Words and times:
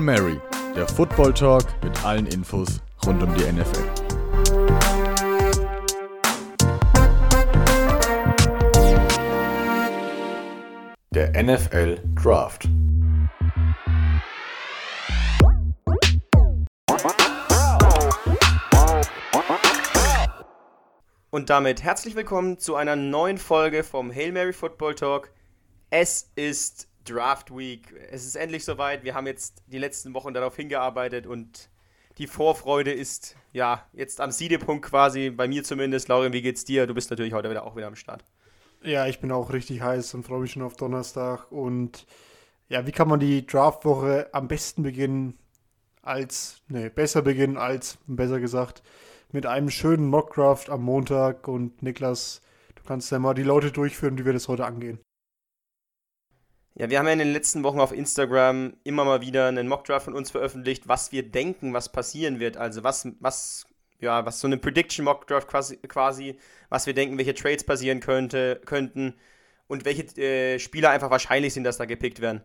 Hail 0.00 0.06
Mary, 0.06 0.40
der 0.74 0.88
Football 0.88 1.34
Talk 1.34 1.64
mit 1.84 2.04
allen 2.06 2.26
Infos 2.26 2.80
rund 3.04 3.22
um 3.22 3.34
die 3.34 3.42
NFL. 3.42 3.84
Der 11.10 11.42
NFL 11.42 12.00
Draft. 12.14 12.66
Und 21.28 21.50
damit 21.50 21.82
herzlich 21.82 22.16
willkommen 22.16 22.58
zu 22.58 22.74
einer 22.74 22.96
neuen 22.96 23.36
Folge 23.36 23.84
vom 23.84 24.10
Hail 24.10 24.32
Mary 24.32 24.54
Football 24.54 24.94
Talk. 24.94 25.30
Es 25.90 26.30
ist 26.36 26.89
Draft 27.04 27.56
Week. 27.56 27.94
Es 28.10 28.26
ist 28.26 28.36
endlich 28.36 28.64
soweit. 28.64 29.04
Wir 29.04 29.14
haben 29.14 29.26
jetzt 29.26 29.62
die 29.66 29.78
letzten 29.78 30.14
Wochen 30.14 30.34
darauf 30.34 30.56
hingearbeitet 30.56 31.26
und 31.26 31.70
die 32.18 32.26
Vorfreude 32.26 32.92
ist 32.92 33.36
ja 33.52 33.86
jetzt 33.92 34.20
am 34.20 34.30
Siedepunkt 34.30 34.84
quasi, 34.84 35.30
bei 35.30 35.48
mir 35.48 35.64
zumindest. 35.64 36.08
Lauren, 36.08 36.32
wie 36.32 36.42
geht's 36.42 36.64
dir? 36.64 36.86
Du 36.86 36.94
bist 36.94 37.10
natürlich 37.10 37.32
heute 37.32 37.48
wieder 37.50 37.64
auch 37.64 37.76
wieder 37.76 37.86
am 37.86 37.96
Start. 37.96 38.24
Ja, 38.82 39.06
ich 39.06 39.20
bin 39.20 39.32
auch 39.32 39.52
richtig 39.52 39.80
heiß 39.80 40.14
und 40.14 40.24
freue 40.24 40.40
mich 40.40 40.52
schon 40.52 40.62
auf 40.62 40.76
Donnerstag. 40.76 41.50
Und 41.50 42.06
ja, 42.68 42.86
wie 42.86 42.92
kann 42.92 43.08
man 43.08 43.20
die 43.20 43.46
Draftwoche 43.46 44.28
am 44.32 44.48
besten 44.48 44.82
beginnen 44.82 45.38
als, 46.02 46.62
ne, 46.68 46.90
besser 46.90 47.22
beginnen 47.22 47.56
als, 47.56 47.98
besser 48.06 48.40
gesagt, 48.40 48.82
mit 49.32 49.46
einem 49.46 49.70
schönen 49.70 50.06
Mockcraft 50.08 50.68
am 50.68 50.82
Montag. 50.82 51.48
Und 51.48 51.82
Niklas, 51.82 52.40
du 52.74 52.82
kannst 52.84 53.10
ja 53.12 53.18
mal 53.18 53.34
die 53.34 53.42
Leute 53.42 53.70
durchführen, 53.70 54.18
wie 54.18 54.24
wir 54.24 54.32
das 54.32 54.48
heute 54.48 54.66
angehen. 54.66 54.98
Ja, 56.74 56.88
wir 56.88 56.98
haben 56.98 57.06
ja 57.06 57.12
in 57.12 57.18
den 57.18 57.32
letzten 57.32 57.62
Wochen 57.64 57.80
auf 57.80 57.92
Instagram 57.92 58.74
immer 58.84 59.04
mal 59.04 59.20
wieder 59.20 59.48
einen 59.48 59.68
Mockdraft 59.68 60.04
von 60.04 60.14
uns 60.14 60.30
veröffentlicht, 60.30 60.88
was 60.88 61.12
wir 61.12 61.28
denken, 61.28 61.74
was 61.74 61.90
passieren 61.90 62.38
wird. 62.38 62.56
Also 62.56 62.84
was, 62.84 63.08
was, 63.18 63.66
ja, 63.98 64.24
was 64.24 64.40
so 64.40 64.46
eine 64.46 64.56
Prediction 64.56 65.04
Mockdraft 65.04 65.48
quasi, 65.48 65.76
quasi 65.78 66.38
was 66.68 66.86
wir 66.86 66.94
denken, 66.94 67.18
welche 67.18 67.34
Trades 67.34 67.64
passieren 67.64 68.00
könnte, 68.00 68.60
könnten 68.64 69.14
und 69.66 69.84
welche 69.84 70.04
äh, 70.20 70.58
Spieler 70.58 70.90
einfach 70.90 71.10
wahrscheinlich 71.10 71.54
sind, 71.54 71.64
dass 71.64 71.76
da 71.76 71.86
gepickt 71.86 72.20
werden. 72.20 72.42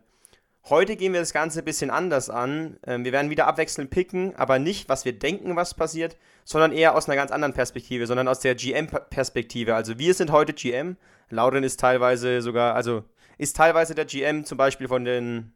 Heute 0.68 0.96
gehen 0.96 1.12
wir 1.12 1.20
das 1.20 1.32
Ganze 1.32 1.60
ein 1.60 1.64
bisschen 1.64 1.90
anders 1.90 2.28
an. 2.28 2.78
Ähm, 2.84 3.04
wir 3.04 3.12
werden 3.12 3.30
wieder 3.30 3.46
abwechselnd 3.46 3.90
picken, 3.90 4.34
aber 4.34 4.58
nicht, 4.58 4.88
was 4.88 5.04
wir 5.04 5.12
denken, 5.16 5.54
was 5.54 5.74
passiert, 5.74 6.16
sondern 6.44 6.72
eher 6.72 6.96
aus 6.96 7.08
einer 7.08 7.14
ganz 7.14 7.30
anderen 7.30 7.54
Perspektive, 7.54 8.08
sondern 8.08 8.26
aus 8.26 8.40
der 8.40 8.56
GM-Perspektive. 8.56 9.76
Also 9.76 10.00
wir 10.00 10.12
sind 10.14 10.32
heute 10.32 10.52
GM. 10.52 10.96
Lauren 11.30 11.62
ist 11.62 11.78
teilweise 11.78 12.42
sogar, 12.42 12.74
also 12.74 13.04
ist 13.38 13.56
teilweise 13.56 13.94
der 13.94 14.04
GM 14.04 14.44
zum 14.44 14.58
Beispiel 14.58 14.88
von 14.88 15.04
den 15.04 15.52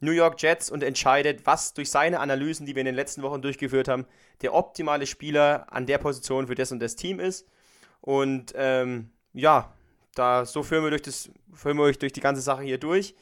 New 0.00 0.12
York 0.12 0.40
Jets 0.40 0.70
und 0.70 0.82
entscheidet, 0.82 1.46
was 1.46 1.74
durch 1.74 1.90
seine 1.90 2.20
Analysen, 2.20 2.66
die 2.66 2.74
wir 2.74 2.80
in 2.80 2.86
den 2.86 2.94
letzten 2.94 3.22
Wochen 3.22 3.42
durchgeführt 3.42 3.88
haben, 3.88 4.06
der 4.42 4.54
optimale 4.54 5.06
Spieler 5.06 5.66
an 5.70 5.86
der 5.86 5.98
Position 5.98 6.46
für 6.46 6.54
das 6.54 6.72
und 6.72 6.80
das 6.80 6.96
Team 6.96 7.20
ist. 7.20 7.48
Und 8.00 8.52
ähm, 8.56 9.10
ja, 9.32 9.72
da 10.14 10.44
so 10.44 10.62
führen 10.62 10.84
wir, 10.84 10.90
durch 10.90 11.02
das, 11.02 11.30
führen 11.52 11.78
wir 11.78 11.84
euch 11.84 11.98
durch 11.98 12.12
die 12.12 12.20
ganze 12.20 12.42
Sache 12.42 12.62
hier 12.62 12.78
durch. 12.78 13.14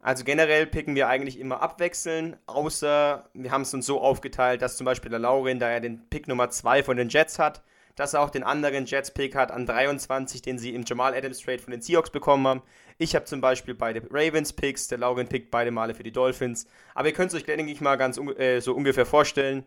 Also 0.00 0.24
generell 0.24 0.66
picken 0.66 0.94
wir 0.94 1.08
eigentlich 1.08 1.38
immer 1.38 1.60
abwechseln, 1.60 2.36
außer 2.46 3.28
wir 3.34 3.50
haben 3.50 3.62
es 3.62 3.74
uns 3.74 3.84
so 3.84 4.00
aufgeteilt, 4.00 4.62
dass 4.62 4.78
zum 4.78 4.86
Beispiel 4.86 5.10
der 5.10 5.18
Laurin, 5.18 5.58
da 5.58 5.68
er 5.68 5.80
den 5.80 6.08
Pick 6.08 6.26
Nummer 6.26 6.48
2 6.48 6.82
von 6.82 6.96
den 6.96 7.10
Jets 7.10 7.38
hat, 7.38 7.62
dass 8.00 8.14
er 8.14 8.22
auch 8.22 8.30
den 8.30 8.44
anderen 8.44 8.86
Jets-Pick 8.86 9.34
hat 9.34 9.52
an 9.52 9.66
23, 9.66 10.40
den 10.40 10.58
sie 10.58 10.74
im 10.74 10.84
Jamal 10.86 11.14
Adams 11.14 11.40
Trade 11.40 11.58
von 11.58 11.70
den 11.70 11.82
Seahawks 11.82 12.08
bekommen 12.08 12.46
haben. 12.46 12.62
Ich 12.96 13.14
habe 13.14 13.26
zum 13.26 13.42
Beispiel 13.42 13.74
beide 13.74 14.02
Ravens-Picks, 14.10 14.88
der 14.88 14.96
Lauren 14.96 15.28
pickt 15.28 15.50
beide 15.50 15.70
Male 15.70 15.94
für 15.94 16.02
die 16.02 16.10
Dolphins. 16.10 16.66
Aber 16.94 17.08
ihr 17.08 17.12
könnt 17.12 17.30
es 17.30 17.36
euch, 17.36 17.44
denke 17.44 17.70
ich, 17.70 17.82
mal 17.82 17.96
ganz 17.96 18.16
äh, 18.16 18.60
so 18.60 18.72
ungefähr 18.74 19.04
vorstellen, 19.04 19.66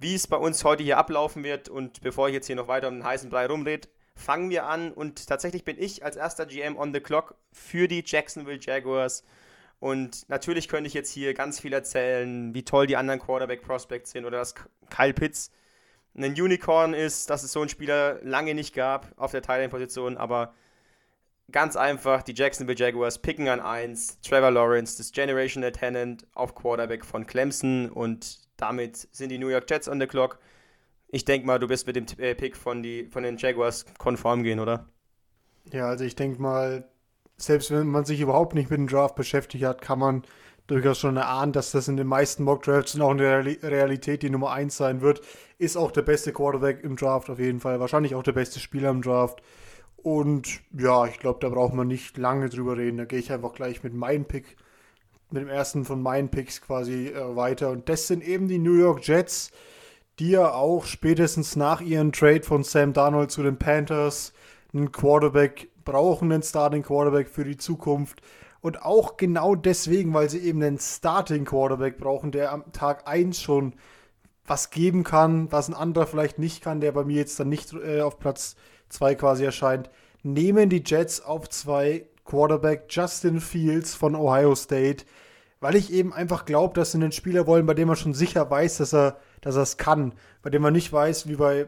wie 0.00 0.16
es 0.16 0.26
bei 0.26 0.36
uns 0.36 0.64
heute 0.64 0.82
hier 0.82 0.98
ablaufen 0.98 1.44
wird. 1.44 1.68
Und 1.68 2.00
bevor 2.00 2.26
ich 2.26 2.34
jetzt 2.34 2.48
hier 2.48 2.56
noch 2.56 2.66
weiter 2.66 2.88
um 2.88 2.94
den 2.94 3.04
heißen 3.04 3.30
Brei 3.30 3.46
rumrede, 3.46 3.86
fangen 4.16 4.50
wir 4.50 4.66
an. 4.66 4.90
Und 4.90 5.28
tatsächlich 5.28 5.64
bin 5.64 5.78
ich 5.78 6.04
als 6.04 6.16
erster 6.16 6.46
GM 6.46 6.76
on 6.76 6.92
the 6.92 6.98
clock 6.98 7.36
für 7.52 7.86
die 7.86 8.02
Jacksonville 8.04 8.58
Jaguars. 8.60 9.22
Und 9.78 10.28
natürlich 10.28 10.66
könnte 10.66 10.88
ich 10.88 10.94
jetzt 10.94 11.12
hier 11.12 11.32
ganz 11.32 11.60
viel 11.60 11.72
erzählen, 11.72 12.54
wie 12.54 12.64
toll 12.64 12.88
die 12.88 12.96
anderen 12.96 13.20
Quarterback-Prospects 13.20 14.10
sind 14.10 14.24
oder 14.24 14.38
dass 14.38 14.56
Kyle 14.90 15.14
Pitts 15.14 15.52
ein 16.16 16.32
Unicorn 16.32 16.94
ist, 16.94 17.30
dass 17.30 17.42
es 17.42 17.52
so 17.52 17.60
einen 17.60 17.68
Spieler 17.68 18.18
lange 18.22 18.54
nicht 18.54 18.74
gab 18.74 19.12
auf 19.16 19.30
der 19.30 19.42
Thailand-Position, 19.42 20.16
aber 20.16 20.54
ganz 21.50 21.76
einfach, 21.76 22.22
die 22.22 22.34
Jacksonville 22.34 22.78
Jaguars 22.78 23.20
picken 23.20 23.48
an 23.48 23.60
1, 23.60 24.20
Trevor 24.20 24.50
Lawrence, 24.50 24.96
das 24.96 25.12
Generational 25.12 25.72
Tenant 25.72 26.26
auf 26.34 26.54
Quarterback 26.54 27.04
von 27.04 27.26
Clemson 27.26 27.88
und 27.90 28.40
damit 28.56 29.08
sind 29.12 29.30
die 29.30 29.38
New 29.38 29.48
York 29.48 29.68
Jets 29.68 29.88
on 29.88 30.00
the 30.00 30.06
clock. 30.06 30.38
Ich 31.08 31.24
denke 31.24 31.46
mal, 31.46 31.58
du 31.58 31.68
wirst 31.68 31.86
mit 31.86 31.96
dem 31.96 32.06
äh, 32.18 32.34
Pick 32.34 32.56
von, 32.56 32.82
die, 32.82 33.06
von 33.06 33.22
den 33.22 33.36
Jaguars 33.36 33.84
konform 33.98 34.42
gehen, 34.42 34.60
oder? 34.60 34.88
Ja, 35.70 35.86
also 35.86 36.04
ich 36.04 36.16
denke 36.16 36.40
mal, 36.40 36.88
selbst 37.36 37.70
wenn 37.70 37.86
man 37.86 38.04
sich 38.04 38.20
überhaupt 38.20 38.54
nicht 38.54 38.70
mit 38.70 38.78
dem 38.78 38.86
Draft 38.86 39.14
beschäftigt 39.14 39.64
hat, 39.64 39.82
kann 39.82 39.98
man 39.98 40.22
durchaus 40.66 40.98
schon 40.98 41.16
erahnen, 41.16 41.52
dass 41.52 41.72
das 41.72 41.88
in 41.88 41.96
den 41.96 42.06
meisten 42.06 42.44
Mock-Drafts 42.44 42.98
auch 43.00 43.12
in 43.12 43.18
der 43.18 43.44
Realität 43.44 44.22
die 44.22 44.30
Nummer 44.30 44.52
1 44.52 44.76
sein 44.76 45.00
wird. 45.00 45.20
Ist 45.58 45.76
auch 45.76 45.90
der 45.90 46.02
beste 46.02 46.32
Quarterback 46.32 46.82
im 46.82 46.96
Draft 46.96 47.30
auf 47.30 47.38
jeden 47.38 47.60
Fall. 47.60 47.80
Wahrscheinlich 47.80 48.14
auch 48.14 48.22
der 48.22 48.32
beste 48.32 48.60
Spieler 48.60 48.90
im 48.90 49.02
Draft. 49.02 49.42
Und 49.96 50.60
ja, 50.76 51.06
ich 51.06 51.18
glaube, 51.18 51.38
da 51.40 51.48
braucht 51.48 51.74
man 51.74 51.86
nicht 51.86 52.16
lange 52.16 52.48
drüber 52.48 52.76
reden. 52.76 52.98
Da 52.98 53.04
gehe 53.04 53.18
ich 53.18 53.32
einfach 53.32 53.52
gleich 53.52 53.82
mit 53.82 53.94
meinem 53.94 54.24
Pick, 54.24 54.56
mit 55.30 55.42
dem 55.42 55.48
ersten 55.48 55.84
von 55.84 56.02
meinen 56.02 56.28
Picks 56.28 56.60
quasi 56.60 57.08
äh, 57.08 57.36
weiter. 57.36 57.70
Und 57.70 57.88
das 57.88 58.08
sind 58.08 58.26
eben 58.26 58.48
die 58.48 58.58
New 58.58 58.74
York 58.74 59.06
Jets, 59.06 59.52
die 60.18 60.30
ja 60.30 60.52
auch 60.52 60.84
spätestens 60.86 61.56
nach 61.56 61.80
ihrem 61.80 62.12
Trade 62.12 62.42
von 62.42 62.64
Sam 62.64 62.92
Darnold 62.92 63.30
zu 63.30 63.42
den 63.42 63.58
Panthers 63.58 64.32
einen 64.74 64.90
Quarterback 64.90 65.68
brauchen, 65.84 66.32
einen 66.32 66.42
Starting 66.42 66.82
Quarterback 66.82 67.28
für 67.28 67.44
die 67.44 67.56
Zukunft. 67.56 68.22
Und 68.62 68.82
auch 68.82 69.16
genau 69.16 69.54
deswegen, 69.56 70.14
weil 70.14 70.30
sie 70.30 70.38
eben 70.38 70.62
einen 70.62 70.78
Starting 70.78 71.44
Quarterback 71.44 71.98
brauchen, 71.98 72.30
der 72.30 72.52
am 72.52 72.72
Tag 72.72 73.08
1 73.08 73.40
schon 73.40 73.74
was 74.46 74.70
geben 74.70 75.04
kann, 75.04 75.50
was 75.52 75.68
ein 75.68 75.74
anderer 75.74 76.06
vielleicht 76.06 76.38
nicht 76.38 76.62
kann, 76.62 76.80
der 76.80 76.92
bei 76.92 77.04
mir 77.04 77.16
jetzt 77.16 77.38
dann 77.38 77.48
nicht 77.48 77.74
äh, 77.74 78.00
auf 78.00 78.18
Platz 78.18 78.56
2 78.88 79.16
quasi 79.16 79.44
erscheint, 79.44 79.90
nehmen 80.22 80.70
die 80.70 80.82
Jets 80.84 81.20
auf 81.20 81.48
2 81.48 82.06
Quarterback 82.24 82.86
Justin 82.88 83.40
Fields 83.40 83.94
von 83.94 84.14
Ohio 84.14 84.54
State, 84.54 85.04
weil 85.60 85.74
ich 85.74 85.92
eben 85.92 86.12
einfach 86.12 86.44
glaube, 86.44 86.74
dass 86.74 86.92
sie 86.92 86.98
einen 86.98 87.12
Spieler 87.12 87.46
wollen, 87.46 87.66
bei 87.66 87.74
dem 87.74 87.88
man 87.88 87.96
schon 87.96 88.14
sicher 88.14 88.48
weiß, 88.48 88.78
dass 88.78 88.94
er 88.94 89.18
dass 89.42 89.56
er 89.56 89.62
es 89.62 89.76
kann, 89.76 90.14
bei 90.40 90.48
dem 90.48 90.62
man 90.62 90.72
nicht 90.72 90.92
weiß, 90.92 91.28
wie 91.28 91.36
bei 91.36 91.66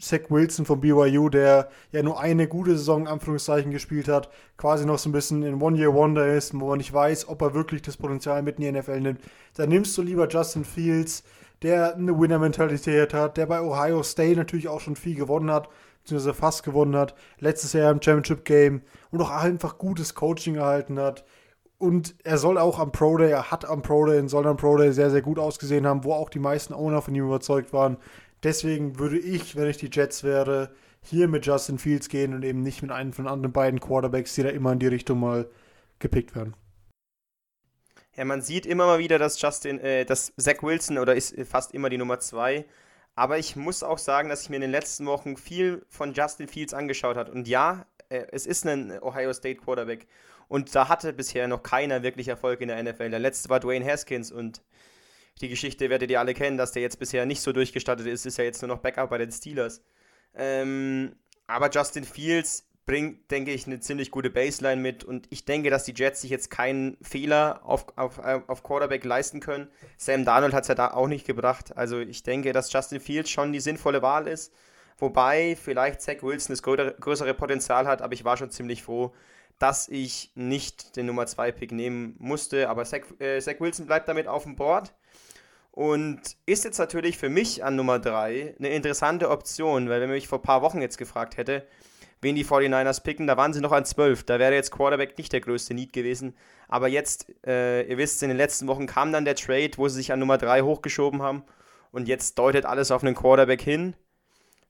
Zach 0.00 0.30
Wilson 0.30 0.66
von 0.66 0.80
BYU, 0.80 1.28
der 1.28 1.68
ja 1.92 2.02
nur 2.02 2.20
eine 2.20 2.48
gute 2.48 2.76
Saison, 2.76 3.06
Anführungszeichen, 3.06 3.70
gespielt 3.70 4.08
hat, 4.08 4.30
quasi 4.56 4.86
noch 4.86 4.98
so 4.98 5.08
ein 5.08 5.12
bisschen 5.12 5.42
in 5.42 5.60
One-Year-Wonder 5.60 6.34
ist, 6.34 6.58
wo 6.58 6.68
man 6.68 6.78
nicht 6.78 6.92
weiß, 6.92 7.28
ob 7.28 7.42
er 7.42 7.54
wirklich 7.54 7.82
das 7.82 7.96
Potenzial 7.96 8.42
mit 8.42 8.58
in 8.58 8.64
die 8.64 8.80
NFL 8.80 9.00
nimmt. 9.00 9.20
Dann 9.54 9.68
nimmst 9.68 9.96
du 9.96 10.02
lieber 10.02 10.28
Justin 10.28 10.64
Fields, 10.64 11.24
der 11.62 11.94
eine 11.94 12.18
Winner-Mentalität 12.18 13.14
hat, 13.14 13.36
der 13.36 13.46
bei 13.46 13.60
Ohio 13.60 14.02
State 14.02 14.36
natürlich 14.36 14.68
auch 14.68 14.80
schon 14.80 14.96
viel 14.96 15.14
gewonnen 15.14 15.50
hat, 15.50 15.68
beziehungsweise 16.02 16.34
fast 16.34 16.62
gewonnen 16.62 16.96
hat, 16.96 17.14
letztes 17.38 17.72
Jahr 17.72 17.90
im 17.90 18.00
Championship-Game 18.00 18.82
und 19.10 19.20
auch 19.20 19.30
einfach 19.30 19.78
gutes 19.78 20.14
Coaching 20.14 20.56
erhalten 20.56 20.98
hat. 20.98 21.24
Und 21.78 22.14
er 22.24 22.38
soll 22.38 22.56
auch 22.56 22.78
am 22.78 22.90
Pro 22.90 23.18
Day, 23.18 23.30
er 23.30 23.50
hat 23.50 23.68
am 23.68 23.82
Pro 23.82 24.06
Day 24.06 24.18
und 24.18 24.28
soll 24.28 24.46
am 24.46 24.56
Pro 24.56 24.76
Day 24.78 24.92
sehr, 24.92 25.10
sehr 25.10 25.20
gut 25.20 25.38
ausgesehen 25.38 25.86
haben, 25.86 26.04
wo 26.04 26.12
auch 26.14 26.30
die 26.30 26.38
meisten 26.38 26.72
Owner 26.72 27.02
von 27.02 27.14
ihm 27.14 27.26
überzeugt 27.26 27.72
waren. 27.72 27.98
Deswegen 28.42 28.98
würde 28.98 29.18
ich, 29.18 29.56
wenn 29.56 29.68
ich 29.68 29.78
die 29.78 29.90
Jets 29.90 30.22
wäre, 30.24 30.74
hier 31.02 31.28
mit 31.28 31.46
Justin 31.46 31.78
Fields 31.78 32.08
gehen 32.08 32.34
und 32.34 32.44
eben 32.44 32.62
nicht 32.62 32.82
mit 32.82 32.90
einem 32.90 33.12
von 33.12 33.26
anderen 33.26 33.52
beiden 33.52 33.80
Quarterbacks, 33.80 34.34
die 34.34 34.42
da 34.42 34.48
immer 34.50 34.72
in 34.72 34.78
die 34.78 34.86
Richtung 34.88 35.20
mal 35.20 35.48
gepickt 35.98 36.34
werden. 36.34 36.54
Ja, 38.16 38.24
man 38.24 38.42
sieht 38.42 38.66
immer 38.66 38.86
mal 38.86 38.98
wieder, 38.98 39.18
dass 39.18 39.40
Justin, 39.40 39.78
äh, 39.80 40.04
dass 40.04 40.32
Zach 40.36 40.62
Wilson 40.62 40.98
oder 40.98 41.14
ist 41.14 41.34
fast 41.48 41.74
immer 41.74 41.90
die 41.90 41.98
Nummer 41.98 42.18
zwei. 42.18 42.64
Aber 43.14 43.38
ich 43.38 43.56
muss 43.56 43.82
auch 43.82 43.98
sagen, 43.98 44.28
dass 44.28 44.42
ich 44.42 44.50
mir 44.50 44.56
in 44.56 44.62
den 44.62 44.70
letzten 44.70 45.06
Wochen 45.06 45.36
viel 45.36 45.84
von 45.88 46.12
Justin 46.12 46.48
Fields 46.48 46.74
angeschaut 46.74 47.16
habe. 47.16 47.32
Und 47.32 47.48
ja, 47.48 47.86
äh, 48.08 48.26
es 48.32 48.46
ist 48.46 48.66
ein 48.66 49.02
Ohio 49.02 49.32
State 49.32 49.60
Quarterback. 49.60 50.06
Und 50.48 50.74
da 50.74 50.88
hatte 50.88 51.12
bisher 51.12 51.48
noch 51.48 51.62
keiner 51.62 52.02
wirklich 52.02 52.28
Erfolg 52.28 52.60
in 52.60 52.68
der 52.68 52.82
NFL. 52.82 53.10
Der 53.10 53.18
letzte 53.18 53.48
war 53.48 53.60
Dwayne 53.60 53.84
Haskins 53.84 54.30
und 54.32 54.62
die 55.40 55.48
Geschichte 55.48 55.90
werdet 55.90 56.10
ihr 56.10 56.20
alle 56.20 56.34
kennen, 56.34 56.56
dass 56.56 56.72
der 56.72 56.82
jetzt 56.82 56.98
bisher 56.98 57.26
nicht 57.26 57.40
so 57.40 57.52
durchgestattet 57.52 58.06
ist, 58.06 58.26
ist 58.26 58.38
ja 58.38 58.44
jetzt 58.44 58.62
nur 58.62 58.68
noch 58.68 58.78
Backup 58.78 59.10
bei 59.10 59.18
den 59.18 59.30
Steelers. 59.30 59.82
Ähm, 60.34 61.16
aber 61.46 61.70
Justin 61.70 62.04
Fields 62.04 62.66
bringt, 62.86 63.30
denke 63.30 63.52
ich, 63.52 63.66
eine 63.66 63.80
ziemlich 63.80 64.10
gute 64.10 64.30
Baseline 64.30 64.80
mit 64.80 65.02
und 65.04 65.26
ich 65.30 65.44
denke, 65.44 65.70
dass 65.70 65.84
die 65.84 65.94
Jets 65.94 66.20
sich 66.20 66.30
jetzt 66.30 66.50
keinen 66.50 66.96
Fehler 67.02 67.60
auf, 67.64 67.86
auf, 67.96 68.18
auf 68.18 68.62
Quarterback 68.62 69.04
leisten 69.04 69.40
können. 69.40 69.68
Sam 69.96 70.24
Darnold 70.24 70.54
hat 70.54 70.62
es 70.62 70.68
ja 70.68 70.74
da 70.76 70.92
auch 70.92 71.08
nicht 71.08 71.26
gebracht. 71.26 71.76
Also 71.76 71.98
ich 71.98 72.22
denke, 72.22 72.52
dass 72.52 72.72
Justin 72.72 73.00
Fields 73.00 73.28
schon 73.28 73.52
die 73.52 73.60
sinnvolle 73.60 74.02
Wahl 74.02 74.28
ist. 74.28 74.52
Wobei 74.98 75.56
vielleicht 75.56 76.00
Zach 76.00 76.22
Wilson 76.22 76.54
das 76.54 76.62
größere 76.62 77.34
Potenzial 77.34 77.86
hat, 77.86 78.00
aber 78.00 78.14
ich 78.14 78.24
war 78.24 78.36
schon 78.36 78.50
ziemlich 78.50 78.82
froh, 78.82 79.12
dass 79.58 79.88
ich 79.88 80.32
nicht 80.34 80.96
den 80.96 81.06
Nummer 81.06 81.26
2 81.26 81.52
Pick 81.52 81.72
nehmen 81.72 82.14
musste, 82.18 82.70
aber 82.70 82.84
Zach, 82.84 83.00
äh, 83.18 83.40
Zach 83.40 83.56
Wilson 83.58 83.86
bleibt 83.86 84.08
damit 84.08 84.26
auf 84.26 84.44
dem 84.44 84.56
Board 84.56 84.94
und 85.76 86.38
ist 86.46 86.64
jetzt 86.64 86.78
natürlich 86.78 87.18
für 87.18 87.28
mich 87.28 87.62
an 87.62 87.76
Nummer 87.76 87.98
3 87.98 88.54
eine 88.58 88.70
interessante 88.70 89.28
Option, 89.28 89.90
weil 89.90 90.00
wenn 90.00 90.08
man 90.08 90.16
mich 90.16 90.26
vor 90.26 90.38
ein 90.38 90.42
paar 90.42 90.62
Wochen 90.62 90.80
jetzt 90.80 90.96
gefragt 90.96 91.36
hätte, 91.36 91.66
wen 92.22 92.34
die 92.34 92.46
49ers 92.46 93.02
picken, 93.02 93.26
da 93.26 93.36
waren 93.36 93.52
sie 93.52 93.60
noch 93.60 93.72
an 93.72 93.84
12, 93.84 94.24
da 94.24 94.38
wäre 94.38 94.54
jetzt 94.54 94.70
Quarterback 94.70 95.18
nicht 95.18 95.34
der 95.34 95.42
größte 95.42 95.74
Need 95.74 95.92
gewesen, 95.92 96.34
aber 96.66 96.88
jetzt, 96.88 97.26
äh, 97.46 97.82
ihr 97.82 97.98
wisst, 97.98 98.22
in 98.22 98.30
den 98.30 98.38
letzten 98.38 98.68
Wochen 98.68 98.86
kam 98.86 99.12
dann 99.12 99.26
der 99.26 99.34
Trade, 99.34 99.72
wo 99.76 99.86
sie 99.86 99.96
sich 99.96 100.12
an 100.12 100.18
Nummer 100.18 100.38
3 100.38 100.62
hochgeschoben 100.62 101.20
haben 101.20 101.44
und 101.92 102.08
jetzt 102.08 102.38
deutet 102.38 102.64
alles 102.64 102.90
auf 102.90 103.02
einen 103.02 103.14
Quarterback 103.14 103.60
hin. 103.60 103.94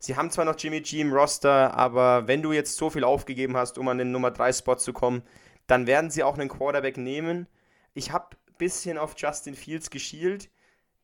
Sie 0.01 0.17
haben 0.17 0.33
zwar 0.33 0.45
noch 0.45 0.59
Jimmy 0.59 0.81
G 0.81 1.03
im 1.03 1.13
Roster, 1.13 1.73
aber 1.75 2.27
wenn 2.27 2.43
du 2.43 2.51
jetzt 2.53 2.77
so 2.77 2.91
viel 2.91 3.05
aufgegeben 3.05 3.57
hast, 3.57 3.79
um 3.79 3.87
an 3.87 3.99
den 3.99 4.11
Nummer 4.11 4.33
3 4.33 4.53
Spot 4.55 4.75
zu 4.75 4.93
kommen, 4.93 5.23
dann 5.69 5.87
werden 5.87 6.11
sie 6.11 6.25
auch 6.25 6.37
einen 6.37 6.49
Quarterback 6.49 6.97
nehmen. 6.97 7.47
Ich 7.95 8.11
habe 8.11 8.31
ein 8.35 8.57
bisschen 8.59 8.99
auf 8.99 9.15
Justin 9.17 9.55
Fields 9.55 9.91
geschielt 9.91 10.51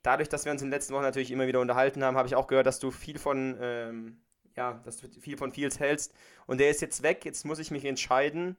dadurch, 0.02 0.28
dass 0.28 0.44
wir 0.44 0.52
uns 0.52 0.62
in 0.62 0.68
den 0.68 0.72
letzten 0.72 0.94
Wochen 0.94 1.02
natürlich 1.02 1.30
immer 1.30 1.46
wieder 1.46 1.60
unterhalten 1.60 2.04
haben, 2.04 2.16
habe 2.16 2.28
ich 2.28 2.34
auch 2.34 2.46
gehört, 2.46 2.66
dass 2.66 2.78
du 2.78 2.90
viel 2.90 3.18
von, 3.18 3.56
ähm, 3.60 4.16
ja, 4.56 4.80
dass 4.84 4.98
du 4.98 5.08
viel 5.08 5.36
von 5.36 5.52
Fields 5.52 5.80
hältst. 5.80 6.12
Und 6.46 6.58
der 6.58 6.70
ist 6.70 6.80
jetzt 6.80 7.02
weg. 7.02 7.24
Jetzt 7.24 7.44
muss 7.44 7.58
ich 7.58 7.70
mich 7.70 7.84
entscheiden, 7.84 8.56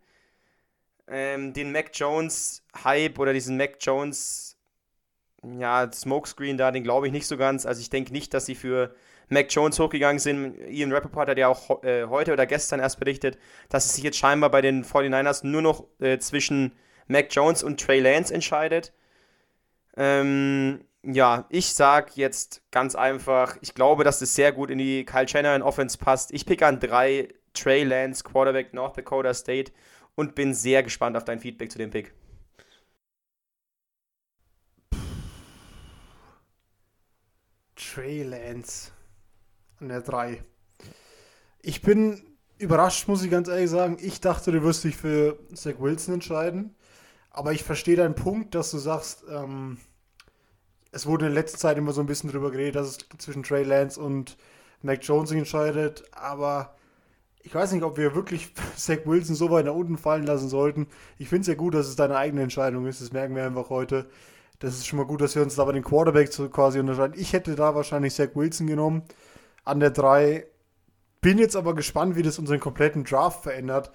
ähm, 1.07 1.53
den 1.53 1.71
Mac 1.71 1.91
Jones 1.93 2.63
Hype 2.83 3.19
oder 3.19 3.33
diesen 3.33 3.57
Mac 3.57 3.77
Jones, 3.79 4.57
ja, 5.43 5.91
Smokescreen 5.91 6.57
da, 6.57 6.71
den 6.71 6.83
glaube 6.83 7.07
ich 7.07 7.13
nicht 7.13 7.27
so 7.27 7.37
ganz. 7.37 7.65
Also 7.65 7.81
ich 7.81 7.89
denke 7.89 8.13
nicht, 8.13 8.33
dass 8.33 8.45
sie 8.45 8.55
für 8.55 8.95
Mac 9.29 9.47
Jones 9.49 9.79
hochgegangen 9.79 10.19
sind. 10.19 10.57
Ian 10.69 10.93
Rappaport 10.93 11.27
hat 11.27 11.37
ja 11.37 11.49
auch 11.49 11.83
äh, 11.83 12.05
heute 12.05 12.33
oder 12.33 12.45
gestern 12.45 12.79
erst 12.79 12.99
berichtet, 12.99 13.37
dass 13.69 13.85
es 13.85 13.95
sich 13.95 14.03
jetzt 14.03 14.17
scheinbar 14.17 14.49
bei 14.49 14.61
den 14.61 14.85
49ers 14.85 15.45
nur 15.45 15.61
noch 15.61 15.85
äh, 15.99 16.17
zwischen 16.19 16.73
Mac 17.07 17.27
Jones 17.31 17.63
und 17.63 17.79
Trey 17.79 17.99
Lance 17.99 18.33
entscheidet. 18.33 18.93
Ähm, 19.97 20.85
ja, 21.03 21.45
ich 21.49 21.73
sag 21.73 22.15
jetzt 22.15 22.61
ganz 22.71 22.95
einfach, 22.95 23.57
ich 23.61 23.73
glaube, 23.73 24.03
dass 24.03 24.21
es 24.21 24.35
sehr 24.35 24.51
gut 24.53 24.69
in 24.69 24.77
die 24.77 25.05
Kyle 25.05 25.27
Shanahan 25.27 25.61
Offense 25.61 25.97
passt. 25.97 26.33
Ich 26.33 26.45
pick 26.45 26.61
an 26.63 26.79
drei 26.79 27.29
Trey 27.53 27.83
Lance, 27.83 28.23
Quarterback 28.23 28.73
North 28.73 28.97
Dakota 28.97 29.33
State 29.33 29.71
und 30.15 30.33
bin 30.35 30.53
sehr 30.53 30.81
gespannt 30.81 31.17
auf 31.17 31.25
dein 31.25 31.39
Feedback 31.39 31.71
zu 31.71 31.77
dem 31.77 31.91
Pick. 31.91 32.13
Trey 37.75 38.23
Lance 38.23 38.91
an 39.79 39.89
der 39.89 40.01
3. 40.01 40.41
Ich 41.61 41.81
bin 41.81 42.37
überrascht, 42.57 43.07
muss 43.07 43.23
ich 43.23 43.29
ganz 43.29 43.49
ehrlich 43.49 43.69
sagen. 43.69 43.97
Ich 43.99 44.21
dachte, 44.21 44.51
du 44.51 44.63
wirst 44.63 44.83
dich 44.83 44.95
für 44.95 45.37
Zach 45.53 45.79
Wilson 45.79 46.15
entscheiden. 46.15 46.75
Aber 47.29 47.51
ich 47.51 47.63
verstehe 47.63 47.95
deinen 47.95 48.15
Punkt, 48.15 48.55
dass 48.55 48.71
du 48.71 48.77
sagst, 48.77 49.25
ähm, 49.29 49.77
es 50.93 51.07
wurde 51.07 51.25
in 51.25 51.33
letzter 51.33 51.57
Zeit 51.57 51.77
immer 51.77 51.91
so 51.91 52.01
ein 52.01 52.07
bisschen 52.07 52.29
drüber 52.29 52.51
geredet, 52.51 52.75
dass 52.75 52.87
es 52.87 52.97
zwischen 53.17 53.43
Trey 53.43 53.63
Lance 53.63 53.99
und 53.99 54.37
Mac 54.83 54.99
Jones 55.01 55.31
entscheidet, 55.31 56.03
aber 56.11 56.75
ich 57.41 57.53
weiß 57.53 57.71
nicht, 57.71 57.83
ob 57.83 57.97
wir 57.97 58.15
wirklich 58.15 58.53
Zach 58.77 58.99
Wilson 59.05 59.35
so 59.35 59.49
weit 59.49 59.65
nach 59.65 59.73
unten 59.73 59.97
fallen 59.97 60.25
lassen 60.25 60.49
sollten. 60.49 60.87
Ich 61.17 61.29
finde 61.29 61.41
es 61.41 61.47
ja 61.47 61.55
gut, 61.55 61.73
dass 61.73 61.87
es 61.87 61.95
deine 61.95 62.15
eigene 62.15 62.43
Entscheidung 62.43 62.85
ist, 62.85 63.01
das 63.01 63.11
merken 63.11 63.35
wir 63.35 63.45
einfach 63.45 63.69
heute. 63.69 64.05
Das 64.59 64.75
ist 64.75 64.85
schon 64.85 64.97
mal 64.97 65.05
gut, 65.05 65.19
dass 65.19 65.35
wir 65.35 65.41
uns 65.41 65.55
da 65.55 65.65
bei 65.65 65.73
den 65.73 65.83
Quarterback 65.83 66.31
so 66.31 66.47
quasi 66.47 66.79
unterscheiden. 66.79 67.19
Ich 67.19 67.33
hätte 67.33 67.55
da 67.55 67.73
wahrscheinlich 67.75 68.13
Zach 68.13 68.29
Wilson 68.35 68.67
genommen 68.67 69.01
an 69.65 69.79
der 69.79 69.89
3. 69.89 70.45
Bin 71.21 71.39
jetzt 71.39 71.55
aber 71.55 71.73
gespannt, 71.73 72.15
wie 72.15 72.21
das 72.21 72.37
unseren 72.37 72.59
kompletten 72.59 73.03
Draft 73.03 73.43
verändert 73.43 73.91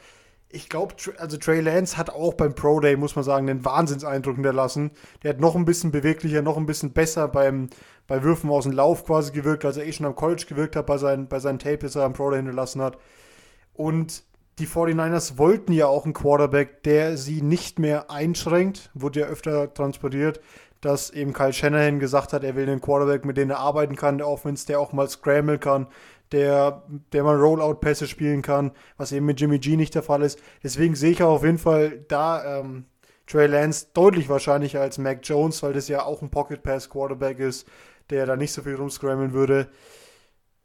ich 0.51 0.69
glaube, 0.71 0.95
also 1.19 1.37
Trey 1.37 1.61
Lance 1.61 1.99
hat 1.99 2.11
auch 2.11 2.35
beim 2.35 2.55
Pro 2.55 2.81
Day, 2.81 2.97
muss 2.97 3.17
man 3.17 3.25
sagen, 3.25 3.51
einen 3.51 3.65
Wahnsinnseindruck 3.65 4.37
hinterlassen. 4.37 4.93
Der 5.23 5.31
hat 5.31 5.41
noch 5.41 5.55
ein 5.55 5.67
bisschen 5.67 5.91
beweglicher, 5.91 6.41
noch 6.41 6.57
ein 6.57 6.65
bisschen 6.65 6.93
besser 6.93 7.29
beim, 7.29 7.69
bei 8.07 8.23
Würfen 8.23 8.49
aus 8.51 8.65
dem 8.65 8.73
Lauf 8.73 9.05
quasi 9.05 9.33
gewirkt, 9.33 9.67
als 9.67 9.77
er 9.77 9.87
eh 9.87 9.93
schon 9.93 10.07
am 10.07 10.17
College 10.17 10.47
gewirkt 10.49 10.75
hat, 10.75 10.87
bei 10.87 10.97
seinen, 10.97 11.29
bei 11.29 11.39
seinen 11.39 11.59
Tape, 11.59 11.79
das 11.79 11.97
er 11.97 12.05
am 12.05 12.15
Pro 12.15 12.31
Day 12.31 12.39
hinterlassen 12.39 12.81
hat. 12.81 12.97
Und 13.75 14.23
die 14.59 14.67
49ers 14.67 15.37
wollten 15.37 15.73
ja 15.73 15.87
auch 15.87 16.05
einen 16.05 16.15
Quarterback, 16.15 16.83
der 16.83 17.17
sie 17.19 17.43
nicht 17.43 17.79
mehr 17.79 18.11
einschränkt, 18.11 18.91
wurde 18.95 19.21
ja 19.21 19.27
öfter 19.27 19.73
transportiert, 19.73 20.41
dass 20.81 21.11
eben 21.11 21.33
Kyle 21.33 21.53
Shanahan 21.53 21.99
gesagt 21.99 22.33
hat, 22.33 22.43
er 22.43 22.57
will 22.57 22.69
einen 22.69 22.81
Quarterback, 22.81 23.25
mit 23.25 23.37
dem 23.37 23.51
er 23.51 23.59
arbeiten 23.59 23.97
kann, 23.97 24.19
der 24.19 24.29
Offense, 24.29 24.67
der 24.67 24.81
auch 24.81 24.93
mal 24.93 25.09
scramble 25.09 25.59
kann, 25.59 25.89
der, 26.33 26.83
der 27.13 27.25
mal 27.25 27.37
Rollout-Pässe 27.37 28.07
spielen 28.07 28.43
kann, 28.43 28.73
was 28.97 29.13
eben 29.13 29.27
mit 29.27 29.41
Jimmy 29.41 29.59
G 29.59 29.77
nicht 29.77 29.95
der 29.95 30.03
Fall 30.03 30.23
ist. 30.23 30.41
Deswegen 30.63 30.95
sehe 30.95 31.13
ich 31.13 31.23
auch 31.23 31.37
auf 31.37 31.45
jeden 31.45 31.59
Fall 31.59 32.05
da 32.09 32.61
ähm, 32.61 32.85
Trey 33.27 33.47
Lance 33.47 33.89
deutlich 33.93 34.29
wahrscheinlicher 34.29 34.81
als 34.81 34.99
Mac 34.99 35.21
Jones, 35.23 35.63
weil 35.63 35.73
das 35.73 35.89
ja 35.89 36.05
auch 36.05 36.23
ein 36.23 36.31
Pocket-Pass-Quarterback 36.31 37.39
ist, 37.39 37.69
der 38.11 38.27
da 38.27 38.37
nicht 38.37 38.53
so 38.53 38.63
viel 38.63 38.75
rumscrammeln 38.75 39.33
würde. 39.33 39.69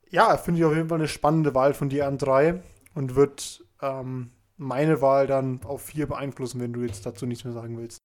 Ja, 0.09 0.37
finde 0.37 0.59
ich 0.59 0.65
auf 0.65 0.75
jeden 0.75 0.89
Fall 0.89 0.99
eine 0.99 1.07
spannende 1.07 1.55
Wahl 1.55 1.73
von 1.73 1.89
dir 1.89 2.07
an 2.07 2.17
drei 2.17 2.61
und 2.93 3.15
wird 3.15 3.65
ähm, 3.81 4.31
meine 4.57 5.01
Wahl 5.01 5.27
dann 5.27 5.59
auf 5.65 5.81
vier 5.81 6.07
beeinflussen, 6.07 6.61
wenn 6.61 6.73
du 6.73 6.81
jetzt 6.81 7.05
dazu 7.05 7.25
nichts 7.25 7.43
mehr 7.43 7.53
sagen 7.53 7.77
willst. 7.77 7.97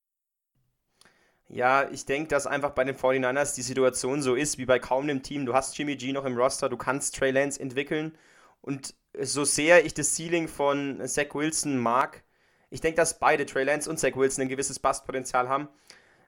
Ja, 1.49 1.89
ich 1.91 2.05
denke, 2.05 2.29
dass 2.29 2.47
einfach 2.47 2.71
bei 2.71 2.85
den 2.85 2.97
49ers 2.97 3.55
die 3.55 3.63
Situation 3.63 4.23
so 4.23 4.35
ist 4.35 4.59
wie 4.59 4.67
bei 4.67 4.79
kaum 4.79 5.05
einem 5.05 5.23
Team. 5.23 5.47
Du 5.47 5.55
hast 5.55 5.77
Jimmy 5.79 5.97
G 5.97 6.13
noch 6.13 6.25
im 6.27 6.37
Roster, 6.37 6.69
du 6.69 6.77
kannst 6.77 7.17
Trey 7.17 7.31
Lance 7.31 7.59
entwickeln. 7.59 8.17
Und 8.61 8.95
so 9.19 9.45
sehr 9.45 9.85
ich 9.87 9.95
das 9.95 10.15
Ceiling 10.15 10.49
von 10.49 11.01
Zach 11.07 11.35
Wilson 11.35 11.79
mag, 11.79 12.23
ich 12.71 12.81
denke, 12.83 12.97
dass 12.97 13.19
beide, 13.19 13.47
Trey 13.47 13.65
Lance 13.65 13.89
und 13.89 13.99
Zach 13.99 14.15
Wilson, 14.15 14.43
ein 14.43 14.49
gewisses 14.49 14.79
Bastpotenzial 14.79 15.49
haben. 15.49 15.69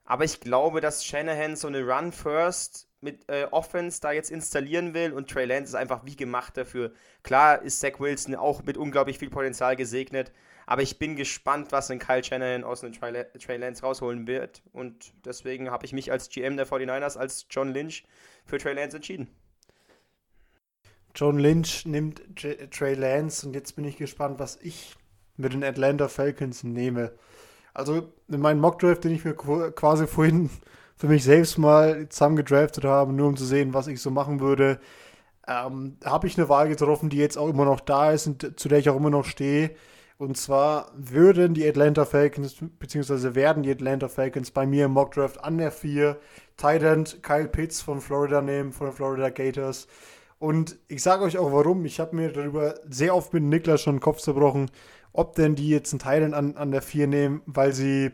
Aber 0.05 0.25
ich 0.25 0.41
glaube, 0.41 0.81
dass 0.81 1.05
Shanahan 1.05 1.57
so 1.57 1.69
eine 1.69 1.85
Run-First 1.87 2.89
mit 3.01 3.29
äh, 3.29 3.47
Offense 3.51 4.01
da 4.01 4.13
jetzt 4.13 4.31
installieren 4.31 4.95
will 4.95 5.13
und 5.13 5.31
Trey 5.31 5.47
Lance 5.47 5.71
ist 5.71 5.75
einfach 5.75 6.05
wie 6.05 6.17
gemacht 6.17 6.57
dafür. 6.57 6.93
Klar 7.23 7.63
ist 7.63 7.81
Zach 7.81 7.99
Wilson 7.99 8.35
auch 8.35 8.63
mit 8.63 8.77
unglaublich 8.77 9.19
viel 9.19 9.31
Potenzial 9.31 9.77
gesegnet, 9.77 10.33
aber 10.67 10.83
ich 10.83 10.99
bin 10.99 11.17
gespannt, 11.17 11.73
was 11.73 11.91
ein 11.91 11.99
Kyle 11.99 12.23
Shanahan 12.23 12.63
aus 12.63 12.85
einem 12.85 12.93
Trey 12.93 13.57
Lance 13.57 13.83
rausholen 13.83 14.27
wird. 14.27 14.63
Und 14.73 15.13
deswegen 15.25 15.71
habe 15.71 15.85
ich 15.85 15.93
mich 15.93 16.13
als 16.13 16.29
GM 16.29 16.57
der 16.57 16.67
49ers, 16.67 17.19
als 17.19 17.47
John 17.51 17.73
Lynch, 17.75 18.05
für 18.45 18.59
Trey 18.59 18.75
Lance 18.75 18.97
entschieden. 18.97 19.29
John 21.15 21.39
Lynch 21.39 21.87
nimmt 21.87 22.23
J 22.37 22.71
Trey 22.71 22.95
Lance 22.95 23.47
und 23.47 23.55
jetzt 23.55 23.75
bin 23.75 23.85
ich 23.85 23.97
gespannt, 23.97 24.39
was 24.39 24.59
ich 24.63 24.95
mit 25.37 25.55
den 25.55 25.65
Atlanta 25.65 26.09
Falcons 26.09 26.63
nehme. 26.63 27.13
Also 27.75 28.13
in 28.29 28.41
meinem 28.41 28.61
Mockdraft, 28.61 29.05
den 29.05 29.13
ich 29.13 29.25
mir 29.25 29.35
quasi 29.35 30.07
vorhin 30.07 30.51
für 31.01 31.09
mich 31.09 31.25
selbst 31.25 31.57
mal 31.57 32.11
zusammen 32.11 32.37
gedraftet 32.37 32.85
habe, 32.85 33.15
nur 33.15 33.29
um 33.29 33.37
zu 33.37 33.47
sehen, 33.47 33.73
was 33.73 33.87
ich 33.87 34.03
so 34.03 34.11
machen 34.11 34.41
würde, 34.41 34.79
ähm, 35.49 35.97
habe 36.05 36.27
ich 36.27 36.37
eine 36.37 36.51
Wahl 36.51 36.69
getroffen, 36.69 37.09
die 37.09 37.17
jetzt 37.17 37.39
auch 37.39 37.49
immer 37.49 37.65
noch 37.65 37.81
da 37.81 38.13
ist 38.13 38.27
und 38.27 38.61
zu 38.61 38.69
der 38.69 38.81
ich 38.81 38.91
auch 38.91 38.97
immer 38.97 39.09
noch 39.09 39.25
stehe. 39.25 39.71
Und 40.19 40.37
zwar 40.37 40.93
würden 40.95 41.55
die 41.55 41.67
Atlanta 41.67 42.05
Falcons, 42.05 42.57
beziehungsweise 42.79 43.35
werden 43.35 43.63
die 43.63 43.71
Atlanta 43.71 44.09
Falcons 44.09 44.51
bei 44.51 44.67
mir 44.67 44.85
im 44.85 44.93
Mockdraft 44.93 45.43
an 45.43 45.57
der 45.57 45.73
4 45.73 46.19
Tight 46.59 47.23
Kyle 47.23 47.49
Pitts 47.49 47.81
von 47.81 48.03
Florida 48.03 48.43
nehmen, 48.43 48.71
von 48.71 48.89
den 48.89 48.93
Florida 48.93 49.31
Gators. 49.31 49.89
Und 50.39 50.77
ich 50.89 51.03
sage 51.03 51.25
euch 51.25 51.39
auch 51.39 51.51
warum. 51.51 51.87
Ich 51.87 51.99
habe 51.99 52.15
mir 52.15 52.31
darüber 52.31 52.75
sehr 52.87 53.17
oft 53.17 53.33
mit 53.33 53.45
Niklas 53.45 53.81
schon 53.81 53.97
den 53.97 54.01
Kopf 54.01 54.19
zerbrochen, 54.19 54.71
ob 55.15 55.35
denn 55.35 55.55
die 55.55 55.71
jetzt 55.71 55.95
einen 55.95 56.01
Titan 56.01 56.35
an, 56.35 56.59
an 56.59 56.71
der 56.71 56.83
4 56.83 57.07
nehmen, 57.07 57.41
weil 57.47 57.73
sie 57.73 58.11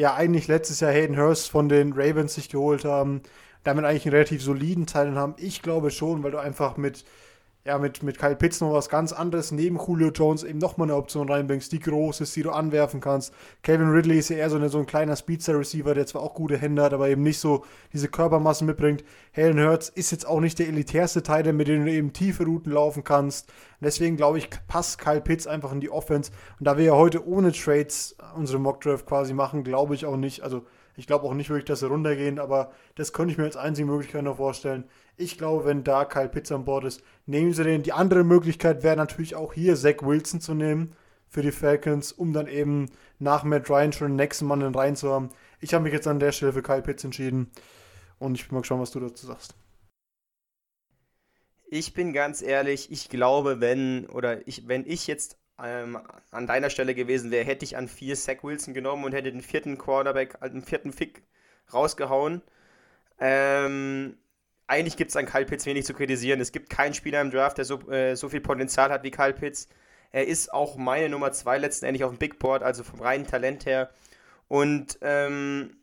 ja 0.00 0.14
eigentlich 0.14 0.48
letztes 0.48 0.80
Jahr 0.80 0.92
Hayden 0.92 1.18
Hurst 1.18 1.50
von 1.50 1.68
den 1.68 1.92
Ravens 1.92 2.34
sich 2.34 2.48
geholt 2.48 2.84
haben, 2.84 3.22
damit 3.62 3.84
eigentlich 3.84 4.06
einen 4.06 4.14
relativ 4.14 4.42
soliden 4.42 4.86
Titan 4.86 5.16
haben. 5.16 5.34
Ich 5.36 5.62
glaube 5.62 5.90
schon, 5.90 6.22
weil 6.22 6.30
du 6.30 6.38
einfach 6.38 6.76
mit 6.76 7.04
ja, 7.64 7.78
mit, 7.78 8.02
mit 8.02 8.18
Kyle 8.18 8.36
Pitts 8.36 8.62
noch 8.62 8.72
was 8.72 8.88
ganz 8.88 9.12
anderes 9.12 9.52
neben 9.52 9.76
Julio 9.76 10.10
Jones 10.10 10.44
eben 10.44 10.58
nochmal 10.58 10.86
eine 10.86 10.96
Option 10.96 11.28
reinbringst, 11.28 11.70
die 11.72 11.78
groß 11.78 12.22
ist, 12.22 12.34
die 12.34 12.42
du 12.42 12.50
anwerfen 12.50 13.02
kannst. 13.02 13.34
Calvin 13.62 13.90
Ridley 13.90 14.18
ist 14.18 14.30
ja 14.30 14.36
eher 14.36 14.48
so, 14.48 14.56
eine, 14.56 14.70
so 14.70 14.78
ein 14.78 14.86
kleiner 14.86 15.14
Speedster-Receiver, 15.14 15.92
der 15.92 16.06
zwar 16.06 16.22
auch 16.22 16.34
gute 16.34 16.56
Hände 16.56 16.82
hat, 16.82 16.94
aber 16.94 17.10
eben 17.10 17.22
nicht 17.22 17.38
so 17.38 17.64
diese 17.92 18.08
Körpermassen 18.08 18.66
mitbringt. 18.66 19.04
Halen 19.36 19.60
Hurts 19.60 19.90
ist 19.90 20.10
jetzt 20.10 20.26
auch 20.26 20.40
nicht 20.40 20.58
der 20.58 20.68
elitärste 20.68 21.22
Teil, 21.22 21.52
mit 21.52 21.68
dem 21.68 21.84
du 21.84 21.92
eben 21.92 22.14
tiefe 22.14 22.44
Routen 22.44 22.72
laufen 22.72 23.04
kannst. 23.04 23.52
deswegen 23.80 24.16
glaube 24.16 24.38
ich, 24.38 24.48
passt 24.66 24.98
Kyle 24.98 25.20
Pitts 25.20 25.46
einfach 25.46 25.72
in 25.72 25.80
die 25.80 25.90
Offense. 25.90 26.32
Und 26.58 26.66
da 26.66 26.78
wir 26.78 26.84
ja 26.84 26.94
heute 26.94 27.26
ohne 27.26 27.52
Trades 27.52 28.16
unsere 28.36 28.58
Mockdraft 28.58 29.04
quasi 29.04 29.34
machen, 29.34 29.64
glaube 29.64 29.94
ich 29.94 30.06
auch 30.06 30.16
nicht, 30.16 30.42
also 30.42 30.64
ich 30.96 31.06
glaube 31.06 31.26
auch 31.26 31.34
nicht 31.34 31.50
wirklich, 31.50 31.64
dass 31.64 31.80
sie 31.80 31.88
runtergehen, 31.88 32.38
aber 32.38 32.72
das 32.94 33.12
könnte 33.12 33.32
ich 33.32 33.38
mir 33.38 33.44
als 33.44 33.56
einzige 33.56 33.86
Möglichkeit 33.86 34.22
noch 34.22 34.36
vorstellen. 34.36 34.84
Ich 35.20 35.36
glaube, 35.36 35.66
wenn 35.66 35.84
da 35.84 36.06
Kyle 36.06 36.30
Pitts 36.30 36.50
an 36.50 36.64
Bord 36.64 36.84
ist, 36.84 37.02
nehmen 37.26 37.52
sie 37.52 37.62
den. 37.62 37.82
Die 37.82 37.92
andere 37.92 38.24
Möglichkeit 38.24 38.82
wäre 38.82 38.96
natürlich 38.96 39.34
auch 39.34 39.52
hier 39.52 39.76
Zach 39.76 40.00
Wilson 40.00 40.40
zu 40.40 40.54
nehmen 40.54 40.96
für 41.28 41.42
die 41.42 41.52
Falcons, 41.52 42.10
um 42.10 42.32
dann 42.32 42.46
eben 42.46 42.86
nach 43.18 43.44
Matt 43.44 43.68
Ryan 43.68 43.92
schon 43.92 44.12
den 44.12 44.16
nächsten 44.16 44.46
Mann 44.46 44.62
in 44.62 44.74
rein 44.74 44.96
zu 44.96 45.12
haben. 45.12 45.28
Ich 45.60 45.74
habe 45.74 45.84
mich 45.84 45.92
jetzt 45.92 46.08
an 46.08 46.20
der 46.20 46.32
Stelle 46.32 46.54
für 46.54 46.62
Kyle 46.62 46.80
Pitts 46.80 47.04
entschieden 47.04 47.50
und 48.18 48.34
ich 48.34 48.48
bin 48.48 48.54
mal 48.54 48.60
gespannt, 48.62 48.80
was 48.80 48.92
du 48.92 49.00
dazu 49.00 49.26
sagst. 49.26 49.54
Ich 51.68 51.92
bin 51.92 52.14
ganz 52.14 52.40
ehrlich, 52.40 52.90
ich 52.90 53.10
glaube, 53.10 53.60
wenn 53.60 54.06
oder 54.06 54.48
ich, 54.48 54.68
wenn 54.68 54.86
ich 54.86 55.06
jetzt 55.06 55.38
ähm, 55.62 55.98
an 56.30 56.46
deiner 56.46 56.70
Stelle 56.70 56.94
gewesen 56.94 57.30
wäre, 57.30 57.44
hätte 57.44 57.66
ich 57.66 57.76
an 57.76 57.88
vier 57.88 58.16
Zach 58.16 58.42
Wilson 58.42 58.72
genommen 58.72 59.04
und 59.04 59.12
hätte 59.12 59.30
den 59.30 59.42
vierten 59.42 59.76
Quarterback, 59.76 60.38
also 60.40 60.54
den 60.54 60.64
vierten 60.64 60.94
Fick 60.94 61.22
rausgehauen. 61.72 62.40
Ähm, 63.20 64.16
eigentlich 64.70 64.96
gibt 64.96 65.10
es 65.10 65.16
an 65.16 65.26
Kyle 65.26 65.44
Pitts 65.44 65.66
wenig 65.66 65.84
zu 65.84 65.94
kritisieren. 65.94 66.40
Es 66.40 66.52
gibt 66.52 66.70
keinen 66.70 66.94
Spieler 66.94 67.20
im 67.20 67.30
Draft, 67.30 67.58
der 67.58 67.64
so, 67.64 67.90
äh, 67.90 68.14
so 68.14 68.28
viel 68.28 68.40
Potenzial 68.40 68.90
hat 68.90 69.02
wie 69.02 69.10
Kyle 69.10 69.32
Pitts. 69.32 69.68
Er 70.12 70.26
ist 70.26 70.52
auch 70.52 70.76
meine 70.76 71.08
Nummer 71.08 71.32
zwei 71.32 71.58
letztendlich 71.58 72.04
auf 72.04 72.12
dem 72.12 72.18
Big 72.18 72.38
Board, 72.38 72.62
also 72.62 72.84
vom 72.84 73.00
reinen 73.00 73.26
Talent 73.26 73.66
her. 73.66 73.90
Und 74.48 74.98
ähm, 75.02 75.76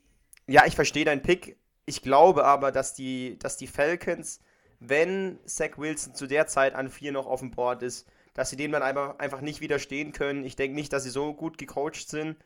ja, 0.47 0.65
ich 0.65 0.75
verstehe 0.75 1.05
deinen 1.05 1.21
Pick. 1.21 1.57
Ich 1.85 2.01
glaube 2.01 2.45
aber, 2.45 2.71
dass 2.71 2.93
die, 2.93 3.37
dass 3.39 3.57
die 3.57 3.67
Falcons, 3.67 4.39
wenn 4.79 5.39
Zach 5.45 5.77
Wilson 5.77 6.15
zu 6.15 6.25
der 6.25 6.47
Zeit 6.47 6.73
an 6.73 6.89
vier 6.89 7.11
noch 7.11 7.27
auf 7.27 7.41
dem 7.41 7.51
Board 7.51 7.83
ist, 7.83 8.07
dass 8.33 8.49
sie 8.49 8.55
dem 8.55 8.71
dann 8.71 8.83
einfach, 8.83 9.19
einfach 9.19 9.41
nicht 9.41 9.59
widerstehen 9.59 10.13
können. 10.13 10.45
Ich 10.45 10.55
denke 10.55 10.75
nicht, 10.75 10.93
dass 10.93 11.03
sie 11.03 11.09
so 11.09 11.33
gut 11.33 11.57
gecoacht 11.57 12.07
sind. 12.09 12.37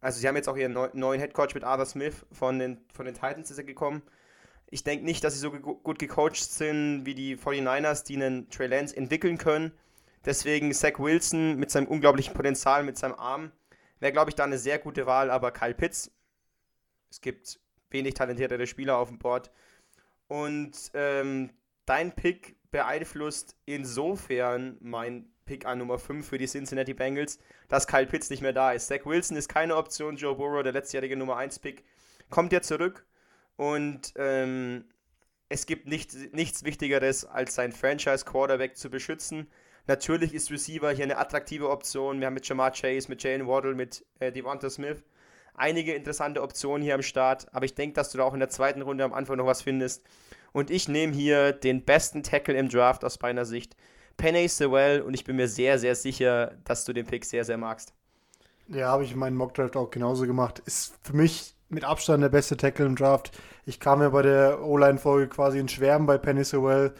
Also 0.00 0.20
sie 0.20 0.28
haben 0.28 0.36
jetzt 0.36 0.48
auch 0.48 0.56
ihren 0.56 0.72
neuen 0.92 1.20
Headcoach 1.20 1.54
mit 1.54 1.64
Arthur 1.64 1.86
Smith 1.86 2.26
von 2.30 2.58
den, 2.58 2.78
von 2.92 3.06
den 3.06 3.14
Titans 3.14 3.50
ist 3.50 3.58
er 3.58 3.64
gekommen. 3.64 4.02
Ich 4.72 4.84
denke 4.84 5.04
nicht, 5.04 5.22
dass 5.22 5.34
sie 5.34 5.38
so 5.38 5.50
ge 5.50 5.60
gut 5.60 5.98
gecoacht 5.98 6.50
sind 6.50 7.04
wie 7.04 7.14
die 7.14 7.36
49ers, 7.36 8.06
die 8.06 8.16
einen 8.16 8.48
Trey 8.48 8.68
Lance 8.68 8.96
entwickeln 8.96 9.36
können. 9.36 9.70
Deswegen 10.24 10.72
Zach 10.72 10.98
Wilson 10.98 11.56
mit 11.56 11.70
seinem 11.70 11.88
unglaublichen 11.88 12.32
Potenzial, 12.32 12.82
mit 12.82 12.96
seinem 12.96 13.16
Arm, 13.16 13.52
wäre, 14.00 14.12
glaube 14.12 14.30
ich, 14.30 14.34
da 14.34 14.44
eine 14.44 14.56
sehr 14.56 14.78
gute 14.78 15.04
Wahl. 15.04 15.30
Aber 15.30 15.50
Kyle 15.50 15.74
Pitts, 15.74 16.10
es 17.10 17.20
gibt 17.20 17.60
wenig 17.90 18.14
talentiertere 18.14 18.66
Spieler 18.66 18.96
auf 18.96 19.10
dem 19.10 19.18
Board. 19.18 19.50
Und 20.26 20.90
ähm, 20.94 21.50
dein 21.84 22.12
Pick 22.12 22.56
beeinflusst 22.70 23.54
insofern 23.66 24.78
mein 24.80 25.26
Pick 25.44 25.66
an 25.66 25.80
Nummer 25.80 25.98
5 25.98 26.26
für 26.26 26.38
die 26.38 26.46
Cincinnati 26.46 26.94
Bengals, 26.94 27.38
dass 27.68 27.86
Kyle 27.86 28.06
Pitts 28.06 28.30
nicht 28.30 28.40
mehr 28.40 28.54
da 28.54 28.72
ist. 28.72 28.86
Zach 28.86 29.04
Wilson 29.04 29.36
ist 29.36 29.50
keine 29.50 29.76
Option, 29.76 30.16
Joe 30.16 30.34
Burrow, 30.34 30.62
der 30.62 30.72
letztjährige 30.72 31.18
Nummer 31.18 31.36
1 31.36 31.58
Pick, 31.58 31.84
kommt 32.30 32.54
ja 32.54 32.62
zurück 32.62 33.04
und 33.56 34.12
ähm, 34.16 34.84
es 35.48 35.66
gibt 35.66 35.86
nicht, 35.86 36.14
nichts 36.32 36.64
Wichtigeres, 36.64 37.24
als 37.24 37.54
seinen 37.54 37.72
Franchise-Quarterback 37.72 38.76
zu 38.76 38.90
beschützen. 38.90 39.48
Natürlich 39.86 40.32
ist 40.32 40.50
Receiver 40.50 40.90
hier 40.92 41.04
eine 41.04 41.18
attraktive 41.18 41.68
Option. 41.68 42.20
Wir 42.20 42.26
haben 42.28 42.34
mit 42.34 42.46
Jamar 42.46 42.70
Chase, 42.72 43.08
mit 43.08 43.22
Jalen 43.22 43.46
Waddle, 43.46 43.74
mit 43.74 44.04
äh, 44.20 44.32
Devonta 44.32 44.70
Smith 44.70 45.02
einige 45.54 45.94
interessante 45.94 46.42
Optionen 46.42 46.82
hier 46.82 46.94
am 46.94 47.02
Start. 47.02 47.46
Aber 47.52 47.64
ich 47.64 47.74
denke, 47.74 47.94
dass 47.94 48.10
du 48.10 48.18
da 48.18 48.24
auch 48.24 48.34
in 48.34 48.40
der 48.40 48.48
zweiten 48.48 48.82
Runde 48.82 49.04
am 49.04 49.12
Anfang 49.12 49.36
noch 49.36 49.46
was 49.46 49.62
findest. 49.62 50.02
Und 50.52 50.70
ich 50.70 50.88
nehme 50.88 51.12
hier 51.12 51.52
den 51.52 51.84
besten 51.84 52.22
Tackle 52.22 52.54
im 52.54 52.68
Draft 52.68 53.04
aus 53.04 53.20
meiner 53.20 53.44
Sicht, 53.44 53.76
Penny 54.16 54.48
Sewell. 54.48 55.02
Und 55.02 55.14
ich 55.14 55.24
bin 55.24 55.36
mir 55.36 55.48
sehr, 55.48 55.78
sehr 55.78 55.94
sicher, 55.94 56.56
dass 56.64 56.84
du 56.84 56.92
den 56.92 57.06
Pick 57.06 57.24
sehr, 57.24 57.44
sehr 57.44 57.58
magst. 57.58 57.94
Ja, 58.68 58.88
habe 58.88 59.04
ich 59.04 59.12
in 59.12 59.18
meinem 59.18 59.36
Mockdraft 59.36 59.76
auch 59.76 59.90
genauso 59.90 60.26
gemacht. 60.26 60.62
Ist 60.64 60.94
für 61.02 61.14
mich 61.14 61.51
mit 61.72 61.84
Abstand 61.84 62.22
der 62.22 62.28
beste 62.28 62.56
Tackle 62.56 62.86
im 62.86 62.96
Draft. 62.96 63.32
Ich 63.64 63.80
kam 63.80 64.02
ja 64.02 64.10
bei 64.10 64.22
der 64.22 64.62
O-Line-Folge 64.62 65.28
quasi 65.28 65.58
in 65.58 65.68
Schwärmen 65.68 66.06
bei 66.06 66.18
Penny 66.18 66.44
Sewell. 66.44 66.92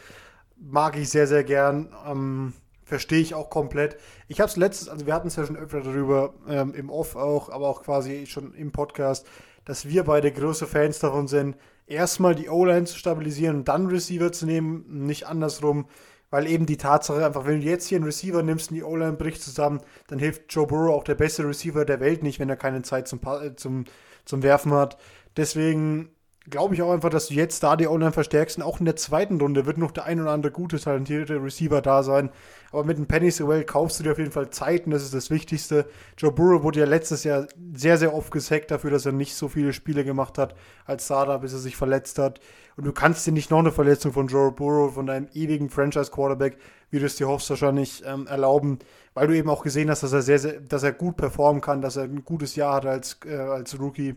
Mag 0.57 0.97
ich 0.97 1.09
sehr, 1.09 1.27
sehr 1.27 1.43
gern. 1.43 1.93
Ähm, 2.07 2.53
Verstehe 2.85 3.21
ich 3.21 3.33
auch 3.33 3.49
komplett. 3.49 3.97
Ich 4.27 4.41
habe 4.41 4.49
es 4.49 4.57
letztes, 4.57 4.89
also 4.89 5.05
wir 5.05 5.13
hatten 5.13 5.29
es 5.29 5.35
ja 5.35 5.45
schon 5.45 5.55
öfter 5.55 5.81
darüber, 5.81 6.33
ähm, 6.47 6.73
im 6.75 6.89
Off 6.89 7.15
auch, 7.15 7.49
aber 7.49 7.67
auch 7.67 7.81
quasi 7.81 8.25
schon 8.27 8.53
im 8.53 8.71
Podcast, 8.71 9.25
dass 9.65 9.87
wir 9.87 10.03
beide 10.03 10.31
große 10.31 10.67
Fans 10.67 10.99
davon 10.99 11.27
sind, 11.27 11.55
erstmal 11.87 12.35
die 12.35 12.49
O-Line 12.49 12.85
zu 12.85 12.97
stabilisieren 12.97 13.57
und 13.57 13.67
dann 13.67 13.87
Receiver 13.87 14.31
zu 14.31 14.45
nehmen, 14.45 15.05
nicht 15.05 15.25
andersrum, 15.27 15.87
weil 16.29 16.45
eben 16.45 16.65
die 16.65 16.77
Tatsache 16.77 17.25
einfach, 17.25 17.45
wenn 17.45 17.61
du 17.61 17.65
jetzt 17.65 17.87
hier 17.87 17.97
einen 17.97 18.05
Receiver 18.05 18.43
nimmst 18.43 18.69
und 18.69 18.75
die 18.75 18.83
O-Line 18.83 19.13
bricht 19.13 19.41
zusammen, 19.41 19.79
dann 20.07 20.19
hilft 20.19 20.53
Joe 20.53 20.67
Burrow 20.67 20.93
auch 20.93 21.03
der 21.03 21.15
beste 21.15 21.47
Receiver 21.47 21.85
der 21.85 21.99
Welt 22.01 22.21
nicht, 22.21 22.39
wenn 22.39 22.49
er 22.49 22.57
keine 22.57 22.81
Zeit 22.81 23.07
zum, 23.07 23.21
äh, 23.23 23.55
zum, 23.55 23.85
zum 24.25 24.43
Werfen 24.43 24.73
hat. 24.73 24.97
Deswegen 25.37 26.09
glaube 26.49 26.75
ich 26.75 26.81
auch 26.81 26.91
einfach, 26.91 27.09
dass 27.09 27.27
du 27.27 27.35
jetzt 27.35 27.63
da 27.63 27.75
die 27.75 27.87
O-Line 27.87 28.11
verstärkst. 28.11 28.57
Und 28.57 28.63
auch 28.63 28.79
in 28.79 28.85
der 28.85 28.95
zweiten 28.95 29.39
Runde 29.39 29.65
wird 29.65 29.77
noch 29.77 29.91
der 29.91 30.05
ein 30.05 30.19
oder 30.21 30.31
andere 30.31 30.51
gute, 30.51 30.79
talentierte 30.79 31.41
Receiver 31.41 31.81
da 31.81 32.03
sein. 32.03 32.29
Aber 32.71 32.83
mit 32.83 32.97
dem 32.97 33.05
Penny 33.05 33.31
Sewell 33.31 33.63
kaufst 33.63 33.99
du 33.99 34.03
dir 34.03 34.11
auf 34.11 34.17
jeden 34.17 34.31
Fall 34.31 34.49
Zeit 34.49 34.85
und 34.85 34.91
das 34.91 35.03
ist 35.03 35.13
das 35.13 35.29
Wichtigste. 35.29 35.85
Joe 36.17 36.31
Burrow 36.31 36.63
wurde 36.63 36.81
ja 36.81 36.85
letztes 36.85 37.23
Jahr 37.23 37.47
sehr, 37.73 37.97
sehr 37.97 38.13
oft 38.13 38.31
gesackt 38.31 38.71
dafür, 38.71 38.91
dass 38.91 39.05
er 39.05 39.11
nicht 39.13 39.35
so 39.35 39.47
viele 39.47 39.71
Spiele 39.73 40.03
gemacht 40.03 40.37
hat 40.37 40.55
als 40.85 41.07
Sada, 41.07 41.37
bis 41.37 41.53
er 41.53 41.59
sich 41.59 41.77
verletzt 41.77 42.19
hat. 42.19 42.39
Und 42.75 42.85
du 42.85 42.91
kannst 42.91 43.25
dir 43.25 43.31
nicht 43.31 43.51
noch 43.51 43.59
eine 43.59 43.71
Verletzung 43.71 44.11
von 44.11 44.27
Joe 44.27 44.51
Burrow, 44.51 44.93
von 44.93 45.05
deinem 45.05 45.27
ewigen 45.33 45.69
Franchise-Quarterback, 45.69 46.57
wie 46.89 46.99
du 46.99 47.05
es 47.05 47.15
dir 47.15 47.27
hoffst, 47.27 47.49
wahrscheinlich 47.49 48.03
ähm, 48.05 48.27
erlauben, 48.27 48.79
weil 49.13 49.27
du 49.27 49.35
eben 49.35 49.49
auch 49.49 49.63
gesehen 49.63 49.89
hast, 49.89 50.03
dass 50.03 50.11
er 50.11 50.23
sehr, 50.23 50.39
sehr, 50.39 50.59
dass 50.59 50.83
er 50.83 50.91
gut 50.91 51.15
performen 51.15 51.61
kann, 51.61 51.81
dass 51.81 51.95
er 51.95 52.03
ein 52.03 52.25
gutes 52.25 52.55
Jahr 52.55 52.75
hat 52.75 52.85
als, 52.85 53.17
äh, 53.25 53.35
als 53.35 53.79
Rookie. 53.79 54.15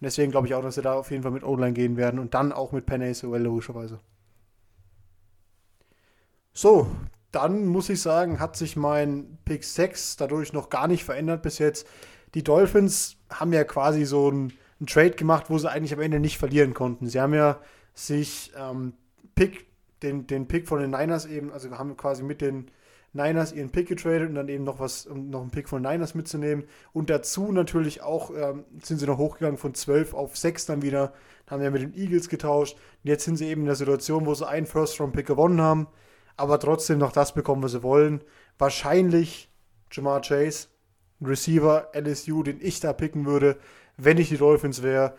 Und 0.00 0.04
deswegen 0.04 0.30
glaube 0.30 0.46
ich 0.46 0.54
auch, 0.54 0.62
dass 0.62 0.74
sie 0.74 0.82
da 0.82 0.94
auf 0.94 1.10
jeden 1.10 1.22
Fall 1.22 1.32
mit 1.32 1.44
O-Line 1.44 1.72
gehen 1.72 1.96
werden 1.96 2.18
und 2.18 2.34
dann 2.34 2.52
auch 2.52 2.72
mit 2.72 2.86
Penny 2.86 3.12
Sewell 3.14 3.42
logischerweise. 3.42 4.00
So, 6.52 6.88
dann 7.32 7.66
muss 7.66 7.88
ich 7.88 8.00
sagen, 8.00 8.38
hat 8.38 8.56
sich 8.56 8.76
mein 8.76 9.38
Pick 9.44 9.64
6 9.64 10.16
dadurch 10.16 10.52
noch 10.52 10.70
gar 10.70 10.86
nicht 10.86 11.04
verändert 11.04 11.42
bis 11.42 11.58
jetzt. 11.58 11.86
Die 12.34 12.44
Dolphins 12.44 13.16
haben 13.30 13.52
ja 13.52 13.64
quasi 13.64 14.04
so 14.04 14.28
einen, 14.28 14.52
einen 14.78 14.86
Trade 14.86 15.12
gemacht, 15.12 15.46
wo 15.48 15.58
sie 15.58 15.70
eigentlich 15.70 15.92
am 15.92 16.00
Ende 16.00 16.20
nicht 16.20 16.38
verlieren 16.38 16.74
konnten. 16.74 17.06
Sie 17.08 17.20
haben 17.20 17.34
ja 17.34 17.60
sich 17.94 18.52
ähm, 18.56 18.94
Pick, 19.34 19.66
den, 20.02 20.26
den 20.26 20.46
Pick 20.46 20.68
von 20.68 20.80
den 20.80 20.90
Niners 20.90 21.26
eben, 21.26 21.52
also 21.52 21.70
haben 21.76 21.96
quasi 21.96 22.22
mit 22.22 22.40
den 22.40 22.70
Niners 23.14 23.52
ihren 23.52 23.70
Pick 23.70 23.88
getradet 23.88 24.28
und 24.28 24.34
dann 24.34 24.48
eben 24.48 24.64
noch 24.64 24.80
was, 24.80 25.06
um 25.06 25.30
noch 25.30 25.40
einen 25.40 25.50
Pick 25.50 25.68
von 25.68 25.80
Niners 25.80 26.14
mitzunehmen. 26.14 26.64
Und 26.92 27.10
dazu 27.10 27.52
natürlich 27.52 28.02
auch 28.02 28.30
ähm, 28.36 28.64
sind 28.82 28.98
sie 28.98 29.06
noch 29.06 29.18
hochgegangen 29.18 29.56
von 29.56 29.72
12 29.72 30.14
auf 30.14 30.36
6 30.36 30.66
dann 30.66 30.82
wieder. 30.82 31.12
Haben 31.46 31.62
ja 31.62 31.70
mit 31.70 31.82
den 31.82 31.94
Eagles 31.94 32.28
getauscht. 32.28 32.74
Und 32.74 33.08
jetzt 33.08 33.24
sind 33.24 33.36
sie 33.36 33.46
eben 33.46 33.62
in 33.62 33.66
der 33.66 33.76
Situation, 33.76 34.26
wo 34.26 34.34
sie 34.34 34.46
einen 34.46 34.66
First-Round-Pick 34.66 35.26
gewonnen 35.26 35.60
haben, 35.60 35.86
aber 36.36 36.58
trotzdem 36.58 36.98
noch 36.98 37.12
das 37.12 37.34
bekommen, 37.34 37.62
was 37.62 37.72
sie 37.72 37.84
wollen. 37.84 38.22
Wahrscheinlich 38.58 39.48
Jamar 39.92 40.20
Chase, 40.20 40.68
Receiver 41.22 41.90
LSU, 41.94 42.42
den 42.42 42.58
ich 42.60 42.80
da 42.80 42.92
picken 42.92 43.26
würde, 43.26 43.58
wenn 43.96 44.18
ich 44.18 44.28
die 44.28 44.38
Dolphins 44.38 44.82
wäre. 44.82 45.14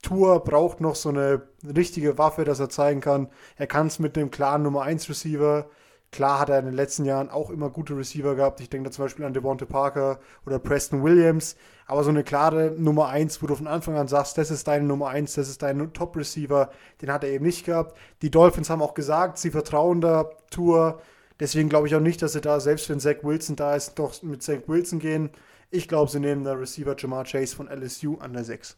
Tour 0.00 0.44
braucht 0.44 0.80
noch 0.80 0.94
so 0.94 1.08
eine 1.08 1.42
richtige 1.64 2.18
Waffe, 2.18 2.44
dass 2.44 2.60
er 2.60 2.68
zeigen 2.68 3.00
kann, 3.00 3.28
er 3.56 3.66
kann 3.66 3.88
es 3.88 3.98
mit 3.98 4.16
dem 4.16 4.30
klaren 4.30 4.62
Nummer 4.62 4.82
1 4.82 5.08
Receiver 5.08 5.68
Klar 6.12 6.40
hat 6.40 6.50
er 6.50 6.58
in 6.58 6.66
den 6.66 6.74
letzten 6.74 7.06
Jahren 7.06 7.30
auch 7.30 7.48
immer 7.48 7.70
gute 7.70 7.96
Receiver 7.96 8.34
gehabt. 8.34 8.60
Ich 8.60 8.68
denke 8.68 8.90
da 8.90 8.92
zum 8.92 9.06
Beispiel 9.06 9.24
an 9.24 9.32
Devonta 9.32 9.64
Parker 9.64 10.20
oder 10.44 10.58
Preston 10.58 11.02
Williams. 11.02 11.56
Aber 11.86 12.04
so 12.04 12.10
eine 12.10 12.22
klare 12.22 12.74
Nummer 12.76 13.08
1, 13.08 13.42
wo 13.42 13.46
du 13.46 13.54
von 13.54 13.66
Anfang 13.66 13.96
an 13.96 14.08
sagst, 14.08 14.36
das 14.36 14.50
ist 14.50 14.68
deine 14.68 14.84
Nummer 14.84 15.08
1, 15.08 15.32
das 15.34 15.48
ist 15.48 15.62
dein 15.62 15.92
Top-Receiver, 15.94 16.70
den 17.00 17.10
hat 17.10 17.24
er 17.24 17.30
eben 17.30 17.46
nicht 17.46 17.64
gehabt. 17.64 17.96
Die 18.20 18.30
Dolphins 18.30 18.68
haben 18.68 18.82
auch 18.82 18.92
gesagt, 18.92 19.38
sie 19.38 19.50
vertrauen 19.50 20.02
der 20.02 20.30
Tour. 20.50 21.00
Deswegen 21.40 21.70
glaube 21.70 21.88
ich 21.88 21.94
auch 21.94 22.00
nicht, 22.00 22.20
dass 22.20 22.34
sie 22.34 22.42
da, 22.42 22.60
selbst 22.60 22.90
wenn 22.90 23.00
Zach 23.00 23.16
Wilson 23.22 23.56
da 23.56 23.74
ist, 23.74 23.94
doch 23.94 24.22
mit 24.22 24.42
Zach 24.42 24.60
Wilson 24.66 24.98
gehen. 24.98 25.30
Ich 25.70 25.88
glaube, 25.88 26.10
sie 26.10 26.20
nehmen 26.20 26.44
der 26.44 26.60
Receiver 26.60 26.94
Jamar 26.96 27.24
Chase 27.24 27.56
von 27.56 27.68
LSU 27.68 28.18
an 28.18 28.34
der 28.34 28.44
6. 28.44 28.76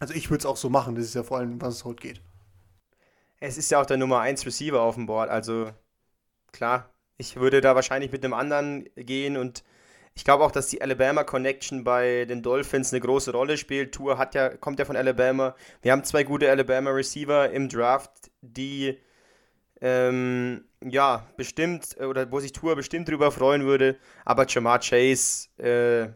Also 0.00 0.12
ich 0.14 0.28
würde 0.28 0.40
es 0.40 0.46
auch 0.46 0.56
so 0.56 0.68
machen, 0.68 0.96
das 0.96 1.04
ist 1.04 1.14
ja 1.14 1.22
vor 1.22 1.38
allem, 1.38 1.62
was 1.62 1.76
es 1.76 1.84
heute 1.84 2.02
geht. 2.02 2.20
Es 3.38 3.58
ist 3.58 3.70
ja 3.70 3.80
auch 3.80 3.86
der 3.86 3.96
Nummer 3.96 4.18
1 4.18 4.44
Receiver 4.44 4.80
auf 4.80 4.96
dem 4.96 5.06
Board, 5.06 5.30
also 5.30 5.70
klar, 6.52 6.90
ich 7.16 7.36
würde 7.36 7.60
da 7.60 7.74
wahrscheinlich 7.74 8.12
mit 8.12 8.24
einem 8.24 8.34
anderen 8.34 8.88
gehen 8.96 9.36
und 9.36 9.64
ich 10.14 10.24
glaube 10.24 10.44
auch, 10.44 10.50
dass 10.50 10.68
die 10.68 10.82
Alabama 10.82 11.24
Connection 11.24 11.84
bei 11.84 12.26
den 12.26 12.42
Dolphins 12.42 12.92
eine 12.92 13.00
große 13.00 13.32
Rolle 13.32 13.56
spielt. 13.56 13.94
Tour 13.94 14.18
hat 14.18 14.34
ja, 14.34 14.50
kommt 14.50 14.78
ja 14.78 14.84
von 14.84 14.96
Alabama. 14.96 15.54
Wir 15.80 15.92
haben 15.92 16.04
zwei 16.04 16.22
gute 16.22 16.50
Alabama 16.50 16.90
Receiver 16.90 17.50
im 17.50 17.68
Draft, 17.68 18.30
die 18.42 18.98
ähm, 19.80 20.64
ja 20.84 21.26
bestimmt 21.36 21.96
oder 21.98 22.30
wo 22.30 22.40
sich 22.40 22.52
Tour 22.52 22.76
bestimmt 22.76 23.08
drüber 23.08 23.32
freuen 23.32 23.64
würde. 23.64 23.96
Aber 24.24 24.46
Jamar 24.46 24.80
Chase 24.80 25.48
äh, 25.58 26.08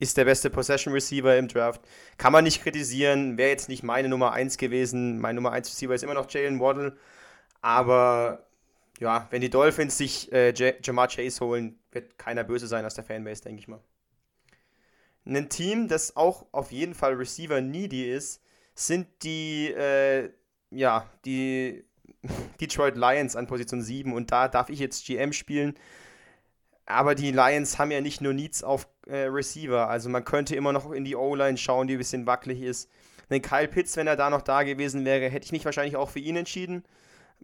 ist 0.00 0.16
der 0.16 0.24
beste 0.24 0.50
Possession 0.50 0.92
Receiver 0.92 1.36
im 1.36 1.46
Draft. 1.46 1.80
Kann 2.18 2.32
man 2.32 2.42
nicht 2.42 2.62
kritisieren. 2.62 3.38
Wäre 3.38 3.50
jetzt 3.50 3.68
nicht 3.68 3.84
meine 3.84 4.08
Nummer 4.08 4.32
1 4.32 4.56
gewesen. 4.56 5.20
Mein 5.20 5.36
Nummer 5.36 5.52
1 5.52 5.68
Receiver 5.68 5.94
ist 5.94 6.02
immer 6.02 6.14
noch 6.14 6.28
Jalen 6.28 6.58
Waddle. 6.58 6.96
Aber 7.60 8.44
ja, 9.00 9.26
wenn 9.30 9.40
die 9.40 9.50
Dolphins 9.50 9.98
sich 9.98 10.30
äh, 10.32 10.52
Jamar 10.82 11.08
Chase 11.08 11.44
holen, 11.44 11.78
wird 11.90 12.18
keiner 12.18 12.44
böse 12.44 12.66
sein 12.66 12.84
aus 12.84 12.94
der 12.94 13.04
Fanbase, 13.04 13.42
denke 13.42 13.60
ich 13.60 13.68
mal. 13.68 13.80
Ein 15.24 15.48
Team, 15.48 15.88
das 15.88 16.16
auch 16.16 16.46
auf 16.52 16.72
jeden 16.72 16.94
Fall 16.94 17.14
Receiver 17.14 17.60
needy 17.60 18.10
ist, 18.10 18.42
sind 18.74 19.06
die, 19.22 19.68
äh, 19.68 20.30
ja, 20.70 21.08
die 21.24 21.84
Detroit 22.60 22.96
Lions 22.96 23.36
an 23.36 23.46
Position 23.46 23.82
7 23.82 24.12
und 24.12 24.32
da 24.32 24.48
darf 24.48 24.68
ich 24.68 24.78
jetzt 24.78 25.06
GM 25.06 25.32
spielen. 25.32 25.74
Aber 26.84 27.14
die 27.14 27.30
Lions 27.30 27.78
haben 27.78 27.92
ja 27.92 28.00
nicht 28.00 28.20
nur 28.20 28.32
Needs 28.32 28.64
auf 28.64 28.88
äh, 29.06 29.24
Receiver, 29.24 29.88
also 29.88 30.08
man 30.08 30.24
könnte 30.24 30.56
immer 30.56 30.72
noch 30.72 30.90
in 30.90 31.04
die 31.04 31.14
O-Line 31.14 31.56
schauen, 31.56 31.86
die 31.86 31.94
ein 31.94 31.98
bisschen 31.98 32.26
wackelig 32.26 32.60
ist. 32.60 32.90
Denn 33.30 33.40
Kyle 33.40 33.68
Pitts, 33.68 33.96
wenn 33.96 34.08
er 34.08 34.16
da 34.16 34.28
noch 34.28 34.42
da 34.42 34.62
gewesen 34.64 35.04
wäre, 35.04 35.30
hätte 35.30 35.46
ich 35.46 35.52
mich 35.52 35.64
wahrscheinlich 35.64 35.96
auch 35.96 36.10
für 36.10 36.18
ihn 36.18 36.36
entschieden 36.36 36.84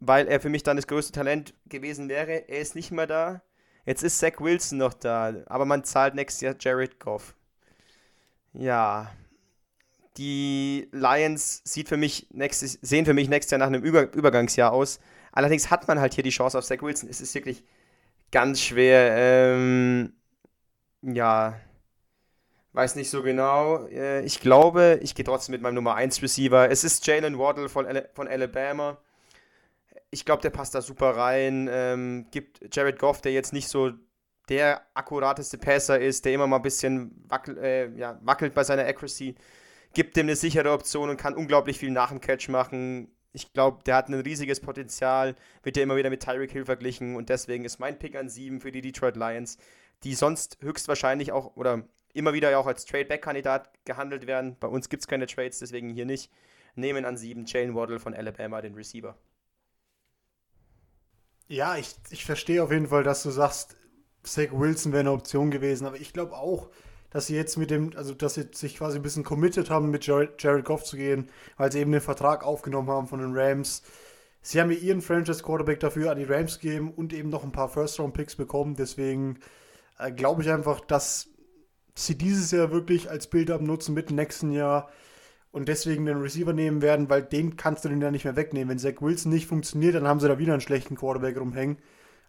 weil 0.01 0.29
er 0.29 0.41
für 0.41 0.49
mich 0.49 0.63
dann 0.63 0.77
das 0.77 0.87
größte 0.87 1.13
Talent 1.13 1.55
gewesen 1.67 2.09
wäre. 2.09 2.49
Er 2.49 2.61
ist 2.61 2.75
nicht 2.75 2.91
mehr 2.91 3.07
da. 3.07 3.43
Jetzt 3.85 4.03
ist 4.03 4.19
Zach 4.19 4.39
Wilson 4.39 4.79
noch 4.79 4.95
da, 4.95 5.35
aber 5.47 5.65
man 5.65 5.85
zahlt 5.85 6.15
nächstes 6.15 6.43
Jahr 6.43 6.55
Jared 6.59 7.01
Goff. 7.01 7.35
Ja, 8.53 9.11
die 10.19 10.89
Lions 10.93 11.63
sieht 11.65 11.89
für 11.89 11.97
mich 11.97 12.27
nächstes, 12.31 12.79
sehen 12.83 13.07
für 13.07 13.15
mich 13.15 13.29
nächstes 13.29 13.53
Jahr 13.53 13.59
nach 13.59 13.69
einem 13.69 13.83
Über 13.83 14.13
Übergangsjahr 14.13 14.73
aus. 14.73 15.01
Allerdings 15.33 15.71
hat 15.71 15.89
man 15.89 16.01
halt 16.01 16.15
hier 16.15 16.25
die 16.25 16.31
Chance 16.31 16.59
auf 16.59 16.65
Zach 16.65 16.83
Wilson. 16.83 17.09
Es 17.09 17.21
ist 17.21 17.35
wirklich 17.35 17.65
ganz 18.31 18.61
schwer. 18.61 19.15
Ähm, 19.17 20.13
ja, 21.03 21.59
weiß 22.73 22.97
nicht 22.97 23.11
so 23.11 23.23
genau. 23.23 23.87
Äh, 23.87 24.25
ich 24.25 24.41
glaube, 24.41 24.99
ich 25.03 25.15
gehe 25.15 25.25
trotzdem 25.25 25.53
mit 25.53 25.63
meinem 25.63 25.77
Nummer 25.77 25.95
1 25.95 26.21
Receiver. 26.23 26.71
Es 26.71 26.85
ist 26.85 27.07
Jalen 27.07 27.39
Waddle 27.39 27.69
von, 27.69 27.87
von 28.13 28.29
Alabama. 28.29 28.99
Ich 30.11 30.25
glaube, 30.25 30.43
der 30.43 30.51
passt 30.51 30.75
da 30.75 30.83
super 30.83 31.17
rein. 31.17 31.69
Ähm, 31.71 32.27
gibt 32.31 32.75
Jared 32.75 32.99
Goff, 32.99 33.21
der 33.21 33.33
jetzt 33.33 33.53
nicht 33.53 33.69
so 33.69 33.93
der 34.49 34.83
akkurateste 34.95 35.59
Passer 35.59 35.99
ist, 36.01 36.25
der 36.25 36.33
immer 36.33 36.47
mal 36.47 36.57
ein 36.57 36.63
bisschen 36.63 37.25
wackel, 37.29 37.59
äh, 37.59 37.95
ja, 37.99 38.19
wackelt 38.23 38.55
bei 38.55 38.65
seiner 38.65 38.87
Accuracy 38.87 39.35
gibt 39.95 40.17
dem 40.17 40.27
eine 40.27 40.37
sichere 40.37 40.73
Option 40.73 41.11
und 41.11 41.17
kann 41.17 41.35
unglaublich 41.35 41.79
viel 41.79 41.91
nach 41.91 42.11
dem 42.11 42.21
Catch 42.21 42.49
machen. 42.49 43.09
Ich 43.33 43.53
glaube, 43.53 43.83
der 43.85 43.97
hat 43.97 44.09
ein 44.09 44.15
riesiges 44.15 44.61
Potenzial, 44.61 45.37
wird 45.63 45.77
ja 45.77 45.83
immer 45.83 45.97
wieder 45.97 46.11
mit 46.11 46.23
Tyreek 46.23 46.51
Hill 46.51 46.65
verglichen 46.65 47.17
und 47.17 47.29
deswegen 47.29 47.65
ist 47.65 47.79
mein 47.79 47.99
Pick 47.99 48.17
an 48.17 48.29
7 48.29 48.61
für 48.61 48.73
die 48.73 48.81
Detroit 48.81 49.17
Lions, 49.17 49.59
die 50.05 50.15
sonst 50.15 50.59
höchstwahrscheinlich 50.61 51.33
auch 51.33 51.57
oder 51.57 51.85
immer 52.15 52.33
wieder 52.33 52.51
ja 52.51 52.59
auch 52.59 52.67
als 52.67 52.85
Trade-Back-Kandidat 52.87 53.71
gehandelt 53.85 54.27
werden. 54.27 54.57
Bei 54.59 54.69
uns 54.69 54.89
gibt 54.89 55.03
es 55.03 55.07
keine 55.07 55.27
Trades, 55.27 55.59
deswegen 55.59 55.91
hier 55.91 56.07
nicht. 56.07 56.31
Nehmen 56.75 57.05
an 57.05 57.17
7 57.17 57.45
Jalen 57.47 57.75
Waddle 57.75 57.99
von 57.99 58.15
Alabama, 58.15 58.61
den 58.61 58.75
Receiver. 58.75 59.17
Ja, 61.49 61.77
ich, 61.77 61.95
ich 62.11 62.25
verstehe 62.25 62.63
auf 62.63 62.71
jeden 62.71 62.89
Fall, 62.89 63.03
dass 63.03 63.23
du 63.23 63.31
sagst, 63.31 63.77
Zach 64.23 64.53
Wilson 64.53 64.93
wäre 64.93 65.01
eine 65.01 65.13
Option 65.13 65.51
gewesen, 65.51 65.87
aber 65.87 65.97
ich 65.97 66.13
glaube 66.13 66.35
auch, 66.35 66.69
dass 67.11 67.27
sie 67.27 67.37
jetzt 67.37 67.57
mit 67.57 67.71
dem, 67.71 67.93
also 67.97 68.13
dass 68.13 68.35
sie 68.35 68.49
sich 68.53 68.77
quasi 68.77 68.99
ein 68.99 69.03
bisschen 69.03 69.25
committed 69.25 69.71
haben, 69.71 69.91
mit 69.91 70.07
Jared, 70.07 70.43
Jared 70.43 70.65
Goff 70.67 70.85
zu 70.85 70.97
gehen, 70.97 71.31
weil 71.57 71.73
sie 71.73 71.81
eben 71.81 71.93
den 71.93 72.03
Vertrag 72.03 72.45
aufgenommen 72.45 72.91
haben 72.91 73.09
von 73.09 73.21
den 73.21 73.35
Rams. 73.35 73.83
Sie 74.43 74.61
haben 74.61 74.71
ihren 74.71 75.01
Franchise 75.01 75.43
Quarterback 75.43 75.81
dafür 75.81 76.11
an 76.11 76.19
die 76.19 76.25
Rams 76.25 76.61
gegeben 76.61 76.93
und 76.95 77.13
eben 77.15 77.31
noch 77.31 77.45
ein 77.45 77.53
paar 77.53 77.69
First-Round-Picks 77.71 78.37
bekommen. 78.37 78.77
Deswegen 78.77 79.39
äh, 79.99 80.13
glaube 80.13 80.43
ich 80.43 80.51
einfach, 80.51 80.81
dass 80.81 81.29
sie 81.95 82.17
dieses 82.17 82.51
Jahr 82.51 82.71
wirklich 82.71 83.11
als 83.11 83.27
Build-up 83.29 83.63
nutzen 83.63 83.95
mit 83.95 84.11
dem 84.11 84.17
nächsten 84.17 84.53
Jahr 84.53 84.91
und 85.51 85.69
deswegen 85.69 86.07
den 86.07 86.21
Receiver 86.21 86.53
nehmen 86.53 86.83
werden, 86.83 87.09
weil 87.09 87.23
den 87.23 87.57
kannst 87.57 87.85
du 87.85 87.89
den 87.89 88.01
ja 88.01 88.11
nicht 88.11 88.25
mehr 88.25 88.37
wegnehmen. 88.37 88.69
Wenn 88.69 88.79
Zach 88.79 89.01
Wilson 89.01 89.33
nicht 89.33 89.47
funktioniert, 89.47 89.95
dann 89.95 90.07
haben 90.07 90.21
sie 90.21 90.29
da 90.29 90.39
wieder 90.39 90.53
einen 90.53 90.61
schlechten 90.61 90.97
Quarterback 90.97 91.39
rumhängen. 91.39 91.79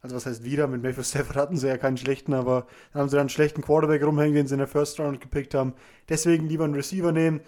Also 0.02 0.16
was 0.16 0.26
heißt 0.26 0.44
wieder, 0.46 0.68
mit 0.68 0.82
Matthew 0.82 1.04
Stafford 1.04 1.36
hatten 1.36 1.58
sie 1.58 1.68
ja 1.68 1.78
keinen 1.78 1.98
schlechten, 1.98 2.34
aber 2.34 2.68
dann 2.94 3.02
haben 3.02 3.10
sie 3.10 3.16
dann 3.16 3.24
einen 3.24 3.30
schlechten 3.30 3.62
Quarterback 3.62 4.04
rumhängen, 4.04 4.36
den 4.36 4.48
sie 4.48 4.54
in 4.54 4.60
der 4.60 4.68
First 4.68 5.00
Round 5.00 5.20
gepickt 5.20 5.54
haben. 5.54 5.74
Deswegen 6.08 6.48
lieber 6.48 6.64
einen 6.64 6.76
Receiver 6.76 7.12
nehmen. 7.12 7.42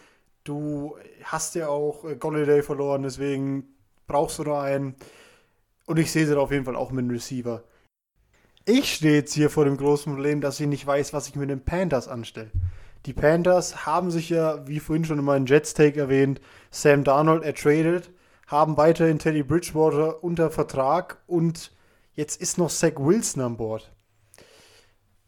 Du 0.43 0.97
hast 1.23 1.55
ja 1.55 1.69
auch 1.69 2.03
äh, 2.03 2.15
Golladay 2.15 2.63
verloren, 2.63 3.03
deswegen 3.03 3.75
brauchst 4.07 4.39
du 4.39 4.43
da 4.43 4.61
einen. 4.61 4.95
Und 5.85 5.97
ich 5.97 6.11
sehe 6.11 6.25
sie 6.25 6.33
da 6.33 6.39
auf 6.41 6.51
jeden 6.51 6.65
Fall 6.65 6.75
auch 6.75 6.91
mit 6.91 7.03
einem 7.03 7.11
Receiver. 7.11 7.63
Ich 8.65 8.93
stehe 8.95 9.15
jetzt 9.15 9.33
hier 9.33 9.49
vor 9.49 9.65
dem 9.65 9.77
großen 9.77 10.13
Problem, 10.13 10.41
dass 10.41 10.59
ich 10.59 10.67
nicht 10.67 10.85
weiß, 10.85 11.13
was 11.13 11.27
ich 11.27 11.35
mit 11.35 11.49
den 11.49 11.63
Panthers 11.63 12.07
anstelle. 12.07 12.51
Die 13.05 13.13
Panthers 13.13 13.85
haben 13.85 14.11
sich 14.11 14.29
ja, 14.29 14.67
wie 14.67 14.79
vorhin 14.79 15.05
schon 15.05 15.19
in 15.19 15.25
meinem 15.25 15.45
Jets-Take 15.45 15.99
erwähnt, 15.99 16.39
Sam 16.69 17.03
Darnold 17.03 17.43
ertradet, 17.43 18.11
haben 18.47 18.77
weiterhin 18.77 19.19
Teddy 19.19 19.43
Bridgewater 19.43 20.23
unter 20.23 20.51
Vertrag 20.51 21.17
und 21.25 21.71
Jetzt 22.13 22.41
ist 22.41 22.57
noch 22.57 22.69
Zach 22.69 22.97
Wilson 22.97 23.41
an 23.41 23.57
Bord. 23.57 23.91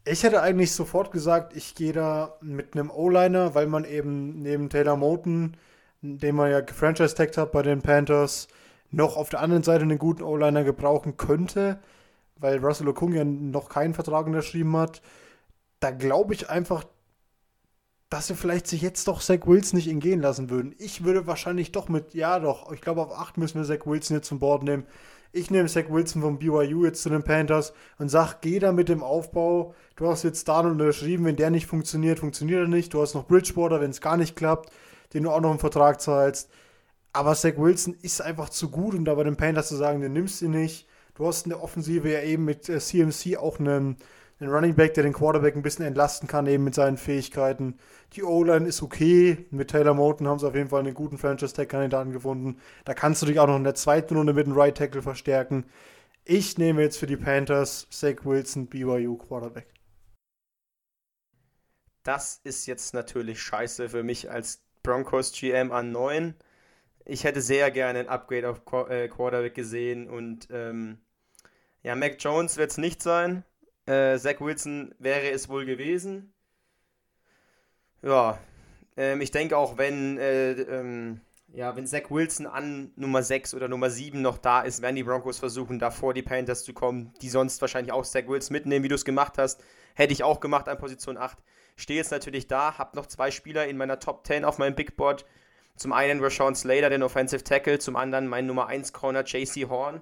Ich 0.04 0.22
hätte 0.22 0.42
eigentlich 0.42 0.72
sofort 0.72 1.12
gesagt, 1.12 1.56
ich 1.56 1.74
gehe 1.74 1.94
da 1.94 2.36
mit 2.42 2.74
einem 2.74 2.90
O-Liner, 2.90 3.54
weil 3.54 3.66
man 3.66 3.84
eben 3.84 4.42
neben 4.42 4.68
Taylor 4.68 4.96
Moten, 4.96 5.56
den 6.02 6.36
man 6.36 6.50
ja 6.50 6.60
gefranchise-tagged 6.60 7.38
hat 7.38 7.52
bei 7.52 7.62
den 7.62 7.80
Panthers, 7.80 8.48
noch 8.90 9.16
auf 9.16 9.30
der 9.30 9.40
anderen 9.40 9.62
Seite 9.62 9.82
einen 9.82 9.98
guten 9.98 10.22
O-Liner 10.22 10.62
gebrauchen 10.62 11.16
könnte, 11.16 11.80
weil 12.36 12.58
Russell 12.58 12.88
Okung 12.88 13.14
ja 13.14 13.24
noch 13.24 13.70
keinen 13.70 13.94
Vertrag 13.94 14.26
unterschrieben 14.26 14.76
hat. 14.76 15.00
Da 15.80 15.90
glaube 15.90 16.34
ich 16.34 16.50
einfach, 16.50 16.84
dass 18.14 18.28
sie 18.28 18.34
vielleicht 18.34 18.66
sich 18.66 18.80
jetzt 18.80 19.08
doch 19.08 19.20
Zach 19.20 19.46
Wilson 19.46 19.76
nicht 19.76 19.88
entgehen 19.88 20.20
lassen 20.20 20.48
würden. 20.48 20.74
Ich 20.78 21.04
würde 21.04 21.26
wahrscheinlich 21.26 21.72
doch 21.72 21.88
mit, 21.88 22.14
ja 22.14 22.38
doch, 22.38 22.72
ich 22.72 22.80
glaube 22.80 23.02
auf 23.02 23.12
8 23.12 23.38
müssen 23.38 23.58
wir 23.58 23.64
Zach 23.64 23.86
Wilson 23.86 24.16
jetzt 24.16 24.28
zum 24.28 24.38
Board 24.38 24.62
nehmen 24.62 24.86
ich 25.34 25.50
nehme 25.50 25.68
Zach 25.68 25.90
Wilson 25.90 26.22
vom 26.22 26.38
BYU 26.38 26.84
jetzt 26.84 27.02
zu 27.02 27.10
den 27.10 27.24
Panthers 27.24 27.72
und 27.98 28.08
sag, 28.08 28.40
geh 28.40 28.60
da 28.60 28.70
mit 28.70 28.88
dem 28.88 29.02
Aufbau. 29.02 29.74
Du 29.96 30.06
hast 30.06 30.22
jetzt 30.22 30.46
Darnold 30.46 30.80
unterschrieben, 30.80 31.24
wenn 31.24 31.34
der 31.34 31.50
nicht 31.50 31.66
funktioniert, 31.66 32.20
funktioniert 32.20 32.60
er 32.60 32.68
nicht. 32.68 32.94
Du 32.94 33.02
hast 33.02 33.14
noch 33.14 33.26
Bridgewater, 33.26 33.80
wenn 33.80 33.90
es 33.90 34.00
gar 34.00 34.16
nicht 34.16 34.36
klappt, 34.36 34.70
den 35.12 35.24
du 35.24 35.30
auch 35.30 35.40
noch 35.40 35.50
einen 35.50 35.58
Vertrag 35.58 36.00
zahlst. 36.00 36.50
Aber 37.12 37.34
Zach 37.34 37.54
Wilson 37.56 37.96
ist 38.00 38.22
einfach 38.22 38.48
zu 38.48 38.70
gut, 38.70 38.94
um 38.94 39.04
da 39.04 39.14
bei 39.14 39.24
den 39.24 39.36
Panthers 39.36 39.68
zu 39.68 39.76
sagen, 39.76 40.00
den 40.00 40.12
nimmst 40.12 40.40
du 40.40 40.48
nicht. 40.48 40.86
Du 41.16 41.26
hast 41.26 41.46
in 41.46 41.50
der 41.50 41.62
Offensive 41.62 42.10
ja 42.10 42.22
eben 42.22 42.44
mit 42.44 42.64
CMC 42.64 43.26
äh, 43.26 43.36
auch 43.36 43.58
einen 43.58 43.96
ein 44.44 44.50
Running 44.50 44.74
Back, 44.74 44.94
der 44.94 45.02
den 45.02 45.12
Quarterback 45.12 45.56
ein 45.56 45.62
bisschen 45.62 45.84
entlasten 45.84 46.28
kann, 46.28 46.46
eben 46.46 46.64
mit 46.64 46.74
seinen 46.74 46.96
Fähigkeiten. 46.96 47.78
Die 48.12 48.22
O-Line 48.22 48.66
ist 48.66 48.82
okay. 48.82 49.46
Mit 49.50 49.70
Taylor 49.70 49.94
Moten 49.94 50.28
haben 50.28 50.38
sie 50.38 50.46
auf 50.46 50.54
jeden 50.54 50.68
Fall 50.68 50.80
einen 50.80 50.94
guten 50.94 51.18
Franchise-Tag-Kandidaten 51.18 52.12
gefunden. 52.12 52.60
Da 52.84 52.94
kannst 52.94 53.22
du 53.22 53.26
dich 53.26 53.40
auch 53.40 53.46
noch 53.46 53.56
in 53.56 53.64
der 53.64 53.74
zweiten 53.74 54.16
Runde 54.16 54.32
mit 54.32 54.46
einem 54.46 54.56
Right 54.56 54.76
Tackle 54.76 55.02
verstärken. 55.02 55.64
Ich 56.24 56.58
nehme 56.58 56.82
jetzt 56.82 56.96
für 56.96 57.06
die 57.06 57.16
Panthers 57.16 57.86
Zach 57.90 58.24
Wilson, 58.24 58.66
BYU 58.66 59.16
Quarterback. 59.16 59.66
Das 62.02 62.40
ist 62.44 62.66
jetzt 62.66 62.94
natürlich 62.94 63.40
scheiße 63.42 63.88
für 63.88 64.02
mich 64.02 64.30
als 64.30 64.62
Broncos 64.82 65.32
GM 65.32 65.72
an 65.72 65.90
9. 65.90 66.34
Ich 67.06 67.24
hätte 67.24 67.40
sehr 67.40 67.70
gerne 67.70 68.00
ein 68.00 68.08
Upgrade 68.08 68.48
auf 68.48 68.60
äh, 68.88 69.08
Quarterback 69.08 69.54
gesehen 69.54 70.08
und 70.08 70.48
ähm, 70.50 70.98
ja, 71.82 71.94
Mac 71.94 72.16
Jones 72.18 72.56
wird 72.56 72.70
es 72.70 72.78
nicht 72.78 73.02
sein. 73.02 73.44
Äh, 73.86 74.18
Zach 74.18 74.40
Wilson 74.40 74.94
wäre 74.98 75.30
es 75.30 75.48
wohl 75.48 75.66
gewesen. 75.66 76.32
Ja, 78.02 78.38
ähm, 78.96 79.20
ich 79.20 79.30
denke 79.30 79.56
auch, 79.56 79.76
wenn, 79.78 80.18
äh, 80.18 80.52
ähm, 80.52 81.20
ja, 81.48 81.76
wenn 81.76 81.86
Zach 81.86 82.10
Wilson 82.10 82.46
an 82.46 82.92
Nummer 82.96 83.22
6 83.22 83.54
oder 83.54 83.68
Nummer 83.68 83.90
7 83.90 84.20
noch 84.20 84.38
da 84.38 84.62
ist, 84.62 84.82
werden 84.82 84.96
die 84.96 85.04
Broncos 85.04 85.38
versuchen, 85.38 85.78
davor 85.78 86.14
die 86.14 86.22
Panthers 86.22 86.64
zu 86.64 86.72
kommen, 86.72 87.12
die 87.22 87.28
sonst 87.28 87.60
wahrscheinlich 87.60 87.92
auch 87.92 88.04
Zach 88.04 88.26
Wilson 88.26 88.54
mitnehmen, 88.54 88.84
wie 88.84 88.88
du 88.88 88.94
es 88.94 89.04
gemacht 89.04 89.38
hast. 89.38 89.62
Hätte 89.94 90.12
ich 90.12 90.22
auch 90.24 90.40
gemacht 90.40 90.68
an 90.68 90.78
Position 90.78 91.16
8. 91.16 91.38
Stehe 91.76 91.98
jetzt 91.98 92.10
natürlich 92.10 92.46
da, 92.46 92.78
habe 92.78 92.96
noch 92.96 93.06
zwei 93.06 93.30
Spieler 93.30 93.66
in 93.66 93.76
meiner 93.76 93.98
Top 93.98 94.26
10 94.26 94.44
auf 94.44 94.58
meinem 94.58 94.74
Big 94.74 94.96
Board. 94.96 95.24
Zum 95.76 95.92
einen 95.92 96.22
Rashawn 96.22 96.54
Slater, 96.54 96.88
den 96.88 97.02
Offensive 97.02 97.42
Tackle, 97.42 97.78
zum 97.78 97.96
anderen 97.96 98.28
mein 98.28 98.46
Nummer 98.46 98.68
1 98.68 98.92
Corner 98.92 99.24
JC 99.24 99.68
Horn. 99.68 100.00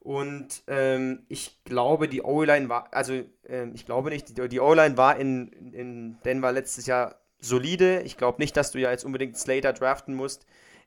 Und 0.00 0.62
ähm, 0.66 1.24
ich 1.28 1.62
glaube, 1.64 2.08
die 2.08 2.22
O-Line 2.22 2.70
war, 2.70 2.92
also 2.92 3.22
ähm, 3.46 3.72
ich 3.74 3.84
glaube 3.84 4.08
nicht, 4.08 4.36
die, 4.36 4.60
O-Line 4.60 4.96
war 4.96 5.16
in, 5.18 5.48
in 5.72 6.18
Denver 6.24 6.52
letztes 6.52 6.86
Jahr 6.86 7.20
solide. 7.38 8.00
Ich 8.02 8.16
glaube 8.16 8.40
nicht, 8.40 8.56
dass 8.56 8.70
du 8.70 8.78
ja 8.78 8.90
jetzt 8.90 9.04
unbedingt 9.04 9.36
Slater 9.36 9.74
draften 9.74 10.14
musst. 10.14 10.46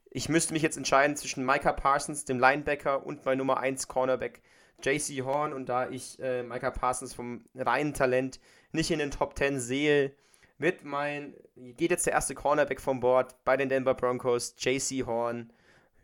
Ich 0.10 0.30
müsste 0.30 0.54
mich 0.54 0.64
jetzt 0.64 0.78
entscheiden 0.78 1.16
zwischen 1.16 1.46
Micah 1.46 1.74
Parsons, 1.74 2.26
dem 2.26 2.40
Linebacker, 2.40 3.06
und 3.06 3.24
mein 3.26 3.38
Nummer 3.38 3.58
1 3.58 3.88
Cornerback 3.88 4.42
JC 4.84 5.24
Horn. 5.24 5.54
Und 5.54 5.70
da 5.70 5.90
ich 5.90 6.20
äh, 6.20 6.42
Micah 6.42 6.72
Parsons 6.72 7.14
vom 7.14 7.46
reinen 7.56 7.94
Talent 7.94 8.40
nicht 8.72 8.90
in 8.90 9.00
den 9.00 9.12
Top 9.12 9.38
10 9.38 9.60
sehe, 9.60 10.12
wird 10.58 10.84
mein, 10.84 11.36
geht 11.56 11.92
jetzt 11.92 12.08
der 12.08 12.14
erste 12.14 12.34
Cornerback 12.34 12.82
vom 12.82 13.00
Board 13.00 13.36
bei 13.44 13.58
den 13.58 13.70
Denver 13.70 13.94
Broncos, 13.94 14.56
JC 14.58 15.06
Horn. 15.06 15.54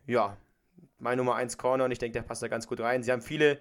Ja, 0.06 0.36
mein 0.98 1.18
Nummer 1.18 1.34
1 1.34 1.58
Corner 1.58 1.84
und 1.84 1.92
ich 1.92 1.98
denke, 1.98 2.14
der 2.18 2.22
passt 2.22 2.42
da 2.42 2.48
ganz 2.48 2.66
gut 2.66 2.80
rein. 2.80 3.02
Sie 3.02 3.12
haben 3.12 3.22
viele, 3.22 3.58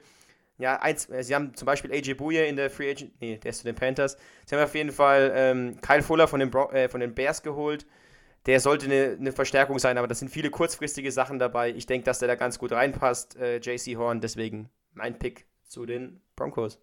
ja, 0.58 0.82
eins, 0.82 1.10
äh, 1.10 1.24
sie 1.24 1.36
haben 1.36 1.54
zum 1.56 1.66
Beispiel 1.66 1.92
AJ 1.92 2.16
Bouye 2.16 2.48
in 2.48 2.56
der 2.56 2.70
Free 2.70 2.92
Agent, 2.92 3.12
nee, 3.22 3.38
der 3.38 3.50
ist 3.52 3.60
zu 3.60 3.64
den 3.66 3.76
Panthers. 3.76 4.18
Sie 4.46 4.56
haben 4.56 4.64
auf 4.64 4.76
jeden 4.76 4.92
Fall 4.92 5.32
ähm, 5.34 5.80
Kyle 5.82 6.02
Fuller 6.02 6.28
von 6.28 6.40
den, 6.40 6.50
Bro 6.50 6.72
äh, 6.72 6.90
von 6.90 7.00
den 7.00 7.14
Bears 7.14 7.42
geholt. 7.42 7.86
Der 8.46 8.60
sollte 8.60 8.86
eine, 8.86 9.18
eine, 9.20 9.32
Verstärkung 9.32 9.80
sein, 9.80 9.98
aber 9.98 10.08
das 10.08 10.20
sind 10.20 10.30
viele 10.30 10.50
kurzfristige 10.50 11.12
Sachen 11.12 11.40
dabei. 11.40 11.72
Ich 11.72 11.86
denke, 11.86 12.06
dass 12.06 12.20
der 12.20 12.28
da 12.28 12.36
ganz 12.36 12.58
gut 12.58 12.72
reinpasst, 12.72 13.36
äh, 13.36 13.58
JC 13.58 13.98
Horn, 13.98 14.22
deswegen 14.22 14.70
mein 14.94 15.20
Pick 15.20 15.46
zu 15.68 15.86
den 15.86 16.22
Broncos. 16.36 16.80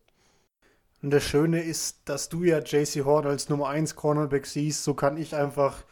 Und 1.03 1.11
das 1.11 1.25
Schöne 1.25 1.62
ist, 1.62 2.09
dass 2.09 2.29
du 2.29 2.44
ja 2.44 2.59
JC 2.59 3.05
Horn 3.05 3.27
als 3.27 3.49
Nummer 3.49 3.68
1 3.68 3.96
Cornerback 3.96 4.46
siehst. 4.46 4.85
So 4.85 4.94
kann 4.94 5.16
ich 5.16 5.35
einfach 5.35 5.85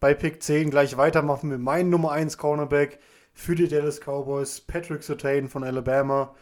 bei 0.00 0.14
Pick 0.14 0.42
10 0.42 0.70
gleich 0.70 0.96
weitermachen 0.96 1.48
mit 1.48 1.60
meinem 1.60 1.90
Nummer 1.90 2.12
1 2.12 2.38
Cornerback 2.38 2.98
für 3.32 3.54
die 3.54 3.68
Dallas 3.68 4.00
Cowboys. 4.00 4.60
Patrick 4.60 5.02
Sertain 5.02 5.48
von 5.48 5.64
Alabama 5.64 6.34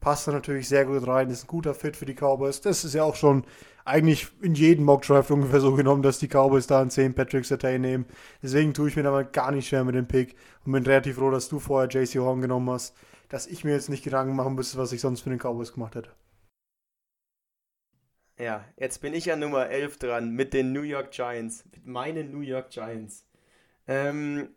passt 0.00 0.28
da 0.28 0.32
natürlich 0.32 0.68
sehr 0.68 0.84
gut 0.84 1.06
rein, 1.06 1.30
ist 1.30 1.44
ein 1.44 1.48
guter 1.48 1.74
Fit 1.74 1.96
für 1.96 2.06
die 2.06 2.14
Cowboys. 2.14 2.60
Das 2.60 2.84
ist 2.84 2.94
ja 2.94 3.02
auch 3.02 3.16
schon 3.16 3.44
eigentlich 3.84 4.28
in 4.42 4.54
jedem 4.54 4.84
Mockdraft 4.84 5.30
ungefähr 5.30 5.60
so 5.60 5.74
genommen, 5.74 6.02
dass 6.02 6.18
die 6.18 6.28
Cowboys 6.28 6.66
da 6.66 6.80
einen 6.80 6.90
10 6.90 7.14
Patrick 7.14 7.44
Sertain 7.44 7.80
nehmen. 7.80 8.06
Deswegen 8.42 8.74
tue 8.74 8.88
ich 8.88 8.96
mir 8.96 9.02
da 9.02 9.10
mal 9.10 9.24
gar 9.24 9.52
nicht 9.52 9.68
schwer 9.68 9.84
mit 9.84 9.94
dem 9.94 10.08
Pick 10.08 10.36
und 10.64 10.72
bin 10.72 10.84
relativ 10.84 11.16
froh, 11.16 11.30
dass 11.30 11.48
du 11.48 11.58
vorher 11.58 11.88
JC 11.88 12.16
Horn 12.16 12.40
genommen 12.40 12.70
hast, 12.70 12.96
dass 13.28 13.46
ich 13.46 13.64
mir 13.64 13.72
jetzt 13.72 13.88
nicht 13.88 14.04
Gedanken 14.04 14.36
machen 14.36 14.54
müsste, 14.54 14.78
was 14.78 14.92
ich 14.92 15.00
sonst 15.00 15.22
für 15.22 15.30
den 15.30 15.38
Cowboys 15.38 15.72
gemacht 15.72 15.94
hätte. 15.94 16.10
Ja, 18.38 18.64
jetzt 18.76 19.00
bin 19.00 19.14
ich 19.14 19.24
ja 19.24 19.36
Nummer 19.36 19.70
11 19.70 19.98
dran 19.98 20.30
mit 20.30 20.52
den 20.52 20.72
New 20.72 20.82
York 20.82 21.10
Giants, 21.10 21.64
mit 21.72 21.86
meinen 21.86 22.30
New 22.30 22.40
York 22.40 22.70
Giants. 22.70 23.24
Ähm, 23.88 24.50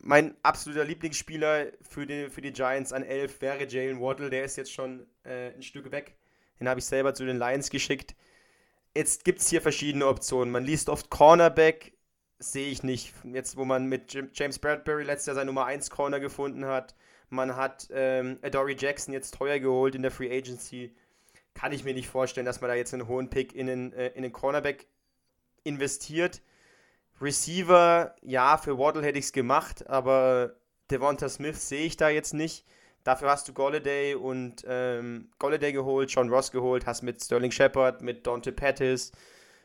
mein 0.00 0.36
absoluter 0.42 0.84
Lieblingsspieler 0.84 1.66
für 1.82 2.06
die, 2.06 2.28
für 2.30 2.40
die 2.40 2.52
Giants 2.52 2.92
an 2.92 3.02
11 3.02 3.40
wäre 3.40 3.66
Jalen 3.66 4.00
Waddle, 4.00 4.30
der 4.30 4.44
ist 4.44 4.56
jetzt 4.56 4.72
schon 4.72 5.06
äh, 5.24 5.54
ein 5.54 5.62
Stück 5.62 5.90
weg. 5.90 6.16
Den 6.60 6.68
habe 6.68 6.80
ich 6.80 6.86
selber 6.86 7.14
zu 7.14 7.24
den 7.24 7.38
Lions 7.38 7.70
geschickt. 7.70 8.14
Jetzt 8.94 9.24
gibt 9.24 9.40
es 9.40 9.48
hier 9.48 9.62
verschiedene 9.62 10.06
Optionen. 10.06 10.50
Man 10.50 10.64
liest 10.64 10.88
oft 10.88 11.10
Cornerback, 11.10 11.92
sehe 12.38 12.68
ich 12.68 12.82
nicht. 12.82 13.14
Jetzt, 13.24 13.56
wo 13.56 13.64
man 13.64 13.86
mit 13.86 14.16
James 14.34 14.58
Bradbury 14.58 15.04
letztes 15.04 15.26
Jahr 15.26 15.36
sein 15.36 15.46
Nummer 15.46 15.66
1 15.66 15.90
Corner 15.90 16.20
gefunden 16.20 16.64
hat, 16.64 16.94
man 17.30 17.56
hat 17.56 17.88
ähm, 17.92 18.38
Adoree 18.42 18.76
Jackson 18.78 19.12
jetzt 19.12 19.34
teuer 19.34 19.58
geholt 19.58 19.94
in 19.94 20.02
der 20.02 20.10
Free 20.10 20.34
Agency, 20.34 20.94
kann 21.54 21.72
ich 21.72 21.84
mir 21.84 21.94
nicht 21.94 22.08
vorstellen, 22.08 22.46
dass 22.46 22.60
man 22.60 22.68
da 22.68 22.74
jetzt 22.74 22.94
einen 22.94 23.08
hohen 23.08 23.30
Pick 23.30 23.54
in 23.54 23.66
den, 23.66 23.92
äh, 23.92 24.08
in 24.08 24.22
den 24.22 24.32
Cornerback 24.32 24.86
investiert. 25.64 26.40
Receiver, 27.20 28.14
ja, 28.22 28.56
für 28.56 28.78
Waddle 28.78 29.02
hätte 29.02 29.18
ich 29.18 29.26
es 29.26 29.32
gemacht, 29.32 29.88
aber 29.88 30.54
Devonta 30.90 31.28
Smith 31.28 31.68
sehe 31.68 31.86
ich 31.86 31.96
da 31.96 32.08
jetzt 32.08 32.34
nicht. 32.34 32.64
Dafür 33.04 33.30
hast 33.30 33.48
du 33.48 33.52
Golladay 33.52 34.14
und 34.14 34.64
ähm, 34.68 35.30
Golladay 35.38 35.72
geholt, 35.72 36.10
John 36.10 36.28
Ross 36.28 36.52
geholt, 36.52 36.86
hast 36.86 37.02
mit 37.02 37.22
Sterling 37.22 37.50
Shepard, 37.50 38.02
mit 38.02 38.26
Dante 38.26 38.52
Pettis, 38.52 39.12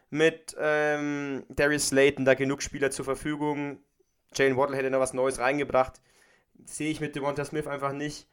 mit 0.10 0.56
ähm, 0.60 1.44
Darius 1.50 1.90
Slayton 1.90 2.26
da 2.26 2.36
genug 2.36 2.62
Spieler 2.62 2.92
zur 2.92 3.06
Verfügung. 3.06 3.80
Jane 4.34 4.56
Waddle 4.58 4.78
hätte 4.78 4.90
noch 4.90 5.00
was 5.00 5.14
Neues 5.14 5.40
reingebracht. 5.40 6.02
Sehe 6.66 6.90
ich 6.90 7.02
mit 7.02 7.16
Devonta 7.16 7.44
Smith 7.44 7.68
einfach 7.68 7.92
nicht. 7.92 8.28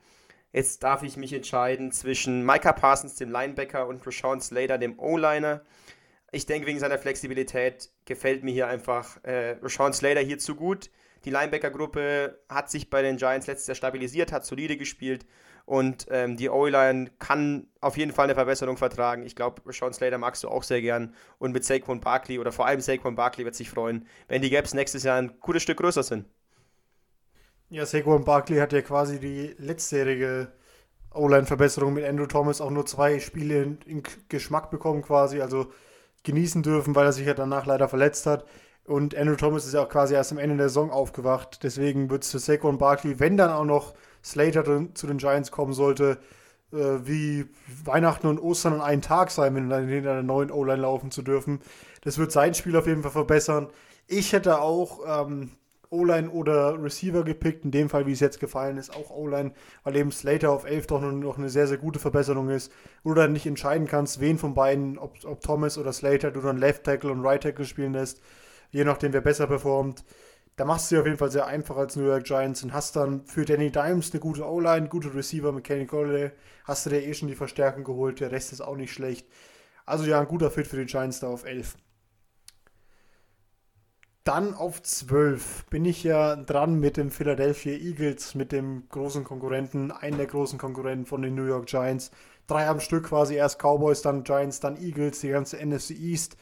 Jetzt 0.52 0.82
darf 0.82 1.02
ich 1.02 1.16
mich 1.16 1.32
entscheiden 1.32 1.92
zwischen 1.92 2.44
Micah 2.44 2.72
Parsons, 2.72 3.14
dem 3.14 3.30
Linebacker, 3.30 3.86
und 3.86 4.04
Rashawn 4.06 4.40
Slater, 4.40 4.78
dem 4.78 4.98
O-Liner. 4.98 5.62
Ich 6.32 6.46
denke, 6.46 6.66
wegen 6.66 6.78
seiner 6.78 6.98
Flexibilität 6.98 7.90
gefällt 8.04 8.44
mir 8.44 8.52
hier 8.52 8.68
einfach 8.68 9.22
äh, 9.24 9.56
Rashawn 9.62 9.92
Slater 9.92 10.20
hier 10.20 10.38
zu 10.38 10.54
gut. 10.54 10.90
Die 11.24 11.30
Linebacker-Gruppe 11.30 12.40
hat 12.48 12.70
sich 12.70 12.88
bei 12.88 13.02
den 13.02 13.16
Giants 13.16 13.46
letztes 13.46 13.66
Jahr 13.66 13.74
stabilisiert, 13.74 14.32
hat 14.32 14.46
solide 14.46 14.76
gespielt 14.76 15.26
und 15.66 16.06
ähm, 16.10 16.36
die 16.36 16.48
O-Line 16.48 17.10
kann 17.18 17.66
auf 17.80 17.96
jeden 17.96 18.12
Fall 18.12 18.24
eine 18.24 18.34
Verbesserung 18.34 18.76
vertragen. 18.76 19.24
Ich 19.24 19.36
glaube, 19.36 19.62
Rashawn 19.66 19.92
Slater 19.92 20.18
magst 20.18 20.42
du 20.42 20.48
auch 20.48 20.62
sehr 20.62 20.80
gern 20.80 21.14
und 21.38 21.52
mit 21.52 21.64
Saquon 21.64 22.00
Barkley 22.00 22.38
oder 22.38 22.52
vor 22.52 22.66
allem 22.66 22.80
Saquon 22.80 23.16
Barkley 23.16 23.44
wird 23.44 23.54
sich 23.54 23.70
freuen, 23.70 24.06
wenn 24.28 24.40
die 24.40 24.50
Gaps 24.50 24.72
nächstes 24.72 25.02
Jahr 25.02 25.18
ein 25.18 25.38
gutes 25.40 25.62
Stück 25.62 25.78
größer 25.78 26.02
sind. 26.02 26.26
Ja, 27.68 27.86
Saquon 27.86 28.24
Barkley 28.24 28.58
hat 28.58 28.72
ja 28.72 28.82
quasi 28.82 29.20
die 29.20 29.54
letztjährige 29.58 30.52
O-Line-Verbesserung 31.12 31.92
mit 31.92 32.04
Andrew 32.04 32.26
Thomas 32.26 32.60
auch 32.60 32.70
nur 32.70 32.86
zwei 32.86 33.20
Spiele 33.20 33.62
in, 33.62 33.78
in 33.84 34.02
Geschmack 34.28 34.70
bekommen 34.70 35.02
quasi. 35.02 35.40
Also 35.40 35.72
genießen 36.22 36.62
dürfen, 36.62 36.94
weil 36.94 37.06
er 37.06 37.12
sich 37.12 37.26
ja 37.26 37.34
danach 37.34 37.66
leider 37.66 37.88
verletzt 37.88 38.26
hat. 38.26 38.44
Und 38.84 39.14
Andrew 39.16 39.36
Thomas 39.36 39.66
ist 39.66 39.74
ja 39.74 39.82
auch 39.82 39.88
quasi 39.88 40.14
erst 40.14 40.32
am 40.32 40.38
Ende 40.38 40.56
der 40.56 40.68
Saison 40.68 40.90
aufgewacht. 40.90 41.62
Deswegen 41.62 42.10
wird 42.10 42.24
es 42.24 42.30
für 42.30 42.38
Saquon 42.38 42.78
Barkley, 42.78 43.20
wenn 43.20 43.36
dann 43.36 43.50
auch 43.50 43.64
noch 43.64 43.94
Slater 44.24 44.64
zu 44.94 45.06
den 45.06 45.18
Giants 45.18 45.50
kommen 45.50 45.72
sollte, 45.72 46.18
äh, 46.72 46.98
wie 47.04 47.46
Weihnachten 47.84 48.26
und 48.26 48.38
Ostern 48.38 48.74
an 48.74 48.80
einem 48.80 49.02
Tag 49.02 49.30
sein, 49.30 49.54
wenn 49.54 49.70
dann 49.70 49.88
hinter 49.88 50.12
einer 50.12 50.22
neuen 50.22 50.50
O-Line 50.50 50.82
laufen 50.82 51.10
zu 51.10 51.22
dürfen. 51.22 51.60
Das 52.02 52.18
wird 52.18 52.32
sein 52.32 52.54
Spiel 52.54 52.76
auf 52.76 52.86
jeden 52.86 53.02
Fall 53.02 53.12
verbessern. 53.12 53.68
Ich 54.06 54.32
hätte 54.32 54.60
auch 54.60 55.00
ähm, 55.06 55.50
O-Line 55.90 56.30
oder 56.30 56.80
Receiver 56.80 57.24
gepickt, 57.24 57.64
in 57.64 57.72
dem 57.72 57.88
Fall, 57.88 58.06
wie 58.06 58.12
es 58.12 58.20
jetzt 58.20 58.38
gefallen 58.38 58.78
ist, 58.78 58.94
auch 58.94 59.10
O-Line, 59.10 59.52
weil 59.82 59.96
eben 59.96 60.12
Slater 60.12 60.50
auf 60.50 60.64
11 60.64 60.86
doch 60.86 61.00
noch 61.00 61.36
eine 61.36 61.50
sehr, 61.50 61.66
sehr 61.66 61.78
gute 61.78 61.98
Verbesserung 61.98 62.48
ist. 62.48 62.72
Wo 63.02 63.10
du 63.10 63.16
dann 63.16 63.32
nicht 63.32 63.46
entscheiden 63.46 63.88
kannst, 63.88 64.20
wen 64.20 64.38
von 64.38 64.54
beiden, 64.54 64.98
ob, 64.98 65.16
ob 65.24 65.40
Thomas 65.40 65.78
oder 65.78 65.92
Slater, 65.92 66.30
du 66.30 66.40
dann 66.40 66.58
Left 66.58 66.84
Tackle 66.84 67.10
und 67.10 67.24
Right 67.26 67.42
Tackle 67.42 67.64
spielen 67.64 67.92
lässt, 67.92 68.22
je 68.70 68.84
nachdem, 68.84 69.12
wer 69.12 69.20
besser 69.20 69.48
performt. 69.48 70.04
Da 70.56 70.64
machst 70.64 70.90
du 70.90 70.94
dir 70.94 71.00
auf 71.00 71.06
jeden 71.06 71.18
Fall 71.18 71.30
sehr 71.30 71.46
einfach 71.46 71.76
als 71.76 71.96
New 71.96 72.06
York 72.06 72.24
Giants 72.24 72.62
und 72.62 72.72
hast 72.72 72.94
dann 72.94 73.24
für 73.26 73.44
Danny 73.44 73.72
Dimes 73.72 74.12
eine 74.12 74.20
gute 74.20 74.46
O-Line, 74.46 74.88
gute 74.88 75.12
Receiver 75.14 75.52
mit 75.52 75.64
Kenny 75.64 75.86
Golladay, 75.86 76.32
hast 76.64 76.86
du 76.86 76.90
dir 76.90 77.02
eh 77.02 77.14
schon 77.14 77.28
die 77.28 77.34
Verstärkung 77.34 77.82
geholt, 77.82 78.20
der 78.20 78.30
Rest 78.30 78.52
ist 78.52 78.60
auch 78.60 78.76
nicht 78.76 78.92
schlecht. 78.92 79.26
Also 79.86 80.04
ja, 80.04 80.20
ein 80.20 80.28
guter 80.28 80.50
Fit 80.50 80.66
für 80.66 80.76
die 80.76 80.84
Giants 80.84 81.20
da 81.20 81.28
auf 81.28 81.44
11. 81.44 81.76
Dann 84.24 84.52
auf 84.52 84.82
12 84.82 85.66
bin 85.70 85.86
ich 85.86 86.04
ja 86.04 86.36
dran 86.36 86.78
mit 86.78 86.98
den 86.98 87.10
Philadelphia 87.10 87.72
Eagles, 87.72 88.34
mit 88.34 88.52
dem 88.52 88.86
großen 88.90 89.24
Konkurrenten, 89.24 89.90
einen 89.90 90.18
der 90.18 90.26
großen 90.26 90.58
Konkurrenten 90.58 91.06
von 91.06 91.22
den 91.22 91.34
New 91.34 91.46
York 91.46 91.66
Giants. 91.66 92.10
Drei 92.46 92.68
am 92.68 92.80
Stück 92.80 93.06
quasi, 93.06 93.36
erst 93.36 93.58
Cowboys, 93.58 94.02
dann 94.02 94.24
Giants, 94.24 94.60
dann 94.60 94.76
Eagles, 94.76 95.20
die 95.20 95.30
ganze 95.30 95.56
NFC 95.56 95.92
East, 95.92 96.36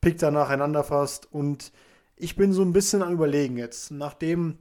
pickt 0.00 0.20
da 0.20 0.32
nacheinander 0.32 0.82
fast. 0.82 1.32
Und 1.32 1.72
ich 2.16 2.34
bin 2.34 2.52
so 2.52 2.62
ein 2.62 2.72
bisschen 2.72 3.02
am 3.02 3.12
Überlegen 3.12 3.56
jetzt, 3.56 3.92
nachdem 3.92 4.58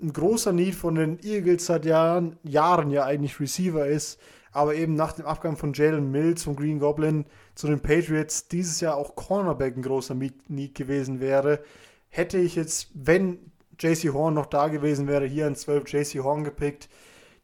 ein 0.00 0.14
großer 0.14 0.52
Need 0.54 0.76
von 0.76 0.94
den 0.94 1.22
Eagles 1.22 1.66
seit 1.66 1.84
Jahren, 1.84 2.38
Jahren 2.42 2.90
ja 2.90 3.04
eigentlich 3.04 3.38
Receiver 3.38 3.86
ist, 3.86 4.18
aber 4.52 4.74
eben 4.74 4.94
nach 4.94 5.12
dem 5.12 5.26
Abgang 5.26 5.58
von 5.58 5.74
Jalen 5.74 6.10
Mills 6.10 6.44
vom 6.44 6.56
Green 6.56 6.78
Goblin 6.78 7.26
zu 7.54 7.66
den 7.66 7.80
Patriots 7.80 8.48
dieses 8.48 8.80
Jahr 8.80 8.96
auch 8.96 9.14
Cornerback 9.14 9.76
ein 9.76 9.82
großer 9.82 10.14
Need 10.14 10.74
gewesen 10.74 11.20
wäre, 11.20 11.62
hätte 12.10 12.38
ich 12.38 12.56
jetzt, 12.56 12.90
wenn 12.94 13.52
JC 13.78 14.12
Horn 14.12 14.34
noch 14.34 14.46
da 14.46 14.68
gewesen 14.68 15.08
wäre, 15.08 15.26
hier 15.26 15.46
an 15.46 15.56
12 15.56 15.88
JC 15.88 16.22
Horn 16.22 16.44
gepickt. 16.44 16.88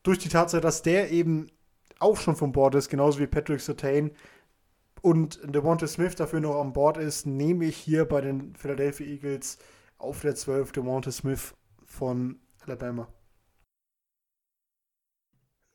Durch 0.03 0.19
die 0.19 0.29
Tatsache, 0.29 0.61
dass 0.61 0.83
der 0.83 1.11
eben 1.11 1.51
auch 1.99 2.19
schon 2.19 2.37
vom 2.37 2.53
Bord 2.53 2.75
ist, 2.75 2.89
genauso 2.89 3.19
wie 3.21 3.27
Patrick 3.27 3.61
Sertain 3.61 4.11
und 5.01 5.41
Devonta 5.45 5.87
Smith 5.87 6.17
dafür 6.17 6.41
noch 6.41 6.61
an 6.61 6.73
Bord 6.73 6.99
ist, 6.99 7.27
nehme 7.27 7.65
ich 7.65 7.77
hier 7.77 8.05
bei 8.05 8.21
den 8.21 8.55
Philadelphia 8.55 9.07
Eagles 9.07 9.59
auf 9.99 10.21
der 10.21 10.35
12 10.35 10.73
Devonta 10.73 11.11
Smith 11.11 11.55
von 11.87 12.41
Alabama. 12.65 13.09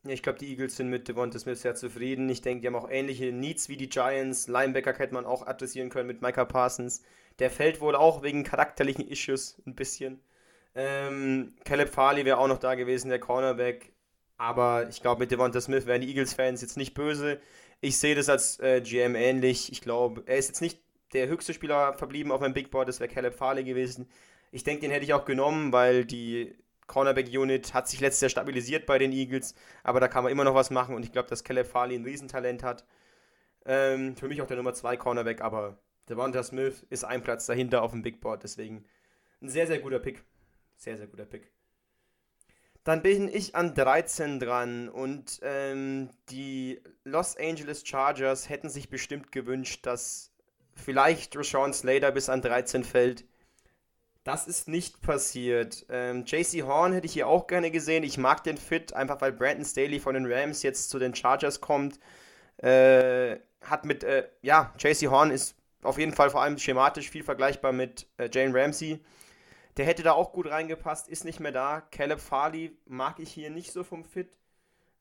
Ich 0.07 0.23
glaube, 0.23 0.39
die 0.39 0.49
Eagles 0.49 0.75
sind 0.75 0.89
mit 0.89 1.07
Devonta 1.07 1.37
Smith 1.37 1.61
sehr 1.61 1.75
zufrieden. 1.75 2.27
Ich 2.29 2.41
denke, 2.41 2.61
die 2.61 2.67
haben 2.67 2.75
auch 2.75 2.89
ähnliche 2.89 3.31
Needs 3.31 3.69
wie 3.69 3.77
die 3.77 3.89
Giants. 3.89 4.47
Linebacker 4.47 4.93
hätte 4.97 5.13
man 5.13 5.25
auch 5.25 5.45
adressieren 5.45 5.89
können 5.89 6.07
mit 6.07 6.21
Micah 6.21 6.45
Parsons. 6.45 7.03
Der 7.41 7.49
fällt 7.49 7.81
wohl 7.81 7.95
auch 7.95 8.21
wegen 8.21 8.43
charakterlichen 8.43 9.07
Issues 9.07 9.59
ein 9.65 9.73
bisschen. 9.73 10.21
Ähm, 10.75 11.55
Caleb 11.65 11.89
Farley 11.89 12.23
wäre 12.23 12.37
auch 12.37 12.47
noch 12.47 12.59
da 12.59 12.75
gewesen, 12.75 13.09
der 13.09 13.19
Cornerback. 13.19 13.93
Aber 14.37 14.87
ich 14.89 15.01
glaube, 15.01 15.21
mit 15.21 15.31
Devonta 15.31 15.59
Smith 15.59 15.87
wären 15.87 16.01
die 16.01 16.09
Eagles-Fans 16.09 16.61
jetzt 16.61 16.77
nicht 16.77 16.93
böse. 16.93 17.41
Ich 17.79 17.97
sehe 17.97 18.13
das 18.13 18.29
als 18.29 18.59
äh, 18.59 18.81
GM 18.81 19.15
ähnlich. 19.15 19.71
Ich 19.71 19.81
glaube, 19.81 20.21
er 20.27 20.37
ist 20.37 20.49
jetzt 20.49 20.61
nicht 20.61 20.81
der 21.13 21.27
höchste 21.29 21.55
Spieler 21.55 21.95
verblieben 21.95 22.31
auf 22.31 22.41
meinem 22.41 22.53
Big 22.53 22.69
Board. 22.69 22.87
Das 22.87 22.99
wäre 22.99 23.11
Caleb 23.11 23.33
Farley 23.33 23.63
gewesen. 23.63 24.07
Ich 24.51 24.63
denke, 24.63 24.81
den 24.81 24.91
hätte 24.91 25.05
ich 25.05 25.15
auch 25.15 25.25
genommen, 25.25 25.73
weil 25.73 26.05
die 26.05 26.53
Cornerback-Unit 26.85 27.73
hat 27.73 27.87
sich 27.87 28.01
letztes 28.01 28.21
Jahr 28.21 28.29
stabilisiert 28.29 28.85
bei 28.85 28.99
den 28.99 29.13
Eagles. 29.13 29.55
Aber 29.83 29.99
da 29.99 30.07
kann 30.07 30.23
man 30.23 30.31
immer 30.31 30.43
noch 30.43 30.53
was 30.53 30.69
machen. 30.69 30.93
Und 30.93 31.03
ich 31.03 31.11
glaube, 31.11 31.27
dass 31.27 31.43
Caleb 31.43 31.65
Farley 31.65 31.95
ein 31.95 32.05
Riesentalent 32.05 32.61
hat. 32.61 32.85
Ähm, 33.65 34.15
für 34.15 34.27
mich 34.27 34.43
auch 34.43 34.47
der 34.47 34.57
Nummer 34.57 34.75
2 34.75 34.95
Cornerback, 34.97 35.41
aber 35.41 35.79
Devonta 36.11 36.43
Smith 36.43 36.85
ist 36.89 37.05
ein 37.05 37.23
Platz 37.23 37.45
dahinter 37.45 37.81
auf 37.81 37.91
dem 37.91 38.01
Big 38.01 38.21
Board, 38.21 38.43
deswegen 38.43 38.85
ein 39.41 39.49
sehr, 39.49 39.65
sehr 39.65 39.79
guter 39.79 39.99
Pick. 39.99 40.23
Sehr, 40.75 40.97
sehr 40.97 41.07
guter 41.07 41.25
Pick. 41.25 41.49
Dann 42.83 43.01
bin 43.01 43.27
ich 43.27 43.55
an 43.55 43.75
13 43.75 44.39
dran 44.39 44.89
und 44.89 45.39
ähm, 45.43 46.09
die 46.29 46.81
Los 47.03 47.37
Angeles 47.37 47.87
Chargers 47.87 48.49
hätten 48.49 48.69
sich 48.69 48.89
bestimmt 48.89 49.31
gewünscht, 49.31 49.85
dass 49.85 50.31
vielleicht 50.73 51.37
Rashawn 51.37 51.73
Slater 51.73 52.11
bis 52.11 52.27
an 52.27 52.41
13 52.41 52.83
fällt. 52.83 53.23
Das 54.23 54.47
ist 54.47 54.67
nicht 54.67 55.01
passiert. 55.01 55.85
Ähm, 55.89 56.25
JC 56.25 56.63
Horn 56.63 56.93
hätte 56.93 57.05
ich 57.05 57.13
hier 57.13 57.27
auch 57.27 57.47
gerne 57.47 57.71
gesehen. 57.71 58.03
Ich 58.03 58.17
mag 58.17 58.43
den 58.43 58.57
Fit, 58.57 58.93
einfach 58.93 59.21
weil 59.21 59.31
Brandon 59.31 59.65
Staley 59.65 59.99
von 59.99 60.15
den 60.15 60.31
Rams 60.31 60.61
jetzt 60.61 60.89
zu 60.89 60.99
den 60.99 61.15
Chargers 61.15 61.61
kommt. 61.61 61.99
Äh, 62.57 63.37
hat 63.61 63.85
mit, 63.85 64.03
äh, 64.03 64.27
ja, 64.41 64.73
JC 64.77 65.07
Horn 65.07 65.31
ist 65.31 65.55
auf 65.83 65.97
jeden 65.97 66.13
Fall 66.13 66.29
vor 66.29 66.41
allem 66.41 66.57
schematisch 66.57 67.09
viel 67.09 67.23
vergleichbar 67.23 67.71
mit 67.71 68.07
äh, 68.17 68.29
Jane 68.31 68.53
Ramsey. 68.53 68.99
Der 69.77 69.85
hätte 69.85 70.03
da 70.03 70.13
auch 70.13 70.33
gut 70.33 70.49
reingepasst, 70.49 71.07
ist 71.07 71.25
nicht 71.25 71.39
mehr 71.39 71.51
da. 71.51 71.81
Caleb 71.91 72.19
Farley 72.19 72.77
mag 72.85 73.19
ich 73.19 73.31
hier 73.31 73.49
nicht 73.49 73.71
so 73.71 73.83
vom 73.83 74.03
Fit. 74.03 74.37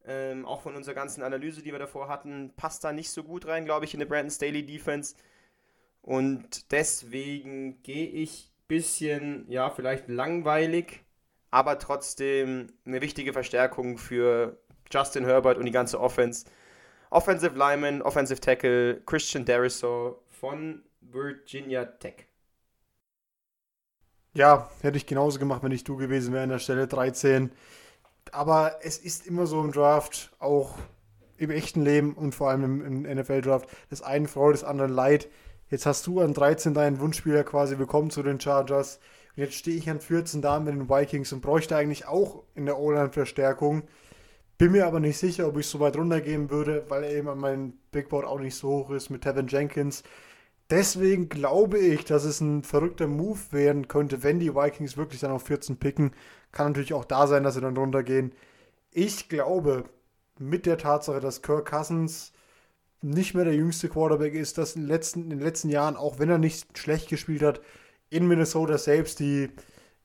Ähm, 0.06 0.46
auch 0.46 0.62
von 0.62 0.76
unserer 0.76 0.94
ganzen 0.94 1.22
Analyse, 1.22 1.62
die 1.62 1.72
wir 1.72 1.78
davor 1.78 2.08
hatten, 2.08 2.54
passt 2.56 2.84
da 2.84 2.92
nicht 2.92 3.10
so 3.10 3.22
gut 3.22 3.46
rein, 3.46 3.64
glaube 3.64 3.84
ich, 3.84 3.92
in 3.92 4.00
der 4.00 4.06
Brandon 4.06 4.30
Staley 4.30 4.64
Defense. 4.64 5.14
Und 6.02 6.72
deswegen 6.72 7.82
gehe 7.82 8.08
ich 8.08 8.50
ein 8.50 8.68
bisschen, 8.68 9.50
ja, 9.50 9.68
vielleicht 9.68 10.08
langweilig, 10.08 11.04
aber 11.50 11.78
trotzdem 11.78 12.68
eine 12.86 13.02
wichtige 13.02 13.32
Verstärkung 13.34 13.98
für 13.98 14.58
Justin 14.90 15.26
Herbert 15.26 15.58
und 15.58 15.66
die 15.66 15.72
ganze 15.72 16.00
Offense. 16.00 16.46
Offensive 17.10 17.56
Lineman, 17.56 18.02
Offensive 18.02 18.40
Tackle, 18.40 19.02
Christian 19.04 19.44
Deriso 19.44 20.22
von 20.40 20.82
Virginia 21.00 21.84
Tech. 21.84 22.26
Ja, 24.32 24.70
hätte 24.80 24.96
ich 24.96 25.06
genauso 25.06 25.38
gemacht, 25.38 25.62
wenn 25.62 25.72
ich 25.72 25.84
du 25.84 25.96
gewesen 25.96 26.32
wäre 26.32 26.44
an 26.44 26.48
der 26.48 26.58
Stelle 26.58 26.86
13. 26.86 27.52
Aber 28.32 28.78
es 28.82 28.96
ist 28.96 29.26
immer 29.26 29.46
so 29.46 29.60
im 29.60 29.72
Draft, 29.72 30.32
auch 30.38 30.78
im 31.36 31.50
echten 31.50 31.82
Leben 31.82 32.14
und 32.14 32.34
vor 32.34 32.48
allem 32.48 32.64
im, 32.64 33.04
im 33.04 33.18
NFL-Draft. 33.18 33.68
Das 33.90 34.02
einen 34.02 34.28
Freude, 34.28 34.52
das 34.52 34.64
andere 34.64 34.88
Leid. 34.88 35.28
Jetzt 35.68 35.84
hast 35.84 36.06
du 36.06 36.20
an 36.20 36.32
13 36.32 36.74
deinen 36.74 37.00
Wunschspieler 37.00 37.44
quasi 37.44 37.76
bekommen 37.76 38.10
zu 38.10 38.22
den 38.22 38.40
Chargers. 38.40 38.98
Und 39.36 39.42
jetzt 39.42 39.54
stehe 39.54 39.76
ich 39.76 39.90
an 39.90 40.00
14 40.00 40.42
da 40.42 40.58
mit 40.58 40.74
den 40.74 40.88
Vikings 40.88 41.32
und 41.32 41.42
bräuchte 41.42 41.76
eigentlich 41.76 42.06
auch 42.06 42.44
in 42.54 42.66
der 42.66 42.78
O-Line 42.78 43.12
Verstärkung. 43.12 43.82
Bin 44.58 44.72
mir 44.72 44.86
aber 44.86 45.00
nicht 45.00 45.18
sicher, 45.18 45.48
ob 45.48 45.58
ich 45.58 45.66
so 45.66 45.80
weit 45.80 45.96
runtergehen 45.96 46.50
würde, 46.50 46.84
weil 46.88 47.04
eben 47.04 47.28
an 47.28 47.38
meinem 47.38 47.72
Big 47.90 48.08
Board 48.08 48.26
auch 48.26 48.40
nicht 48.40 48.54
so 48.54 48.68
hoch 48.68 48.90
ist 48.90 49.10
mit 49.10 49.22
Tevin 49.22 49.48
Jenkins. 49.48 50.02
Deswegen 50.70 51.28
glaube 51.28 51.78
ich, 51.78 52.04
dass 52.04 52.24
es 52.24 52.40
ein 52.40 52.62
verrückter 52.62 53.08
Move 53.08 53.40
werden 53.50 53.88
könnte, 53.88 54.22
wenn 54.22 54.38
die 54.38 54.54
Vikings 54.54 54.96
wirklich 54.96 55.20
dann 55.20 55.32
auf 55.32 55.42
14 55.44 55.78
picken. 55.78 56.12
Kann 56.52 56.68
natürlich 56.68 56.94
auch 56.94 57.04
da 57.04 57.26
sein, 57.26 57.42
dass 57.42 57.54
sie 57.54 57.60
dann 57.60 57.76
runtergehen. 57.76 58.32
Ich 58.92 59.28
glaube, 59.28 59.84
mit 60.38 60.66
der 60.66 60.78
Tatsache, 60.78 61.20
dass 61.20 61.42
Kirk 61.42 61.68
Cousins 61.68 62.32
nicht 63.02 63.34
mehr 63.34 63.44
der 63.44 63.54
jüngste 63.54 63.88
Quarterback 63.88 64.34
ist, 64.34 64.58
dass 64.58 64.76
in 64.76 64.82
den 64.82 64.88
letzten, 64.88 65.24
in 65.24 65.30
den 65.30 65.40
letzten 65.40 65.70
Jahren, 65.70 65.96
auch 65.96 66.18
wenn 66.18 66.30
er 66.30 66.38
nicht 66.38 66.78
schlecht 66.78 67.08
gespielt 67.08 67.42
hat, 67.42 67.60
in 68.08 68.28
Minnesota 68.28 68.78
selbst 68.78 69.20
die, 69.20 69.50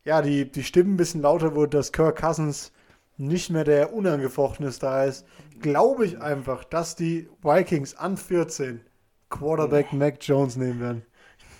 ja, 0.03 0.21
die, 0.21 0.51
die 0.51 0.63
Stimmen 0.63 0.93
ein 0.93 0.97
bisschen 0.97 1.21
lauter 1.21 1.55
wurden, 1.55 1.71
dass 1.71 1.91
Kirk 1.91 2.19
Cousins 2.19 2.71
nicht 3.17 3.49
mehr 3.49 3.63
der 3.63 3.93
unangefochtene 3.93 4.71
Star 4.71 5.05
ist, 5.05 5.25
glaube 5.61 6.05
ich 6.05 6.19
einfach, 6.19 6.63
dass 6.63 6.95
die 6.95 7.29
Vikings 7.43 7.95
an 7.95 8.17
14 8.17 8.81
Quarterback 9.29 9.91
nee. 9.91 9.99
Mac 9.99 10.17
Jones 10.21 10.55
nehmen 10.55 10.79
werden. 10.79 11.05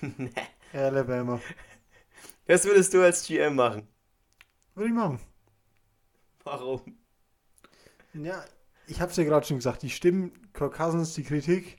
nee. 0.18 0.30
Alabama. 0.74 1.40
Das 2.46 2.66
würdest 2.66 2.94
du 2.94 3.02
als 3.02 3.26
GM 3.26 3.56
machen. 3.56 3.88
Würde 4.76 4.90
ich 4.90 4.96
machen. 4.96 5.20
Warum? 6.44 6.82
Ja, 8.14 8.44
ich 8.88 9.02
habe 9.02 9.12
es 9.12 9.18
ja 9.18 9.24
gerade 9.24 9.46
schon 9.46 9.58
gesagt, 9.58 9.82
die 9.82 9.90
Stimmen, 9.90 10.32
Kirk 10.54 10.76
Cousins, 10.76 11.14
die 11.14 11.24
Kritik 11.24 11.78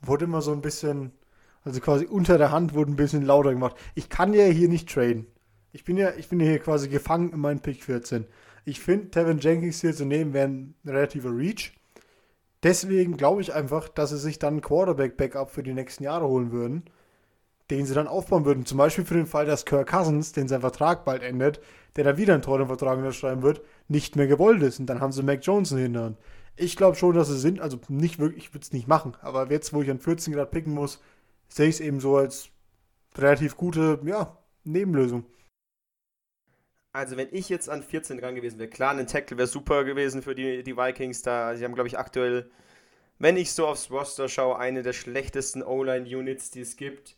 wurde 0.00 0.24
immer 0.24 0.42
so 0.42 0.52
ein 0.52 0.62
bisschen, 0.62 1.12
also 1.62 1.80
quasi 1.80 2.06
unter 2.06 2.38
der 2.38 2.50
Hand 2.50 2.74
wurde 2.74 2.90
ein 2.90 2.96
bisschen 2.96 3.22
lauter 3.22 3.52
gemacht. 3.52 3.76
Ich 3.94 4.08
kann 4.08 4.34
ja 4.34 4.44
hier 4.46 4.68
nicht 4.68 4.88
traden. 4.88 5.26
Ich 5.72 5.84
bin 5.84 5.96
ja, 5.96 6.12
ich 6.14 6.28
bin 6.28 6.40
ja 6.40 6.46
hier 6.46 6.58
quasi 6.58 6.88
gefangen 6.88 7.32
in 7.32 7.40
meinem 7.40 7.60
Pick 7.60 7.82
14. 7.84 8.26
Ich 8.64 8.80
finde, 8.80 9.10
Tevin 9.10 9.38
Jenkins 9.38 9.80
hier 9.80 9.94
zu 9.94 10.04
nehmen 10.04 10.32
wäre 10.32 10.48
ein 10.48 10.74
relativer 10.84 11.30
Reach. 11.30 11.72
Deswegen 12.62 13.16
glaube 13.16 13.42
ich 13.42 13.54
einfach, 13.54 13.88
dass 13.88 14.10
sie 14.10 14.18
sich 14.18 14.38
dann 14.38 14.56
ein 14.56 14.60
Quarterback-Backup 14.60 15.50
für 15.50 15.62
die 15.62 15.74
nächsten 15.74 16.04
Jahre 16.04 16.28
holen 16.28 16.52
würden, 16.52 16.84
den 17.70 17.86
sie 17.86 17.94
dann 17.94 18.06
aufbauen 18.06 18.44
würden. 18.44 18.66
Zum 18.66 18.78
Beispiel 18.78 19.04
für 19.04 19.14
den 19.14 19.26
Fall, 19.26 19.46
dass 19.46 19.64
Kirk 19.64 19.90
Cousins, 19.90 20.32
den 20.32 20.48
sein 20.48 20.60
Vertrag 20.60 21.04
bald 21.04 21.22
endet, 21.22 21.60
der 21.96 22.04
da 22.04 22.16
wieder 22.16 22.34
einen 22.34 22.42
teuren 22.42 22.68
Vertrag 22.68 22.98
unterschreiben 22.98 23.42
wird, 23.42 23.62
nicht 23.88 24.16
mehr 24.16 24.26
gewollt 24.26 24.62
ist. 24.62 24.78
Und 24.78 24.86
dann 24.86 25.00
haben 25.00 25.12
sie 25.12 25.22
Mac 25.22 25.40
Jones 25.44 25.72
in 25.72 25.92
den. 25.92 26.16
Ich 26.56 26.76
glaube 26.76 26.96
schon, 26.96 27.14
dass 27.14 27.28
sie 27.28 27.38
sind, 27.38 27.60
also 27.60 27.80
nicht 27.88 28.18
wirklich, 28.18 28.44
ich 28.44 28.54
würde 28.54 28.62
es 28.62 28.72
nicht 28.72 28.86
machen, 28.86 29.16
aber 29.22 29.50
jetzt, 29.50 29.72
wo 29.72 29.82
ich 29.82 29.90
an 29.90 29.98
14 29.98 30.34
Grad 30.34 30.50
picken 30.50 30.74
muss, 30.74 31.00
sehe 31.48 31.68
ich 31.68 31.76
es 31.76 31.80
eben 31.80 31.98
so 31.98 32.16
als 32.16 32.50
relativ 33.16 33.56
gute, 33.56 34.00
ja, 34.04 34.36
Nebenlösung. 34.64 35.24
Also 36.92 37.16
wenn 37.16 37.28
ich 37.32 37.48
jetzt 37.48 37.70
an 37.70 37.82
14 37.82 38.18
dran 38.18 38.34
gewesen 38.34 38.58
wäre, 38.58 38.68
klar, 38.68 38.94
ein 38.94 39.06
Tackle 39.06 39.38
wäre 39.38 39.48
super 39.48 39.84
gewesen 39.84 40.22
für 40.22 40.34
die, 40.34 40.62
die 40.62 40.76
Vikings 40.76 41.22
da. 41.22 41.56
Sie 41.56 41.64
haben, 41.64 41.74
glaube 41.74 41.88
ich, 41.88 41.98
aktuell, 41.98 42.50
wenn 43.18 43.36
ich 43.36 43.52
so 43.52 43.66
aufs 43.66 43.90
Roster 43.90 44.28
schaue, 44.28 44.58
eine 44.58 44.82
der 44.82 44.92
schlechtesten 44.92 45.62
O-Line-Units, 45.62 46.50
die 46.50 46.60
es 46.60 46.76
gibt. 46.76 47.16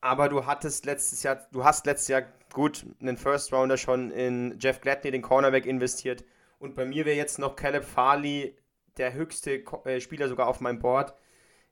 Aber 0.00 0.28
du 0.28 0.46
hattest 0.46 0.86
letztes 0.86 1.22
Jahr, 1.22 1.46
du 1.52 1.64
hast 1.64 1.84
letztes 1.86 2.08
Jahr 2.08 2.22
gut 2.52 2.86
einen 3.00 3.16
First 3.16 3.52
Rounder 3.52 3.76
schon 3.76 4.10
in 4.10 4.58
Jeff 4.58 4.80
Gladney, 4.80 5.10
den 5.10 5.22
Cornerback, 5.22 5.66
investiert. 5.66 6.24
Und 6.58 6.74
bei 6.74 6.84
mir 6.84 7.04
wäre 7.04 7.16
jetzt 7.16 7.38
noch 7.38 7.56
Caleb 7.56 7.84
Farley 7.84 8.56
der 8.96 9.12
höchste 9.12 9.64
äh, 9.84 10.00
Spieler 10.00 10.28
sogar 10.28 10.48
auf 10.48 10.60
meinem 10.60 10.78
Board. 10.78 11.14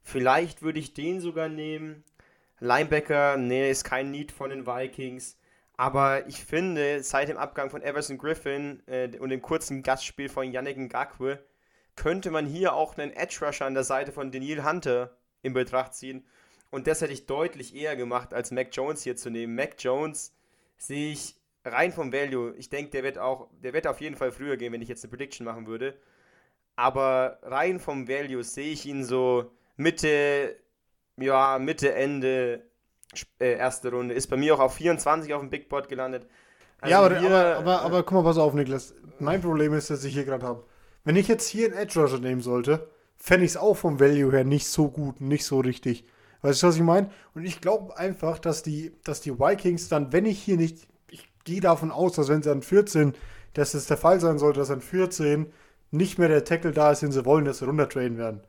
Vielleicht 0.02 0.62
würde 0.62 0.79
ich 0.79 0.94
den 0.94 1.20
sogar 1.20 1.48
nehmen. 1.48 2.05
Linebacker, 2.61 3.37
nee, 3.37 3.70
ist 3.70 3.85
kein 3.85 4.11
Need 4.11 4.33
von 4.33 4.50
den 4.50 4.66
Vikings. 4.66 5.38
Aber 5.76 6.26
ich 6.26 6.42
finde, 6.44 7.02
seit 7.02 7.28
dem 7.28 7.36
Abgang 7.36 7.70
von 7.70 7.82
Everson 7.82 8.18
Griffin 8.18 8.82
äh, 8.86 9.16
und 9.18 9.28
dem 9.28 9.42
kurzen 9.42 9.82
Gastspiel 9.82 10.28
von 10.28 10.50
Yannick 10.50 10.78
Ngakwe, 10.78 11.44
könnte 11.96 12.30
man 12.30 12.46
hier 12.46 12.74
auch 12.74 12.96
einen 12.96 13.12
Edge 13.12 13.38
Rusher 13.42 13.66
an 13.66 13.74
der 13.74 13.84
Seite 13.84 14.12
von 14.12 14.30
Daniel 14.30 14.64
Hunter 14.64 15.16
in 15.42 15.52
Betracht 15.52 15.94
ziehen. 15.94 16.24
Und 16.70 16.86
das 16.86 17.00
hätte 17.00 17.12
ich 17.12 17.26
deutlich 17.26 17.74
eher 17.74 17.96
gemacht, 17.96 18.34
als 18.34 18.50
Mac 18.50 18.68
Jones 18.72 19.02
hier 19.02 19.16
zu 19.16 19.30
nehmen. 19.30 19.54
Mac 19.54 19.76
Jones 19.78 20.34
sehe 20.76 21.12
ich 21.12 21.36
rein 21.64 21.92
vom 21.92 22.12
Value. 22.12 22.54
Ich 22.56 22.68
denke, 22.68 22.90
der 22.90 23.02
wird 23.02 23.18
auch, 23.18 23.48
der 23.62 23.72
wird 23.72 23.86
auf 23.86 24.00
jeden 24.00 24.16
Fall 24.16 24.32
früher 24.32 24.56
gehen, 24.56 24.72
wenn 24.72 24.82
ich 24.82 24.88
jetzt 24.88 25.04
eine 25.04 25.10
Prediction 25.10 25.44
machen 25.44 25.66
würde. 25.66 25.98
Aber 26.76 27.38
rein 27.42 27.80
vom 27.80 28.08
Value 28.08 28.44
sehe 28.44 28.72
ich 28.72 28.86
ihn 28.86 29.04
so 29.04 29.52
Mitte, 29.76 30.56
ja, 31.16 31.58
Mitte, 31.58 31.94
Ende 31.94 32.62
äh, 33.40 33.52
erste 33.52 33.90
Runde. 33.90 34.14
Ist 34.14 34.28
bei 34.28 34.36
mir 34.36 34.54
auch 34.54 34.60
auf 34.60 34.74
24 34.74 35.32
auf 35.34 35.40
dem 35.40 35.50
Big 35.50 35.68
Board 35.68 35.88
gelandet. 35.88 36.26
Also 36.80 36.90
ja, 36.90 37.00
aber, 37.00 37.18
hier, 37.18 37.30
aber, 37.30 37.56
aber, 37.56 37.82
aber, 37.82 38.02
guck 38.02 38.12
mal, 38.12 38.24
pass 38.24 38.38
auf, 38.38 38.54
Niklas. 38.54 38.94
Mein 39.18 39.40
Problem 39.40 39.72
ist, 39.72 39.90
dass 39.90 40.04
ich 40.04 40.14
hier 40.14 40.24
gerade 40.24 40.44
habe. 40.44 40.64
Wenn 41.04 41.16
ich 41.16 41.28
jetzt 41.28 41.48
hier 41.48 41.66
einen 41.66 41.76
Edge 41.76 42.00
Rusher 42.00 42.18
nehmen 42.18 42.42
sollte, 42.42 42.88
fände 43.16 43.44
ich 43.44 43.52
es 43.52 43.56
auch 43.56 43.74
vom 43.74 43.98
Value 43.98 44.32
her 44.32 44.44
nicht 44.44 44.66
so 44.66 44.88
gut, 44.88 45.20
nicht 45.20 45.44
so 45.44 45.60
richtig. 45.60 46.04
Weißt 46.42 46.62
du, 46.62 46.66
was 46.66 46.76
ich 46.76 46.82
meine? 46.82 47.10
Und 47.34 47.44
ich 47.44 47.60
glaube 47.60 47.96
einfach, 47.96 48.38
dass 48.38 48.62
die, 48.62 48.92
dass 49.04 49.20
die 49.20 49.38
Vikings 49.38 49.88
dann, 49.88 50.12
wenn 50.12 50.26
ich 50.26 50.42
hier 50.42 50.56
nicht, 50.56 50.86
ich 51.08 51.26
gehe 51.44 51.60
davon 51.60 51.90
aus, 51.90 52.12
dass 52.12 52.28
wenn 52.28 52.42
sie 52.42 52.50
an 52.50 52.62
14, 52.62 53.14
dass 53.54 53.74
es 53.74 53.86
der 53.86 53.96
Fall 53.96 54.20
sein 54.20 54.38
sollte, 54.38 54.60
dass 54.60 54.70
an 54.70 54.80
14 54.80 55.46
nicht 55.90 56.18
mehr 56.18 56.28
der 56.28 56.44
Tackle 56.44 56.72
da 56.72 56.92
ist, 56.92 57.02
den 57.02 57.12
sie 57.12 57.24
wollen, 57.24 57.44
dass 57.44 57.58
sie 57.58 57.64
runtertraden 57.64 58.18
werden. 58.18 58.42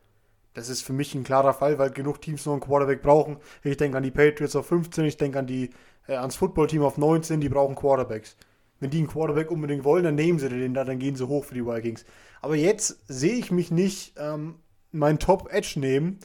Das 0.57 0.69
ist 0.69 0.81
für 0.81 0.91
mich 0.91 1.13
ein 1.13 1.23
klarer 1.23 1.53
Fall, 1.53 1.77
weil 1.77 1.91
genug 1.91 2.19
Teams 2.19 2.47
noch 2.47 2.53
einen 2.53 2.63
Quarterback 2.63 3.03
brauchen. 3.03 3.37
Ich 3.63 3.77
denke 3.77 3.95
an 3.95 4.01
die 4.01 4.09
Patriots 4.09 4.55
auf 4.55 4.65
15, 4.65 5.05
ich 5.05 5.15
denke 5.15 5.37
an 5.37 5.45
die, 5.45 5.69
äh, 6.07 6.15
ans 6.15 6.35
Footballteam 6.35 6.81
auf 6.81 6.97
19, 6.97 7.39
die 7.39 7.47
brauchen 7.47 7.75
Quarterbacks. 7.75 8.35
Wenn 8.79 8.89
die 8.89 8.97
einen 8.97 9.07
Quarterback 9.07 9.51
unbedingt 9.51 9.83
wollen, 9.83 10.03
dann 10.03 10.15
nehmen 10.15 10.39
sie 10.39 10.49
den 10.49 10.73
da, 10.73 10.83
dann 10.83 10.97
gehen 10.97 11.15
sie 11.15 11.27
hoch 11.27 11.45
für 11.45 11.53
die 11.53 11.63
Vikings. 11.63 12.05
Aber 12.41 12.55
jetzt 12.55 12.97
sehe 13.07 13.35
ich 13.35 13.51
mich 13.51 13.69
nicht 13.69 14.15
ähm, 14.17 14.55
meinen 14.91 15.19
Top-Edge 15.19 15.79
nehmen, 15.79 16.17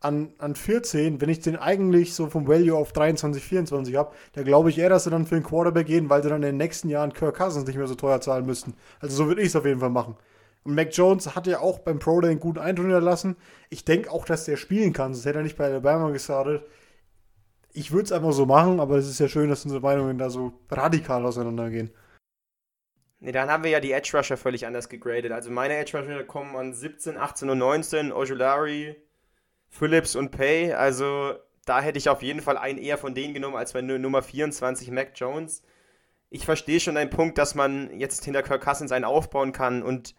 an, 0.00 0.34
an 0.36 0.54
14, 0.54 1.22
wenn 1.22 1.30
ich 1.30 1.40
den 1.40 1.56
eigentlich 1.56 2.12
so 2.12 2.28
vom 2.28 2.46
Value 2.46 2.76
auf 2.76 2.92
23, 2.92 3.42
24 3.42 3.96
habe, 3.96 4.14
da 4.34 4.42
glaube 4.42 4.68
ich 4.68 4.76
eher, 4.76 4.90
dass 4.90 5.04
sie 5.04 5.10
dann 5.10 5.24
für 5.24 5.36
den 5.36 5.44
Quarterback 5.44 5.86
gehen, 5.86 6.10
weil 6.10 6.22
sie 6.22 6.28
dann 6.28 6.42
in 6.42 6.48
den 6.50 6.56
nächsten 6.58 6.90
Jahren 6.90 7.14
Kirk 7.14 7.38
Cousins 7.38 7.66
nicht 7.66 7.76
mehr 7.76 7.86
so 7.86 7.94
teuer 7.94 8.20
zahlen 8.20 8.44
müssten. 8.44 8.74
Also 9.00 9.16
so 9.16 9.26
würde 9.28 9.40
ich 9.40 9.48
es 9.48 9.56
auf 9.56 9.64
jeden 9.64 9.80
Fall 9.80 9.88
machen. 9.88 10.16
Und 10.66 10.74
Mac 10.74 10.88
Jones 10.90 11.36
hat 11.36 11.46
ja 11.46 11.60
auch 11.60 11.78
beim 11.78 12.00
Pro 12.00 12.20
Day 12.20 12.32
einen 12.32 12.40
guten 12.40 12.58
Eindruck 12.58 12.86
hinterlassen. 12.86 13.36
Ich 13.70 13.84
denke 13.84 14.10
auch, 14.10 14.24
dass 14.24 14.46
der 14.46 14.56
spielen 14.56 14.92
kann, 14.92 15.14
sonst 15.14 15.24
hätte 15.24 15.38
er 15.38 15.44
nicht 15.44 15.56
bei 15.56 15.66
Alabama 15.66 16.10
gestartet. 16.10 16.64
Ich 17.72 17.92
würde 17.92 18.06
es 18.06 18.12
einfach 18.12 18.32
so 18.32 18.46
machen, 18.46 18.80
aber 18.80 18.96
es 18.96 19.08
ist 19.08 19.20
ja 19.20 19.28
schön, 19.28 19.48
dass 19.48 19.64
unsere 19.64 19.80
Meinungen 19.80 20.18
da 20.18 20.28
so 20.28 20.54
radikal 20.68 21.24
auseinandergehen. 21.24 21.94
Ne, 23.20 23.30
dann 23.30 23.48
haben 23.48 23.62
wir 23.62 23.70
ja 23.70 23.78
die 23.78 23.92
Edge 23.92 24.10
Rusher 24.16 24.36
völlig 24.36 24.66
anders 24.66 24.88
gegradet. 24.88 25.30
Also 25.30 25.52
meine 25.52 25.76
Edge 25.76 25.96
Rusher 25.96 26.24
kommen 26.24 26.56
an 26.56 26.74
17, 26.74 27.16
18 27.16 27.48
und 27.48 27.58
19. 27.58 28.12
Ojulari, 28.12 28.96
Phillips 29.68 30.16
und 30.16 30.32
Pay. 30.32 30.72
Also 30.72 31.34
da 31.64 31.80
hätte 31.80 31.98
ich 31.98 32.08
auf 32.08 32.22
jeden 32.22 32.40
Fall 32.40 32.58
einen 32.58 32.78
eher 32.78 32.98
von 32.98 33.14
denen 33.14 33.34
genommen 33.34 33.54
als 33.54 33.72
bei 33.72 33.82
Nummer 33.82 34.20
24 34.20 34.90
Mac 34.90 35.12
Jones. 35.14 35.62
Ich 36.28 36.44
verstehe 36.44 36.80
schon 36.80 36.96
deinen 36.96 37.10
Punkt, 37.10 37.38
dass 37.38 37.54
man 37.54 37.96
jetzt 38.00 38.24
hinter 38.24 38.42
Kirk 38.42 38.64
Cousins 38.64 38.90
einen 38.90 39.04
aufbauen 39.04 39.52
kann 39.52 39.84
und 39.84 40.16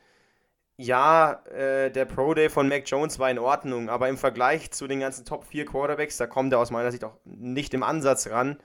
ja, 0.78 1.44
äh, 1.46 1.92
der 1.92 2.06
Pro 2.06 2.36
Day 2.36 2.50
von 2.50 2.68
Mac 2.68 2.84
Jones 2.86 3.18
war 3.18 3.32
in 3.32 3.40
Ordnung, 3.40 3.90
aber 3.90 4.10
im 4.10 4.18
Vergleich 4.18 4.72
zu 4.72 4.88
den 4.88 5.00
ganzen 5.00 5.26
Top 5.26 5.44
4 5.44 5.66
Quarterbacks, 5.66 6.18
da 6.18 6.28
kommt 6.28 6.54
er 6.54 6.60
aus 6.60 6.70
meiner 6.70 6.92
Sicht 6.92 7.04
auch 7.04 7.18
nicht 7.26 7.74
im 7.74 7.82
Ansatz 7.82 8.28
ran. 8.30 8.58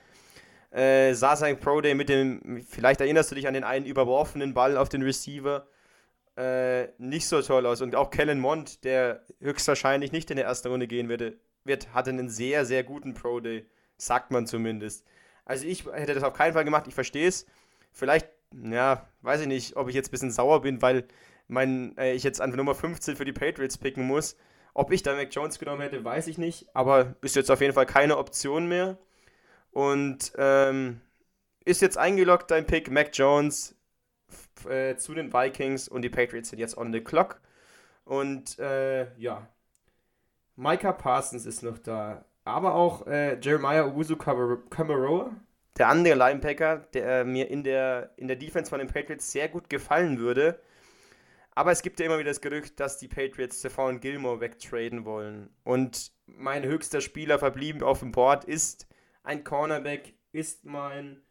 Äh, 0.70 1.14
sah 1.14 1.36
sein 1.36 1.58
Pro 1.58 1.80
Day 1.80 1.94
mit 1.94 2.10
dem, 2.10 2.64
vielleicht 2.68 3.00
erinnerst 3.00 3.30
du 3.30 3.34
dich 3.34 3.48
an 3.48 3.54
den 3.54 3.64
einen 3.64 3.86
überworfenen 3.86 4.52
Ball 4.52 4.76
auf 4.76 4.90
den 4.90 5.02
Receiver, 5.02 5.66
äh, 6.36 6.88
nicht 6.98 7.26
so 7.28 7.40
toll 7.40 7.64
aus. 7.66 7.80
Und 7.80 7.94
auch 7.94 8.10
Kellen 8.10 8.40
Mond, 8.40 8.84
der 8.84 9.22
höchstwahrscheinlich 9.40 10.12
nicht 10.12 10.30
in 10.30 10.36
der 10.36 10.46
ersten 10.46 10.68
Runde 10.68 10.86
gehen 10.86 11.08
würde, 11.08 11.38
wird, 11.64 11.94
hatte 11.94 12.10
einen 12.10 12.28
sehr, 12.28 12.66
sehr 12.66 12.84
guten 12.84 13.14
Pro 13.14 13.40
Day, 13.40 13.66
sagt 13.96 14.30
man 14.30 14.46
zumindest. 14.46 15.06
Also 15.46 15.66
ich 15.66 15.86
hätte 15.86 16.14
das 16.14 16.22
auf 16.22 16.34
keinen 16.34 16.52
Fall 16.52 16.64
gemacht, 16.64 16.86
ich 16.88 16.94
verstehe 16.94 17.28
es. 17.28 17.46
Vielleicht, 17.90 18.28
ja, 18.52 19.08
weiß 19.22 19.42
ich 19.42 19.46
nicht, 19.46 19.76
ob 19.76 19.88
ich 19.88 19.94
jetzt 19.94 20.08
ein 20.08 20.12
bisschen 20.12 20.30
sauer 20.30 20.62
bin, 20.62 20.82
weil 20.82 21.06
mein, 21.48 21.96
äh, 21.98 22.12
ich 22.14 22.22
jetzt 22.22 22.40
an 22.40 22.50
Nummer 22.50 22.74
15 22.74 23.16
für 23.16 23.24
die 23.24 23.32
Patriots 23.32 23.78
picken 23.78 24.06
muss. 24.06 24.36
Ob 24.74 24.90
ich 24.90 25.02
da 25.02 25.14
Mac 25.14 25.28
Jones 25.32 25.58
genommen 25.58 25.82
hätte, 25.82 26.02
weiß 26.02 26.26
ich 26.28 26.38
nicht, 26.38 26.74
aber 26.74 27.16
ist 27.20 27.36
jetzt 27.36 27.50
auf 27.50 27.60
jeden 27.60 27.74
Fall 27.74 27.86
keine 27.86 28.16
Option 28.16 28.68
mehr. 28.68 28.98
Und 29.70 30.32
ähm, 30.36 31.00
ist 31.64 31.82
jetzt 31.82 31.98
eingeloggt 31.98 32.50
dein 32.50 32.66
Pick, 32.66 32.90
Mac 32.90 33.10
Jones, 33.12 33.76
äh, 34.68 34.96
zu 34.96 35.14
den 35.14 35.32
Vikings 35.32 35.88
und 35.88 36.02
die 36.02 36.10
Patriots 36.10 36.50
sind 36.50 36.58
jetzt 36.58 36.76
on 36.76 36.92
the 36.92 37.00
clock. 37.00 37.40
Und 38.04 38.58
äh, 38.58 39.14
ja, 39.18 39.46
Micah 40.56 40.92
Parsons 40.92 41.46
ist 41.46 41.62
noch 41.62 41.78
da. 41.78 42.24
Aber 42.44 42.74
auch 42.74 43.06
äh, 43.06 43.38
Jeremiah 43.40 43.84
Owusu 43.84 44.16
Kamaroa, 44.16 45.30
der 45.78 45.88
andere 45.88 46.14
Linebacker, 46.14 46.78
der 46.92 47.24
mir 47.24 47.48
in 47.48 47.62
der, 47.62 48.10
in 48.16 48.26
der 48.26 48.36
Defense 48.36 48.68
von 48.68 48.78
den 48.78 48.88
Patriots 48.88 49.30
sehr 49.30 49.48
gut 49.48 49.70
gefallen 49.70 50.18
würde. 50.18 50.60
Aber 51.54 51.70
es 51.70 51.82
gibt 51.82 52.00
ja 52.00 52.06
immer 52.06 52.18
wieder 52.18 52.30
das 52.30 52.40
Gerücht, 52.40 52.80
dass 52.80 52.98
die 52.98 53.08
Patriots 53.08 53.58
Stephon 53.58 54.00
Gilmore 54.00 54.40
wegtraden 54.40 55.04
wollen. 55.04 55.50
Und 55.64 56.12
mein 56.26 56.64
höchster 56.64 57.00
Spieler 57.00 57.38
verblieben 57.38 57.82
auf 57.82 58.00
dem 58.00 58.12
Board 58.12 58.44
ist 58.44 58.86
ein 59.22 59.44
Cornerback, 59.44 60.14
ist 60.32 60.64
mein 60.64 61.22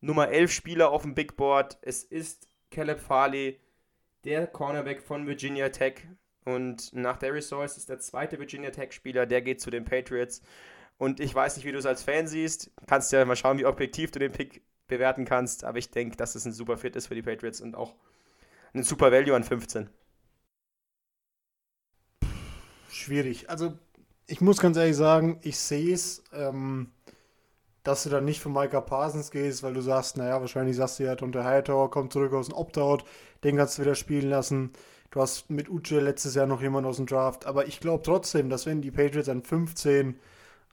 Nummer 0.00 0.28
11 0.28 0.52
Spieler 0.52 0.90
auf 0.90 1.02
dem 1.02 1.14
Big 1.14 1.36
Board. 1.36 1.78
Es 1.82 2.02
ist 2.02 2.48
Caleb 2.70 3.00
Farley, 3.00 3.60
der 4.24 4.46
Cornerback 4.48 5.02
von 5.02 5.26
Virginia 5.26 5.68
Tech. 5.68 6.06
Und 6.44 6.92
nach 6.92 7.18
Darius 7.18 7.48
Source 7.48 7.76
ist 7.76 7.88
der 7.88 8.00
zweite 8.00 8.38
Virginia 8.38 8.70
Tech 8.70 8.92
Spieler, 8.92 9.26
der 9.26 9.42
geht 9.42 9.60
zu 9.60 9.70
den 9.70 9.84
Patriots. 9.84 10.42
Und 10.96 11.20
ich 11.20 11.32
weiß 11.32 11.56
nicht, 11.56 11.66
wie 11.66 11.72
du 11.72 11.78
es 11.78 11.86
als 11.86 12.02
Fan 12.02 12.26
siehst. 12.26 12.72
Kannst 12.86 13.12
ja 13.12 13.24
mal 13.24 13.36
schauen, 13.36 13.58
wie 13.58 13.66
objektiv 13.66 14.10
du 14.10 14.18
den 14.18 14.32
Pick 14.32 14.62
bewerten 14.88 15.24
kannst. 15.24 15.64
Aber 15.64 15.78
ich 15.78 15.90
denke, 15.92 16.16
dass 16.16 16.34
es 16.34 16.44
ein 16.44 16.52
super 16.52 16.76
Fit 16.78 16.96
ist 16.96 17.06
für 17.06 17.14
die 17.14 17.22
Patriots 17.22 17.60
und 17.60 17.76
auch 17.76 17.94
ein 18.74 18.82
super 18.82 19.12
Value 19.12 19.34
an 19.34 19.44
15. 19.44 19.88
Schwierig. 22.90 23.48
Also, 23.48 23.78
ich 24.26 24.40
muss 24.40 24.60
ganz 24.60 24.76
ehrlich 24.76 24.96
sagen, 24.96 25.38
ich 25.42 25.58
sehe 25.58 25.94
es, 25.94 26.22
ähm, 26.32 26.92
dass 27.82 28.02
du 28.02 28.10
dann 28.10 28.24
nicht 28.24 28.40
für 28.40 28.50
Micah 28.50 28.80
Parsons 28.80 29.30
gehst, 29.30 29.62
weil 29.62 29.72
du 29.72 29.80
sagst, 29.80 30.16
naja, 30.16 30.40
wahrscheinlich 30.40 30.76
sagst 30.76 30.98
du 30.98 31.04
ja, 31.04 31.14
Dante 31.14 31.44
Hightower 31.44 31.90
kommt 31.90 32.12
zurück 32.12 32.34
aus 32.34 32.48
dem 32.48 32.56
Opt-out, 32.56 33.04
den 33.44 33.56
kannst 33.56 33.78
du 33.78 33.82
wieder 33.82 33.94
spielen 33.94 34.28
lassen. 34.28 34.72
Du 35.10 35.22
hast 35.22 35.48
mit 35.48 35.70
Uche 35.70 36.00
letztes 36.00 36.34
Jahr 36.34 36.46
noch 36.46 36.60
jemanden 36.60 36.90
aus 36.90 36.96
dem 36.96 37.06
Draft. 37.06 37.46
Aber 37.46 37.66
ich 37.66 37.80
glaube 37.80 38.02
trotzdem, 38.02 38.50
dass 38.50 38.66
wenn 38.66 38.82
die 38.82 38.90
Patriots 38.90 39.30
an 39.30 39.42
15 39.42 40.18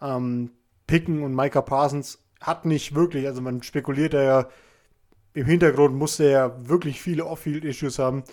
ähm, 0.01 0.51
picken 0.87 1.23
und 1.23 1.33
Micah 1.33 1.61
Parsons 1.61 2.19
hat 2.41 2.65
nicht 2.65 2.95
wirklich, 2.95 3.27
also 3.27 3.41
man 3.41 3.63
spekuliert 3.63 4.13
ja, 4.13 4.49
im 5.35 5.45
Hintergrund 5.45 5.95
musste 5.95 6.23
er 6.25 6.67
wirklich 6.69 7.01
viele 7.01 7.25
Off-Field-Issues 7.25 7.99
haben, 7.99 8.23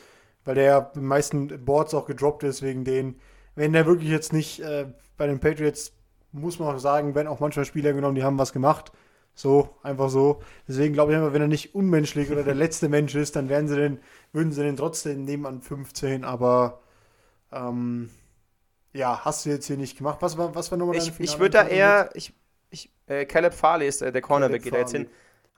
weil 0.44 0.54
der 0.54 0.64
ja 0.64 0.80
den 0.80 1.04
meisten 1.04 1.64
Boards 1.64 1.94
auch 1.94 2.06
gedroppt 2.06 2.44
ist 2.44 2.62
wegen 2.62 2.84
denen. 2.84 3.20
Wenn 3.56 3.72
der 3.72 3.86
wirklich 3.86 4.08
jetzt 4.08 4.32
nicht 4.32 4.60
äh, 4.60 4.86
bei 5.16 5.26
den 5.26 5.40
Patriots, 5.40 5.92
muss 6.30 6.58
man 6.58 6.74
auch 6.74 6.78
sagen, 6.78 7.14
werden 7.14 7.26
auch 7.26 7.40
manchmal 7.40 7.64
Spieler 7.64 7.92
genommen, 7.92 8.14
die 8.14 8.22
haben 8.22 8.38
was 8.38 8.52
gemacht. 8.52 8.92
So, 9.34 9.70
einfach 9.82 10.10
so. 10.10 10.42
Deswegen 10.68 10.94
glaube 10.94 11.12
ich 11.12 11.18
einfach, 11.18 11.32
wenn 11.32 11.42
er 11.42 11.48
nicht 11.48 11.74
unmenschlich 11.74 12.30
oder 12.30 12.44
der 12.44 12.54
letzte 12.54 12.88
Mensch 12.88 13.14
ist, 13.14 13.34
dann 13.34 13.48
werden 13.48 13.66
sie 13.66 13.76
den, 13.76 13.98
würden 14.32 14.52
sie 14.52 14.62
den 14.62 14.76
trotzdem 14.76 15.24
nehmen 15.24 15.46
an 15.46 15.60
15, 15.60 16.24
aber 16.24 16.82
ähm, 17.50 18.10
ja, 18.92 19.24
hast 19.24 19.44
du 19.44 19.50
jetzt 19.50 19.66
hier 19.66 19.76
nicht 19.76 19.98
gemacht. 19.98 20.18
Was 20.20 20.38
war, 20.38 20.54
was 20.54 20.70
war 20.70 20.78
nochmal 20.78 20.98
deine 20.98 21.10
Ich, 21.10 21.18
ich 21.18 21.38
würde 21.38 21.50
da 21.50 21.66
eher, 21.66 22.10
ich, 22.14 22.32
ich, 22.70 22.92
äh, 23.06 23.24
Caleb 23.24 23.54
Farley 23.54 23.88
ist 23.88 24.02
äh, 24.02 24.12
der 24.12 24.22
Cornerback, 24.22 24.62
geht 24.62 24.74
da 24.74 24.78
jetzt 24.78 24.92
hin. 24.92 25.08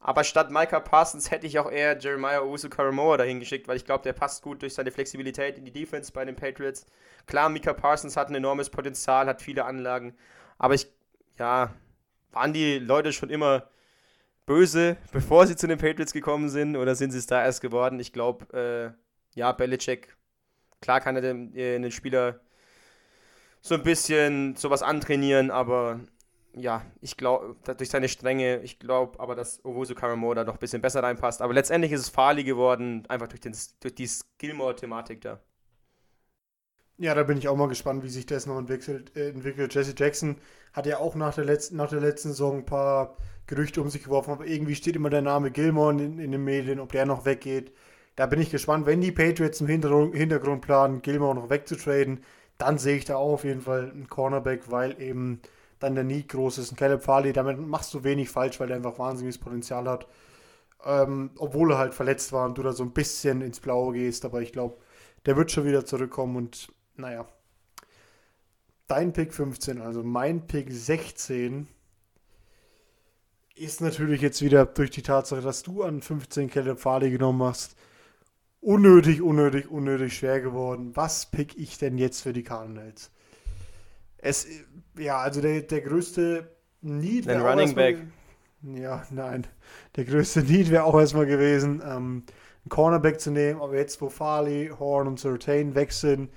Aber 0.06 0.22
statt 0.22 0.50
Micah 0.50 0.80
Parsons 0.80 1.30
hätte 1.30 1.46
ich 1.46 1.58
auch 1.58 1.70
eher 1.70 1.98
Jeremiah 1.98 2.42
Owusu 2.42 2.68
Karamoa 2.68 3.16
dahin 3.16 3.40
geschickt, 3.40 3.66
weil 3.68 3.78
ich 3.78 3.86
glaube, 3.86 4.02
der 4.02 4.12
passt 4.12 4.42
gut 4.42 4.60
durch 4.60 4.74
seine 4.74 4.90
Flexibilität 4.90 5.56
in 5.56 5.64
die 5.64 5.72
Defense 5.72 6.12
bei 6.12 6.26
den 6.26 6.36
Patriots. 6.36 6.84
Klar, 7.24 7.48
Micah 7.48 7.72
Parsons 7.72 8.14
hat 8.14 8.28
ein 8.28 8.34
enormes 8.34 8.68
Potenzial, 8.68 9.26
hat 9.26 9.40
viele 9.40 9.64
Anlagen, 9.64 10.14
aber 10.58 10.74
ich, 10.74 10.88
ja, 11.38 11.72
waren 12.32 12.52
die 12.52 12.78
Leute 12.78 13.14
schon 13.14 13.30
immer 13.30 13.70
böse, 14.44 14.98
bevor 15.12 15.46
sie 15.46 15.56
zu 15.56 15.66
den 15.68 15.78
Patriots 15.78 16.12
gekommen 16.12 16.50
sind, 16.50 16.76
oder 16.76 16.94
sind 16.94 17.12
sie 17.12 17.18
es 17.18 17.26
da 17.26 17.42
erst 17.42 17.62
geworden? 17.62 17.98
Ich 17.98 18.12
glaube, 18.12 18.94
äh, 19.34 19.38
ja, 19.38 19.52
Belichick, 19.52 20.14
klar 20.82 21.00
kann 21.00 21.16
er 21.16 21.22
den, 21.22 21.56
äh, 21.56 21.80
den 21.80 21.90
Spieler 21.90 22.40
so 23.62 23.74
ein 23.74 23.82
bisschen 23.82 24.54
sowas 24.56 24.82
antrainieren, 24.82 25.50
aber 25.50 26.00
ja, 26.56 26.84
ich 27.00 27.16
glaube, 27.16 27.56
durch 27.76 27.90
seine 27.90 28.08
Strenge, 28.08 28.60
ich 28.62 28.78
glaube 28.78 29.18
aber, 29.20 29.34
dass 29.34 29.64
Owusu 29.64 29.94
Karamoa 29.94 30.34
da 30.34 30.44
noch 30.44 30.54
ein 30.54 30.58
bisschen 30.60 30.82
besser 30.82 31.02
reinpasst. 31.02 31.42
Aber 31.42 31.52
letztendlich 31.54 31.92
ist 31.92 32.00
es 32.00 32.08
Farley 32.08 32.44
geworden, 32.44 33.04
einfach 33.08 33.28
durch, 33.28 33.40
den, 33.40 33.56
durch 33.80 33.94
die 33.94 34.06
Skillmore-Thematik 34.06 35.20
da. 35.20 35.40
Ja, 36.96 37.14
da 37.14 37.24
bin 37.24 37.38
ich 37.38 37.48
auch 37.48 37.56
mal 37.56 37.68
gespannt, 37.68 38.04
wie 38.04 38.08
sich 38.08 38.26
das 38.26 38.46
noch 38.46 38.58
entwickelt. 38.58 39.16
Äh, 39.16 39.30
entwickelt. 39.30 39.74
Jesse 39.74 39.94
Jackson 39.96 40.36
hat 40.72 40.86
ja 40.86 40.98
auch 40.98 41.16
nach 41.16 41.34
der, 41.34 41.44
letzten, 41.44 41.76
nach 41.76 41.90
der 41.90 42.00
letzten 42.00 42.28
Saison 42.28 42.58
ein 42.58 42.66
paar 42.66 43.16
Gerüchte 43.46 43.80
um 43.82 43.90
sich 43.90 44.04
geworfen, 44.04 44.30
aber 44.30 44.46
irgendwie 44.46 44.74
steht 44.74 44.96
immer 44.96 45.10
der 45.10 45.22
Name 45.22 45.50
Gilmore 45.50 45.92
in, 45.92 46.18
in 46.18 46.32
den 46.32 46.44
Medien, 46.44 46.80
ob 46.80 46.92
der 46.92 47.04
noch 47.04 47.24
weggeht. 47.24 47.72
Da 48.16 48.26
bin 48.26 48.40
ich 48.40 48.50
gespannt, 48.50 48.86
wenn 48.86 49.00
die 49.00 49.12
Patriots 49.12 49.60
im 49.60 49.66
Hintergrund, 49.66 50.14
Hintergrund 50.14 50.62
planen, 50.62 51.02
Gilmore 51.02 51.34
noch 51.34 51.50
wegzutraden, 51.50 52.22
dann 52.58 52.78
sehe 52.78 52.96
ich 52.96 53.04
da 53.04 53.16
auch 53.16 53.34
auf 53.34 53.44
jeden 53.44 53.60
Fall 53.60 53.90
einen 53.90 54.08
Cornerback, 54.08 54.70
weil 54.70 55.00
eben 55.02 55.40
dann 55.84 55.94
der 55.94 56.04
Need 56.04 56.28
groß 56.30 56.58
ist. 56.58 56.72
Ein 56.72 56.76
Caleb 56.76 57.02
Farley, 57.02 57.32
damit 57.32 57.58
machst 57.58 57.92
du 57.94 58.04
wenig 58.04 58.30
falsch, 58.30 58.58
weil 58.58 58.68
der 58.68 58.76
einfach 58.76 58.98
wahnsinniges 58.98 59.38
Potenzial 59.38 59.88
hat. 59.88 60.08
Ähm, 60.84 61.30
obwohl 61.38 61.72
er 61.72 61.78
halt 61.78 61.94
verletzt 61.94 62.32
war 62.32 62.46
und 62.46 62.58
du 62.58 62.62
da 62.62 62.72
so 62.72 62.82
ein 62.82 62.92
bisschen 62.92 63.40
ins 63.40 63.60
Blaue 63.60 63.94
gehst, 63.94 64.24
aber 64.24 64.42
ich 64.42 64.52
glaube, 64.52 64.76
der 65.26 65.36
wird 65.36 65.50
schon 65.50 65.64
wieder 65.64 65.84
zurückkommen 65.84 66.36
und 66.36 66.72
naja. 66.96 67.26
Dein 68.86 69.12
Pick 69.14 69.32
15, 69.32 69.80
also 69.80 70.02
mein 70.02 70.46
Pick 70.46 70.70
16 70.70 71.68
ist 73.56 73.80
natürlich 73.80 74.20
jetzt 74.20 74.42
wieder 74.42 74.66
durch 74.66 74.90
die 74.90 75.02
Tatsache, 75.02 75.40
dass 75.40 75.62
du 75.62 75.82
an 75.82 76.02
15 76.02 76.50
Caleb 76.50 76.78
Farley 76.78 77.10
genommen 77.10 77.42
hast, 77.42 77.76
unnötig, 78.60 79.22
unnötig, 79.22 79.70
unnötig 79.70 80.16
schwer 80.16 80.40
geworden. 80.40 80.94
Was 80.94 81.30
pick 81.30 81.56
ich 81.56 81.78
denn 81.78 81.96
jetzt 81.96 82.22
für 82.22 82.32
die 82.32 82.42
Cardinals? 82.42 83.10
Es, 84.24 84.46
ja, 84.98 85.18
also 85.18 85.42
der, 85.42 85.60
der 85.60 85.82
größte 85.82 86.48
Need 86.80 87.26
wäre 87.26 87.46
Running 87.46 87.74
Back. 87.74 87.98
Ja, 88.62 89.04
nein. 89.10 89.46
Der 89.96 90.06
größte 90.06 90.42
Need 90.42 90.70
wäre 90.70 90.84
auch 90.84 90.98
erstmal 90.98 91.26
gewesen, 91.26 91.82
ähm, 91.84 92.24
einen 92.64 92.70
Cornerback 92.70 93.20
zu 93.20 93.30
nehmen. 93.30 93.60
Aber 93.60 93.76
jetzt, 93.76 94.00
wo 94.00 94.08
Farley, 94.08 94.72
Horn 94.78 95.08
und 95.08 95.20
Certain 95.20 95.74
weg 95.74 95.92
sind, 95.92 96.30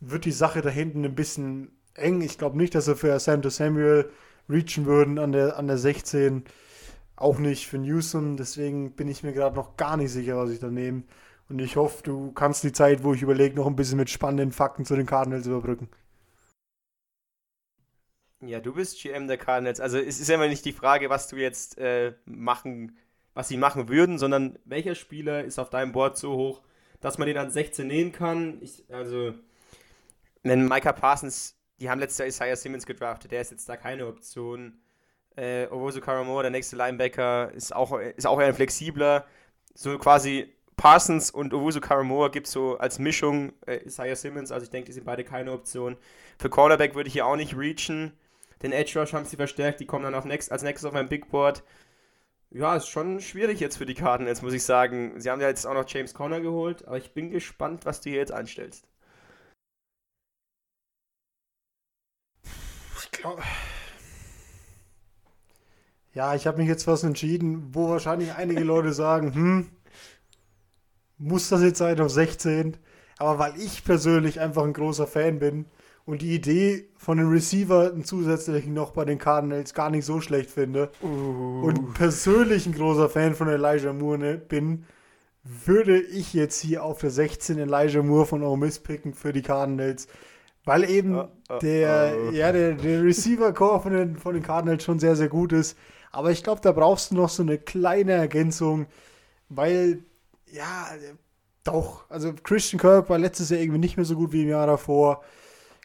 wird 0.00 0.24
die 0.24 0.32
Sache 0.32 0.60
da 0.60 0.70
hinten 0.70 1.04
ein 1.04 1.14
bisschen 1.14 1.70
eng. 1.94 2.20
Ich 2.20 2.36
glaube 2.36 2.56
nicht, 2.56 2.74
dass 2.74 2.86
sie 2.86 2.96
für 2.96 3.16
Santa 3.20 3.50
Samuel 3.50 4.10
reachen 4.48 4.86
würden 4.86 5.20
an 5.20 5.30
der, 5.30 5.56
an 5.56 5.68
der 5.68 5.78
16. 5.78 6.42
Auch 7.14 7.38
nicht 7.38 7.68
für 7.68 7.78
Newsom. 7.78 8.38
Deswegen 8.38 8.96
bin 8.96 9.06
ich 9.06 9.22
mir 9.22 9.32
gerade 9.32 9.54
noch 9.54 9.76
gar 9.76 9.96
nicht 9.96 10.10
sicher, 10.10 10.36
was 10.36 10.50
ich 10.50 10.58
da 10.58 10.68
nehme. 10.68 11.04
Und 11.48 11.60
ich 11.60 11.76
hoffe, 11.76 12.02
du 12.02 12.32
kannst 12.32 12.64
die 12.64 12.72
Zeit, 12.72 13.04
wo 13.04 13.14
ich 13.14 13.22
überlege, 13.22 13.54
noch 13.54 13.68
ein 13.68 13.76
bisschen 13.76 13.98
mit 13.98 14.10
spannenden 14.10 14.50
Fakten 14.50 14.84
zu 14.84 14.96
den 14.96 15.06
Cardinals 15.06 15.46
überbrücken. 15.46 15.88
Ja, 18.42 18.58
du 18.60 18.72
bist 18.72 19.00
GM 19.02 19.28
der 19.28 19.36
Cardinals. 19.36 19.80
Also 19.80 19.98
es 19.98 20.18
ist 20.18 20.28
ja 20.28 20.36
immer 20.36 20.48
nicht 20.48 20.64
die 20.64 20.72
Frage, 20.72 21.10
was 21.10 21.28
du 21.28 21.36
jetzt 21.36 21.76
äh, 21.78 22.14
machen, 22.24 22.96
was 23.34 23.48
sie 23.48 23.58
machen 23.58 23.88
würden, 23.88 24.18
sondern 24.18 24.58
welcher 24.64 24.94
Spieler 24.94 25.44
ist 25.44 25.58
auf 25.58 25.68
deinem 25.68 25.92
Board 25.92 26.16
so 26.16 26.34
hoch, 26.34 26.62
dass 27.00 27.18
man 27.18 27.28
den 27.28 27.36
an 27.36 27.50
16 27.50 27.86
nehmen 27.86 28.12
kann. 28.12 28.58
Ich, 28.62 28.84
also, 28.90 29.34
wenn 30.42 30.66
Micah 30.66 30.92
Parsons, 30.92 31.54
die 31.80 31.90
haben 31.90 31.98
letztes 32.00 32.18
Jahr 32.18 32.28
Isaiah 32.28 32.56
Simmons 32.56 32.86
gedraftet, 32.86 33.30
der 33.32 33.42
ist 33.42 33.50
jetzt 33.50 33.68
da 33.68 33.76
keine 33.76 34.06
Option. 34.06 34.80
Äh, 35.36 35.66
Orozo 35.66 36.00
Karamore, 36.00 36.42
der 36.42 36.50
nächste 36.50 36.76
Linebacker, 36.76 37.52
ist 37.52 37.74
auch, 37.74 37.98
ist 37.98 38.26
auch 38.26 38.40
eher 38.40 38.46
ein 38.46 38.54
flexibler. 38.54 39.26
So 39.74 39.98
quasi 39.98 40.52
Parsons 40.76 41.30
und 41.30 41.52
Owusu 41.52 41.80
Karamoa 41.80 42.28
gibt 42.28 42.46
es 42.46 42.54
so 42.54 42.78
als 42.78 42.98
Mischung 42.98 43.52
äh, 43.66 43.84
Isaiah 43.84 44.16
Simmons, 44.16 44.50
also 44.50 44.64
ich 44.64 44.70
denke, 44.70 44.86
die 44.86 44.92
sind 44.92 45.04
beide 45.04 45.24
keine 45.24 45.52
Option. 45.52 45.98
Für 46.38 46.48
Cornerback 46.48 46.94
würde 46.94 47.08
ich 47.08 47.12
hier 47.12 47.26
auch 47.26 47.36
nicht 47.36 47.54
reachen. 47.54 48.12
Den 48.62 48.72
Edge 48.72 48.98
Rush 48.98 49.12
haben 49.14 49.24
sie 49.24 49.36
verstärkt, 49.36 49.80
die 49.80 49.86
kommen 49.86 50.04
dann 50.04 50.14
auf 50.14 50.24
next, 50.24 50.52
als 50.52 50.62
nächstes 50.62 50.86
auf 50.86 50.92
mein 50.92 51.08
Big 51.08 51.30
Board. 51.30 51.62
Ja, 52.50 52.76
ist 52.76 52.88
schon 52.88 53.20
schwierig 53.20 53.60
jetzt 53.60 53.76
für 53.76 53.86
die 53.86 53.94
Karten, 53.94 54.26
jetzt 54.26 54.42
muss 54.42 54.52
ich 54.52 54.64
sagen. 54.64 55.20
Sie 55.20 55.30
haben 55.30 55.40
ja 55.40 55.48
jetzt 55.48 55.66
auch 55.66 55.74
noch 55.74 55.88
James 55.88 56.14
Conner 56.14 56.40
geholt, 56.40 56.86
aber 56.86 56.98
ich 56.98 57.12
bin 57.14 57.30
gespannt, 57.30 57.86
was 57.86 58.00
du 58.00 58.10
hier 58.10 58.18
jetzt 58.18 58.32
anstellst. 58.32 58.86
Ich 63.02 63.10
glaube. 63.12 63.42
Ja, 66.12 66.34
ich 66.34 66.46
habe 66.46 66.58
mich 66.58 66.68
jetzt 66.68 66.86
was 66.86 67.04
entschieden, 67.04 67.72
wo 67.74 67.88
wahrscheinlich 67.88 68.32
einige 68.34 68.64
Leute 68.64 68.92
sagen, 68.92 69.34
hm, 69.34 69.70
muss 71.18 71.48
das 71.48 71.62
jetzt 71.62 71.78
sein 71.78 72.00
auf 72.00 72.10
16? 72.10 72.76
Aber 73.18 73.38
weil 73.38 73.60
ich 73.60 73.84
persönlich 73.84 74.40
einfach 74.40 74.64
ein 74.64 74.72
großer 74.72 75.06
Fan 75.06 75.38
bin, 75.38 75.66
und 76.10 76.22
die 76.22 76.34
Idee 76.34 76.88
von 76.96 77.18
dem 77.18 77.30
Receiver 77.30 77.92
einen 77.92 78.04
zusätzlichen 78.04 78.74
noch 78.74 78.90
bei 78.90 79.04
den 79.04 79.18
Cardinals 79.18 79.74
gar 79.74 79.90
nicht 79.90 80.04
so 80.04 80.20
schlecht 80.20 80.50
finde 80.50 80.90
uh. 81.04 81.62
und 81.62 81.94
persönlich 81.94 82.66
ein 82.66 82.74
großer 82.74 83.08
Fan 83.08 83.36
von 83.36 83.46
Elijah 83.46 83.92
Moore 83.92 84.18
ne, 84.18 84.36
bin, 84.36 84.86
würde 85.44 86.00
ich 86.00 86.34
jetzt 86.34 86.60
hier 86.60 86.82
auf 86.82 86.98
der 86.98 87.10
16 87.10 87.58
Elijah 87.58 88.02
Moore 88.02 88.26
von 88.26 88.42
Ole 88.42 88.58
Miss 88.58 88.80
picken 88.80 89.14
für 89.14 89.32
die 89.32 89.42
Cardinals. 89.42 90.08
Weil 90.64 90.90
eben 90.90 91.14
uh, 91.14 91.28
uh, 91.48 91.58
der, 91.62 92.32
ja, 92.32 92.50
der, 92.50 92.72
der 92.72 93.04
Receiver-Core 93.04 93.80
von 93.80 93.92
den, 93.92 94.16
von 94.16 94.34
den 94.34 94.42
Cardinals 94.42 94.82
schon 94.82 94.98
sehr, 94.98 95.14
sehr 95.14 95.28
gut 95.28 95.52
ist. 95.52 95.78
Aber 96.10 96.32
ich 96.32 96.42
glaube, 96.42 96.60
da 96.60 96.72
brauchst 96.72 97.12
du 97.12 97.14
noch 97.14 97.28
so 97.28 97.44
eine 97.44 97.56
kleine 97.56 98.12
Ergänzung, 98.12 98.86
weil, 99.48 100.02
ja, 100.50 100.88
doch, 101.62 102.10
also 102.10 102.32
Christian 102.42 102.80
Kirk 102.80 103.08
war 103.08 103.18
letztes 103.18 103.50
Jahr 103.50 103.60
irgendwie 103.60 103.78
nicht 103.78 103.96
mehr 103.96 104.04
so 104.04 104.16
gut 104.16 104.32
wie 104.32 104.42
im 104.42 104.48
Jahr 104.48 104.66
davor. 104.66 105.22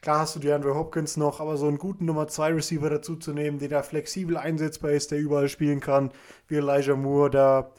Klar 0.01 0.19
hast 0.19 0.35
du 0.35 0.39
die 0.39 0.51
Andrew 0.51 0.75
Hopkins 0.75 1.17
noch, 1.17 1.39
aber 1.39 1.57
so 1.57 1.67
einen 1.67 1.77
guten 1.77 2.05
Nummer 2.05 2.27
2 2.27 2.53
Receiver 2.53 2.89
dazu 2.89 3.15
zu 3.15 3.33
nehmen, 3.33 3.59
der 3.59 3.69
da 3.69 3.81
flexibel 3.83 4.37
einsetzbar 4.37 4.91
ist, 4.91 5.11
der 5.11 5.19
überall 5.19 5.49
spielen 5.49 5.79
kann, 5.79 6.11
wie 6.47 6.57
Elijah 6.57 6.95
Moore, 6.95 7.29
da 7.29 7.71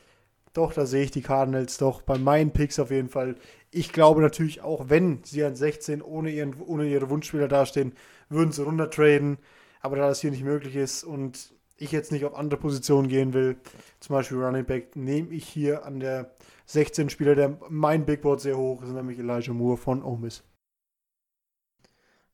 doch, 0.57 0.73
da 0.73 0.87
sehe 0.87 1.05
ich 1.05 1.11
die 1.11 1.23
Cardinals 1.23 1.77
doch 1.77 2.01
bei 2.01 2.17
meinen 2.17 2.51
Picks 2.51 2.79
auf 2.79 2.91
jeden 2.91 3.11
Fall 3.11 3.37
Ich 3.71 3.93
glaube 3.93 4.23
natürlich 4.23 4.63
auch, 4.63 4.89
wenn 4.89 5.23
sie 5.23 5.45
an 5.45 5.55
16 5.55 6.01
ohne, 6.01 6.31
ihren, 6.31 6.55
ohne 6.63 6.87
ihre 6.87 7.11
Wunschspieler 7.11 7.47
dastehen, 7.47 7.93
würden 8.31 8.53
sie 8.53 8.65
runtertraden. 8.65 9.37
Aber 9.83 9.97
da 9.97 10.09
das 10.09 10.23
hier 10.23 10.31
nicht 10.31 10.45
möglich 10.45 10.75
ist 10.75 11.05
und 11.05 11.53
ich 11.77 11.93
jetzt 11.93 12.11
nicht 12.11 12.25
auf 12.25 12.35
andere 12.35 12.59
Positionen 12.59 13.09
gehen 13.09 13.35
will, 13.35 13.59
zum 14.01 14.15
Beispiel 14.15 14.43
Running 14.43 14.65
Back, 14.65 14.97
nehme 14.97 15.29
ich 15.29 15.47
hier 15.47 15.85
an 15.85 16.01
der 16.01 16.33
16 16.65 17.11
Spieler, 17.11 17.35
der 17.35 17.59
mein 17.69 18.07
Big 18.07 18.23
Board 18.23 18.41
sehr 18.41 18.57
hoch 18.57 18.83
ist, 18.83 18.93
nämlich 18.93 19.19
Elijah 19.19 19.53
Moore 19.53 19.77
von 19.77 20.03
Ole 20.03 20.21
Miss. 20.21 20.43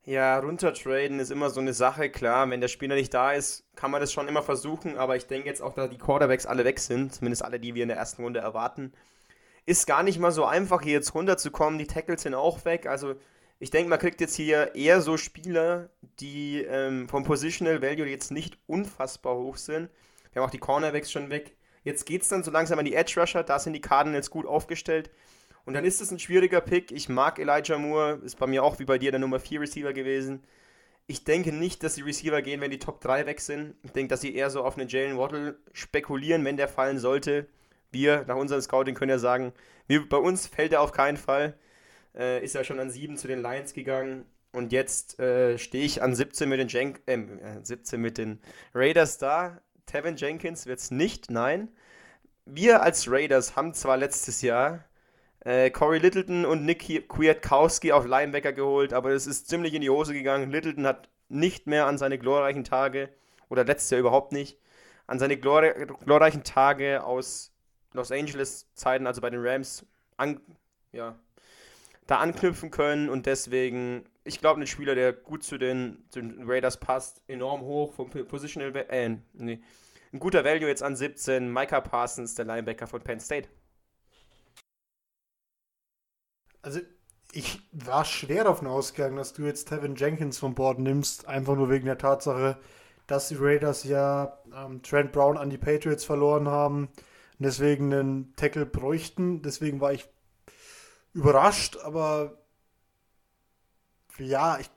Ja, 0.05 0.37
runtertraden 0.39 1.19
ist 1.19 1.31
immer 1.31 1.49
so 1.49 1.61
eine 1.61 1.73
Sache, 1.73 2.09
klar. 2.09 2.49
Wenn 2.49 2.59
der 2.59 2.67
Spieler 2.67 2.95
nicht 2.95 3.13
da 3.13 3.31
ist, 3.31 3.65
kann 3.75 3.89
man 3.89 4.01
das 4.01 4.11
schon 4.11 4.27
immer 4.27 4.43
versuchen, 4.43 4.97
aber 4.97 5.15
ich 5.15 5.27
denke 5.27 5.47
jetzt 5.47 5.61
auch, 5.61 5.73
da 5.73 5.87
die 5.87 5.97
Quarterbacks 5.97 6.45
alle 6.45 6.65
weg 6.65 6.79
sind, 6.79 7.13
zumindest 7.13 7.45
alle, 7.45 7.57
die 7.59 7.73
wir 7.73 7.83
in 7.83 7.87
der 7.87 7.97
ersten 7.97 8.21
Runde 8.21 8.41
erwarten, 8.41 8.91
ist 9.65 9.87
gar 9.87 10.03
nicht 10.03 10.19
mal 10.19 10.31
so 10.31 10.43
einfach, 10.43 10.81
hier 10.81 10.93
jetzt 10.93 11.15
runterzukommen. 11.15 11.79
Die 11.79 11.87
Tackles 11.87 12.23
sind 12.23 12.33
auch 12.33 12.65
weg. 12.65 12.85
Also 12.85 13.15
ich 13.59 13.71
denke, 13.71 13.89
man 13.89 13.99
kriegt 13.99 14.19
jetzt 14.19 14.35
hier 14.35 14.75
eher 14.75 15.01
so 15.01 15.15
Spieler, 15.15 15.89
die 16.19 16.61
ähm, 16.63 17.07
vom 17.07 17.23
Positional 17.23 17.81
Value 17.81 18.07
jetzt 18.07 18.29
nicht 18.29 18.57
unfassbar 18.67 19.37
hoch 19.37 19.55
sind. 19.55 19.89
Wir 20.33 20.41
haben 20.41 20.49
auch 20.49 20.51
die 20.51 20.59
Cornerbacks 20.59 21.13
schon 21.13 21.29
weg. 21.29 21.55
Jetzt 21.85 22.05
geht 22.05 22.23
es 22.23 22.27
dann 22.27 22.43
so 22.43 22.51
langsam 22.51 22.77
an 22.77 22.85
die 22.85 22.95
Edge 22.95 23.19
Rusher. 23.21 23.43
Da 23.43 23.57
sind 23.57 23.71
die 23.71 23.81
jetzt 24.13 24.31
gut 24.31 24.45
aufgestellt. 24.45 25.11
Und 25.65 25.73
dann 25.73 25.85
ist 25.85 26.01
es 26.01 26.11
ein 26.11 26.19
schwieriger 26.19 26.61
Pick. 26.61 26.91
Ich 26.91 27.09
mag 27.09 27.39
Elijah 27.39 27.77
Moore, 27.77 28.19
ist 28.23 28.37
bei 28.37 28.47
mir 28.47 28.63
auch 28.63 28.79
wie 28.79 28.85
bei 28.85 28.97
dir 28.97 29.11
der 29.11 29.19
Nummer 29.19 29.39
4 29.39 29.61
Receiver 29.61 29.93
gewesen. 29.93 30.43
Ich 31.07 31.23
denke 31.23 31.51
nicht, 31.51 31.83
dass 31.83 31.95
die 31.95 32.01
Receiver 32.01 32.41
gehen, 32.41 32.61
wenn 32.61 32.71
die 32.71 32.79
Top 32.79 33.01
3 33.01 33.25
weg 33.25 33.41
sind. 33.41 33.75
Ich 33.83 33.91
denke, 33.91 34.09
dass 34.09 34.21
sie 34.21 34.35
eher 34.35 34.49
so 34.49 34.63
auf 34.63 34.77
einen 34.77 34.89
Jalen 34.89 35.17
Waddle 35.17 35.57
spekulieren, 35.73 36.45
wenn 36.45 36.57
der 36.57 36.67
fallen 36.67 36.99
sollte. 36.99 37.47
Wir, 37.91 38.25
nach 38.27 38.35
unserem 38.35 38.61
Scouting, 38.61 38.95
können 38.95 39.11
ja 39.11 39.19
sagen, 39.19 39.53
wir, 39.87 40.07
bei 40.07 40.17
uns 40.17 40.47
fällt 40.47 40.73
er 40.73 40.81
auf 40.81 40.91
keinen 40.91 41.17
Fall. 41.17 41.57
Äh, 42.15 42.43
ist 42.43 42.55
ja 42.55 42.63
schon 42.63 42.79
an 42.79 42.89
7 42.89 43.17
zu 43.17 43.27
den 43.27 43.41
Lions 43.41 43.73
gegangen. 43.73 44.25
Und 44.51 44.71
jetzt 44.71 45.19
äh, 45.19 45.57
stehe 45.57 45.83
ich 45.83 46.01
an 46.01 46.15
17 46.15 46.47
mit 46.47 46.59
den, 46.59 46.67
Jen 46.67 46.95
äh, 47.07 47.59
17 47.63 47.99
mit 47.99 48.17
den 48.17 48.39
Raiders 48.73 49.17
da. 49.17 49.61
Tevin 49.85 50.15
Jenkins 50.15 50.65
wird 50.65 50.79
es 50.79 50.91
nicht, 50.91 51.31
nein. 51.31 51.69
Wir 52.45 52.83
als 52.83 53.09
Raiders 53.09 53.55
haben 53.55 53.73
zwar 53.73 53.97
letztes 53.97 54.41
Jahr 54.41 54.85
äh, 55.45 55.69
Corey 55.69 55.99
Littleton 55.99 56.45
und 56.45 56.65
Nick 56.65 57.09
Kwiatkowski 57.09 57.91
auf 57.91 58.05
Linebacker 58.05 58.53
geholt, 58.53 58.93
aber 58.93 59.11
es 59.11 59.27
ist 59.27 59.47
ziemlich 59.47 59.73
in 59.73 59.81
die 59.81 59.89
Hose 59.89 60.13
gegangen. 60.13 60.51
Littleton 60.51 60.87
hat 60.87 61.09
nicht 61.29 61.67
mehr 61.67 61.87
an 61.87 61.97
seine 61.97 62.17
glorreichen 62.17 62.63
Tage, 62.63 63.09
oder 63.49 63.63
letztes 63.65 63.89
Jahr 63.89 63.99
überhaupt 63.99 64.31
nicht, 64.31 64.57
an 65.07 65.19
seine 65.19 65.37
glor 65.37 65.61
glorreichen 66.05 66.43
Tage 66.43 67.03
aus 67.03 67.51
Los 67.93 68.11
Angeles 68.11 68.73
Zeiten, 68.73 69.05
also 69.05 69.21
bei 69.21 69.29
den 69.29 69.45
Rams, 69.45 69.85
an, 70.17 70.39
ja, 70.91 71.15
da 72.07 72.17
anknüpfen 72.17 72.71
können 72.71 73.09
und 73.09 73.25
deswegen, 73.25 74.05
ich 74.23 74.39
glaube, 74.39 74.61
ein 74.61 74.67
Spieler, 74.67 74.95
der 74.95 75.13
gut 75.13 75.43
zu 75.43 75.57
den, 75.57 76.03
zu 76.09 76.21
den, 76.21 76.49
Raiders 76.49 76.79
passt, 76.79 77.21
enorm 77.27 77.61
hoch 77.61 77.93
vom 77.93 78.09
Positional, 78.09 78.75
äh, 78.89 79.17
nee, 79.33 79.61
ein 80.11 80.19
guter 80.19 80.45
Value 80.45 80.67
jetzt 80.67 80.83
an 80.83 80.95
17, 80.95 81.51
Micah 81.51 81.81
Parsons, 81.81 82.35
der 82.35 82.45
Linebacker 82.45 82.87
von 82.87 83.01
Penn 83.01 83.19
State. 83.19 83.49
Also, 86.63 86.79
ich 87.31 87.61
war 87.71 88.05
schwer 88.05 88.45
davon 88.45 88.67
ausgegangen, 88.67 89.17
dass 89.17 89.33
du 89.33 89.43
jetzt 89.43 89.67
Tevin 89.69 89.95
Jenkins 89.95 90.39
von 90.39 90.55
Bord 90.55 90.79
nimmst, 90.79 91.27
einfach 91.27 91.55
nur 91.55 91.69
wegen 91.69 91.85
der 91.85 91.97
Tatsache, 91.97 92.57
dass 93.07 93.27
die 93.27 93.35
Raiders 93.37 93.83
ja 93.83 94.39
ähm, 94.55 94.81
Trent 94.81 95.11
Brown 95.11 95.37
an 95.37 95.49
die 95.49 95.57
Patriots 95.59 96.05
verloren 96.05 96.47
haben 96.47 96.85
und 96.87 97.45
deswegen 97.45 97.93
einen 97.93 98.35
Tackle 98.37 98.65
bräuchten. 98.65 99.41
Deswegen 99.41 99.81
war 99.81 99.93
ich 99.93 100.07
überrascht, 101.13 101.77
aber 101.83 102.37
ja, 104.19 104.59
ich, 104.59 104.69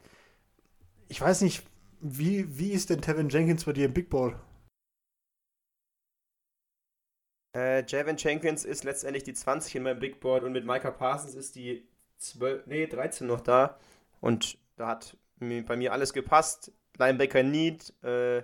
ich 1.09 1.21
weiß 1.21 1.43
nicht, 1.43 1.63
wie, 2.01 2.59
wie 2.59 2.73
ist 2.73 2.91
denn 2.91 3.01
Tevin 3.03 3.29
Jenkins 3.29 3.65
bei 3.65 3.73
dir 3.73 3.87
im 3.87 3.95
Big 3.95 4.11
Ball? 4.11 4.39
Äh, 7.57 7.87
Javin 7.87 8.19
Jenkins 8.19 8.67
ist 8.67 8.85
letztendlich 8.85 9.25
die 9.25 9.33
20 9.33 9.77
in 9.77 9.83
meinem 9.85 9.99
Big 9.99 10.21
Board 10.21 10.45
und 10.45 10.53
mit 10.53 10.67
Micah 10.67 10.91
Parsons 10.91 11.35
ist 11.35 11.57
die 11.57 11.89
12, 12.19 12.67
nee, 12.67 12.87
13 12.87 13.27
noch 13.27 13.41
da. 13.41 13.79
Und 14.21 14.59
da 14.77 14.89
hat 14.89 15.17
bei 15.41 15.77
mir 15.77 15.93
alles 15.93 16.13
gepasst. 16.13 16.71
Linebacker 16.99 17.43
Need, 17.43 17.95
äh, 18.03 18.43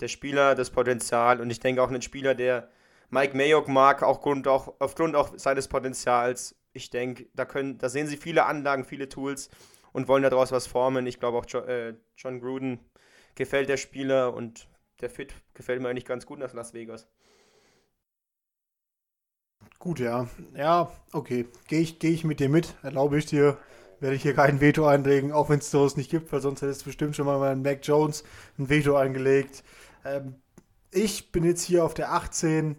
der 0.00 0.08
Spieler, 0.08 0.54
das 0.54 0.70
Potenzial 0.70 1.40
und 1.40 1.48
ich 1.48 1.60
denke 1.60 1.82
auch 1.82 1.90
ein 1.90 2.02
Spieler, 2.02 2.34
der 2.34 2.68
Mike 3.08 3.34
Mayock 3.34 3.68
mag, 3.68 4.02
auch, 4.02 4.20
Grund, 4.20 4.46
auch 4.46 4.74
aufgrund 4.78 5.16
auch 5.16 5.38
seines 5.38 5.68
Potenzials. 5.68 6.54
Ich 6.74 6.90
denke, 6.90 7.28
da, 7.34 7.46
da 7.46 7.88
sehen 7.88 8.08
sie 8.08 8.18
viele 8.18 8.44
Anlagen, 8.44 8.84
viele 8.84 9.08
Tools 9.08 9.48
und 9.92 10.08
wollen 10.08 10.22
daraus 10.22 10.52
was 10.52 10.66
formen. 10.66 11.06
Ich 11.06 11.18
glaube 11.18 11.38
auch 11.38 11.46
John, 11.48 11.66
äh, 11.66 11.94
John 12.18 12.40
Gruden 12.40 12.80
gefällt 13.36 13.70
der 13.70 13.78
Spieler 13.78 14.34
und 14.34 14.68
der 15.00 15.08
Fit 15.08 15.34
gefällt 15.54 15.80
mir 15.80 15.88
eigentlich 15.88 16.04
ganz 16.04 16.26
gut 16.26 16.38
nach 16.38 16.52
Las 16.52 16.74
Vegas. 16.74 17.08
Gut, 19.82 19.98
ja. 19.98 20.28
Ja, 20.56 20.92
okay. 21.10 21.44
Gehe 21.66 21.80
ich, 21.80 21.98
geh 21.98 22.10
ich 22.10 22.22
mit 22.22 22.38
dir 22.38 22.48
mit. 22.48 22.76
Erlaube 22.84 23.18
ich 23.18 23.26
dir. 23.26 23.58
Werde 23.98 24.14
ich 24.14 24.22
hier 24.22 24.32
kein 24.32 24.60
Veto 24.60 24.86
einlegen, 24.86 25.32
auch 25.32 25.48
wenn 25.50 25.58
es 25.58 25.72
sowas 25.72 25.96
nicht 25.96 26.08
gibt, 26.08 26.32
weil 26.32 26.40
sonst 26.40 26.62
hättest 26.62 26.82
du 26.82 26.84
bestimmt 26.84 27.16
schon 27.16 27.26
mal 27.26 27.40
meinen 27.40 27.62
Mac 27.62 27.80
Jones 27.82 28.22
ein 28.60 28.68
Veto 28.68 28.94
eingelegt. 28.94 29.64
Ähm, 30.04 30.36
ich 30.92 31.32
bin 31.32 31.42
jetzt 31.42 31.64
hier 31.64 31.84
auf 31.84 31.94
der 31.94 32.12
18 32.12 32.76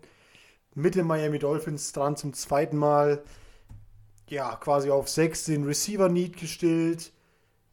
mit 0.76 0.96
den 0.96 1.06
Miami 1.06 1.40
Dolphins 1.40 1.92
dran 1.92 2.16
zum 2.16 2.32
zweiten 2.34 2.78
Mal. 2.78 3.22
Ja, 4.30 4.56
quasi 4.56 4.90
auf 4.90 5.10
6 5.10 5.44
den 5.44 5.66
Receiver 5.66 6.08
Need 6.08 6.38
gestillt. 6.38 7.12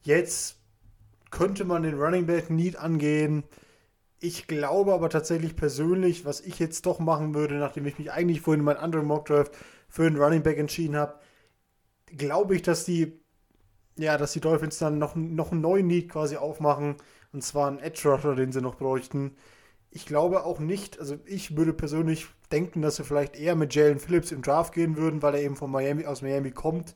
Jetzt 0.01 0.57
könnte 1.29 1.63
man 1.63 1.83
den 1.83 1.97
Running 1.97 2.25
Back 2.25 2.49
Need 2.49 2.75
angehen. 2.75 3.45
Ich 4.23 4.45
glaube 4.45 4.93
aber 4.93 5.09
tatsächlich 5.09 5.55
persönlich, 5.55 6.25
was 6.25 6.41
ich 6.41 6.59
jetzt 6.59 6.85
doch 6.85 6.99
machen 6.99 7.33
würde, 7.33 7.55
nachdem 7.55 7.87
ich 7.87 7.97
mich 7.97 8.11
eigentlich 8.11 8.41
vorhin 8.41 8.59
in 8.59 8.65
meinem 8.65 8.77
anderen 8.77 9.07
Mockdraft 9.07 9.51
für 9.89 10.05
einen 10.05 10.21
Running 10.21 10.43
Back 10.43 10.59
entschieden 10.59 10.95
habe, 10.95 11.15
glaube 12.05 12.55
ich, 12.55 12.61
dass 12.61 12.85
die, 12.85 13.19
ja, 13.97 14.17
dass 14.19 14.33
die 14.33 14.39
Dolphins 14.39 14.77
dann 14.77 14.99
noch, 14.99 15.15
noch 15.15 15.51
einen 15.51 15.61
neuen 15.61 15.87
Need 15.87 16.09
quasi 16.09 16.37
aufmachen. 16.37 16.97
Und 17.33 17.43
zwar 17.43 17.67
einen 17.67 17.79
Edge 17.79 18.07
Rusher, 18.07 18.35
den 18.35 18.51
sie 18.51 18.61
noch 18.61 18.75
bräuchten. 18.75 19.35
Ich 19.89 20.05
glaube 20.05 20.43
auch 20.45 20.59
nicht, 20.59 20.99
also 20.99 21.17
ich 21.25 21.57
würde 21.57 21.73
persönlich 21.73 22.27
denken, 22.51 22.83
dass 22.83 22.97
sie 22.97 23.03
vielleicht 23.03 23.35
eher 23.35 23.55
mit 23.55 23.73
Jalen 23.73 23.97
Phillips 23.97 24.31
im 24.31 24.43
Draft 24.43 24.73
gehen 24.73 24.97
würden, 24.97 25.23
weil 25.23 25.33
er 25.33 25.41
eben 25.41 25.55
von 25.55 25.71
Miami 25.71 26.05
aus 26.05 26.21
Miami 26.21 26.51
kommt. 26.51 26.93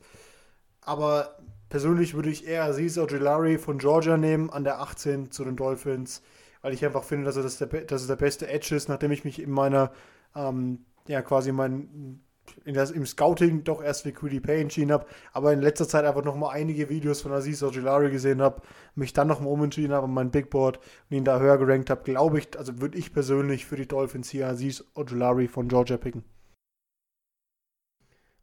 Aber 0.80 1.38
persönlich 1.70 2.14
würde 2.14 2.30
ich 2.30 2.46
eher 2.46 2.64
Aziz 2.64 2.98
Ojolari 2.98 3.58
von 3.58 3.78
Georgia 3.78 4.16
nehmen 4.16 4.48
an 4.50 4.62
der 4.62 4.80
18 4.80 5.32
zu 5.32 5.44
den 5.44 5.56
Dolphins 5.56 6.22
weil 6.66 6.74
ich 6.74 6.84
einfach 6.84 7.04
finde, 7.04 7.26
dass, 7.26 7.36
er 7.36 7.44
das 7.44 7.58
der, 7.58 7.68
dass 7.68 8.00
es 8.00 8.08
der 8.08 8.16
beste 8.16 8.48
Edge 8.48 8.74
ist, 8.74 8.88
nachdem 8.88 9.12
ich 9.12 9.24
mich 9.24 9.40
in 9.40 9.52
meiner, 9.52 9.92
ähm, 10.34 10.84
ja, 11.06 11.22
quasi 11.22 11.52
mein, 11.52 12.18
in 12.64 12.74
das, 12.74 12.90
im 12.90 13.06
Scouting 13.06 13.62
doch 13.62 13.80
erst 13.80 14.02
für 14.02 14.10
QD 14.10 14.42
Pay 14.42 14.62
entschieden 14.62 14.90
habe, 14.90 15.06
aber 15.32 15.52
in 15.52 15.60
letzter 15.60 15.86
Zeit 15.86 16.04
einfach 16.04 16.24
nochmal 16.24 16.56
einige 16.56 16.88
Videos 16.88 17.20
von 17.22 17.30
Aziz 17.30 17.62
Ojulari 17.62 18.10
gesehen 18.10 18.42
habe, 18.42 18.62
mich 18.96 19.12
dann 19.12 19.28
nochmal 19.28 19.52
umentschieden 19.52 19.92
habe 19.92 20.06
an 20.06 20.14
mein 20.14 20.32
Big 20.32 20.50
Board 20.50 20.80
und 21.08 21.16
ihn 21.16 21.24
da 21.24 21.38
höher 21.38 21.56
gerankt 21.56 21.88
habe, 21.88 22.02
glaube 22.02 22.40
ich, 22.40 22.58
also 22.58 22.80
würde 22.80 22.98
ich 22.98 23.12
persönlich 23.12 23.64
für 23.64 23.76
die 23.76 23.86
Dolphins 23.86 24.28
hier 24.28 24.48
Aziz 24.48 24.84
Ojulari 24.96 25.46
von 25.46 25.68
Georgia 25.68 25.98
picken. 25.98 26.24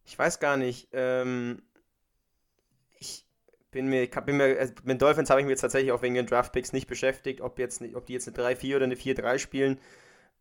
Ich 0.06 0.18
weiß 0.18 0.40
gar 0.40 0.56
nicht, 0.56 0.88
ähm, 0.94 1.62
bin 3.74 3.88
mir, 3.88 4.08
bin 4.08 4.38
mir, 4.38 4.58
also 4.60 4.74
mit 4.84 5.02
Dolphins 5.02 5.30
habe 5.30 5.42
ich 5.42 5.46
mich 5.46 5.52
jetzt 5.52 5.62
tatsächlich 5.62 5.92
auch 5.92 6.02
wegen 6.02 6.16
den 6.16 6.26
Draftpicks 6.26 6.72
nicht 6.72 6.88
beschäftigt, 6.88 7.42
ob, 7.42 7.60
jetzt, 7.60 7.82
ob 7.94 8.06
die 8.06 8.14
jetzt 8.14 8.28
eine 8.28 8.38
3-4 8.38 8.76
oder 8.76 8.86
eine 8.86 8.96
4-3 8.96 9.40
spielen. 9.40 9.80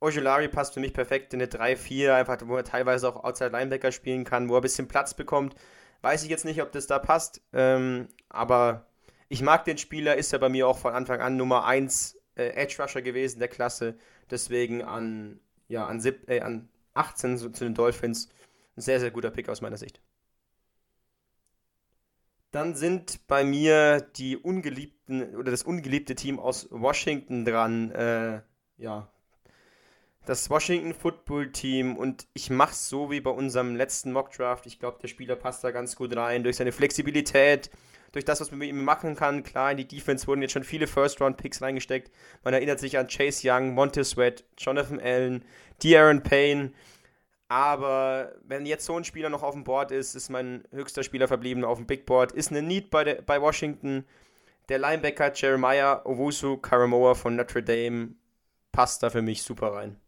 Ojulari 0.00 0.48
passt 0.48 0.74
für 0.74 0.80
mich 0.80 0.92
perfekt 0.92 1.32
in 1.34 1.40
eine 1.40 1.50
3-4, 1.50 2.12
einfach 2.12 2.38
wo 2.44 2.56
er 2.56 2.64
teilweise 2.64 3.08
auch 3.08 3.24
Outside 3.24 3.50
Linebacker 3.50 3.92
spielen 3.92 4.24
kann, 4.24 4.48
wo 4.48 4.54
er 4.54 4.60
ein 4.60 4.62
bisschen 4.62 4.88
Platz 4.88 5.14
bekommt. 5.14 5.54
Weiß 6.02 6.24
ich 6.24 6.30
jetzt 6.30 6.44
nicht, 6.44 6.60
ob 6.62 6.72
das 6.72 6.86
da 6.86 6.98
passt, 6.98 7.40
ähm, 7.52 8.08
aber 8.28 8.86
ich 9.28 9.42
mag 9.42 9.64
den 9.64 9.78
Spieler, 9.78 10.16
ist 10.16 10.32
ja 10.32 10.38
bei 10.38 10.48
mir 10.48 10.66
auch 10.66 10.78
von 10.78 10.92
Anfang 10.92 11.20
an 11.20 11.36
Nummer 11.36 11.64
1 11.64 12.18
äh, 12.36 12.48
Edge 12.48 12.82
Rusher 12.82 13.02
gewesen 13.02 13.38
der 13.38 13.48
Klasse, 13.48 13.96
deswegen 14.30 14.82
an, 14.82 15.40
ja, 15.68 15.86
an, 15.86 16.00
sieb, 16.00 16.28
äh, 16.28 16.40
an 16.40 16.68
18 16.94 17.38
so, 17.38 17.48
zu 17.48 17.64
den 17.64 17.74
Dolphins 17.74 18.28
ein 18.76 18.80
sehr, 18.80 19.00
sehr 19.00 19.10
guter 19.10 19.30
Pick 19.30 19.48
aus 19.48 19.60
meiner 19.60 19.76
Sicht. 19.76 20.00
Dann 22.52 22.74
sind 22.74 23.26
bei 23.26 23.44
mir 23.44 24.00
die 24.00 24.36
ungeliebten 24.36 25.34
oder 25.36 25.50
das 25.50 25.62
ungeliebte 25.62 26.14
Team 26.14 26.38
aus 26.38 26.68
Washington 26.70 27.44
dran. 27.44 27.90
Äh, 27.92 28.42
ja, 28.76 29.10
das 30.24 30.50
Washington 30.50 30.94
Football 30.94 31.50
Team 31.50 31.96
und 31.96 32.26
ich 32.32 32.50
mache 32.50 32.72
es 32.72 32.88
so 32.88 33.10
wie 33.10 33.20
bei 33.20 33.30
unserem 33.30 33.74
letzten 33.74 34.12
Mock 34.12 34.30
Draft. 34.32 34.66
Ich 34.66 34.78
glaube, 34.78 34.98
der 35.02 35.08
Spieler 35.08 35.34
passt 35.34 35.64
da 35.64 35.70
ganz 35.70 35.96
gut 35.96 36.14
rein 36.16 36.44
durch 36.44 36.56
seine 36.56 36.72
Flexibilität, 36.72 37.70
durch 38.12 38.24
das, 38.24 38.40
was 38.40 38.50
man 38.50 38.58
mit 38.58 38.68
ihm 38.68 38.84
machen 38.84 39.16
kann. 39.16 39.42
Klar, 39.42 39.72
in 39.72 39.78
die 39.78 39.88
Defense 39.88 40.26
wurden 40.26 40.42
jetzt 40.42 40.52
schon 40.52 40.64
viele 40.64 40.86
First-Round-Picks 40.86 41.62
reingesteckt. 41.62 42.12
Man 42.44 42.54
erinnert 42.54 42.78
sich 42.78 42.98
an 42.98 43.08
Chase 43.08 43.48
Young, 43.50 43.74
Montez 43.74 44.10
Sweat, 44.10 44.44
Jonathan 44.58 45.00
Allen, 45.00 45.44
De'Aaron 45.82 46.20
Payne. 46.20 46.72
Aber 47.52 48.32
wenn 48.46 48.64
jetzt 48.64 48.86
so 48.86 48.96
ein 48.96 49.04
Spieler 49.04 49.28
noch 49.28 49.42
auf 49.42 49.52
dem 49.52 49.62
Board 49.62 49.90
ist, 49.90 50.14
ist 50.14 50.30
mein 50.30 50.64
höchster 50.70 51.02
Spieler 51.02 51.28
verblieben 51.28 51.66
auf 51.66 51.76
dem 51.76 51.86
Big 51.86 52.06
Board, 52.06 52.32
ist 52.32 52.50
eine 52.50 52.62
Need 52.62 52.88
bei, 52.88 53.04
der, 53.04 53.20
bei 53.20 53.42
Washington. 53.42 54.06
Der 54.70 54.78
Linebacker 54.78 55.34
Jeremiah 55.34 56.00
Owusu 56.06 56.56
Karamoa 56.56 57.12
von 57.12 57.36
Notre 57.36 57.62
Dame 57.62 58.14
passt 58.72 59.02
da 59.02 59.10
für 59.10 59.20
mich 59.20 59.42
super 59.42 59.74
rein. 59.74 60.00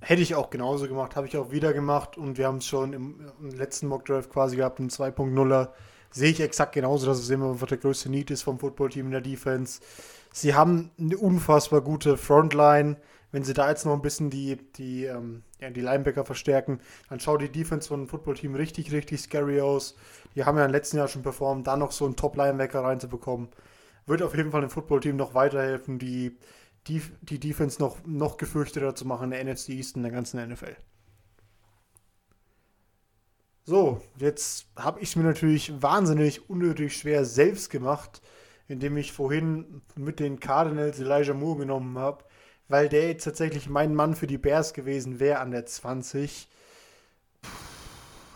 Hätte 0.00 0.22
ich 0.22 0.36
auch 0.36 0.48
genauso 0.48 0.86
gemacht, 0.86 1.16
habe 1.16 1.26
ich 1.26 1.36
auch 1.36 1.50
wieder 1.50 1.72
gemacht 1.72 2.16
und 2.16 2.38
wir 2.38 2.46
haben 2.46 2.58
es 2.58 2.66
schon 2.68 2.92
im, 2.92 3.32
im 3.40 3.50
letzten 3.50 3.88
Mockdraft 3.88 4.30
quasi 4.30 4.54
gehabt, 4.54 4.78
einen 4.78 4.90
2.0er. 4.90 5.70
Sehe 6.12 6.30
ich 6.30 6.40
exakt 6.40 6.72
genauso, 6.72 7.06
dass 7.06 7.18
es 7.18 7.30
immer 7.30 7.50
einfach 7.50 7.66
der 7.66 7.78
größte 7.78 8.08
Need 8.10 8.30
ist 8.30 8.42
vom 8.42 8.60
Footballteam 8.60 9.06
in 9.06 9.12
der 9.12 9.20
Defense. 9.20 9.80
Sie 10.32 10.54
haben 10.54 10.92
eine 11.00 11.16
unfassbar 11.16 11.80
gute 11.80 12.16
Frontline. 12.16 12.96
Wenn 13.32 13.44
sie 13.44 13.54
da 13.54 13.70
jetzt 13.70 13.86
noch 13.86 13.94
ein 13.94 14.02
bisschen 14.02 14.28
die, 14.28 14.58
die, 14.74 15.04
ähm, 15.04 15.42
ja, 15.58 15.70
die 15.70 15.80
Linebacker 15.80 16.24
verstärken, 16.26 16.80
dann 17.08 17.18
schaut 17.18 17.40
die 17.40 17.50
Defense 17.50 17.88
von 17.88 18.00
dem 18.00 18.08
Footballteam 18.08 18.54
richtig, 18.54 18.92
richtig 18.92 19.22
scary 19.22 19.60
aus. 19.62 19.96
Die 20.36 20.44
haben 20.44 20.58
ja 20.58 20.66
im 20.66 20.70
letzten 20.70 20.98
Jahr 20.98 21.08
schon 21.08 21.22
performt, 21.22 21.66
da 21.66 21.76
noch 21.78 21.92
so 21.92 22.04
einen 22.04 22.14
Top-Linebacker 22.14 22.84
reinzubekommen. 22.84 23.48
Wird 24.04 24.22
auf 24.22 24.36
jeden 24.36 24.50
Fall 24.50 24.60
dem 24.60 24.70
Footballteam 24.70 25.16
noch 25.16 25.32
weiterhelfen, 25.34 25.98
die, 25.98 26.36
die, 26.86 27.02
die 27.22 27.40
Defense 27.40 27.80
noch, 27.80 28.04
noch 28.04 28.36
gefürchteter 28.36 28.94
zu 28.94 29.06
machen 29.06 29.32
in 29.32 29.46
der 29.46 29.54
NFC 29.54 29.70
East 29.70 29.96
in 29.96 30.02
der 30.02 30.12
ganzen 30.12 30.46
NFL. 30.46 30.76
So, 33.64 34.02
jetzt 34.18 34.66
habe 34.76 35.00
ich 35.00 35.10
es 35.10 35.16
mir 35.16 35.22
natürlich 35.22 35.80
wahnsinnig 35.80 36.50
unnötig 36.50 36.96
schwer 36.96 37.24
selbst 37.24 37.70
gemacht, 37.70 38.20
indem 38.68 38.96
ich 38.98 39.12
vorhin 39.12 39.80
mit 39.94 40.20
den 40.20 40.38
Cardinals 40.38 40.98
Elijah 40.98 41.32
Moore 41.32 41.60
genommen 41.60 41.96
habe 41.96 42.24
weil 42.72 42.88
der 42.88 43.06
jetzt 43.06 43.24
tatsächlich 43.24 43.68
mein 43.68 43.94
Mann 43.94 44.16
für 44.16 44.26
die 44.26 44.38
Bears 44.38 44.72
gewesen 44.72 45.20
wäre 45.20 45.40
an 45.40 45.50
der 45.50 45.66
20. 45.66 46.48
Puh, 47.42 47.48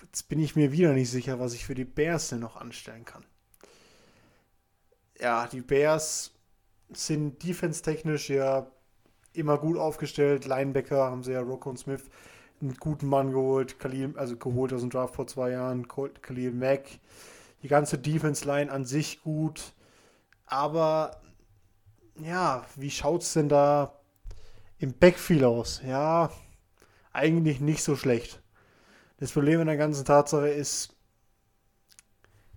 jetzt 0.02 0.28
bin 0.28 0.38
ich 0.38 0.54
mir 0.54 0.72
wieder 0.72 0.92
nicht 0.92 1.10
sicher, 1.10 1.40
was 1.40 1.54
ich 1.54 1.64
für 1.64 1.74
die 1.74 1.86
Bears 1.86 2.28
denn 2.28 2.40
noch 2.40 2.56
anstellen 2.56 3.06
kann. 3.06 3.24
Ja, 5.18 5.46
die 5.46 5.62
Bears 5.62 6.32
sind 6.92 7.42
defense-technisch 7.42 8.28
ja 8.28 8.70
immer 9.32 9.56
gut 9.56 9.78
aufgestellt. 9.78 10.44
Linebacker 10.44 11.04
haben 11.04 11.22
sie 11.22 11.32
ja 11.32 11.40
Rocco 11.40 11.70
und 11.70 11.78
Smith 11.78 12.04
einen 12.60 12.74
guten 12.74 13.06
Mann 13.06 13.32
geholt, 13.32 13.78
Khalil, 13.78 14.12
also 14.18 14.36
geholt 14.36 14.70
aus 14.74 14.82
dem 14.82 14.90
Draft 14.90 15.14
vor 15.14 15.26
zwei 15.26 15.52
Jahren, 15.52 15.88
Khalil 15.88 16.52
Mack. 16.52 16.82
Die 17.62 17.68
ganze 17.68 17.96
Defense-Line 17.96 18.70
an 18.70 18.84
sich 18.84 19.22
gut. 19.22 19.72
Aber 20.44 21.22
ja, 22.20 22.66
wie 22.76 22.90
schaut 22.90 23.22
es 23.22 23.32
denn 23.32 23.48
da 23.48 23.95
im 24.78 24.92
Backfield 24.94 25.44
aus. 25.44 25.82
Ja, 25.86 26.30
eigentlich 27.12 27.60
nicht 27.60 27.82
so 27.82 27.96
schlecht. 27.96 28.42
Das 29.18 29.32
Problem 29.32 29.60
in 29.60 29.66
der 29.66 29.76
ganzen 29.76 30.04
Tatsache 30.04 30.48
ist, 30.48 30.94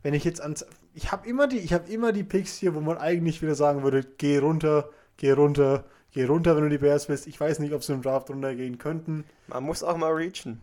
wenn 0.03 0.13
ich 0.13 0.23
jetzt 0.23 0.41
ans. 0.41 0.65
Ich 0.93 1.11
habe 1.11 1.27
immer, 1.27 1.47
die, 1.47 1.61
hab 1.67 1.89
immer 1.89 2.11
die 2.11 2.23
Picks 2.23 2.57
hier, 2.57 2.75
wo 2.75 2.81
man 2.81 2.97
eigentlich 2.97 3.41
wieder 3.41 3.55
sagen 3.55 3.83
würde: 3.83 4.03
geh 4.17 4.37
runter, 4.39 4.89
geh 5.17 5.31
runter, 5.31 5.85
geh 6.11 6.25
runter, 6.25 6.55
wenn 6.55 6.63
du 6.63 6.69
die 6.69 6.77
Bears 6.77 7.07
bist. 7.07 7.27
Ich 7.27 7.39
weiß 7.39 7.59
nicht, 7.59 7.73
ob 7.73 7.83
sie 7.83 7.93
im 7.93 8.01
Draft 8.01 8.29
runtergehen 8.29 8.77
könnten. 8.77 9.23
Man 9.47 9.63
muss 9.63 9.83
auch 9.83 9.97
mal 9.97 10.11
reachen. 10.11 10.61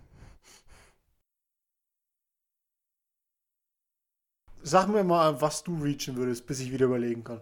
Sag 4.63 4.89
mir 4.89 5.05
mal, 5.05 5.41
was 5.41 5.63
du 5.63 5.81
reachen 5.83 6.17
würdest, 6.17 6.47
bis 6.47 6.61
ich 6.61 6.73
wieder 6.73 6.87
überlegen 6.87 7.25
kann. 7.25 7.41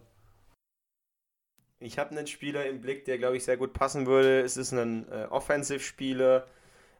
Ich 1.85 1.99
habe 1.99 2.11
einen 2.11 2.27
Spieler 2.27 2.67
im 2.67 2.81
Blick, 2.81 3.05
der, 3.05 3.19
glaube 3.19 3.37
ich, 3.37 3.45
sehr 3.45 3.57
gut 3.57 3.75
passen 3.75 4.07
würde. 4.07 4.41
Es 4.41 4.57
ist 4.57 4.73
ein 4.73 5.07
äh, 5.11 5.27
Offensive-Spieler. 5.29 6.47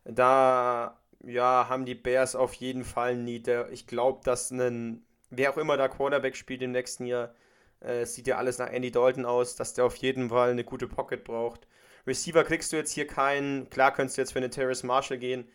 Da 0.05 1.01
ja, 1.25 1.67
haben 1.69 1.87
die 1.87 1.95
Bears 1.95 2.37
auf 2.37 2.53
jeden 2.55 2.85
Fall 2.85 3.13
einen 3.13 3.25
Need. 3.25 3.49
Ich 3.71 3.87
glaube, 3.87 4.21
dass 4.25 4.51
ein, 4.51 5.03
wer 5.31 5.51
auch 5.51 5.57
immer 5.57 5.77
da 5.79 5.89
Quarterback 5.89 6.37
spielt 6.37 6.61
im 6.63 6.73
nächsten 6.73 7.07
Jahr, 7.07 7.35
äh, 7.81 8.05
sieht 8.05 8.27
ja 8.27 8.37
alles 8.37 8.59
nach 8.59 8.71
Andy 8.71 8.91
Dalton 8.91 9.25
aus, 9.25 9.57
dass 9.57 9.73
der 9.73 9.87
auf 9.87 9.97
jeden 9.97 10.29
Fall 10.29 10.51
eine 10.51 10.65
gute 10.65 10.87
Pocket 10.87 11.25
braucht. 11.25 11.67
Receiver 12.07 12.45
kriegst 12.45 12.73
du 12.73 12.77
jetzt 12.77 12.93
hier 12.93 13.07
keinen. 13.07 13.71
Klar 13.71 13.95
könntest 13.95 14.19
du 14.19 14.23
jetzt 14.23 14.33
für 14.33 14.39
eine 14.39 14.51
Terrace 14.51 14.83
Marshall 14.83 15.19
gehen. 15.19 15.49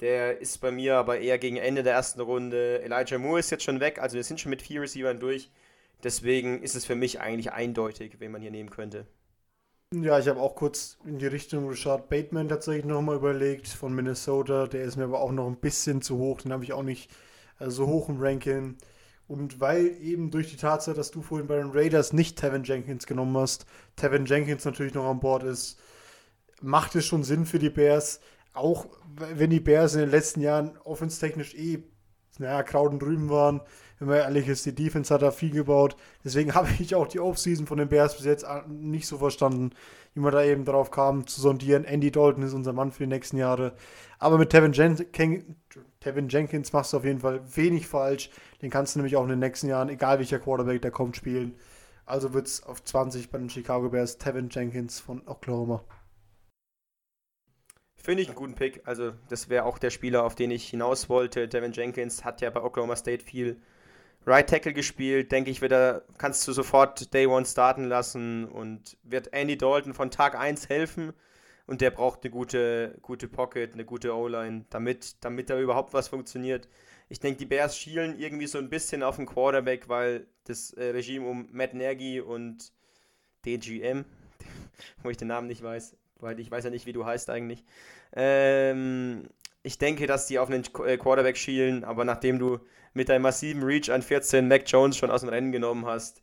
Der 0.00 0.40
ist 0.40 0.60
bei 0.60 0.70
mir 0.70 0.96
aber 0.96 1.18
eher 1.18 1.38
gegen 1.38 1.56
Ende 1.56 1.82
der 1.82 1.94
ersten 1.94 2.20
Runde. 2.20 2.80
Elijah 2.82 3.18
Moore 3.18 3.40
ist 3.40 3.50
jetzt 3.50 3.64
schon 3.64 3.80
weg, 3.80 3.98
also 4.00 4.16
wir 4.16 4.24
sind 4.24 4.40
schon 4.40 4.50
mit 4.50 4.62
vier 4.62 4.82
Receivern 4.82 5.20
durch. 5.20 5.50
Deswegen 6.02 6.62
ist 6.62 6.74
es 6.74 6.84
für 6.84 6.96
mich 6.96 7.20
eigentlich 7.20 7.52
eindeutig, 7.52 8.16
wen 8.18 8.32
man 8.32 8.42
hier 8.42 8.50
nehmen 8.50 8.70
könnte. 8.70 9.06
Ja, 9.94 10.18
ich 10.18 10.26
habe 10.26 10.40
auch 10.40 10.54
kurz 10.54 10.96
in 11.04 11.18
die 11.18 11.26
Richtung 11.26 11.68
Richard 11.68 12.08
Bateman 12.08 12.48
tatsächlich 12.48 12.86
nochmal 12.86 13.16
überlegt 13.16 13.68
von 13.68 13.94
Minnesota. 13.94 14.66
Der 14.66 14.84
ist 14.84 14.96
mir 14.96 15.04
aber 15.04 15.20
auch 15.20 15.32
noch 15.32 15.46
ein 15.46 15.60
bisschen 15.60 16.00
zu 16.00 16.16
hoch. 16.16 16.40
Den 16.40 16.52
habe 16.52 16.64
ich 16.64 16.72
auch 16.72 16.82
nicht 16.82 17.10
äh, 17.58 17.68
so 17.68 17.86
hoch 17.86 18.08
im 18.08 18.18
Ranking. 18.18 18.78
Und 19.28 19.60
weil 19.60 19.86
eben 20.02 20.30
durch 20.30 20.50
die 20.50 20.56
Tatsache, 20.56 20.96
dass 20.96 21.10
du 21.10 21.22
vorhin 21.22 21.46
bei 21.46 21.56
den 21.56 21.70
Raiders 21.72 22.12
nicht 22.12 22.38
Tevin 22.38 22.64
Jenkins 22.64 23.06
genommen 23.06 23.36
hast, 23.36 23.66
Tevin 23.96 24.24
Jenkins 24.24 24.64
natürlich 24.64 24.94
noch 24.94 25.04
an 25.04 25.20
Bord 25.20 25.42
ist, 25.42 25.78
macht 26.62 26.94
es 26.96 27.04
schon 27.04 27.22
Sinn 27.22 27.44
für 27.44 27.58
die 27.58 27.70
Bears. 27.70 28.20
Auch 28.54 28.86
wenn 29.16 29.50
die 29.50 29.60
Bears 29.60 29.94
in 29.94 30.00
den 30.00 30.10
letzten 30.10 30.40
Jahren 30.40 30.76
offenstechnisch 30.84 31.54
eh, 31.54 31.82
naja, 32.38 32.62
Kraut 32.62 32.92
und 32.92 33.00
drüben 33.00 33.28
waren, 33.28 33.60
wenn 34.02 34.08
man 34.08 34.18
ehrlich 34.18 34.48
ist, 34.48 34.66
die 34.66 34.74
Defense 34.74 35.14
hat 35.14 35.22
da 35.22 35.30
viel 35.30 35.50
gebaut. 35.50 35.96
Deswegen 36.24 36.54
habe 36.56 36.68
ich 36.80 36.94
auch 36.96 37.06
die 37.06 37.20
Offseason 37.20 37.66
von 37.66 37.78
den 37.78 37.88
Bears 37.88 38.16
bis 38.16 38.26
jetzt 38.26 38.44
nicht 38.68 39.06
so 39.06 39.18
verstanden, 39.18 39.70
wie 40.14 40.20
man 40.20 40.32
da 40.32 40.42
eben 40.42 40.64
drauf 40.64 40.90
kam, 40.90 41.26
zu 41.28 41.40
sondieren. 41.40 41.84
Andy 41.84 42.10
Dalton 42.10 42.42
ist 42.42 42.52
unser 42.52 42.72
Mann 42.72 42.90
für 42.90 43.04
die 43.04 43.08
nächsten 43.08 43.36
Jahre. 43.36 43.74
Aber 44.18 44.38
mit 44.38 44.50
Tevin, 44.50 44.72
Jen 44.72 45.12
Ken 45.12 45.56
Tevin 46.00 46.28
Jenkins 46.28 46.72
machst 46.72 46.92
du 46.92 46.96
auf 46.96 47.04
jeden 47.04 47.20
Fall 47.20 47.40
wenig 47.54 47.86
falsch. 47.86 48.30
Den 48.60 48.70
kannst 48.70 48.94
du 48.94 48.98
nämlich 48.98 49.16
auch 49.16 49.22
in 49.22 49.30
den 49.30 49.38
nächsten 49.38 49.68
Jahren, 49.68 49.88
egal 49.88 50.18
welcher 50.18 50.40
Quarterback 50.40 50.82
der 50.82 50.90
kommt, 50.90 51.16
spielen. 51.16 51.54
Also 52.04 52.34
wird 52.34 52.48
es 52.48 52.64
auf 52.64 52.82
20 52.82 53.30
bei 53.30 53.38
den 53.38 53.50
Chicago 53.50 53.88
Bears 53.88 54.18
Tevin 54.18 54.48
Jenkins 54.50 54.98
von 54.98 55.22
Oklahoma. 55.28 55.84
Finde 57.94 58.22
ich 58.22 58.28
einen 58.28 58.36
guten 58.36 58.56
Pick. 58.56 58.82
Also, 58.84 59.12
das 59.28 59.48
wäre 59.48 59.64
auch 59.64 59.78
der 59.78 59.90
Spieler, 59.90 60.24
auf 60.24 60.34
den 60.34 60.50
ich 60.50 60.68
hinaus 60.68 61.08
wollte. 61.08 61.46
Devin 61.46 61.70
Jenkins 61.70 62.24
hat 62.24 62.40
ja 62.40 62.50
bei 62.50 62.60
Oklahoma 62.60 62.96
State 62.96 63.24
viel 63.24 63.62
Right 64.26 64.48
Tackle 64.48 64.72
gespielt, 64.72 65.32
denke 65.32 65.50
ich, 65.50 65.60
wird 65.60 65.72
er, 65.72 66.02
kannst 66.16 66.46
du 66.46 66.52
sofort 66.52 67.12
Day 67.12 67.26
One 67.26 67.44
starten 67.44 67.84
lassen 67.84 68.44
und 68.44 68.96
wird 69.02 69.32
Andy 69.32 69.58
Dalton 69.58 69.94
von 69.94 70.10
Tag 70.10 70.38
1 70.38 70.68
helfen. 70.68 71.12
Und 71.66 71.80
der 71.80 71.90
braucht 71.90 72.22
eine 72.22 72.30
gute, 72.30 72.98
gute 73.02 73.28
Pocket, 73.28 73.72
eine 73.72 73.84
gute 73.84 74.14
O-Line, 74.14 74.64
damit, 74.70 75.24
damit 75.24 75.48
da 75.48 75.58
überhaupt 75.58 75.94
was 75.94 76.08
funktioniert. 76.08 76.68
Ich 77.08 77.20
denke, 77.20 77.38
die 77.38 77.46
Bears 77.46 77.76
schielen 77.76 78.18
irgendwie 78.18 78.46
so 78.46 78.58
ein 78.58 78.68
bisschen 78.68 79.02
auf 79.02 79.16
den 79.16 79.26
Quarterback, 79.26 79.88
weil 79.88 80.26
das 80.44 80.72
äh, 80.72 80.90
Regime 80.90 81.26
um 81.26 81.48
Matt 81.52 81.74
Nagy 81.74 82.20
und 82.20 82.72
DGM, 83.44 84.04
wo 85.02 85.10
ich 85.10 85.16
den 85.16 85.28
Namen 85.28 85.46
nicht 85.46 85.62
weiß, 85.62 85.96
weil 86.16 86.38
ich 86.40 86.50
weiß 86.50 86.64
ja 86.64 86.70
nicht, 86.70 86.86
wie 86.86 86.92
du 86.92 87.04
heißt 87.04 87.30
eigentlich. 87.30 87.64
Ähm, 88.14 89.28
ich 89.62 89.78
denke, 89.78 90.06
dass 90.06 90.26
die 90.26 90.38
auf 90.38 90.50
einen 90.50 90.64
äh, 90.84 90.96
Quarterback 90.96 91.36
schielen, 91.36 91.84
aber 91.84 92.04
nachdem 92.04 92.38
du 92.38 92.58
mit 92.94 93.08
deinem 93.08 93.22
massiven 93.22 93.62
Reach 93.62 93.90
an 93.90 94.02
14 94.02 94.46
Mac 94.48 94.64
Jones 94.66 94.96
schon 94.96 95.10
aus 95.10 95.20
dem 95.20 95.30
Rennen 95.30 95.52
genommen 95.52 95.86
hast, 95.86 96.22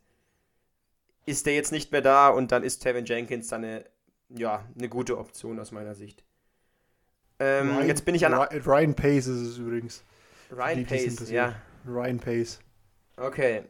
ist 1.26 1.46
der 1.46 1.54
jetzt 1.54 1.72
nicht 1.72 1.92
mehr 1.92 2.02
da 2.02 2.28
und 2.28 2.52
dann 2.52 2.62
ist 2.62 2.80
Tevin 2.80 3.04
Jenkins 3.04 3.48
dann 3.48 3.64
eine, 3.64 3.84
ja, 4.28 4.64
eine 4.76 4.88
gute 4.88 5.18
Option 5.18 5.58
aus 5.58 5.72
meiner 5.72 5.94
Sicht. 5.94 6.24
Ähm, 7.38 7.76
Ryan, 7.76 7.86
jetzt 7.86 8.04
bin 8.04 8.14
ich 8.14 8.26
an. 8.26 8.34
Ryan 8.34 8.94
Pace 8.94 9.26
ist 9.26 9.40
es 9.40 9.58
übrigens. 9.58 10.04
Ryan 10.50 10.84
Pace, 10.84 11.30
ja. 11.30 11.54
Ryan 11.86 12.18
Pace. 12.18 12.60
Okay, 13.16 13.62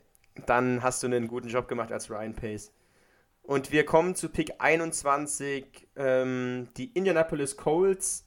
dann 0.46 0.82
hast 0.82 1.02
du 1.02 1.06
einen 1.06 1.28
guten 1.28 1.48
Job 1.48 1.68
gemacht 1.68 1.92
als 1.92 2.10
Ryan 2.10 2.34
Pace. 2.34 2.72
Und 3.42 3.72
wir 3.72 3.84
kommen 3.84 4.14
zu 4.14 4.28
Pick 4.28 4.54
21. 4.58 5.88
Ähm, 5.96 6.68
die 6.76 6.92
Indianapolis 6.92 7.56
Colts. 7.56 8.26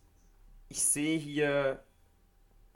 Ich 0.74 0.82
sehe 0.82 1.20
hier 1.20 1.84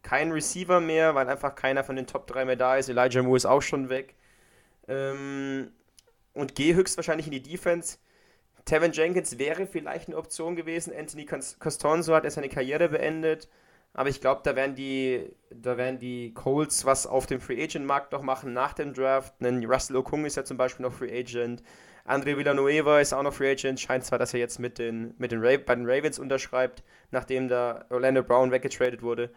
kein 0.04 0.32
Receiver 0.32 0.80
mehr, 0.80 1.16
weil 1.16 1.28
einfach 1.28 1.56
keiner 1.56 1.84
von 1.84 1.96
den 1.96 2.06
Top 2.06 2.28
3 2.28 2.46
mehr 2.46 2.56
da 2.56 2.78
ist. 2.78 2.90
Elijah 2.90 3.24
Moore 3.24 3.38
ist 3.38 3.48
auch 3.48 3.64
schon 3.64 3.90
weg. 3.90 4.14
Ähm, 4.88 5.72
und 6.36 6.54
gehe 6.54 6.76
höchstwahrscheinlich 6.76 7.26
in 7.26 7.32
die 7.32 7.42
Defense. 7.42 7.98
Tevin 8.66 8.92
Jenkins 8.92 9.40
wäre 9.40 9.66
vielleicht 9.66 10.10
eine 10.10 10.18
Option 10.18 10.56
gewesen. 10.56 10.94
Anthony 10.96 11.26
Costanzo 11.26 12.14
hat 12.14 12.24
erst 12.24 12.36
seine 12.36 12.50
Karriere 12.50 12.88
beendet. 12.90 13.50
Aber 13.94 14.10
ich 14.10 14.22
glaube, 14.22 14.42
da 14.44 14.56
werden 14.56 14.76
die, 14.76 15.34
da 15.50 15.76
werden 15.78 15.98
die 15.98 16.36
Colts 16.36 16.86
was 16.86 17.08
auf 17.08 17.26
dem 17.26 17.42
Free 17.42 17.64
Agent 17.64 17.88
Markt 17.88 18.12
noch 18.12 18.22
machen 18.22 18.54
nach 18.54 18.74
dem 18.74 18.94
Draft. 18.94 19.34
Denn 19.42 19.66
Russell 19.66 19.96
Okung 19.96 20.24
ist 20.26 20.36
ja 20.36 20.46
zum 20.46 20.58
Beispiel 20.58 20.86
noch 20.86 20.94
Free 20.94 21.20
Agent. 21.20 21.64
André 22.08 22.38
Villanueva 22.38 23.02
ist 23.02 23.14
auch 23.14 23.22
noch 23.22 23.34
Free 23.34 23.52
Agent. 23.52 23.80
Scheint 23.82 24.06
zwar, 24.06 24.18
dass 24.18 24.34
er 24.34 24.40
jetzt 24.40 24.60
mit 24.60 24.80
den, 24.80 25.14
mit 25.18 25.32
den 25.32 25.42
bei 25.42 25.76
den 25.76 25.86
Ravens 25.86 26.20
unterschreibt, 26.20 26.82
nachdem 27.12 27.50
da 27.50 27.86
Orlando 27.90 28.24
Brown 28.24 28.50
weggetradet 28.52 29.02
wurde. 29.02 29.32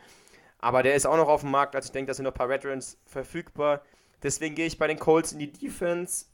Aber 0.59 0.83
der 0.83 0.95
ist 0.95 1.07
auch 1.07 1.17
noch 1.17 1.29
auf 1.29 1.41
dem 1.41 1.51
Markt, 1.51 1.75
also 1.75 1.87
ich 1.87 1.93
denke, 1.93 2.09
da 2.11 2.15
sind 2.15 2.25
noch 2.25 2.33
ein 2.33 2.39
paar 2.39 2.49
Veterans 2.49 2.99
verfügbar. 3.07 3.83
Deswegen 4.23 4.55
gehe 4.55 4.67
ich 4.67 4.79
bei 4.79 4.87
den 4.87 4.99
Colts 4.99 5.33
in 5.33 5.41
die 5.41 5.51
Defense. 5.51 6.27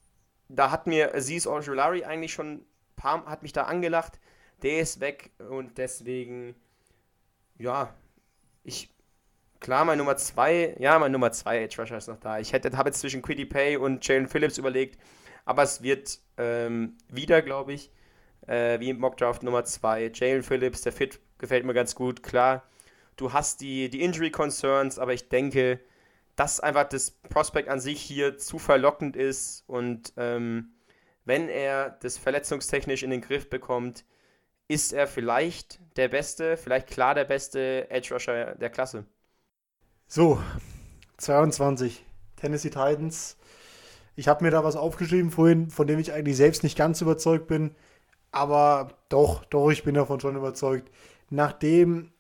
Da 0.48 0.70
hat 0.70 0.86
mir 0.86 1.14
Aziz 1.14 1.46
Ojulari 1.46 2.04
eigentlich 2.04 2.34
schon 2.34 2.54
ein 2.54 2.66
paar, 2.96 3.24
hat 3.26 3.42
mich 3.42 3.52
da 3.52 3.62
angelacht. 3.64 4.20
der 4.62 4.80
ist 4.80 5.00
weg 5.00 5.30
und 5.38 5.78
deswegen, 5.78 6.54
ja, 7.58 7.94
ich, 8.64 8.90
klar, 9.60 9.84
mein 9.84 9.98
Nummer 9.98 10.16
2, 10.16 10.76
ja, 10.80 10.98
mein 10.98 11.12
Nummer 11.12 11.32
2 11.32 11.62
Edge 11.62 11.80
Rusher 11.80 11.96
ist 11.98 12.08
noch 12.08 12.20
da. 12.20 12.38
Ich 12.40 12.52
hätte, 12.52 12.76
habe 12.76 12.88
jetzt 12.88 13.00
zwischen 13.00 13.22
Quiddy 13.22 13.46
Pay 13.46 13.76
und 13.76 14.06
Jalen 14.06 14.28
Phillips 14.28 14.58
überlegt, 14.58 14.98
aber 15.46 15.62
es 15.62 15.82
wird 15.82 16.18
ähm, 16.36 16.98
wieder, 17.08 17.40
glaube 17.40 17.72
ich, 17.72 17.90
äh, 18.46 18.78
wie 18.80 18.90
im 18.90 18.98
Mockdraft 18.98 19.42
Nummer 19.42 19.64
2, 19.64 20.10
Jalen 20.14 20.42
Phillips, 20.42 20.82
der 20.82 20.92
Fit 20.92 21.20
gefällt 21.38 21.64
mir 21.64 21.72
ganz 21.72 21.94
gut, 21.94 22.22
klar. 22.22 22.64
Du 23.16 23.32
hast 23.32 23.62
die, 23.62 23.88
die 23.88 24.02
Injury 24.02 24.30
Concerns, 24.30 24.98
aber 24.98 25.14
ich 25.14 25.30
denke, 25.30 25.80
dass 26.34 26.60
einfach 26.60 26.84
das 26.84 27.10
Prospect 27.10 27.68
an 27.68 27.80
sich 27.80 28.02
hier 28.02 28.36
zu 28.36 28.58
verlockend 28.58 29.16
ist 29.16 29.64
und 29.66 30.12
ähm, 30.18 30.74
wenn 31.24 31.48
er 31.48 31.90
das 32.02 32.18
verletzungstechnisch 32.18 33.02
in 33.02 33.10
den 33.10 33.22
Griff 33.22 33.48
bekommt, 33.48 34.04
ist 34.68 34.92
er 34.92 35.06
vielleicht 35.06 35.80
der 35.96 36.08
beste, 36.08 36.56
vielleicht 36.56 36.88
klar 36.88 37.14
der 37.14 37.24
beste 37.24 37.90
Edge 37.90 38.12
Rusher 38.12 38.54
der 38.56 38.70
Klasse. 38.70 39.06
So, 40.06 40.40
22 41.18 42.04
Tennessee 42.36 42.70
Titans. 42.70 43.36
Ich 44.16 44.28
habe 44.28 44.42
mir 44.42 44.50
da 44.50 44.64
was 44.64 44.76
aufgeschrieben 44.76 45.30
vorhin, 45.30 45.70
von 45.70 45.86
dem 45.86 45.98
ich 45.98 46.12
eigentlich 46.12 46.36
selbst 46.36 46.62
nicht 46.62 46.76
ganz 46.76 47.00
überzeugt 47.00 47.46
bin, 47.46 47.74
aber 48.32 48.88
doch, 49.08 49.44
doch, 49.44 49.70
ich 49.70 49.84
bin 49.84 49.94
davon 49.94 50.20
schon 50.20 50.36
überzeugt. 50.36 50.90
Nachdem 51.30 52.10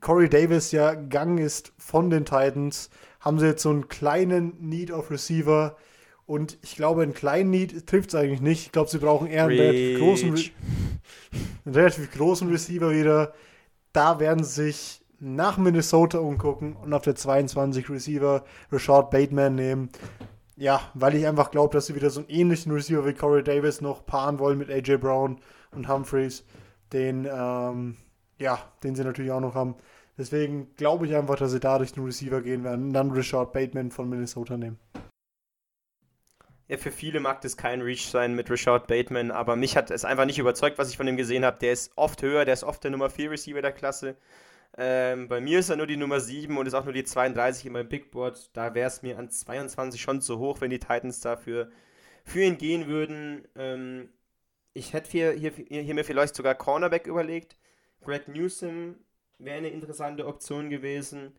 Corey 0.00 0.28
Davis 0.28 0.72
ja 0.72 0.94
gegangen 0.94 1.38
ist 1.38 1.72
von 1.78 2.10
den 2.10 2.24
Titans, 2.24 2.90
haben 3.20 3.38
sie 3.38 3.46
jetzt 3.46 3.62
so 3.62 3.70
einen 3.70 3.88
kleinen 3.88 4.56
Need 4.60 4.90
of 4.90 5.10
Receiver. 5.10 5.76
Und 6.26 6.58
ich 6.62 6.76
glaube, 6.76 7.02
einen 7.02 7.14
kleinen 7.14 7.50
Need 7.50 7.86
trifft 7.86 8.10
es 8.10 8.14
eigentlich 8.14 8.40
nicht. 8.40 8.66
Ich 8.66 8.72
glaube, 8.72 8.90
sie 8.90 8.98
brauchen 8.98 9.28
eher 9.28 9.44
einen 9.44 9.58
relativ, 9.58 9.98
großen, 9.98 10.34
einen 11.64 11.74
relativ 11.74 12.12
großen 12.12 12.50
Receiver 12.50 12.90
wieder. 12.90 13.32
Da 13.92 14.20
werden 14.20 14.44
sie 14.44 14.64
sich 14.64 15.00
nach 15.20 15.56
Minnesota 15.56 16.18
umgucken 16.18 16.76
und 16.76 16.92
auf 16.92 17.02
der 17.02 17.14
22 17.14 17.88
Receiver 17.88 18.44
Rashad 18.70 19.10
Bateman 19.10 19.54
nehmen. 19.54 19.88
Ja, 20.56 20.90
weil 20.94 21.16
ich 21.16 21.26
einfach 21.26 21.50
glaube, 21.50 21.72
dass 21.72 21.86
sie 21.86 21.96
wieder 21.96 22.10
so 22.10 22.20
einen 22.20 22.28
ähnlichen 22.28 22.72
Receiver 22.72 23.04
wie 23.04 23.14
Corey 23.14 23.42
Davis 23.42 23.80
noch 23.80 24.06
paaren 24.06 24.38
wollen 24.38 24.58
mit 24.58 24.70
AJ 24.70 24.98
Brown 24.98 25.40
und 25.72 25.88
Humphreys, 25.88 26.44
den, 26.92 27.24
ähm, 27.30 27.96
ja, 28.38 28.58
den 28.84 28.94
sie 28.94 29.02
natürlich 29.02 29.32
auch 29.32 29.40
noch 29.40 29.54
haben. 29.54 29.74
Deswegen 30.16 30.72
glaube 30.76 31.06
ich 31.06 31.16
einfach, 31.16 31.36
dass 31.36 31.50
sie 31.50 31.58
da 31.58 31.78
durch 31.78 31.92
den 31.92 32.04
Receiver 32.04 32.40
gehen 32.40 32.62
werden 32.62 32.86
und 32.86 32.92
dann 32.92 33.10
Richard 33.10 33.52
Bateman 33.52 33.90
von 33.90 34.08
Minnesota 34.08 34.56
nehmen. 34.56 34.78
Ja, 36.68 36.78
für 36.78 36.92
viele 36.92 37.20
mag 37.20 37.40
das 37.42 37.56
kein 37.56 37.82
Reach 37.82 38.08
sein 38.08 38.34
mit 38.34 38.50
Richard 38.50 38.86
Bateman, 38.86 39.30
aber 39.30 39.54
mich 39.54 39.76
hat 39.76 39.90
es 39.90 40.04
einfach 40.04 40.24
nicht 40.24 40.38
überzeugt, 40.38 40.78
was 40.78 40.88
ich 40.88 40.96
von 40.96 41.06
ihm 41.06 41.16
gesehen 41.16 41.44
habe. 41.44 41.58
Der 41.58 41.72
ist 41.72 41.92
oft 41.96 42.22
höher, 42.22 42.44
der 42.44 42.54
ist 42.54 42.64
oft 42.64 42.82
der 42.84 42.90
Nummer 42.90 43.10
4 43.10 43.32
Receiver 43.32 43.60
der 43.60 43.72
Klasse. 43.72 44.16
Ähm, 44.76 45.28
bei 45.28 45.40
mir 45.40 45.60
ist 45.60 45.70
er 45.70 45.76
nur 45.76 45.86
die 45.86 45.96
Nummer 45.96 46.20
7 46.20 46.56
und 46.56 46.66
ist 46.66 46.74
auch 46.74 46.84
nur 46.84 46.92
die 46.92 47.04
32 47.04 47.66
in 47.66 47.72
meinem 47.72 47.88
Big 47.88 48.10
Board. 48.10 48.50
Da 48.56 48.74
wäre 48.74 48.88
es 48.88 49.02
mir 49.02 49.18
an 49.18 49.30
22 49.30 50.00
schon 50.00 50.20
zu 50.20 50.38
hoch, 50.38 50.60
wenn 50.60 50.70
die 50.70 50.80
Titans 50.80 51.20
dafür 51.20 51.70
für 52.24 52.42
ihn 52.42 52.58
gehen 52.58 52.88
würden. 52.88 53.46
Ähm, 53.54 54.08
ich 54.72 54.92
hätte 54.92 55.10
hier, 55.10 55.32
hier, 55.32 55.52
hier 55.52 55.94
mir 55.94 56.04
vielleicht 56.04 56.34
sogar 56.34 56.56
Cornerback 56.56 57.06
überlegt. 57.06 57.56
Greg 58.04 58.26
Newsom 58.28 58.96
wäre 59.38 59.58
eine 59.58 59.68
interessante 59.68 60.26
Option 60.26 60.70
gewesen. 60.70 61.32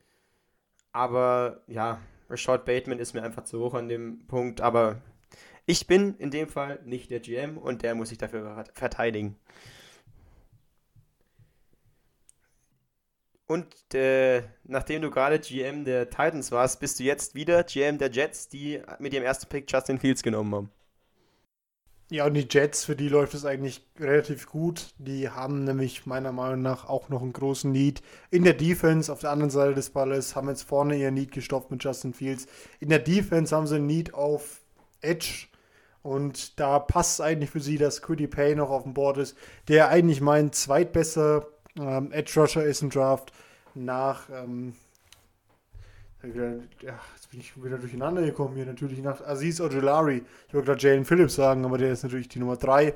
Aber 0.94 1.62
ja, 1.68 2.00
Rashad 2.30 2.64
Bateman 2.66 3.00
ist 3.00 3.14
mir 3.14 3.24
einfach 3.24 3.44
zu 3.44 3.60
hoch 3.60 3.74
an 3.74 3.90
dem 3.90 4.26
Punkt. 4.28 4.62
Aber 4.62 5.02
ich 5.66 5.88
bin 5.88 6.16
in 6.18 6.32
dem 6.32 6.48
Fall 6.48 6.80
nicht 6.86 7.12
der 7.12 7.20
GM 7.20 7.58
und 7.58 7.84
der 7.84 7.96
muss 7.96 8.10
sich 8.10 8.18
dafür 8.18 8.64
verteidigen. 8.74 9.36
Und 13.48 13.94
äh, 13.94 14.42
nachdem 14.64 15.04
du 15.04 15.12
gerade 15.12 15.40
GM 15.40 15.86
der 15.86 16.10
Titans 16.10 16.52
warst, 16.52 16.80
bist 16.80 17.00
du 17.00 17.04
jetzt 17.04 17.36
wieder 17.36 17.64
GM 17.64 17.98
der 18.00 18.10
Jets, 18.10 18.48
die 18.48 18.82
mit 19.00 19.14
ihrem 19.14 19.24
ersten 19.24 19.48
Pick 19.48 19.72
Justin 19.72 20.00
Fields 20.00 20.24
genommen 20.24 20.56
haben. 20.56 20.72
Ja, 22.12 22.26
und 22.26 22.36
die 22.36 22.48
Jets, 22.48 22.86
für 22.86 22.96
die 22.96 23.10
läuft 23.10 23.34
es 23.34 23.46
eigentlich 23.46 23.84
relativ 24.00 24.48
gut. 24.48 24.94
Die 25.00 25.30
haben 25.30 25.64
nämlich 25.64 26.06
meiner 26.06 26.32
Meinung 26.32 26.62
nach 26.62 26.88
auch 26.88 27.10
noch 27.10 27.24
einen 27.24 27.34
großen 27.34 27.72
Need 27.72 28.04
in 28.30 28.44
der 28.44 28.54
Defense. 28.54 29.12
Auf 29.12 29.22
der 29.22 29.32
anderen 29.32 29.50
Seite 29.50 29.74
des 29.74 29.90
Balles 29.90 30.36
haben 30.36 30.50
jetzt 30.50 30.64
vorne 30.64 30.98
ihr 30.98 31.10
Need 31.10 31.32
gestopft 31.32 31.72
mit 31.72 31.84
Justin 31.84 32.14
Fields. 32.14 32.46
In 32.80 32.90
der 32.90 33.00
Defense 33.00 33.56
haben 33.56 33.66
sie 33.66 33.78
einen 33.78 33.88
Need 33.88 34.14
auf 34.14 34.62
Edge. 35.02 35.48
Und 36.04 36.60
da 36.60 36.78
passt 36.78 37.14
es 37.14 37.22
eigentlich 37.22 37.50
für 37.50 37.60
sie, 37.60 37.80
dass 37.80 38.04
Quiddy 38.04 38.28
Pay 38.28 38.56
noch 38.56 38.70
auf 38.70 38.84
dem 38.84 38.94
Board 38.94 39.18
ist, 39.18 39.36
der 39.68 39.90
eigentlich 39.90 40.22
mein 40.22 40.54
zweitbester 40.54 41.48
ähm, 41.80 42.12
Edge 42.12 42.40
Rusher 42.40 42.64
ist 42.64 42.82
im 42.82 42.90
Draft 42.90 43.32
nach 43.74 44.30
ähm, 44.30 44.74
wieder, 46.34 46.56
ja, 46.82 47.00
jetzt 47.16 47.30
bin 47.30 47.40
ich 47.40 47.64
wieder 47.64 47.78
durcheinander 47.78 48.22
gekommen 48.22 48.56
hier. 48.56 48.66
Natürlich 48.66 49.00
nach 49.00 49.22
Aziz 49.22 49.60
Ojolari. 49.60 50.24
Ich 50.48 50.54
wollte 50.54 50.68
gerade 50.68 50.82
Jalen 50.82 51.06
Phillips 51.06 51.36
sagen, 51.36 51.66
aber 51.66 51.78
der 51.78 51.92
ist 51.92 52.04
natürlich 52.04 52.30
die 52.30 52.40
Nummer 52.40 52.58
3. 52.58 52.94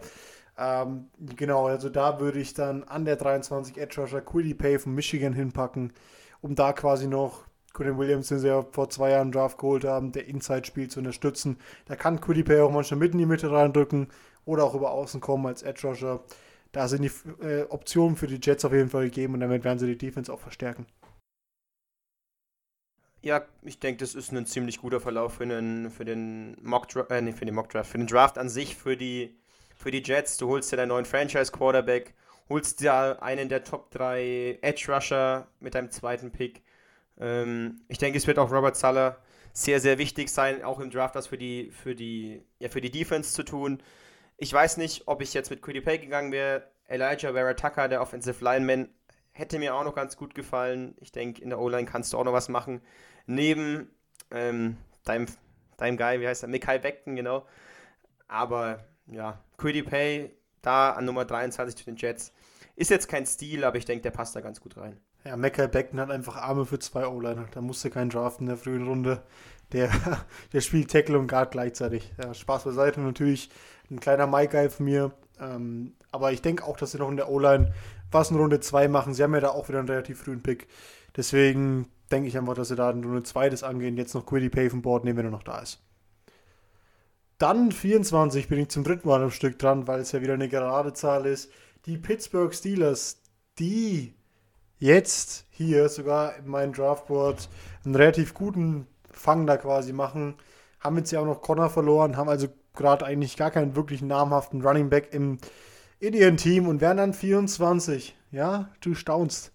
Ähm, 0.57 1.07
genau, 1.35 1.67
also 1.67 1.89
da 1.89 2.19
würde 2.19 2.39
ich 2.39 2.53
dann 2.53 2.83
an 2.83 3.05
der 3.05 3.15
23 3.15 3.77
Edge 3.77 4.01
Rusher 4.01 4.21
Quiddy 4.21 4.53
Pay 4.53 4.79
von 4.79 4.93
Michigan 4.93 5.33
hinpacken, 5.33 5.93
um 6.41 6.55
da 6.55 6.73
quasi 6.73 7.07
noch 7.07 7.45
Quinn 7.73 7.97
Williams, 7.97 8.27
den 8.27 8.39
sie 8.39 8.47
ja 8.47 8.65
vor 8.71 8.89
zwei 8.89 9.11
Jahren 9.11 9.31
Draft 9.31 9.57
geholt 9.57 9.85
haben, 9.85 10.11
der 10.11 10.27
Inside-Spiel 10.27 10.89
zu 10.89 10.99
unterstützen. 10.99 11.57
Da 11.85 11.95
kann 11.95 12.19
Quiddy 12.19 12.43
Pay 12.43 12.61
auch 12.61 12.71
manchmal 12.71 12.99
mitten 12.99 13.13
in 13.13 13.19
die 13.19 13.25
Mitte 13.25 13.51
reindrücken 13.51 14.07
oder 14.43 14.63
auch 14.63 14.75
über 14.75 14.91
außen 14.91 15.21
kommen 15.21 15.45
als 15.45 15.63
Edge 15.63 15.87
Rusher. 15.87 16.21
Da 16.71 16.87
sind 16.87 17.01
die 17.01 17.43
äh, 17.43 17.63
Optionen 17.69 18.15
für 18.15 18.27
die 18.27 18.39
Jets 18.41 18.63
auf 18.65 18.73
jeden 18.73 18.89
Fall 18.89 19.05
gegeben 19.05 19.33
und 19.33 19.39
damit 19.39 19.63
werden 19.63 19.79
sie 19.79 19.87
die 19.87 19.97
Defense 19.97 20.31
auch 20.31 20.39
verstärken. 20.39 20.85
Ja, 23.21 23.45
ich 23.63 23.79
denke, 23.79 23.99
das 23.99 24.15
ist 24.15 24.31
ein 24.31 24.45
ziemlich 24.45 24.79
guter 24.79 25.01
Verlauf 25.01 25.35
für 25.35 25.45
den, 25.45 25.89
für 25.89 26.05
den 26.05 26.55
Mock 26.63 26.87
äh, 27.09 27.21
nee, 27.21 27.33
für 27.33 27.45
den 27.45 27.55
Mock 27.55 27.69
Draft, 27.69 27.91
für 27.91 27.97
den 27.97 28.07
Draft 28.07 28.37
an 28.37 28.47
sich, 28.47 28.77
für 28.77 28.95
die, 28.95 29.35
für 29.75 29.91
die 29.91 30.01
Jets. 30.03 30.37
Du 30.37 30.47
holst 30.47 30.71
dir 30.71 30.77
deinen 30.77 30.89
neuen 30.89 31.05
Franchise 31.05 31.51
Quarterback, 31.51 32.13
holst 32.47 32.79
dir 32.79 33.21
einen 33.21 33.49
der 33.49 33.63
Top 33.65 33.91
3 33.91 34.59
Edge 34.61 34.85
Rusher 34.89 35.47
mit 35.59 35.75
deinem 35.75 35.91
zweiten 35.91 36.31
Pick. 36.31 36.61
Ähm, 37.19 37.81
ich 37.89 37.97
denke, 37.97 38.17
es 38.17 38.25
wird 38.25 38.39
auch 38.39 38.51
Robert 38.51 38.77
Suller 38.77 39.17
sehr, 39.51 39.81
sehr 39.81 39.97
wichtig 39.97 40.29
sein, 40.29 40.63
auch 40.63 40.79
im 40.79 40.89
Draft 40.89 41.15
das 41.15 41.27
für 41.27 41.37
die, 41.37 41.71
für 41.71 41.95
die, 41.95 42.41
ja, 42.59 42.69
für 42.69 42.81
die 42.81 42.91
Defense 42.91 43.33
zu 43.33 43.43
tun. 43.43 43.83
Ich 44.41 44.53
weiß 44.53 44.77
nicht, 44.77 45.03
ob 45.05 45.21
ich 45.21 45.33
jetzt 45.33 45.49
mit 45.49 45.61
Quiddy 45.61 45.81
Pay 45.81 45.99
gegangen 45.99 46.31
wäre. 46.31 46.63
Elijah 46.87 47.33
Vera 47.33 47.53
Tucker, 47.53 47.89
der 47.89 48.01
Offensive 48.01 48.43
Lineman, 48.43 48.87
hätte 49.31 49.59
mir 49.59 49.75
auch 49.75 49.83
noch 49.83 49.93
ganz 49.93 50.15
gut 50.15 50.33
gefallen. 50.33 50.95
Ich 51.01 51.11
denke, 51.11 51.41
in 51.41 51.49
der 51.49 51.59
O-Line 51.59 51.85
kannst 51.85 52.13
du 52.13 52.17
auch 52.17 52.23
noch 52.23 52.33
was 52.33 52.47
machen 52.47 52.81
neben 53.25 53.89
ähm, 54.31 54.77
deinem, 55.03 55.27
deinem 55.77 55.97
Guy, 55.97 56.21
wie 56.21 56.27
heißt 56.27 56.43
er, 56.43 56.49
Mikai 56.49 56.79
Beckton, 56.79 57.15
genau. 57.15 57.45
Aber 58.27 58.85
ja, 59.07 59.43
Quiddy 59.57 59.83
Pay 59.83 60.35
da 60.61 60.91
an 60.91 61.05
Nummer 61.05 61.25
23 61.25 61.75
zu 61.75 61.83
den 61.83 61.97
Jets. 61.97 62.33
Ist 62.75 62.89
jetzt 62.89 63.09
kein 63.09 63.25
Stil, 63.25 63.65
aber 63.65 63.77
ich 63.77 63.85
denke, 63.85 64.03
der 64.03 64.11
passt 64.11 64.35
da 64.37 64.41
ganz 64.41 64.61
gut 64.61 64.77
rein. 64.77 64.97
Ja, 65.25 65.35
Mekai 65.35 65.67
Beckton 65.67 65.99
hat 65.99 66.11
einfach 66.11 66.37
Arme 66.37 66.65
für 66.65 66.79
zwei 66.79 67.05
O-Liner. 67.05 67.47
Da 67.51 67.59
musste 67.59 67.89
kein 67.89 68.09
Draft 68.09 68.39
in 68.39 68.45
der 68.45 68.55
frühen 68.55 68.87
Runde. 68.87 69.21
Der, 69.71 69.89
der 70.53 70.61
spielt 70.61 70.91
Tackle 70.91 71.17
und 71.17 71.27
Guard 71.27 71.51
gleichzeitig. 71.51 72.11
Ja, 72.21 72.33
Spaß 72.33 72.63
beiseite. 72.63 73.01
Natürlich 73.01 73.49
ein 73.89 73.99
kleiner 73.99 74.27
Mike-Guy 74.27 74.69
von 74.69 74.85
mir. 74.85 75.11
Ähm, 75.39 75.93
aber 76.11 76.31
ich 76.31 76.41
denke 76.41 76.65
auch, 76.65 76.77
dass 76.77 76.91
sie 76.91 76.97
noch 76.97 77.09
in 77.09 77.17
der 77.17 77.29
O-Line 77.29 77.73
was 78.11 78.31
in 78.31 78.37
Runde 78.37 78.59
2 78.59 78.87
machen. 78.87 79.13
Sie 79.13 79.23
haben 79.23 79.33
ja 79.33 79.39
da 79.39 79.49
auch 79.49 79.69
wieder 79.69 79.79
einen 79.79 79.89
relativ 79.89 80.21
frühen 80.21 80.41
Pick. 80.41 80.67
Deswegen 81.15 81.87
denke 82.11 82.27
ich 82.27 82.37
einfach, 82.37 82.55
dass 82.55 82.69
sie 82.69 82.75
da 82.75 82.91
nur 82.93 83.17
ein 83.17 83.25
zweites 83.25 83.63
angehen. 83.63 83.97
Jetzt 83.97 84.15
noch 84.15 84.25
Quiddy 84.25 84.49
Pay 84.49 84.69
vom 84.69 84.81
Board 84.81 85.05
nehmen, 85.05 85.17
wenn 85.17 85.25
er 85.25 85.31
noch 85.31 85.43
da 85.43 85.59
ist. 85.59 85.79
Dann 87.37 87.71
24 87.71 88.49
bin 88.49 88.59
ich 88.59 88.69
zum 88.69 88.83
dritten 88.83 89.07
Mal 89.07 89.23
am 89.23 89.31
Stück 89.31 89.57
dran, 89.59 89.87
weil 89.87 90.01
es 90.01 90.11
ja 90.11 90.21
wieder 90.21 90.33
eine 90.33 90.49
gerade 90.49 90.93
Zahl 90.93 91.25
ist. 91.25 91.51
Die 91.85 91.97
Pittsburgh 91.97 92.53
Steelers, 92.53 93.21
die 93.59 94.13
jetzt 94.77 95.45
hier 95.51 95.87
sogar 95.87 96.35
in 96.35 96.47
meinem 96.47 96.73
Draftboard 96.73 97.47
einen 97.85 97.95
relativ 97.95 98.33
guten 98.33 98.87
Fang 99.11 99.47
da 99.47 99.57
quasi 99.57 99.93
machen, 99.93 100.35
haben 100.79 100.97
jetzt 100.97 101.11
ja 101.11 101.19
auch 101.19 101.25
noch 101.25 101.41
Connor 101.41 101.69
verloren, 101.69 102.17
haben 102.17 102.29
also 102.29 102.47
gerade 102.75 103.05
eigentlich 103.05 103.37
gar 103.37 103.51
keinen 103.51 103.75
wirklich 103.75 104.01
namhaften 104.01 104.61
Running 104.61 104.89
Back 104.89 105.13
im, 105.13 105.37
in 105.99 106.13
ihrem 106.13 106.37
Team 106.37 106.67
und 106.67 106.81
werden 106.81 106.97
dann 106.97 107.13
24. 107.13 108.15
Ja, 108.31 108.69
du 108.81 108.93
staunst. 108.93 109.51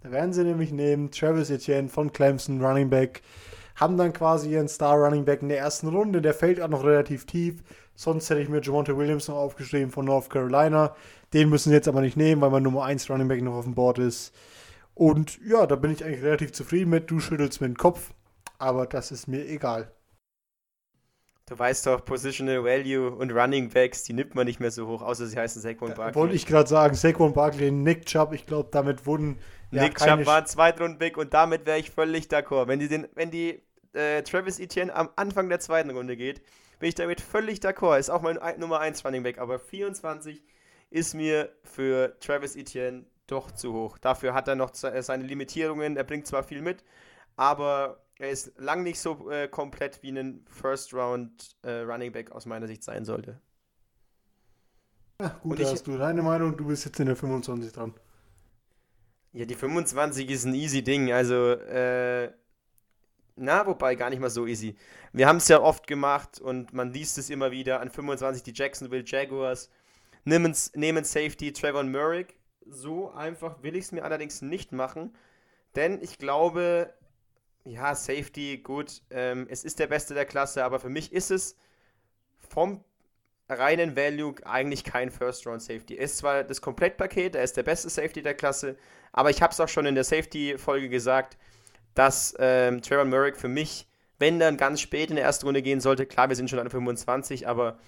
Da 0.00 0.10
werden 0.10 0.32
sie 0.32 0.44
nämlich 0.44 0.70
nehmen 0.70 1.10
Travis 1.10 1.50
Etienne 1.50 1.88
von 1.88 2.12
Clemson, 2.12 2.64
Running 2.64 2.90
Back, 2.90 3.22
haben 3.76 3.96
dann 3.96 4.12
quasi 4.12 4.50
ihren 4.50 4.68
Star 4.68 4.96
Running 4.96 5.24
Back 5.24 5.42
in 5.42 5.48
der 5.48 5.58
ersten 5.58 5.88
Runde. 5.88 6.22
Der 6.22 6.34
fällt 6.34 6.60
auch 6.60 6.68
noch 6.68 6.84
relativ 6.84 7.26
tief. 7.26 7.62
Sonst 7.94 8.28
hätte 8.28 8.40
ich 8.40 8.48
mir 8.48 8.60
Jamonte 8.60 8.96
Williams 8.96 9.28
noch 9.28 9.36
aufgeschrieben 9.36 9.90
von 9.90 10.04
North 10.04 10.30
Carolina. 10.30 10.94
Den 11.32 11.48
müssen 11.48 11.70
sie 11.70 11.74
jetzt 11.74 11.88
aber 11.88 12.00
nicht 12.00 12.16
nehmen, 12.16 12.40
weil 12.40 12.50
mein 12.50 12.62
Nummer 12.62 12.84
1 12.84 13.08
Running 13.10 13.28
Back 13.28 13.42
noch 13.42 13.54
auf 13.54 13.64
dem 13.64 13.74
Board 13.74 13.98
ist. 13.98 14.34
Und 14.94 15.40
ja, 15.44 15.66
da 15.66 15.76
bin 15.76 15.90
ich 15.90 16.04
eigentlich 16.04 16.22
relativ 16.22 16.52
zufrieden 16.52 16.90
mit. 16.90 17.10
Du 17.10 17.18
schüttelst 17.18 17.60
mir 17.60 17.68
den 17.68 17.76
Kopf, 17.76 18.10
aber 18.64 18.86
das 18.86 19.12
ist 19.12 19.28
mir 19.28 19.46
egal. 19.46 19.92
Du 21.46 21.58
weißt 21.58 21.86
doch, 21.86 22.02
Positional 22.02 22.64
Value 22.64 23.10
und 23.10 23.30
Running 23.30 23.68
Backs, 23.68 24.02
die 24.04 24.14
nimmt 24.14 24.34
man 24.34 24.46
nicht 24.46 24.60
mehr 24.60 24.70
so 24.70 24.86
hoch, 24.86 25.02
außer 25.02 25.26
sie 25.26 25.36
heißen 25.36 25.60
Saquon 25.60 25.92
Barkley. 25.92 26.14
Wollte 26.14 26.34
ich 26.34 26.46
gerade 26.46 26.68
sagen, 26.68 26.94
Saquon 26.94 27.34
Barkley, 27.34 27.70
Nick 27.70 28.06
Chubb, 28.06 28.32
ich 28.32 28.46
glaube, 28.46 28.70
damit 28.72 29.04
wurden. 29.04 29.38
Ja, 29.70 29.82
Nick 29.82 29.98
Chubb 29.98 30.24
war 30.24 30.38
ein 30.38 30.46
Zweitrunden-Pick 30.46 31.18
und 31.18 31.34
damit 31.34 31.66
wäre 31.66 31.78
ich 31.78 31.90
völlig 31.90 32.28
d'accord. 32.28 32.66
Wenn 32.66 32.78
die, 32.78 32.88
den, 32.88 33.06
wenn 33.14 33.30
die 33.30 33.62
äh, 33.92 34.22
Travis 34.22 34.58
Etienne 34.58 34.94
am 34.94 35.10
Anfang 35.16 35.50
der 35.50 35.60
zweiten 35.60 35.90
Runde 35.90 36.16
geht, 36.16 36.40
bin 36.78 36.88
ich 36.88 36.94
damit 36.94 37.20
völlig 37.20 37.58
d'accord. 37.58 37.98
Ist 37.98 38.08
auch 38.08 38.22
mein 38.22 38.38
Nummer 38.58 38.80
1 38.80 39.04
Running 39.04 39.22
Back, 39.22 39.38
aber 39.38 39.58
24 39.58 40.42
ist 40.88 41.14
mir 41.14 41.50
für 41.62 42.18
Travis 42.20 42.56
Etienne 42.56 43.04
doch 43.26 43.50
zu 43.50 43.74
hoch. 43.74 43.98
Dafür 43.98 44.32
hat 44.32 44.48
er 44.48 44.54
noch 44.54 44.70
seine 44.72 45.24
Limitierungen, 45.24 45.98
er 45.98 46.04
bringt 46.04 46.26
zwar 46.26 46.42
viel 46.42 46.62
mit, 46.62 46.84
aber 47.36 48.03
er 48.24 48.30
ist 48.30 48.52
lang 48.58 48.82
nicht 48.82 48.98
so 48.98 49.30
äh, 49.30 49.48
komplett 49.48 50.02
wie 50.02 50.10
ein 50.10 50.44
First 50.48 50.92
Round 50.94 51.56
äh, 51.62 51.80
Running 51.80 52.12
Back 52.12 52.32
aus 52.32 52.46
meiner 52.46 52.66
Sicht 52.66 52.82
sein 52.82 53.04
sollte. 53.04 53.40
Ja, 55.20 55.38
gut, 55.42 55.60
da 55.60 55.70
hast 55.70 55.86
du 55.86 55.96
deine 55.96 56.22
Meinung, 56.22 56.56
du 56.56 56.66
bist 56.66 56.84
jetzt 56.84 56.98
in 56.98 57.06
der 57.06 57.16
25 57.16 57.72
dran. 57.72 57.94
Ja, 59.32 59.44
die 59.44 59.54
25 59.54 60.30
ist 60.30 60.44
ein 60.44 60.54
easy 60.54 60.82
Ding. 60.82 61.12
Also, 61.12 61.52
äh, 61.52 62.32
na, 63.36 63.66
wobei 63.66 63.94
gar 63.94 64.10
nicht 64.10 64.20
mal 64.20 64.30
so 64.30 64.46
easy. 64.46 64.76
Wir 65.12 65.26
haben 65.26 65.38
es 65.38 65.48
ja 65.48 65.60
oft 65.60 65.86
gemacht 65.86 66.40
und 66.40 66.72
man 66.72 66.92
liest 66.92 67.18
es 67.18 67.30
immer 67.30 67.50
wieder 67.50 67.80
an 67.80 67.90
25 67.90 68.42
die 68.42 68.52
Jacksonville 68.54 69.04
Jaguars. 69.04 69.70
Nehmen, 70.24 70.54
nehmen 70.74 71.04
Safety 71.04 71.52
Trevor 71.52 71.84
Murray. 71.84 72.26
So 72.66 73.10
einfach 73.12 73.62
will 73.62 73.76
ich 73.76 73.84
es 73.86 73.92
mir 73.92 74.04
allerdings 74.04 74.40
nicht 74.40 74.72
machen, 74.72 75.14
denn 75.74 76.00
ich 76.00 76.18
glaube, 76.18 76.94
ja, 77.64 77.94
Safety, 77.94 78.58
gut. 78.58 79.02
Ähm, 79.10 79.46
es 79.50 79.64
ist 79.64 79.78
der 79.78 79.86
Beste 79.86 80.14
der 80.14 80.26
Klasse, 80.26 80.64
aber 80.64 80.80
für 80.80 80.90
mich 80.90 81.12
ist 81.12 81.30
es 81.30 81.56
vom 82.48 82.84
reinen 83.48 83.96
Value 83.96 84.34
eigentlich 84.44 84.84
kein 84.84 85.10
First-Round-Safety. 85.10 85.94
Ist 85.94 86.18
zwar 86.18 86.44
das 86.44 86.60
Komplettpaket, 86.60 87.34
er 87.34 87.42
ist 87.42 87.56
der 87.56 87.62
beste 87.62 87.90
Safety 87.90 88.22
der 88.22 88.34
Klasse, 88.34 88.76
aber 89.12 89.30
ich 89.30 89.42
habe 89.42 89.52
es 89.52 89.60
auch 89.60 89.68
schon 89.68 89.86
in 89.86 89.94
der 89.94 90.04
Safety-Folge 90.04 90.88
gesagt, 90.88 91.36
dass 91.94 92.34
ähm, 92.38 92.82
Trevor 92.82 93.04
Murray 93.04 93.34
für 93.34 93.48
mich, 93.48 93.86
wenn 94.18 94.38
dann 94.38 94.56
ganz 94.56 94.80
spät 94.80 95.10
in 95.10 95.16
der 95.16 95.24
ersten 95.24 95.46
Runde 95.46 95.62
gehen 95.62 95.80
sollte, 95.80 96.06
klar, 96.06 96.28
wir 96.28 96.36
sind 96.36 96.50
schon 96.50 96.58
an 96.58 96.70
25, 96.70 97.46
aber 97.46 97.78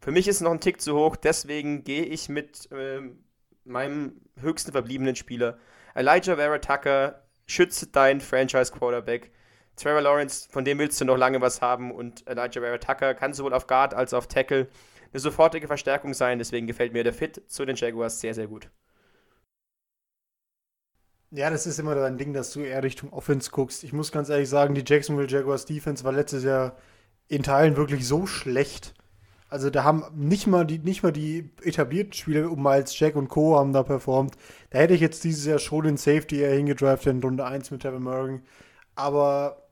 für 0.00 0.10
mich 0.10 0.28
ist 0.28 0.36
es 0.36 0.42
noch 0.42 0.52
ein 0.52 0.60
Tick 0.60 0.80
zu 0.80 0.94
hoch, 0.96 1.16
deswegen 1.16 1.84
gehe 1.84 2.04
ich 2.04 2.28
mit 2.28 2.68
ähm, 2.72 3.24
meinem 3.64 4.20
höchsten 4.40 4.72
verbliebenen 4.72 5.16
Spieler, 5.16 5.58
Elijah 5.94 6.36
Vera 6.36 6.58
Tucker, 6.58 7.25
schütze 7.46 7.86
deinen 7.86 8.20
Franchise-Quarterback. 8.20 9.32
Trevor 9.76 10.00
Lawrence, 10.00 10.48
von 10.50 10.64
dem 10.64 10.78
willst 10.78 11.00
du 11.00 11.04
noch 11.04 11.16
lange 11.16 11.40
was 11.40 11.60
haben 11.60 11.92
und 11.92 12.26
Elijah 12.26 12.60
Vera 12.60 12.78
Tucker 12.78 13.14
kann 13.14 13.34
sowohl 13.34 13.52
auf 13.52 13.66
Guard 13.66 13.94
als 13.94 14.14
auch 14.14 14.18
auf 14.18 14.26
Tackle 14.26 14.68
eine 15.12 15.20
sofortige 15.20 15.66
Verstärkung 15.66 16.14
sein. 16.14 16.38
Deswegen 16.38 16.66
gefällt 16.66 16.92
mir 16.92 17.04
der 17.04 17.12
Fit 17.12 17.42
zu 17.46 17.64
den 17.64 17.76
Jaguars 17.76 18.20
sehr, 18.20 18.34
sehr 18.34 18.46
gut. 18.46 18.70
Ja, 21.30 21.50
das 21.50 21.66
ist 21.66 21.78
immer 21.78 21.94
dein 21.94 22.18
Ding, 22.18 22.32
dass 22.32 22.52
du 22.52 22.60
eher 22.60 22.82
Richtung 22.82 23.12
Offense 23.12 23.50
guckst. 23.50 23.84
Ich 23.84 23.92
muss 23.92 24.12
ganz 24.12 24.28
ehrlich 24.28 24.48
sagen, 24.48 24.74
die 24.74 24.84
Jacksonville 24.86 25.28
Jaguars 25.28 25.66
Defense 25.66 26.04
war 26.04 26.12
letztes 26.12 26.44
Jahr 26.44 26.76
in 27.28 27.42
Teilen 27.42 27.76
wirklich 27.76 28.06
so 28.06 28.26
schlecht. 28.26 28.94
Also 29.48 29.70
da 29.70 29.84
haben 29.84 30.04
nicht 30.14 30.46
mal 30.46 30.64
die, 30.66 30.78
nicht 30.78 31.02
mal 31.02 31.12
die 31.12 31.50
etablierten 31.62 32.12
Spieler 32.12 32.50
um 32.50 32.62
Miles 32.62 32.98
Jack 32.98 33.14
und 33.14 33.28
Co. 33.28 33.56
haben 33.56 33.72
da 33.72 33.82
performt. 33.82 34.34
Da 34.70 34.78
hätte 34.78 34.94
ich 34.94 35.00
jetzt 35.00 35.22
dieses 35.22 35.46
Jahr 35.46 35.58
schon 35.58 35.84
den 35.84 35.96
Safety 35.96 36.40
eher 36.40 36.54
hingedraftet 36.54 37.12
in 37.12 37.22
Runde 37.22 37.44
1 37.44 37.70
mit 37.70 37.82
Tevin 37.82 38.02
Morgan. 38.02 38.42
Aber 38.96 39.68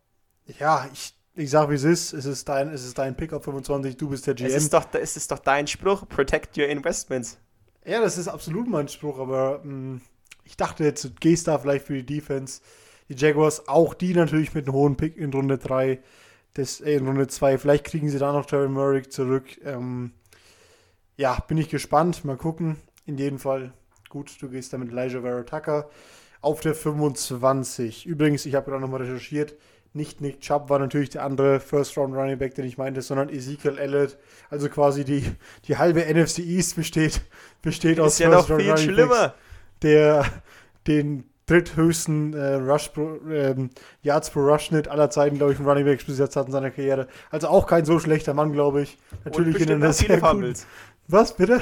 ja, 0.60 0.88
ich, 0.92 1.14
ich 1.34 1.50
sag 1.50 1.70
wie 1.70 1.74
es 1.74 1.82
ist. 1.82 2.12
Es 2.12 2.24
ist 2.24 2.48
dein, 2.48 2.68
es 2.68 2.84
ist 2.84 2.98
dein 2.98 3.16
Pick 3.16 3.32
auf 3.32 3.44
25, 3.44 3.96
du 3.96 4.10
bist 4.10 4.26
der 4.26 4.34
GM. 4.34 4.46
Es 4.46 4.54
ist 4.54 4.72
doch, 4.72 4.86
es 4.92 5.16
ist 5.16 5.30
doch 5.32 5.40
dein 5.40 5.66
Spruch, 5.66 6.08
protect 6.08 6.56
your 6.56 6.66
investments. 6.66 7.38
Ja, 7.84 8.00
das 8.00 8.16
ist 8.16 8.28
absolut 8.28 8.68
mein 8.68 8.88
Spruch, 8.88 9.18
aber 9.18 9.58
mh, 9.58 9.62
hm, 9.64 10.00
ich 10.44 10.56
dachte 10.56 10.84
jetzt, 10.84 11.04
du 11.04 11.10
gehst 11.10 11.48
da 11.48 11.58
vielleicht 11.58 11.86
für 11.86 11.94
die 11.94 12.06
Defense. 12.06 12.60
Die 13.08 13.14
Jaguars, 13.14 13.68
auch 13.68 13.92
die 13.92 14.14
natürlich 14.14 14.54
mit 14.54 14.66
einem 14.66 14.74
hohen 14.74 14.96
Pick 14.96 15.16
in 15.16 15.32
Runde 15.32 15.58
3 15.58 16.00
das, 16.54 16.80
in 16.80 17.06
Runde 17.06 17.28
2. 17.28 17.58
Vielleicht 17.58 17.84
kriegen 17.84 18.08
sie 18.08 18.18
da 18.18 18.32
noch 18.32 18.46
Terry 18.46 18.68
Murray 18.68 19.02
zurück. 19.02 19.44
Ähm, 19.64 20.12
ja, 21.16 21.38
bin 21.46 21.58
ich 21.58 21.68
gespannt. 21.68 22.24
Mal 22.24 22.36
gucken. 22.36 22.76
In 23.06 23.18
jedem 23.18 23.38
Fall, 23.38 23.72
gut, 24.08 24.34
du 24.40 24.48
gehst 24.48 24.72
da 24.72 24.78
mit 24.78 24.90
Elijah 24.90 25.20
Vera 25.20 25.42
Tucker 25.42 25.90
auf 26.40 26.60
der 26.60 26.74
25. 26.74 28.06
Übrigens, 28.06 28.46
ich 28.46 28.54
habe 28.54 28.70
gerade 28.70 28.82
nochmal 28.82 29.02
recherchiert. 29.02 29.54
Nicht 29.92 30.20
Nick 30.20 30.40
Chubb 30.40 30.70
war 30.70 30.78
natürlich 30.78 31.10
der 31.10 31.24
andere 31.24 31.60
First 31.60 31.96
Round 31.96 32.14
Running 32.14 32.38
Back, 32.38 32.54
den 32.54 32.64
ich 32.64 32.78
meinte, 32.78 33.00
sondern 33.00 33.28
Ezekiel 33.28 33.78
Elliott. 33.78 34.18
Also 34.50 34.68
quasi 34.68 35.04
die, 35.04 35.24
die 35.68 35.78
halbe 35.78 36.00
NFC 36.00 36.40
East 36.40 36.76
besteht, 36.76 37.22
besteht 37.62 38.00
aus 38.00 38.18
ja 38.18 38.30
First 38.30 38.50
Round 38.50 38.62
Running 38.62 38.76
schlimmer. 38.76 39.34
der 39.82 40.24
den 40.86 41.24
dritthöchsten 41.46 42.34
äh, 42.34 42.54
Rush 42.54 42.88
pro, 42.88 43.18
ähm, 43.30 43.70
Yards 44.02 44.30
pro 44.30 44.40
Rush-Schnitt 44.40 44.88
aller 44.88 45.10
Zeiten, 45.10 45.36
glaube 45.36 45.52
ich, 45.52 45.60
im 45.60 45.66
Running 45.66 45.84
Back 45.84 46.04
bis 46.06 46.18
jetzt 46.18 46.36
hat 46.36 46.46
in 46.46 46.52
seiner 46.52 46.70
Karriere. 46.70 47.06
Also 47.30 47.48
auch 47.48 47.66
kein 47.66 47.84
so 47.84 47.98
schlechter 47.98 48.34
Mann, 48.34 48.52
glaube 48.52 48.82
ich. 48.82 48.98
Natürlich 49.24 49.60
in 49.60 49.70
einer 49.70 49.92
sehr 49.92 50.20
guten. 50.20 50.54
Was, 51.06 51.36
bitte? 51.36 51.60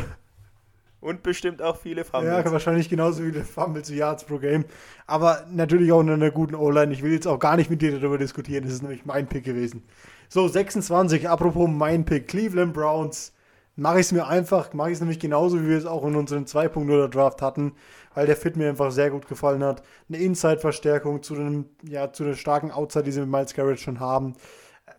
Und 1.00 1.24
bestimmt 1.24 1.60
auch 1.60 1.76
viele 1.76 2.04
Fumbles. 2.04 2.44
Ja, 2.44 2.52
wahrscheinlich 2.52 2.88
genauso 2.88 3.24
viele 3.24 3.42
Fumbles 3.42 3.90
wie 3.90 3.96
Yards 3.96 4.22
pro 4.22 4.38
Game. 4.38 4.64
Aber 5.08 5.44
natürlich 5.50 5.90
auch 5.90 6.00
in 6.00 6.10
einer 6.10 6.30
guten 6.30 6.54
O-Line. 6.54 6.92
Ich 6.92 7.02
will 7.02 7.12
jetzt 7.12 7.26
auch 7.26 7.40
gar 7.40 7.56
nicht 7.56 7.68
mit 7.68 7.82
dir 7.82 7.98
darüber 7.98 8.18
diskutieren. 8.18 8.62
Das 8.62 8.72
ist 8.72 8.82
nämlich 8.82 9.04
mein 9.04 9.26
Pick 9.26 9.42
gewesen. 9.42 9.82
So, 10.28 10.46
26. 10.46 11.28
Apropos 11.28 11.68
mein 11.68 12.04
Pick. 12.04 12.28
Cleveland 12.28 12.72
Browns. 12.72 13.32
Mache 13.76 14.00
ich 14.00 14.06
es 14.06 14.12
mir 14.12 14.26
einfach. 14.26 14.72
Mache 14.74 14.90
ich 14.90 14.94
es 14.94 15.00
nämlich 15.00 15.18
genauso, 15.18 15.60
wie 15.60 15.68
wir 15.68 15.78
es 15.78 15.86
auch 15.86 16.04
in 16.04 16.16
unserem 16.16 16.44
2.0 16.44 17.08
Draft 17.08 17.42
hatten 17.42 17.72
weil 18.14 18.26
der 18.26 18.36
Fit 18.36 18.56
mir 18.56 18.68
einfach 18.68 18.90
sehr 18.90 19.10
gut 19.10 19.28
gefallen 19.28 19.64
hat. 19.64 19.82
Eine 20.08 20.18
Inside-Verstärkung 20.18 21.22
zu 21.22 21.34
einem, 21.34 21.66
ja, 21.82 22.12
zu 22.12 22.24
einer 22.24 22.34
starken 22.34 22.70
Outside, 22.70 23.04
die 23.04 23.12
sie 23.12 23.20
mit 23.20 23.30
Miles 23.30 23.54
Garrett 23.54 23.80
schon 23.80 24.00
haben. 24.00 24.34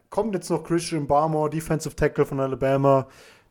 Kommt 0.09 0.35
jetzt 0.35 0.49
noch 0.49 0.63
Christian 0.63 1.07
Barmore, 1.07 1.49
Defensive 1.49 1.95
Tackle 1.95 2.25
von 2.25 2.39
Alabama, 2.39 3.07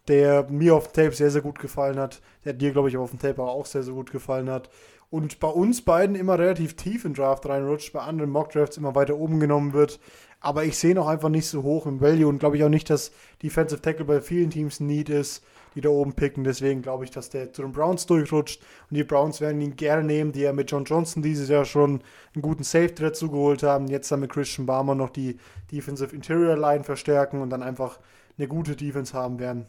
der 0.09 0.49
mir 0.49 0.75
auf 0.75 0.89
dem 0.89 1.05
Tape 1.05 1.17
sehr, 1.17 1.31
sehr 1.31 1.43
gut 1.43 1.59
gefallen 1.59 1.99
hat. 1.99 2.21
Der 2.45 2.53
dir, 2.53 2.73
glaube 2.73 2.89
ich, 2.89 2.97
auf 2.97 3.11
dem 3.11 3.19
Tape 3.19 3.43
auch 3.43 3.67
sehr, 3.67 3.83
sehr 3.83 3.95
gut 3.95 4.11
gefallen 4.11 4.51
hat. 4.51 4.69
Und 5.11 5.41
bei 5.41 5.49
uns 5.49 5.83
beiden 5.83 6.17
immer 6.17 6.39
relativ 6.39 6.75
tief 6.75 7.05
in 7.05 7.15
Draft 7.15 7.47
reinrutscht, 7.47 7.93
bei 7.93 8.01
anderen 8.01 8.31
Mock-Drafts 8.31 8.79
immer 8.79 8.95
weiter 8.95 9.17
oben 9.17 9.41
genommen 9.41 9.75
wird. 9.75 10.01
Aber 10.43 10.65
ich 10.65 10.77
sehe 10.77 10.95
noch 10.95 11.09
einfach 11.09 11.29
nicht 11.29 11.47
so 11.47 11.63
hoch 11.63 11.87
im 11.87 12.01
Value 12.01 12.29
und 12.29 12.39
glaube 12.39 12.57
ich 12.57 12.65
auch 12.65 12.69
nicht, 12.69 12.91
dass 12.91 13.13
Defensive 13.43 13.81
Tackle 13.81 14.05
bei 14.05 14.21
vielen 14.21 14.51
Teams 14.51 14.81
Need 14.81 15.09
ist 15.09 15.43
die 15.75 15.81
da 15.81 15.89
oben 15.89 16.15
picken. 16.15 16.45
Deswegen 16.45 16.83
glaube 16.83 17.05
ich, 17.05 17.11
dass 17.11 17.31
der 17.31 17.53
zu 17.53 17.63
den 17.63 17.73
Browns 17.73 18.07
durchrutscht. 18.07 18.63
Und 18.91 18.97
die 18.97 19.05
Browns 19.05 19.41
werden 19.41 19.61
ihn 19.61 19.77
gerne 19.77 20.05
nehmen, 20.05 20.33
die 20.33 20.41
ja 20.41 20.53
mit 20.53 20.71
John 20.71 20.85
Johnson 20.85 21.23
dieses 21.23 21.49
Jahr 21.49 21.65
schon 21.65 22.03
einen 22.35 22.43
guten 22.43 22.65
Safety 22.65 23.03
dazu 23.03 23.31
geholt 23.31 23.63
haben. 23.63 23.89
Jetzt 23.89 24.11
dann 24.11 24.21
mit 24.21 24.33
Christian 24.33 24.67
Barmer 24.67 24.95
noch 24.95 25.11
die 25.11 25.39
Defensive 25.71 26.15
Interior 26.15 26.57
Line 26.57 26.85
verstärken 26.85 27.41
und 27.41 27.51
dann 27.51 27.63
einfach 27.63 27.99
eine 28.39 28.49
gute 28.49 28.77
Defense 28.77 29.15
haben 29.15 29.39
werden. 29.39 29.67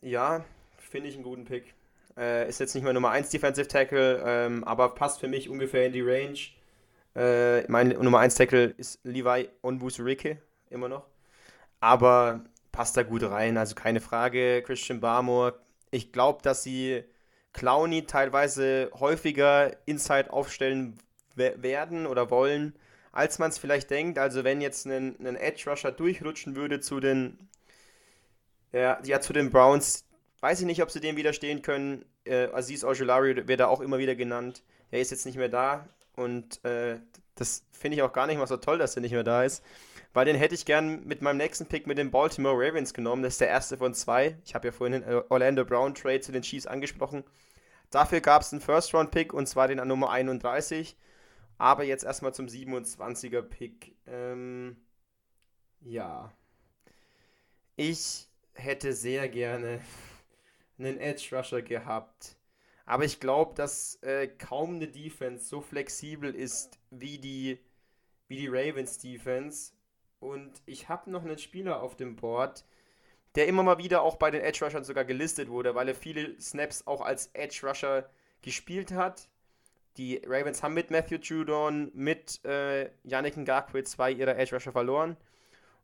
Ja, 0.00 0.44
finde 0.78 1.08
ich 1.08 1.14
einen 1.14 1.24
guten 1.24 1.44
Pick. 1.44 1.74
Äh, 2.16 2.48
ist 2.48 2.60
jetzt 2.60 2.74
nicht 2.74 2.84
mehr 2.84 2.92
Nummer 2.92 3.10
1 3.10 3.30
Defensive 3.30 3.68
Tackle, 3.68 4.22
ähm, 4.26 4.64
aber 4.64 4.90
passt 4.90 5.20
für 5.20 5.28
mich 5.28 5.48
ungefähr 5.48 5.86
in 5.86 5.92
die 5.92 6.02
Range. 6.02 6.38
Äh, 7.14 7.70
mein 7.70 7.88
Nummer 7.88 8.20
1 8.20 8.34
Tackle 8.34 8.74
ist 8.76 9.00
Levi 9.04 9.48
Onwusurike, 9.62 10.38
immer 10.70 10.88
noch. 10.88 11.06
Aber 11.80 12.44
passt 12.70 12.96
da 12.96 13.02
gut 13.02 13.22
rein, 13.22 13.58
also 13.58 13.74
keine 13.74 14.00
Frage. 14.00 14.62
Christian 14.62 15.00
Barmore, 15.00 15.58
ich 15.90 16.12
glaube, 16.12 16.40
dass 16.42 16.62
sie 16.62 17.04
Clowny 17.52 18.06
teilweise 18.06 18.90
häufiger 18.98 19.76
Inside 19.86 20.32
aufstellen 20.32 20.98
werden 21.34 22.06
oder 22.06 22.30
wollen, 22.30 22.74
als 23.10 23.38
man 23.38 23.50
es 23.50 23.58
vielleicht 23.58 23.90
denkt. 23.90 24.18
Also 24.18 24.44
wenn 24.44 24.60
jetzt 24.60 24.86
ein, 24.86 25.16
ein 25.26 25.36
Edge 25.36 25.68
Rusher 25.68 25.92
durchrutschen 25.92 26.56
würde 26.56 26.80
zu 26.80 27.00
den, 27.00 27.38
ja, 28.72 28.98
ja, 29.04 29.20
zu 29.20 29.32
den 29.34 29.50
Browns, 29.50 30.06
weiß 30.40 30.60
ich 30.60 30.66
nicht, 30.66 30.82
ob 30.82 30.90
sie 30.90 31.00
dem 31.00 31.16
widerstehen 31.16 31.60
können. 31.62 32.06
Äh, 32.24 32.48
Aziz 32.52 32.84
Ojulari 32.84 33.46
wird 33.48 33.60
da 33.60 33.66
auch 33.66 33.80
immer 33.80 33.98
wieder 33.98 34.14
genannt. 34.14 34.62
Er 34.90 35.00
ist 35.00 35.10
jetzt 35.10 35.26
nicht 35.26 35.36
mehr 35.36 35.48
da 35.48 35.88
und 36.16 36.64
äh, 36.64 37.00
das 37.34 37.64
finde 37.72 37.96
ich 37.96 38.02
auch 38.02 38.12
gar 38.12 38.26
nicht 38.26 38.38
mal 38.38 38.46
so 38.46 38.56
toll, 38.56 38.78
dass 38.78 38.96
er 38.96 39.02
nicht 39.02 39.12
mehr 39.12 39.24
da 39.24 39.44
ist 39.44 39.62
weil 40.12 40.26
den 40.26 40.36
hätte 40.36 40.54
ich 40.54 40.64
gern 40.64 41.04
mit 41.04 41.22
meinem 41.22 41.38
nächsten 41.38 41.66
Pick 41.66 41.86
mit 41.86 41.98
den 41.98 42.10
Baltimore 42.10 42.56
Ravens 42.56 42.92
genommen. 42.92 43.22
Das 43.22 43.34
ist 43.34 43.40
der 43.40 43.48
erste 43.48 43.78
von 43.78 43.94
zwei. 43.94 44.36
Ich 44.44 44.54
habe 44.54 44.68
ja 44.68 44.72
vorhin 44.72 45.00
den 45.00 45.22
Orlando 45.28 45.64
Brown 45.64 45.94
Trade 45.94 46.20
zu 46.20 46.32
den 46.32 46.42
Chiefs 46.42 46.66
angesprochen. 46.66 47.24
Dafür 47.90 48.20
gab 48.20 48.42
es 48.42 48.52
einen 48.52 48.60
First-Round-Pick 48.60 49.32
und 49.32 49.46
zwar 49.46 49.68
den 49.68 49.80
an 49.80 49.88
Nummer 49.88 50.10
31. 50.10 50.96
Aber 51.58 51.84
jetzt 51.84 52.04
erstmal 52.04 52.34
zum 52.34 52.46
27er-Pick. 52.46 53.94
Ähm, 54.06 54.76
ja. 55.80 56.32
Ich 57.76 58.28
hätte 58.54 58.92
sehr 58.92 59.28
gerne 59.28 59.80
einen 60.78 60.98
Edge 60.98 61.34
Rusher 61.34 61.62
gehabt. 61.62 62.36
Aber 62.84 63.04
ich 63.04 63.20
glaube, 63.20 63.54
dass 63.54 63.96
äh, 64.02 64.26
kaum 64.26 64.76
eine 64.76 64.88
Defense 64.88 65.46
so 65.46 65.60
flexibel 65.60 66.34
ist 66.34 66.78
wie 66.90 67.18
die, 67.18 67.58
wie 68.28 68.36
die 68.36 68.48
Ravens 68.48 68.98
Defense 68.98 69.72
Und 70.20 70.62
ich 70.66 70.88
habe 70.88 71.10
noch 71.10 71.22
einen 71.22 71.38
Spieler 71.38 71.82
auf 71.82 71.96
dem 71.96 72.16
Board, 72.16 72.64
der 73.34 73.46
immer 73.46 73.62
mal 73.62 73.78
wieder 73.78 74.02
auch 74.02 74.16
bei 74.16 74.30
den 74.30 74.42
Edge 74.42 74.64
Rushern 74.64 74.84
sogar 74.84 75.04
gelistet 75.04 75.48
wurde, 75.48 75.74
weil 75.74 75.88
er 75.88 75.94
viele 75.94 76.38
Snaps 76.40 76.86
auch 76.86 77.00
als 77.00 77.28
Edge 77.34 77.66
Rusher 77.66 78.10
gespielt 78.42 78.92
hat. 78.92 79.28
Die 79.96 80.22
Ravens 80.26 80.62
haben 80.62 80.74
mit 80.74 80.90
Matthew 80.90 81.16
Judon, 81.16 81.90
mit 81.94 82.44
äh, 82.44 82.90
Yannick 83.04 83.36
Ngakwe 83.36 83.84
zwei 83.84 84.10
ihrer 84.10 84.36
Edge 84.36 84.54
Rusher 84.54 84.72
verloren. 84.72 85.16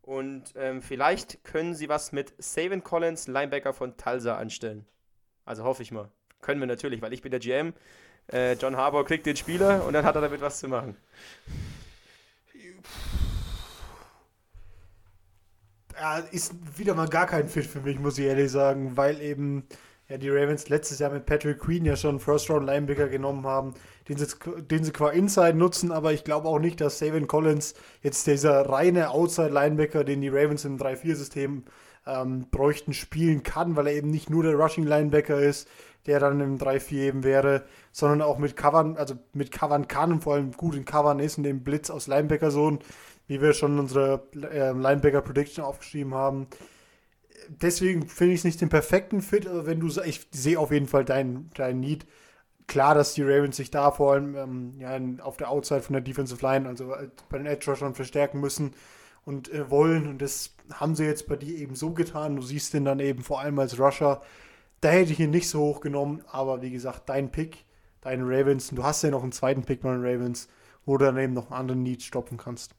Und 0.02 0.54
ähm, 0.56 0.80
vielleicht 0.80 1.44
können 1.44 1.74
sie 1.74 1.88
was 1.88 2.12
mit 2.12 2.32
Savin 2.38 2.82
Collins, 2.82 3.28
Linebacker 3.28 3.74
von 3.74 3.96
Tulsa, 3.98 4.36
anstellen. 4.38 4.86
Also 5.44 5.64
hoffe 5.64 5.82
ich 5.82 5.92
mal. 5.92 6.10
Können 6.40 6.60
wir 6.60 6.66
natürlich, 6.66 7.02
weil 7.02 7.12
ich 7.12 7.22
bin 7.22 7.30
der 7.30 7.40
GM. 7.40 7.74
Äh, 8.32 8.54
John 8.54 8.76
Harbour 8.76 9.04
kriegt 9.04 9.26
den 9.26 9.36
Spieler 9.36 9.84
und 9.86 9.92
dann 9.94 10.04
hat 10.04 10.14
er 10.14 10.20
damit 10.20 10.40
was 10.40 10.60
zu 10.60 10.68
machen. 10.68 10.96
Ja, 15.94 16.18
ist 16.30 16.54
wieder 16.78 16.94
mal 16.94 17.08
gar 17.08 17.26
kein 17.26 17.48
Fit 17.48 17.66
für 17.66 17.80
mich, 17.80 17.98
muss 17.98 18.18
ich 18.18 18.26
ehrlich 18.26 18.52
sagen, 18.52 18.96
weil 18.96 19.20
eben 19.20 19.66
ja, 20.08 20.16
die 20.16 20.30
Ravens 20.30 20.68
letztes 20.68 21.00
Jahr 21.00 21.10
mit 21.10 21.26
Patrick 21.26 21.58
Queen 21.58 21.84
ja 21.84 21.96
schon 21.96 22.18
First-Round-Linebacker 22.20 23.08
genommen 23.08 23.46
haben, 23.46 23.74
den 24.08 24.16
sie, 24.16 24.26
den 24.70 24.84
sie 24.84 24.92
qua 24.92 25.10
Inside 25.10 25.54
nutzen, 25.54 25.92
aber 25.92 26.12
ich 26.12 26.24
glaube 26.24 26.48
auch 26.48 26.58
nicht, 26.58 26.80
dass 26.80 26.98
Savin 26.98 27.26
Collins 27.26 27.74
jetzt 28.02 28.26
dieser 28.26 28.68
reine 28.68 29.10
Outside-Linebacker, 29.10 30.04
den 30.04 30.20
die 30.20 30.28
Ravens 30.28 30.64
im 30.64 30.78
3-4-System 30.78 31.64
ähm, 32.08 32.46
bräuchten, 32.50 32.94
spielen 32.94 33.42
kann, 33.42 33.76
weil 33.76 33.86
er 33.86 33.94
eben 33.94 34.10
nicht 34.10 34.30
nur 34.30 34.42
der 34.42 34.54
Rushing-Linebacker 34.54 35.38
ist, 35.38 35.68
der 36.06 36.20
dann 36.20 36.40
im 36.40 36.58
3-4 36.58 36.92
eben 36.92 37.24
wäre, 37.24 37.64
sondern 37.92 38.22
auch 38.22 38.38
mit 38.38 38.56
Covern, 38.56 38.96
also 38.96 39.14
mit 39.32 39.52
Covern 39.52 39.88
kann 39.88 40.12
und 40.12 40.24
vor 40.24 40.34
allem 40.34 40.52
gut 40.52 40.74
in 40.74 40.84
Covern 40.84 41.20
ist 41.20 41.38
und 41.38 41.44
dem 41.44 41.62
Blitz 41.62 41.90
aus 41.90 42.06
Linebacker-Zone, 42.06 42.78
wie 43.26 43.42
wir 43.42 43.52
schon 43.52 43.78
unsere 43.78 44.22
äh, 44.34 44.72
Linebacker-Prediction 44.72 45.64
aufgeschrieben 45.64 46.14
haben 46.14 46.46
deswegen 47.48 48.08
finde 48.08 48.34
ich 48.34 48.40
es 48.40 48.44
nicht 48.44 48.60
den 48.60 48.68
perfekten 48.68 49.22
Fit, 49.22 49.46
aber 49.46 49.66
wenn 49.66 49.80
du 49.80 49.88
ich 50.02 50.26
sehe 50.30 50.58
auf 50.58 50.70
jeden 50.70 50.86
Fall 50.86 51.04
deinen 51.04 51.50
dein 51.54 51.80
Need. 51.80 52.06
Klar, 52.66 52.94
dass 52.94 53.14
die 53.14 53.22
Ravens 53.22 53.56
sich 53.56 53.70
da 53.70 53.90
vor 53.90 54.12
allem 54.12 54.36
ähm, 54.36 54.72
ja, 54.78 54.98
auf 55.24 55.38
der 55.38 55.50
Outside 55.50 55.80
von 55.80 55.94
der 55.94 56.02
Defensive 56.02 56.44
Line, 56.44 56.68
also 56.68 56.92
äh, 56.92 57.08
bei 57.30 57.38
den 57.38 57.46
Edge 57.46 57.70
Rushern 57.70 57.94
verstärken 57.94 58.40
müssen 58.40 58.74
und 59.28 59.52
äh, 59.52 59.70
wollen. 59.70 60.08
Und 60.08 60.22
das 60.22 60.54
haben 60.72 60.94
sie 60.94 61.04
jetzt 61.04 61.28
bei 61.28 61.36
dir 61.36 61.54
eben 61.58 61.74
so 61.74 61.90
getan. 61.90 62.36
Du 62.36 62.42
siehst 62.42 62.72
den 62.72 62.86
dann 62.86 62.98
eben 62.98 63.22
vor 63.22 63.40
allem 63.40 63.58
als 63.58 63.78
Rusher. 63.78 64.22
Da 64.80 64.88
hätte 64.88 65.12
ich 65.12 65.20
ihn 65.20 65.30
nicht 65.30 65.50
so 65.50 65.60
hoch 65.60 65.80
genommen, 65.80 66.22
aber 66.28 66.62
wie 66.62 66.70
gesagt, 66.70 67.10
dein 67.10 67.30
Pick, 67.30 67.66
deine 68.00 68.22
Ravens, 68.24 68.70
und 68.70 68.76
du 68.76 68.84
hast 68.84 69.02
ja 69.02 69.10
noch 69.10 69.22
einen 69.22 69.32
zweiten 69.32 69.64
Pick 69.64 69.82
bei 69.82 69.90
den 69.90 70.02
Ravens, 70.02 70.48
wo 70.86 70.96
du 70.96 71.04
dann 71.04 71.18
eben 71.18 71.34
noch 71.34 71.50
einen 71.50 71.60
anderen 71.60 71.82
Need 71.82 72.02
stoppen 72.02 72.38
kannst. 72.38 72.74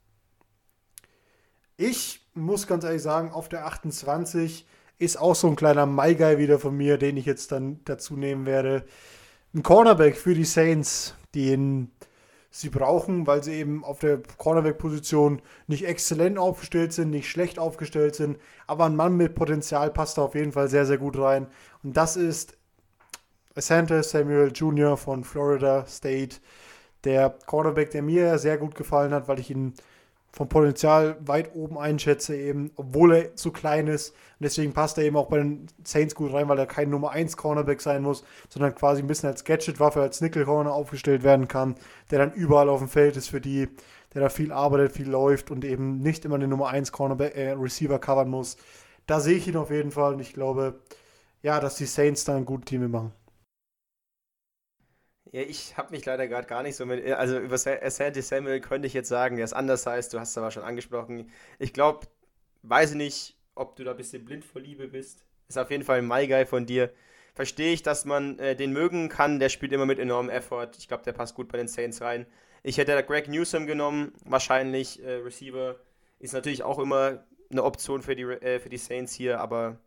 Ich 1.78 2.28
muss 2.34 2.66
ganz 2.66 2.84
ehrlich 2.84 3.04
sagen, 3.04 3.32
auf 3.32 3.48
der 3.48 3.68
28 3.68 4.66
ist 4.98 5.20
auch 5.20 5.36
so 5.36 5.48
ein 5.48 5.56
kleiner 5.56 5.86
My 5.86 6.16
Guy 6.16 6.40
wieder 6.40 6.58
von 6.58 6.76
mir, 6.76 6.98
den 6.98 7.16
ich 7.16 7.26
jetzt 7.26 7.52
dann 7.52 7.82
dazu 7.86 8.16
nehmen 8.18 8.48
werde. 8.48 8.86
Ein 9.54 9.62
Cornerback 9.62 10.18
für 10.18 10.34
die 10.34 10.46
Saints, 10.46 11.16
den 11.36 11.92
sie 12.52 12.70
brauchen, 12.70 13.28
weil 13.28 13.44
sie 13.44 13.54
eben 13.54 13.84
auf 13.84 14.00
der 14.00 14.22
Cornerback-Position 14.38 15.42
nicht 15.68 15.86
exzellent 15.86 16.38
aufgestellt 16.38 16.94
sind, 16.94 17.12
nicht 17.12 17.30
schlecht 17.30 17.60
aufgestellt 17.60 18.16
sind, 18.16 18.40
aber 18.66 18.86
ein 18.86 18.96
Mann 18.96 19.16
mit 19.18 19.36
Potenzial 19.36 19.92
passt 19.92 20.18
da 20.18 20.24
auf 20.24 20.36
jeden 20.36 20.52
Fall 20.52 20.68
sehr, 20.68 20.86
sehr 20.86 20.98
gut 20.98 21.18
rein. 21.18 21.48
Und 21.84 21.96
das 21.96 22.16
ist 22.16 22.58
Asante 23.56 24.02
Samuel 24.04 24.52
Jr. 24.54 24.98
von 24.98 25.24
Florida 25.24 25.86
State, 25.86 26.38
der 27.04 27.36
Cornerback, 27.46 27.92
der 27.92 28.02
mir 28.02 28.38
sehr 28.38 28.58
gut 28.58 28.76
gefallen 28.76 29.14
hat, 29.14 29.28
weil 29.28 29.40
ich 29.40 29.52
ihn 29.52 29.74
vom 30.32 30.48
Potenzial 30.48 31.18
weit 31.22 31.56
oben 31.56 31.78
einschätze, 31.78 32.36
eben, 32.36 32.72
obwohl 32.76 33.14
er 33.14 33.36
zu 33.36 33.52
klein 33.52 33.88
ist. 33.88 34.10
Und 34.12 34.44
deswegen 34.44 34.74
passt 34.74 34.98
er 34.98 35.04
eben 35.04 35.18
auch 35.18 35.28
bei 35.28 35.38
den 35.38 35.68
Saints 35.84 36.16
gut 36.16 36.34
rein, 36.34 36.48
weil 36.48 36.60
er 36.60 36.66
kein 36.66 36.90
Nummer 36.90 37.12
1 37.12 37.36
Cornerback 37.36 37.82
sein 37.82 38.04
muss, 38.04 38.24
sondern 38.50 38.76
quasi 38.76 39.02
ein 39.02 39.08
bisschen 39.08 39.30
als 39.30 39.44
Gadget-Waffe, 39.44 40.02
als 40.02 40.22
Nickel-Corner 40.22 40.72
aufgestellt 40.72 41.24
werden 41.24 41.48
kann, 41.48 41.76
der 42.12 42.20
dann 42.20 42.34
überall 42.34 42.70
auf 42.70 42.80
dem 42.80 42.90
Feld 42.90 43.18
ist 43.18 43.30
für 43.30 43.42
die, 43.42 43.68
der 44.14 44.22
da 44.22 44.30
viel 44.30 44.52
arbeitet, 44.52 44.94
viel 44.94 45.10
läuft 45.10 45.52
und 45.52 45.66
eben 45.66 46.00
nicht 46.00 46.26
immer 46.26 46.38
den 46.38 46.50
Nummer 46.50 46.70
1 46.70 46.92
Cornerback, 46.92 47.36
äh, 47.36 47.52
Receiver 47.52 48.00
covern 48.00 48.30
muss. 48.30 48.58
Da 49.08 49.20
sehe 49.20 49.38
ich 49.38 49.48
ihn 49.48 49.58
auf 49.58 49.72
jeden 49.72 49.92
Fall 49.92 50.14
und 50.14 50.20
ich 50.20 50.34
glaube, 50.34 50.80
ja, 51.42 51.60
dass 51.60 51.76
die 51.76 51.86
Saints 51.86 52.26
da 52.26 52.36
ein 52.36 52.46
gutes 52.46 52.66
Team 52.66 52.90
machen. 52.92 53.14
Ja, 55.32 55.42
ich 55.42 55.78
habe 55.78 55.92
mich 55.92 56.06
leider 56.06 56.28
gerade 56.28 56.48
gar 56.48 56.64
nicht 56.64 56.76
so 56.76 56.86
mit. 56.86 57.06
Also 57.12 57.40
über 57.40 57.58
Sandy 57.58 58.22
Samuel 58.22 58.62
könnte 58.62 58.88
ich 58.88 58.94
jetzt 58.94 59.10
sagen, 59.10 59.36
der 59.36 59.46
ist 59.46 59.54
anders 59.54 59.86
heißt, 59.86 60.14
du 60.14 60.20
hast 60.20 60.32
es 60.32 60.38
aber 60.38 60.52
schon 60.52 60.64
angesprochen. 60.64 61.30
Ich 61.60 61.74
glaube, 61.74 62.08
weiß 62.64 62.92
ich 62.92 62.98
nicht, 62.98 63.38
ob 63.56 63.76
du 63.76 63.84
da 63.84 63.92
ein 63.92 63.98
bisschen 63.98 64.26
blind 64.26 64.44
vor 64.44 64.62
Liebe 64.62 64.88
bist. 64.88 65.26
Ist 65.48 65.58
auf 65.58 65.70
jeden 65.70 65.84
Fall 65.84 66.00
ein 66.00 66.08
My 66.08 66.28
Guy 66.28 66.46
von 66.46 66.66
dir. 66.66 66.92
Verstehe 67.36 67.74
ich, 67.74 67.84
dass 67.84 68.06
man 68.06 68.40
äh, 68.40 68.56
den 68.56 68.74
mögen 68.74 69.08
kann. 69.10 69.40
Der 69.40 69.50
spielt 69.50 69.72
immer 69.72 69.86
mit 69.86 70.00
enormem 70.00 70.32
Effort. 70.32 70.72
Ich 70.78 70.88
glaube, 70.88 71.04
der 71.04 71.14
passt 71.14 71.36
gut 71.36 71.48
bei 71.52 71.58
den 71.58 71.68
Saints 71.68 72.02
rein. 72.02 72.26
Ich 72.64 72.78
hätte 72.78 72.94
da 72.94 73.02
Greg 73.02 73.28
Newsom 73.28 73.68
genommen, 73.68 74.14
wahrscheinlich 74.26 75.02
äh, 75.04 75.16
Receiver. 75.18 75.76
Ist 76.20 76.34
natürlich 76.34 76.64
auch 76.64 76.80
immer 76.80 77.24
eine 77.52 77.64
Option 77.64 78.02
für 78.02 78.16
die, 78.16 78.24
äh, 78.24 78.60
für 78.60 78.70
die 78.70 78.78
Saints 78.78 79.14
hier, 79.14 79.40
aber 79.40 79.80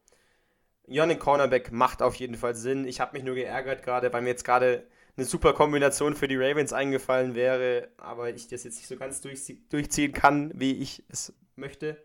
Yannick 0.87 1.21
Cornerback 1.21 1.73
macht 1.73 2.03
auf 2.03 2.15
jeden 2.15 2.37
Fall 2.37 2.55
Sinn. 2.55 2.87
Ich 2.87 3.01
habe 3.01 3.13
mich 3.17 3.25
nur 3.25 3.35
geärgert 3.35 3.83
gerade, 3.83 4.13
weil 4.13 4.23
mir 4.23 4.31
jetzt 4.31 4.45
gerade 4.45 4.87
eine 5.17 5.27
super 5.27 5.53
Kombination 5.53 6.15
für 6.15 6.29
die 6.29 6.37
Ravens 6.37 6.73
eingefallen 6.73 7.35
wäre, 7.35 7.89
aber 7.99 8.31
ich 8.31 8.49
das 8.49 8.65
jetzt 8.65 8.77
nicht 8.77 8.89
so 8.89 8.97
ganz 8.97 9.21
durchziehen 9.21 10.13
kann, 10.13 10.53
wie 10.55 10.73
ich 10.73 11.05
es 11.09 11.35
möchte. 11.57 12.03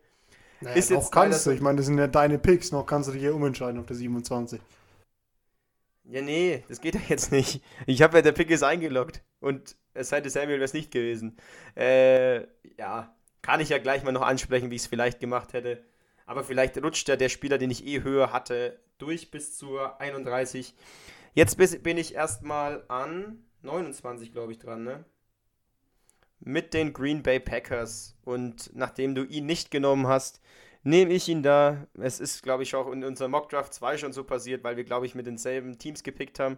Naja, 0.62 0.76
ist 0.76 0.90
jetzt 0.90 1.12
kannst 1.12 1.46
du. 1.46 1.52
Ich 1.52 1.62
meine, 1.62 1.78
das 1.78 1.86
sind 1.86 1.98
ja 1.98 2.08
deine 2.08 2.40
Picks. 2.40 2.72
Noch 2.72 2.86
kannst 2.86 3.08
du 3.10 3.14
dich 3.14 3.22
ja 3.22 3.32
umentscheiden 3.32 3.80
auf 3.80 3.86
der 3.86 3.96
27. 3.96 4.60
Ja, 6.10 6.22
nee, 6.22 6.64
das 6.68 6.82
geht 6.82 6.96
ja 6.96 7.02
jetzt 7.10 7.32
nicht. 7.32 7.62
Ich 7.86 8.02
habe 8.02 8.18
ja, 8.18 8.22
der 8.22 8.32
Pick 8.32 8.50
ist 8.50 8.64
eingeloggt 8.64 9.22
und 9.40 9.76
es 9.94 10.12
hätte 10.12 10.30
Samuel 10.30 10.56
wäre 10.56 10.64
es 10.64 10.74
nicht 10.74 10.92
gewesen. 10.92 11.38
Äh, 11.76 12.44
ja, 12.78 13.14
kann 13.42 13.60
ich 13.60 13.70
ja 13.70 13.78
gleich 13.78 14.04
mal 14.04 14.12
noch 14.12 14.22
ansprechen, 14.22 14.72
wie 14.72 14.76
ich 14.76 14.84
es 14.84 14.88
vielleicht 14.88 15.20
gemacht 15.20 15.54
hätte. 15.54 15.84
Aber 16.26 16.44
vielleicht 16.44 16.82
rutscht 16.82 17.08
ja 17.10 17.16
der 17.16 17.30
Spieler, 17.30 17.58
den 17.58 17.72
ich 17.72 17.86
eh 17.86 18.04
höher 18.04 18.32
hatte, 18.32 18.80
durch 18.98 19.32
bis 19.32 19.58
zur 19.58 20.00
31. 20.00 20.74
Jetzt 21.38 21.56
bin 21.84 21.98
ich 21.98 22.16
erstmal 22.16 22.84
an 22.88 23.46
29, 23.62 24.32
glaube 24.32 24.54
ich, 24.54 24.58
dran, 24.58 24.84
ne? 24.84 25.06
Mit 26.40 26.74
den 26.74 26.94
Green 26.94 27.22
Bay 27.22 27.40
Packers. 27.40 28.18
Und 28.26 28.72
nachdem 28.74 29.14
du 29.14 29.24
ihn 29.24 29.46
nicht 29.46 29.70
genommen 29.70 30.08
hast, 30.08 30.42
nehme 30.82 31.14
ich 31.14 31.30
ihn 31.30 31.44
da. 31.44 31.86
Es 31.94 32.20
ist, 32.20 32.42
glaube 32.42 32.64
ich, 32.64 32.74
auch 32.74 32.92
in 32.92 33.04
unserem 33.04 33.30
Mock 33.30 33.50
Draft 33.50 33.72
2 33.72 34.00
schon 34.00 34.14
so 34.14 34.24
passiert, 34.24 34.64
weil 34.64 34.78
wir, 34.78 34.84
glaube 34.84 35.06
ich, 35.06 35.14
mit 35.14 35.28
denselben 35.28 35.78
Teams 35.78 36.02
gepickt 36.02 36.40
haben. 36.40 36.58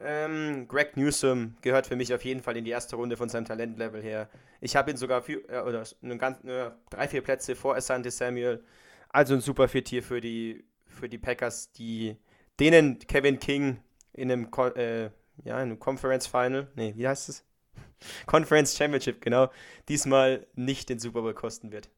Ähm, 0.00 0.68
Greg 0.68 0.96
Newsom 0.96 1.58
gehört 1.60 1.86
für 1.86 1.96
mich 1.96 2.14
auf 2.14 2.24
jeden 2.24 2.40
Fall 2.40 2.56
in 2.56 2.64
die 2.64 2.70
erste 2.70 2.96
Runde 2.96 3.18
von 3.18 3.28
seinem 3.28 3.44
Talentlevel 3.44 4.02
her. 4.02 4.30
Ich 4.62 4.74
habe 4.74 4.90
ihn 4.90 4.96
sogar 4.96 5.20
für, 5.20 5.46
äh, 5.50 5.60
oder 5.60 5.84
eine 6.00 6.16
ganz, 6.16 6.42
äh, 6.44 6.70
drei, 6.88 7.08
vier 7.08 7.20
Plätze 7.20 7.54
vor 7.54 7.76
Asante 7.76 8.10
Samuel. 8.10 8.64
Also 9.10 9.34
ein 9.34 9.42
super 9.42 9.68
Fit 9.68 9.90
hier 9.90 10.02
für 10.02 10.22
die, 10.22 10.64
für 10.86 11.10
die 11.10 11.18
Packers, 11.18 11.72
die 11.72 12.16
denen 12.60 12.98
Kevin 12.98 13.38
King 13.38 13.78
in 14.12 14.32
einem, 14.32 14.48
äh, 14.76 15.04
ja, 15.04 15.10
in 15.44 15.52
einem 15.52 15.78
Conference 15.78 16.26
Final, 16.26 16.68
nee, 16.74 16.94
wie 16.96 17.06
heißt 17.06 17.28
es? 17.28 17.44
Conference 18.26 18.76
Championship, 18.76 19.20
genau, 19.20 19.50
diesmal 19.88 20.46
nicht 20.54 20.88
den 20.88 20.98
Super 20.98 21.22
Bowl 21.22 21.34
kosten 21.34 21.72
wird. 21.72 21.90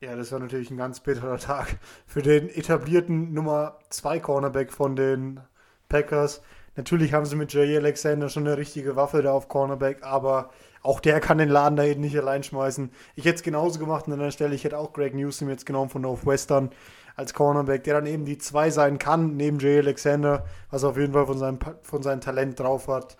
Ja, 0.00 0.14
das 0.14 0.30
war 0.30 0.38
natürlich 0.38 0.70
ein 0.70 0.76
ganz 0.76 1.00
bitterer 1.00 1.38
Tag 1.38 1.78
für 2.06 2.20
den 2.20 2.50
etablierten 2.50 3.32
Nummer 3.32 3.78
2 3.88 4.20
Cornerback 4.20 4.70
von 4.70 4.94
den 4.94 5.40
Packers. 5.88 6.42
Natürlich 6.76 7.14
haben 7.14 7.24
sie 7.24 7.36
mit 7.36 7.54
Jay 7.54 7.74
Alexander 7.76 8.28
schon 8.28 8.46
eine 8.46 8.58
richtige 8.58 8.96
Waffe 8.96 9.22
da 9.22 9.32
auf 9.32 9.48
Cornerback, 9.48 10.02
aber 10.02 10.50
auch 10.82 11.00
der 11.00 11.20
kann 11.20 11.38
den 11.38 11.48
Laden 11.48 11.76
da 11.76 11.84
eben 11.84 12.02
nicht 12.02 12.16
allein 12.18 12.42
schmeißen. 12.42 12.90
Ich 13.14 13.24
hätte 13.24 13.36
es 13.36 13.42
genauso 13.42 13.78
gemacht 13.78 14.06
an 14.06 14.18
der 14.18 14.30
Stelle. 14.30 14.54
Ich 14.54 14.64
hätte 14.64 14.78
auch 14.78 14.92
Greg 14.92 15.14
Newsom 15.14 15.48
jetzt 15.48 15.64
genommen 15.64 15.88
von 15.88 16.02
Northwestern 16.02 16.70
als 17.16 17.32
Cornerback, 17.34 17.82
der 17.84 17.94
dann 17.94 18.06
eben 18.06 18.24
die 18.24 18.38
zwei 18.38 18.70
sein 18.70 18.98
kann, 18.98 19.36
neben 19.36 19.58
Jay 19.58 19.78
Alexander, 19.78 20.44
was 20.70 20.84
auf 20.84 20.98
jeden 20.98 21.14
Fall 21.14 21.26
von 21.26 21.38
seinem, 21.38 21.58
von 21.82 22.02
seinem 22.02 22.20
Talent 22.20 22.60
drauf 22.60 22.88
hat. 22.88 23.16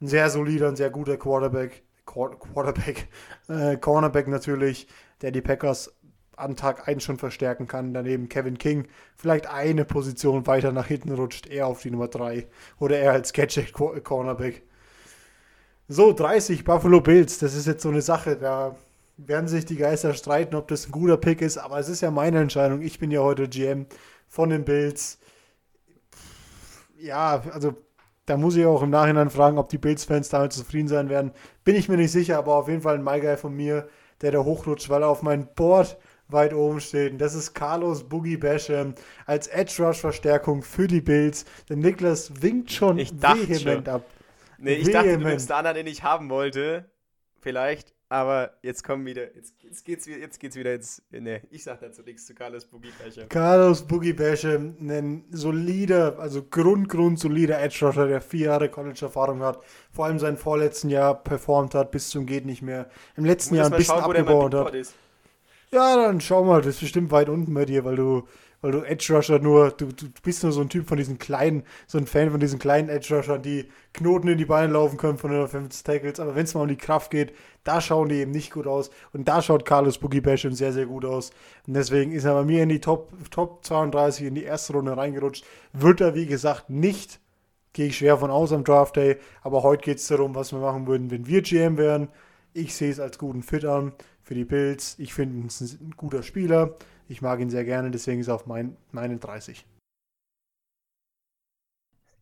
Ein 0.00 0.06
sehr 0.06 0.30
solider, 0.30 0.68
ein 0.68 0.76
sehr 0.76 0.90
guter 0.90 1.16
Quarterback, 1.16 1.82
Quarterback, 2.06 3.08
äh, 3.48 3.76
Cornerback 3.76 4.28
natürlich, 4.28 4.86
der 5.20 5.32
die 5.32 5.42
Packers 5.42 5.92
an 6.36 6.56
Tag 6.56 6.88
1 6.88 7.02
schon 7.02 7.18
verstärken 7.18 7.66
kann. 7.66 7.92
Daneben 7.92 8.28
Kevin 8.28 8.56
King 8.56 8.86
vielleicht 9.16 9.46
eine 9.46 9.84
Position 9.84 10.46
weiter 10.46 10.72
nach 10.72 10.86
hinten 10.86 11.12
rutscht, 11.12 11.46
er 11.48 11.66
auf 11.66 11.82
die 11.82 11.90
Nummer 11.90 12.08
3 12.08 12.46
oder 12.78 12.98
er 12.98 13.12
als 13.12 13.32
Gadget 13.32 13.72
Cornerback. 13.72 14.62
So, 15.88 16.12
30 16.12 16.64
Buffalo 16.64 17.00
Bills, 17.00 17.38
das 17.38 17.54
ist 17.54 17.66
jetzt 17.66 17.82
so 17.82 17.88
eine 17.88 18.00
Sache, 18.00 18.36
da 18.36 18.76
werden 19.26 19.48
sich 19.48 19.64
die 19.64 19.76
Geister 19.76 20.14
streiten, 20.14 20.54
ob 20.54 20.68
das 20.68 20.86
ein 20.86 20.92
guter 20.92 21.16
Pick 21.16 21.42
ist, 21.42 21.58
aber 21.58 21.78
es 21.78 21.88
ist 21.88 22.00
ja 22.00 22.10
meine 22.10 22.40
Entscheidung. 22.40 22.82
Ich 22.82 22.98
bin 22.98 23.10
ja 23.10 23.20
heute 23.20 23.48
GM 23.48 23.86
von 24.28 24.50
den 24.50 24.64
Bills. 24.64 25.18
Ja, 26.98 27.42
also 27.52 27.74
da 28.26 28.36
muss 28.36 28.56
ich 28.56 28.64
auch 28.64 28.82
im 28.82 28.90
Nachhinein 28.90 29.30
fragen, 29.30 29.58
ob 29.58 29.68
die 29.68 29.78
Bills-Fans 29.78 30.28
damit 30.28 30.52
zufrieden 30.52 30.88
sein 30.88 31.08
werden. 31.08 31.32
Bin 31.64 31.74
ich 31.74 31.88
mir 31.88 31.96
nicht 31.96 32.12
sicher, 32.12 32.38
aber 32.38 32.54
auf 32.54 32.68
jeden 32.68 32.82
Fall 32.82 32.94
ein 32.94 33.04
MyGuy 33.04 33.36
von 33.36 33.54
mir, 33.54 33.88
der 34.20 34.32
da 34.32 34.44
hochrutscht, 34.44 34.88
weil 34.88 35.02
er 35.02 35.08
auf 35.08 35.22
mein 35.22 35.48
Board 35.54 35.96
weit 36.28 36.54
oben 36.54 36.80
steht. 36.80 37.12
Und 37.12 37.18
das 37.18 37.34
ist 37.34 37.54
Carlos 37.54 38.08
Boogie 38.08 38.36
Basham 38.36 38.94
als 39.26 39.48
Edge 39.48 39.82
Rush 39.82 39.98
Verstärkung 39.98 40.62
für 40.62 40.86
die 40.86 41.00
Bills. 41.00 41.44
Der 41.68 41.76
Niklas 41.76 42.30
winkt 42.40 42.70
schon 42.70 42.98
vehement 42.98 43.60
schon. 43.60 43.88
ab. 43.88 44.04
Nee, 44.58 44.74
ich 44.74 44.86
vehement. 44.86 44.94
dachte, 44.94 45.18
du 45.18 45.28
nimmst 45.28 45.48
den 45.48 45.56
anderen, 45.56 45.76
den 45.76 45.86
ich 45.86 46.02
haben 46.02 46.30
wollte. 46.30 46.84
Vielleicht. 47.40 47.94
Aber 48.12 48.50
jetzt 48.62 48.82
kommen 48.82 49.06
wieder, 49.06 49.32
jetzt, 49.36 49.54
jetzt, 49.62 49.84
geht's, 49.84 50.04
jetzt 50.06 50.40
geht's 50.40 50.56
wieder 50.56 50.74
ins. 50.74 51.00
Ne, 51.12 51.42
ich 51.52 51.62
sag 51.62 51.78
dazu 51.78 52.02
nichts 52.02 52.26
zu 52.26 52.34
Carlos 52.34 52.64
Boogie 52.64 52.90
Basham. 52.98 53.28
Carlos 53.28 53.82
Boogie 53.82 54.12
Basham, 54.12 54.74
ein 54.80 55.26
solider, 55.30 56.18
also 56.18 56.42
Grund, 56.42 56.88
Grund 56.88 57.20
solider 57.20 57.62
Edge 57.62 57.86
Rusher, 57.86 58.08
der 58.08 58.20
vier 58.20 58.46
Jahre 58.46 58.68
College-Erfahrung 58.68 59.42
hat, 59.42 59.62
vor 59.92 60.06
allem 60.06 60.18
sein 60.18 60.36
vorletzten 60.36 60.90
Jahr 60.90 61.14
performt 61.22 61.76
hat, 61.76 61.92
bis 61.92 62.08
zum 62.08 62.26
Geht 62.26 62.46
nicht 62.46 62.62
mehr. 62.62 62.90
Im 63.16 63.24
letzten 63.24 63.54
Jahr 63.54 63.66
ein 63.66 63.76
bisschen 63.76 63.94
schauen, 63.94 64.16
abgebaut 64.16 64.54
hat. 64.54 64.74
Ja, 65.70 65.94
dann 65.94 66.20
schau 66.20 66.42
mal, 66.42 66.62
das 66.62 66.74
ist 66.74 66.80
bestimmt 66.80 67.12
weit 67.12 67.28
unten 67.28 67.54
bei 67.54 67.64
dir, 67.64 67.84
weil 67.84 67.94
du 67.94 68.26
weil 68.60 68.72
du 68.72 68.82
Edge 68.82 69.14
Rusher 69.14 69.38
nur, 69.38 69.70
du, 69.70 69.86
du 69.86 70.06
bist 70.22 70.42
nur 70.42 70.52
so 70.52 70.60
ein 70.60 70.68
Typ 70.68 70.88
von 70.88 70.98
diesen 70.98 71.18
kleinen, 71.18 71.62
so 71.86 71.98
ein 71.98 72.06
Fan 72.06 72.30
von 72.30 72.40
diesen 72.40 72.58
kleinen 72.58 72.88
Edge 72.88 73.14
Rushern, 73.14 73.42
die 73.42 73.68
Knoten 73.92 74.28
in 74.28 74.38
die 74.38 74.44
Beine 74.44 74.72
laufen 74.72 74.96
können 74.96 75.18
von 75.18 75.30
150 75.30 75.82
Tackles, 75.82 76.20
aber 76.20 76.34
wenn 76.34 76.44
es 76.44 76.54
mal 76.54 76.62
um 76.62 76.68
die 76.68 76.76
Kraft 76.76 77.10
geht, 77.10 77.32
da 77.64 77.80
schauen 77.80 78.08
die 78.08 78.16
eben 78.16 78.30
nicht 78.30 78.52
gut 78.52 78.66
aus 78.66 78.90
und 79.12 79.28
da 79.28 79.42
schaut 79.42 79.64
Carlos 79.64 79.98
Boogie 79.98 80.20
Basham 80.20 80.52
sehr, 80.52 80.72
sehr 80.72 80.86
gut 80.86 81.04
aus 81.04 81.30
und 81.66 81.74
deswegen 81.74 82.12
ist 82.12 82.24
er 82.24 82.34
bei 82.34 82.44
mir 82.44 82.62
in 82.62 82.68
die 82.68 82.80
Top, 82.80 83.12
Top 83.30 83.64
32 83.64 84.26
in 84.26 84.34
die 84.34 84.44
erste 84.44 84.74
Runde 84.74 84.96
reingerutscht, 84.96 85.44
wird 85.72 86.00
er 86.00 86.14
wie 86.14 86.26
gesagt 86.26 86.70
nicht, 86.70 87.20
gehe 87.72 87.86
ich 87.86 87.98
schwer 87.98 88.18
von 88.18 88.30
aus 88.30 88.52
am 88.52 88.64
Draft 88.64 88.96
Day, 88.96 89.16
aber 89.42 89.62
heute 89.62 89.82
geht 89.82 89.98
es 89.98 90.06
darum, 90.06 90.34
was 90.34 90.52
wir 90.52 90.58
machen 90.58 90.86
würden, 90.86 91.10
wenn 91.10 91.26
wir 91.26 91.42
GM 91.42 91.78
wären. 91.78 92.08
Ich 92.52 92.74
sehe 92.74 92.90
es 92.90 92.98
als 92.98 93.16
guten 93.16 93.42
Fit 93.42 93.64
an 93.64 93.92
für 94.22 94.34
die 94.34 94.44
Bills. 94.44 94.96
Ich 94.98 95.14
finde, 95.14 95.46
es 95.46 95.60
ein 95.60 95.94
guter 95.96 96.22
Spieler. 96.22 96.76
Ich 97.10 97.22
mag 97.22 97.40
ihn 97.40 97.50
sehr 97.50 97.64
gerne, 97.64 97.90
deswegen 97.90 98.20
ist 98.20 98.28
er 98.28 98.36
auf 98.36 98.46
mein, 98.46 98.76
meine 98.92 99.18
30. 99.18 99.66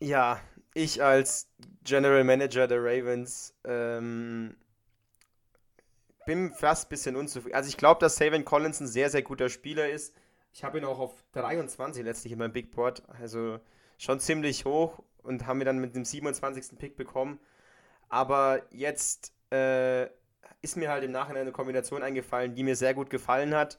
Ja, 0.00 0.40
ich 0.72 1.02
als 1.02 1.50
General 1.84 2.24
Manager 2.24 2.66
der 2.66 2.82
Ravens 2.82 3.54
ähm, 3.64 4.56
bin 6.24 6.54
fast 6.54 6.86
ein 6.86 6.88
bisschen 6.88 7.16
unzufrieden. 7.16 7.54
Also 7.54 7.68
ich 7.68 7.76
glaube, 7.76 8.00
dass 8.00 8.16
Savin 8.16 8.46
Collins 8.46 8.80
ein 8.80 8.86
sehr, 8.86 9.10
sehr 9.10 9.20
guter 9.20 9.50
Spieler 9.50 9.90
ist. 9.90 10.14
Ich 10.54 10.64
habe 10.64 10.78
ihn 10.78 10.86
auch 10.86 11.00
auf 11.00 11.22
23 11.32 12.02
letztlich 12.02 12.32
in 12.32 12.38
meinem 12.38 12.54
Big 12.54 12.70
Board, 12.70 13.02
also 13.20 13.60
schon 13.98 14.20
ziemlich 14.20 14.64
hoch 14.64 15.02
und 15.22 15.46
haben 15.46 15.58
wir 15.58 15.66
dann 15.66 15.80
mit 15.80 15.96
dem 15.96 16.06
27. 16.06 16.78
Pick 16.78 16.96
bekommen. 16.96 17.38
Aber 18.08 18.62
jetzt 18.70 19.34
äh, 19.52 20.06
ist 20.62 20.78
mir 20.78 20.90
halt 20.90 21.04
im 21.04 21.12
Nachhinein 21.12 21.42
eine 21.42 21.52
Kombination 21.52 22.02
eingefallen, 22.02 22.54
die 22.54 22.64
mir 22.64 22.74
sehr 22.74 22.94
gut 22.94 23.10
gefallen 23.10 23.54
hat. 23.54 23.78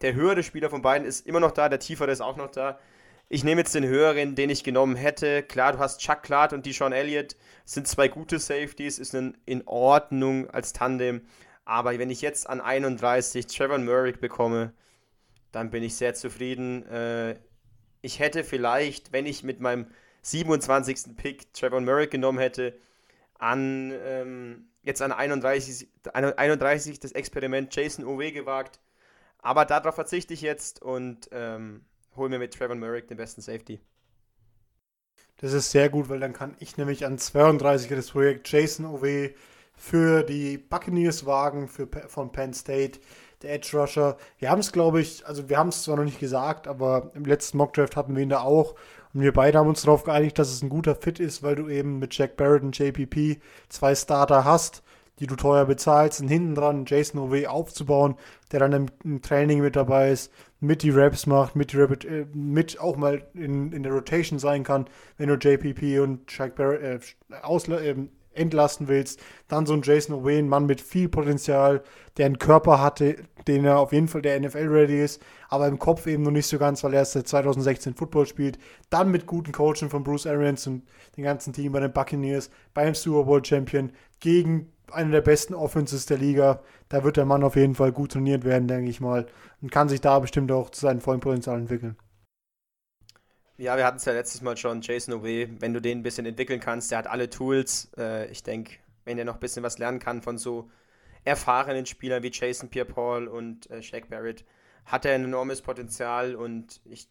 Der 0.00 0.14
höhere 0.14 0.42
Spieler 0.42 0.70
von 0.70 0.82
beiden 0.82 1.06
ist 1.06 1.26
immer 1.26 1.40
noch 1.40 1.52
da, 1.52 1.68
der 1.68 1.78
tiefere 1.78 2.10
ist 2.10 2.20
auch 2.20 2.36
noch 2.36 2.50
da. 2.50 2.78
Ich 3.28 3.42
nehme 3.42 3.62
jetzt 3.62 3.74
den 3.74 3.86
höheren, 3.86 4.34
den 4.34 4.50
ich 4.50 4.64
genommen 4.64 4.96
hätte. 4.96 5.42
Klar, 5.42 5.72
du 5.72 5.78
hast 5.78 6.00
Chuck 6.00 6.22
Clark 6.22 6.52
und 6.52 6.66
Deshaun 6.66 6.92
Elliott. 6.92 7.36
sind 7.64 7.88
zwei 7.88 8.08
gute 8.08 8.38
Safeties, 8.38 8.98
ist 8.98 9.14
in 9.14 9.62
Ordnung 9.66 10.50
als 10.50 10.72
Tandem. 10.72 11.22
Aber 11.64 11.98
wenn 11.98 12.10
ich 12.10 12.20
jetzt 12.20 12.48
an 12.48 12.60
31 12.60 13.46
Trevor 13.46 13.78
Murray 13.78 14.12
bekomme, 14.12 14.74
dann 15.52 15.70
bin 15.70 15.82
ich 15.82 15.94
sehr 15.94 16.14
zufrieden. 16.14 16.86
Äh, 16.86 17.36
ich 18.02 18.18
hätte 18.18 18.44
vielleicht, 18.44 19.12
wenn 19.12 19.24
ich 19.24 19.42
mit 19.42 19.60
meinem 19.60 19.86
27. 20.22 21.16
Pick 21.16 21.52
Trevor 21.54 21.80
Murray 21.80 22.08
genommen 22.08 22.38
hätte, 22.38 22.76
an 23.38 23.92
ähm, 24.04 24.68
jetzt 24.82 25.02
an 25.02 25.12
31, 25.12 25.88
31 26.12 27.00
das 27.00 27.12
Experiment 27.12 27.74
Jason 27.74 28.04
Owe 28.04 28.32
gewagt. 28.32 28.80
Aber 29.44 29.66
darauf 29.66 29.94
verzichte 29.94 30.32
ich 30.32 30.40
jetzt 30.40 30.80
und 30.80 31.28
ähm, 31.30 31.84
hole 32.16 32.30
mir 32.30 32.38
mit 32.38 32.54
Trevor 32.54 32.76
Merrick 32.76 33.08
den 33.08 33.18
besten 33.18 33.42
Safety. 33.42 33.78
Das 35.36 35.52
ist 35.52 35.70
sehr 35.70 35.90
gut, 35.90 36.08
weil 36.08 36.18
dann 36.18 36.32
kann 36.32 36.56
ich 36.60 36.78
nämlich 36.78 37.04
an 37.04 37.18
32 37.18 37.90
das 37.90 38.10
Projekt 38.10 38.50
Jason 38.50 38.86
OW 38.86 39.30
für 39.74 40.22
die 40.22 40.56
Buccaneers 40.56 41.26
wagen, 41.26 41.68
für, 41.68 41.86
von 42.08 42.32
Penn 42.32 42.54
State, 42.54 43.00
der 43.42 43.52
Edge 43.52 43.78
Rusher. 43.78 44.16
Wir 44.38 44.50
haben 44.50 44.60
es, 44.60 44.72
glaube 44.72 45.02
ich, 45.02 45.26
also 45.26 45.50
wir 45.50 45.58
haben 45.58 45.68
es 45.68 45.82
zwar 45.82 45.96
noch 45.96 46.04
nicht 46.04 46.20
gesagt, 46.20 46.66
aber 46.66 47.10
im 47.14 47.26
letzten 47.26 47.58
Mockdraft 47.58 47.96
hatten 47.96 48.16
wir 48.16 48.22
ihn 48.22 48.30
da 48.30 48.40
auch. 48.40 48.74
Und 49.12 49.20
wir 49.20 49.34
beide 49.34 49.58
haben 49.58 49.68
uns 49.68 49.82
darauf 49.82 50.04
geeinigt, 50.04 50.38
dass 50.38 50.50
es 50.50 50.62
ein 50.62 50.70
guter 50.70 50.94
Fit 50.94 51.20
ist, 51.20 51.42
weil 51.42 51.56
du 51.56 51.68
eben 51.68 51.98
mit 51.98 52.16
Jack 52.16 52.38
Barrett 52.38 52.62
und 52.62 52.78
JPP 52.78 53.42
zwei 53.68 53.94
Starter 53.94 54.46
hast 54.46 54.82
die 55.20 55.26
du 55.26 55.36
teuer 55.36 55.64
bezahlst, 55.64 56.20
und 56.20 56.28
hinten 56.28 56.54
dran 56.54 56.84
Jason 56.86 57.20
Ove 57.20 57.48
aufzubauen, 57.48 58.16
der 58.52 58.60
dann 58.60 58.72
im, 58.72 58.86
im, 59.04 59.22
Training 59.22 59.60
mit 59.60 59.76
dabei 59.76 60.10
ist, 60.10 60.32
mit 60.60 60.82
die 60.82 60.90
Raps 60.90 61.26
macht, 61.26 61.56
mit, 61.56 61.72
die 61.72 61.76
Rap 61.76 62.04
äh, 62.04 62.26
mit 62.32 62.80
auch 62.80 62.96
mal 62.96 63.26
in, 63.34 63.72
in 63.72 63.82
der 63.82 63.92
Rotation 63.92 64.38
sein 64.38 64.64
kann, 64.64 64.86
wenn 65.16 65.28
du 65.28 65.34
JPP 65.34 66.00
und 66.00 66.30
Shaq 66.30 66.56
Barrett 66.56 67.16
äh, 67.30 67.90
äh, 67.90 68.08
entlasten 68.34 68.88
willst. 68.88 69.20
Dann 69.48 69.66
so 69.66 69.74
ein 69.74 69.82
Jason 69.82 70.16
Owe, 70.16 70.38
ein 70.38 70.48
Mann 70.48 70.66
mit 70.66 70.80
viel 70.80 71.08
Potenzial, 71.08 71.82
der 72.16 72.26
einen 72.26 72.38
Körper 72.38 72.80
hatte, 72.80 73.16
den 73.46 73.64
er 73.64 73.78
auf 73.78 73.92
jeden 73.92 74.08
Fall 74.08 74.22
der 74.22 74.40
NFL-ready 74.40 75.02
ist, 75.02 75.22
aber 75.48 75.68
im 75.68 75.78
Kopf 75.78 76.06
eben 76.06 76.22
noch 76.22 76.30
nicht 76.30 76.46
so 76.46 76.58
ganz, 76.58 76.82
weil 76.82 76.94
er 76.94 77.00
erst 77.00 77.12
seit 77.12 77.28
2016 77.28 77.94
Football 77.94 78.26
spielt. 78.26 78.58
Dann 78.90 79.10
mit 79.10 79.26
guten 79.26 79.52
Coaching 79.52 79.90
von 79.90 80.02
Bruce 80.02 80.26
Arians 80.26 80.66
und 80.66 80.82
dem 81.16 81.24
ganzen 81.24 81.52
Team 81.52 81.72
bei 81.72 81.80
den 81.80 81.92
Buccaneers, 81.92 82.50
beim 82.72 82.94
Super 82.94 83.24
Bowl 83.24 83.44
Champion, 83.44 83.92
gegen 84.20 84.72
eine 84.92 85.10
der 85.10 85.20
besten 85.20 85.54
Offenses 85.54 86.06
der 86.06 86.18
Liga. 86.18 86.62
Da 86.88 87.04
wird 87.04 87.16
der 87.16 87.24
Mann 87.24 87.44
auf 87.44 87.56
jeden 87.56 87.74
Fall 87.74 87.92
gut 87.92 88.12
trainiert 88.12 88.44
werden, 88.44 88.68
denke 88.68 88.90
ich 88.90 89.00
mal. 89.00 89.26
Und 89.60 89.72
kann 89.72 89.88
sich 89.88 90.00
da 90.00 90.18
bestimmt 90.18 90.52
auch 90.52 90.70
zu 90.70 90.80
seinem 90.80 91.00
vollen 91.00 91.20
Potenzial 91.20 91.58
entwickeln. 91.58 91.96
Ja, 93.56 93.76
wir 93.76 93.86
hatten 93.86 93.98
es 93.98 94.04
ja 94.04 94.12
letztes 94.12 94.42
Mal 94.42 94.56
schon, 94.56 94.80
Jason 94.80 95.14
Owe, 95.14 95.48
wenn 95.60 95.72
du 95.72 95.80
den 95.80 95.98
ein 95.98 96.02
bisschen 96.02 96.26
entwickeln 96.26 96.58
kannst, 96.58 96.90
der 96.90 96.98
hat 96.98 97.06
alle 97.06 97.30
Tools. 97.30 97.88
Äh, 97.96 98.26
ich 98.30 98.42
denke, 98.42 98.78
wenn 99.04 99.16
er 99.16 99.24
noch 99.24 99.34
ein 99.34 99.40
bisschen 99.40 99.62
was 99.62 99.78
lernen 99.78 100.00
kann 100.00 100.22
von 100.22 100.38
so 100.38 100.70
erfahrenen 101.22 101.86
Spielern 101.86 102.22
wie 102.22 102.32
Jason 102.32 102.68
Pierre-Paul 102.68 103.28
und 103.28 103.70
äh, 103.70 103.82
Shaq 103.82 104.08
Barrett, 104.08 104.44
hat 104.84 105.04
er 105.04 105.14
ein 105.14 105.24
enormes 105.24 105.62
Potenzial 105.62 106.34
und 106.34 106.80
ich, 106.84 107.08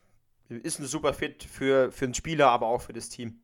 ist 0.49 0.79
ein 0.79 0.85
super 0.85 1.13
Fit 1.13 1.43
für, 1.43 1.91
für 1.91 2.07
den 2.07 2.13
Spieler, 2.13 2.49
aber 2.49 2.67
auch 2.67 2.81
für 2.81 2.93
das 2.93 3.09
Team. 3.09 3.42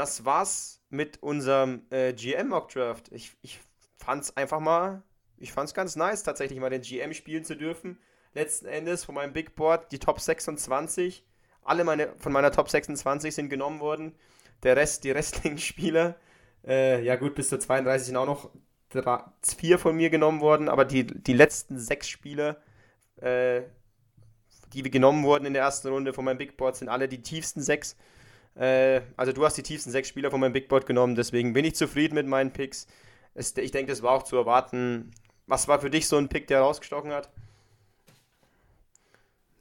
Das 0.00 0.24
war's 0.24 0.80
mit 0.88 1.22
unserem 1.22 1.82
äh, 1.90 2.14
GM 2.14 2.48
Mock 2.48 2.70
Draft. 2.70 3.12
Ich, 3.12 3.36
ich 3.42 3.60
fand's 3.98 4.34
einfach 4.34 4.58
mal, 4.58 5.02
ich 5.36 5.52
fand's 5.52 5.74
ganz 5.74 5.94
nice, 5.94 6.22
tatsächlich 6.22 6.58
mal 6.58 6.70
den 6.70 6.80
GM 6.80 7.12
spielen 7.12 7.44
zu 7.44 7.54
dürfen. 7.54 7.98
Letzten 8.32 8.64
Endes 8.64 9.04
von 9.04 9.14
meinem 9.14 9.34
Big 9.34 9.54
Board 9.56 9.92
die 9.92 9.98
Top 9.98 10.18
26. 10.18 11.22
Alle 11.62 11.84
meine, 11.84 12.14
von 12.16 12.32
meiner 12.32 12.50
Top 12.50 12.70
26 12.70 13.34
sind 13.34 13.50
genommen 13.50 13.80
worden. 13.80 14.14
Der 14.62 14.74
Rest, 14.74 15.04
die 15.04 15.10
restlichen 15.10 15.58
Spieler, 15.58 16.16
äh, 16.66 17.04
ja 17.04 17.16
gut, 17.16 17.34
bis 17.34 17.50
zur 17.50 17.60
32 17.60 18.06
sind 18.06 18.16
auch 18.16 18.24
noch 18.24 18.48
drei, 18.88 19.22
vier 19.58 19.78
von 19.78 19.94
mir 19.94 20.08
genommen 20.08 20.40
worden, 20.40 20.70
aber 20.70 20.86
die, 20.86 21.04
die 21.04 21.34
letzten 21.34 21.78
sechs 21.78 22.08
Spieler, 22.08 22.56
äh, 23.16 23.64
die 24.72 24.80
genommen 24.80 25.24
wurden 25.24 25.44
in 25.44 25.52
der 25.52 25.64
ersten 25.64 25.88
Runde 25.88 26.14
von 26.14 26.24
meinem 26.24 26.38
Big 26.38 26.56
Board, 26.56 26.76
sind 26.76 26.88
alle 26.88 27.06
die 27.06 27.20
tiefsten 27.20 27.60
sechs. 27.60 27.98
Äh, 28.56 29.02
also 29.16 29.32
du 29.32 29.44
hast 29.44 29.56
die 29.56 29.62
tiefsten 29.62 29.90
sechs 29.90 30.08
Spieler 30.08 30.30
von 30.30 30.40
meinem 30.40 30.52
Big 30.52 30.68
Board 30.68 30.86
genommen, 30.86 31.14
deswegen 31.14 31.52
bin 31.52 31.64
ich 31.64 31.74
zufrieden 31.76 32.14
mit 32.14 32.26
meinen 32.26 32.52
Picks. 32.52 32.86
Es, 33.34 33.56
ich 33.56 33.70
denke, 33.70 33.92
das 33.92 34.02
war 34.02 34.12
auch 34.12 34.24
zu 34.24 34.36
erwarten. 34.36 35.10
Was 35.46 35.68
war 35.68 35.80
für 35.80 35.90
dich 35.90 36.08
so 36.08 36.16
ein 36.16 36.28
Pick, 36.28 36.46
der 36.48 36.60
rausgestochen 36.60 37.12
hat? 37.12 37.30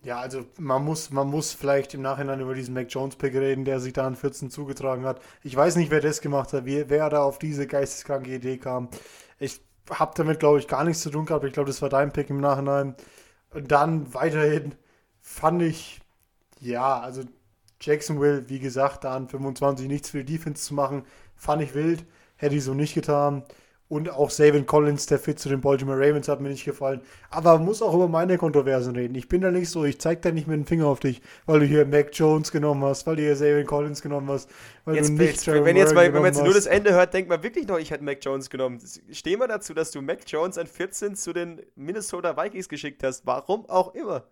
Ja, 0.03 0.19
also 0.19 0.45
man 0.57 0.85
muss, 0.85 1.09
man 1.09 1.27
muss 1.27 1.51
vielleicht 1.53 1.93
im 1.93 2.01
Nachhinein 2.01 2.39
über 2.39 2.55
diesen 2.55 2.73
Mac 2.73 2.87
Jones-Pick 2.89 3.33
reden, 3.33 3.65
der 3.65 3.81
sich 3.81 3.91
da 3.91 4.07
an 4.07 4.15
14 4.15 4.49
zugetragen 4.49 5.03
hat. 5.05 5.21
Ich 5.43 5.55
weiß 5.55 5.75
nicht, 5.75 5.91
wer 5.91 5.99
das 5.99 6.21
gemacht 6.21 6.53
hat, 6.53 6.65
wer, 6.65 6.89
wer 6.89 7.09
da 7.09 7.23
auf 7.23 7.37
diese 7.37 7.67
geisteskranke 7.67 8.33
Idee 8.33 8.57
kam. 8.57 8.89
Ich 9.39 9.59
habe 9.89 10.13
damit, 10.15 10.39
glaube 10.39 10.59
ich, 10.59 10.67
gar 10.67 10.85
nichts 10.85 11.01
zu 11.01 11.09
tun 11.09 11.25
gehabt. 11.25 11.43
Ich 11.43 11.53
glaube, 11.53 11.67
das 11.67 11.81
war 11.81 11.89
dein 11.89 12.13
Pick 12.13 12.29
im 12.29 12.39
Nachhinein. 12.39 12.95
Und 13.51 13.71
dann 13.71 14.13
weiterhin 14.13 14.73
fand 15.21 15.61
ich, 15.63 15.99
ja, 16.61 16.99
also 16.99 17.23
Jacksonville, 17.81 18.49
wie 18.49 18.59
gesagt, 18.59 19.03
da 19.03 19.15
an 19.15 19.27
25 19.27 19.87
nichts 19.87 20.09
für 20.09 20.23
die 20.23 20.33
Defense 20.33 20.63
zu 20.63 20.73
machen, 20.73 21.03
fand 21.35 21.61
ich 21.61 21.73
wild. 21.73 22.05
Hätte 22.35 22.55
ich 22.55 22.63
so 22.63 22.73
nicht 22.73 22.93
getan. 22.93 23.43
Und 23.89 24.07
auch 24.11 24.29
Savin 24.29 24.67
Collins, 24.67 25.07
der 25.07 25.17
Fit 25.17 25.39
zu 25.39 25.49
den 25.49 25.61
Baltimore 25.61 25.97
Ravens, 25.97 26.27
hat 26.27 26.41
mir 26.41 26.49
nicht 26.49 26.63
gefallen. 26.63 27.01
Aber 27.31 27.57
man 27.57 27.65
muss 27.65 27.81
auch 27.81 27.95
über 27.95 28.07
meine 28.07 28.37
Kontroversen 28.37 28.95
reden. 28.95 29.15
Ich 29.15 29.27
bin 29.27 29.41
da 29.41 29.49
nicht 29.49 29.67
so, 29.67 29.83
ich 29.83 29.99
zeig 29.99 30.21
da 30.21 30.31
nicht 30.31 30.45
mit 30.45 30.57
dem 30.57 30.67
Finger 30.67 30.85
auf 30.85 30.99
dich, 30.99 31.23
weil 31.47 31.61
du 31.61 31.65
hier 31.65 31.87
Mac 31.87 32.11
Jones 32.13 32.51
genommen 32.51 32.83
hast, 32.83 33.07
weil 33.07 33.15
du 33.15 33.23
hier 33.23 33.35
Savin 33.35 33.65
Collins 33.65 34.03
genommen 34.03 34.29
hast, 34.29 34.47
weil 34.85 34.95
jetzt, 34.95 35.09
du 35.09 35.13
nicht 35.13 35.47
wenn, 35.47 35.65
wenn 35.65 35.75
jetzt 35.75 35.95
mal, 35.95 36.05
wenn 36.13 36.21
man 36.21 36.31
jetzt 36.31 36.43
nur 36.43 36.53
das 36.53 36.67
Ende 36.67 36.93
hört, 36.93 37.15
denkt 37.15 37.29
man 37.29 37.41
wirklich 37.41 37.67
noch, 37.67 37.79
ich 37.79 37.89
hätte 37.89 38.03
Mac 38.03 38.19
Jones 38.21 38.51
genommen. 38.51 38.79
Stehen 39.11 39.39
wir 39.39 39.47
dazu, 39.47 39.73
dass 39.73 39.89
du 39.89 40.03
Mac 40.03 40.19
Jones 40.27 40.59
an 40.59 40.67
14 40.67 41.15
zu 41.15 41.33
den 41.33 41.59
Minnesota 41.75 42.37
Vikings 42.37 42.69
geschickt 42.69 43.03
hast. 43.03 43.25
Warum 43.25 43.67
auch 43.67 43.95
immer 43.95 44.23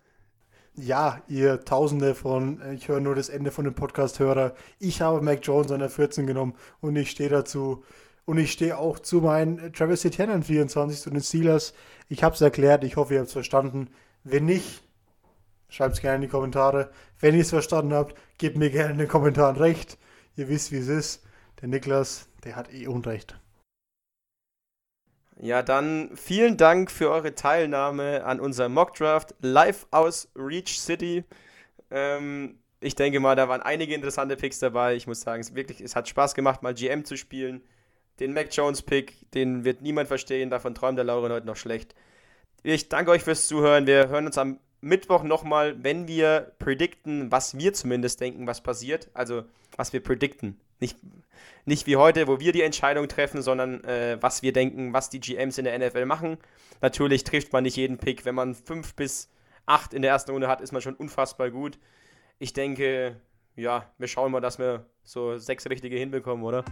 ja, 0.78 1.22
ihr 1.28 1.66
Tausende 1.66 2.16
von, 2.16 2.62
äh, 2.62 2.76
ich 2.76 2.88
höre 2.88 3.00
nur 3.00 3.16
das 3.16 3.30
Ende 3.30 3.52
von 3.52 3.66
dem 3.66 3.74
Podcast-Hörer, 3.74 4.54
ich 4.80 5.02
habe 5.02 5.22
Mac 5.22 5.40
Jones 5.44 5.72
an 5.72 5.80
der 5.80 5.90
14 5.90 6.28
genommen 6.28 6.54
und 6.80 6.96
ich 6.96 7.12
stehe 7.12 7.30
dazu. 7.30 7.84
Und 8.26 8.38
ich 8.38 8.52
stehe 8.52 8.78
auch 8.78 9.00
zu 9.00 9.22
meinen 9.22 9.72
Travis 9.72 10.04
Etienne 10.04 10.42
24 10.42 11.00
zu 11.00 11.10
den 11.10 11.22
Steelers. 11.22 11.74
Ich 12.10 12.24
habe 12.24 12.36
es 12.36 12.42
erklärt, 12.42 12.84
ich 12.84 12.98
hoffe, 12.98 13.14
ihr 13.14 13.22
habt 13.22 13.28
es 13.28 13.34
verstanden. 13.34 13.90
Wenn 14.26 14.46
nicht, 14.46 14.84
schreibt 15.70 15.96
es 15.96 16.02
gerne 16.02 16.16
in 16.16 16.22
die 16.24 16.28
Kommentare. 16.28 16.92
Wenn 17.22 17.36
ihr 17.36 17.42
es 17.42 17.52
verstanden 17.52 17.94
habt, 17.94 18.18
gebt 18.38 18.58
mir 18.58 18.70
gerne 18.70 18.92
in 18.92 18.98
den 18.98 19.08
Kommentaren 19.08 19.56
recht. 19.56 19.98
Ihr 20.36 20.50
wisst, 20.50 20.74
wie 20.74 20.78
es 20.78 20.90
ist. 20.90 21.24
Der 21.62 21.70
Niklas, 21.70 22.28
der 22.44 22.58
hat 22.58 22.74
eh 22.74 22.88
Unrecht. 22.88 23.40
Ja, 25.40 25.62
dann 25.62 26.10
vielen 26.16 26.58
Dank 26.58 26.90
für 26.90 27.12
eure 27.12 27.36
Teilnahme 27.36 28.24
an 28.26 28.40
unserem 28.40 28.74
Mockdraft 28.74 29.36
live 29.40 29.86
aus 29.92 30.30
Reach 30.36 30.80
City. 30.80 31.24
Ähm, 31.92 32.58
ich 32.80 32.96
denke 32.96 33.20
mal, 33.20 33.36
da 33.36 33.48
waren 33.48 33.62
einige 33.62 33.94
interessante 33.94 34.36
Picks 34.36 34.58
dabei. 34.60 34.96
Ich 34.96 35.06
muss 35.06 35.22
sagen, 35.22 35.42
es, 35.42 35.54
wirklich, 35.54 35.82
es 35.82 35.96
hat 35.96 36.08
Spaß 36.08 36.34
gemacht, 36.34 36.64
mal 36.64 36.74
GM 36.74 37.06
zu 37.06 37.18
spielen. 37.18 37.62
Den 38.20 38.34
Mac 38.34 38.48
Jones 38.52 38.82
Pick, 38.82 39.32
den 39.32 39.64
wird 39.64 39.84
niemand 39.84 40.08
verstehen, 40.08 40.50
davon 40.50 40.74
träumt 40.74 40.98
der 40.98 41.06
Lauren 41.06 41.32
heute 41.32 41.46
noch 41.46 41.56
schlecht. 41.56 41.94
Ich 42.64 42.90
danke 42.90 43.12
euch 43.12 43.24
fürs 43.24 43.48
Zuhören. 43.48 43.86
Wir 43.86 44.10
hören 44.10 44.26
uns 44.26 44.40
am 44.40 44.60
Mittwoch 44.82 45.22
nochmal, 45.22 45.84
wenn 45.84 46.08
wir 46.08 46.54
predikten, 46.58 47.32
was 47.32 47.58
wir 47.58 47.74
zumindest 47.74 48.22
denken, 48.22 48.48
was 48.48 48.62
passiert. 48.62 49.10
Also, 49.14 49.44
was 49.76 49.94
wir 49.94 50.02
predikten. 50.02 50.60
Nicht, 50.80 50.98
nicht 51.66 51.88
wie 51.88 51.96
heute, 51.96 52.28
wo 52.28 52.40
wir 52.40 52.52
die 52.52 52.62
Entscheidung 52.62 53.08
treffen, 53.08 53.42
sondern 53.42 53.84
äh, 53.84 54.18
was 54.22 54.42
wir 54.42 54.54
denken, 54.54 54.94
was 54.94 55.10
die 55.10 55.20
GMs 55.20 55.58
in 55.58 55.66
der 55.66 55.78
NFL 55.78 56.06
machen. 56.06 56.38
Natürlich 56.82 57.24
trifft 57.24 57.54
man 57.54 57.64
nicht 57.64 57.76
jeden 57.76 57.98
Pick. 57.98 58.26
Wenn 58.26 58.36
man 58.36 58.56
fünf 58.56 58.96
bis 58.96 59.30
acht 59.66 59.94
in 59.94 60.02
der 60.02 60.12
ersten 60.12 60.32
Runde 60.32 60.48
hat, 60.48 60.62
ist 60.62 60.72
man 60.72 60.82
schon 60.82 60.96
unfassbar 60.96 61.50
gut. 61.52 61.80
Ich 62.40 62.54
denke, 62.54 63.20
ja, 63.56 63.92
wir 63.98 64.08
schauen 64.08 64.32
mal, 64.32 64.40
dass 64.40 64.60
wir 64.60 64.86
so 65.04 65.38
sechs 65.38 65.68
richtige 65.70 65.98
hinbekommen, 65.98 66.46
oder? 66.46 66.64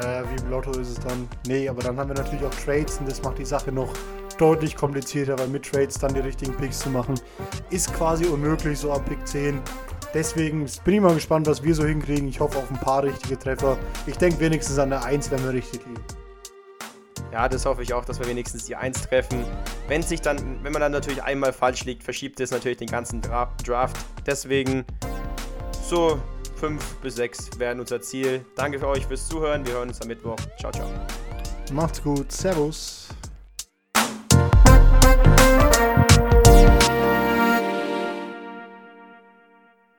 Ja, 0.00 0.24
wie 0.30 0.42
im 0.42 0.50
Lotto 0.50 0.70
ist 0.72 0.88
es 0.88 1.00
dann. 1.00 1.28
Nee, 1.46 1.68
aber 1.68 1.82
dann 1.82 1.98
haben 1.98 2.08
wir 2.08 2.14
natürlich 2.14 2.44
auch 2.44 2.54
Trades 2.54 2.98
und 2.98 3.08
das 3.08 3.22
macht 3.22 3.38
die 3.38 3.44
Sache 3.44 3.72
noch 3.72 3.92
deutlich 4.38 4.74
komplizierter, 4.76 5.38
weil 5.38 5.48
mit 5.48 5.64
Trades 5.64 5.98
dann 5.98 6.14
die 6.14 6.20
richtigen 6.20 6.56
Picks 6.56 6.80
zu 6.80 6.90
machen, 6.90 7.14
ist 7.70 7.92
quasi 7.94 8.24
unmöglich, 8.26 8.78
so 8.78 8.92
ab 8.92 9.04
Pick 9.06 9.26
10. 9.26 9.60
Deswegen 10.14 10.66
bin 10.84 10.94
ich 10.94 11.00
mal 11.00 11.14
gespannt, 11.14 11.46
was 11.46 11.62
wir 11.62 11.74
so 11.74 11.84
hinkriegen. 11.84 12.28
Ich 12.28 12.40
hoffe 12.40 12.58
auf 12.58 12.70
ein 12.70 12.78
paar 12.78 13.02
richtige 13.02 13.38
Treffer. 13.38 13.78
Ich 14.06 14.16
denke 14.16 14.40
wenigstens 14.40 14.78
an 14.78 14.90
der 14.90 15.04
1, 15.04 15.30
wenn 15.30 15.42
wir 15.42 15.52
richtig 15.52 15.86
liegen. 15.86 16.04
Ja, 17.32 17.48
das 17.48 17.64
hoffe 17.64 17.82
ich 17.82 17.94
auch, 17.94 18.04
dass 18.04 18.20
wir 18.20 18.26
wenigstens 18.26 18.66
die 18.66 18.76
1 18.76 19.08
treffen. 19.08 19.42
Wenn 19.88 20.02
sich 20.02 20.20
dann, 20.20 20.62
wenn 20.62 20.72
man 20.72 20.82
dann 20.82 20.92
natürlich 20.92 21.22
einmal 21.22 21.52
falsch 21.54 21.84
liegt, 21.84 22.02
verschiebt 22.02 22.40
es 22.40 22.50
natürlich 22.50 22.76
den 22.76 22.88
ganzen 22.88 23.22
Dra 23.22 23.50
Draft. 23.64 23.96
Deswegen 24.26 24.84
so 25.88 26.20
5 26.56 26.96
bis 26.96 27.16
6 27.16 27.58
wären 27.58 27.80
unser 27.80 28.02
Ziel. 28.02 28.44
Danke 28.54 28.78
für 28.78 28.88
euch 28.88 29.06
fürs 29.06 29.26
Zuhören. 29.26 29.64
Wir 29.64 29.72
hören 29.72 29.88
uns 29.88 30.02
am 30.02 30.08
Mittwoch. 30.08 30.36
Ciao, 30.60 30.70
ciao. 30.70 30.88
Macht's 31.72 32.02
gut. 32.02 32.30
Servus. 32.30 33.01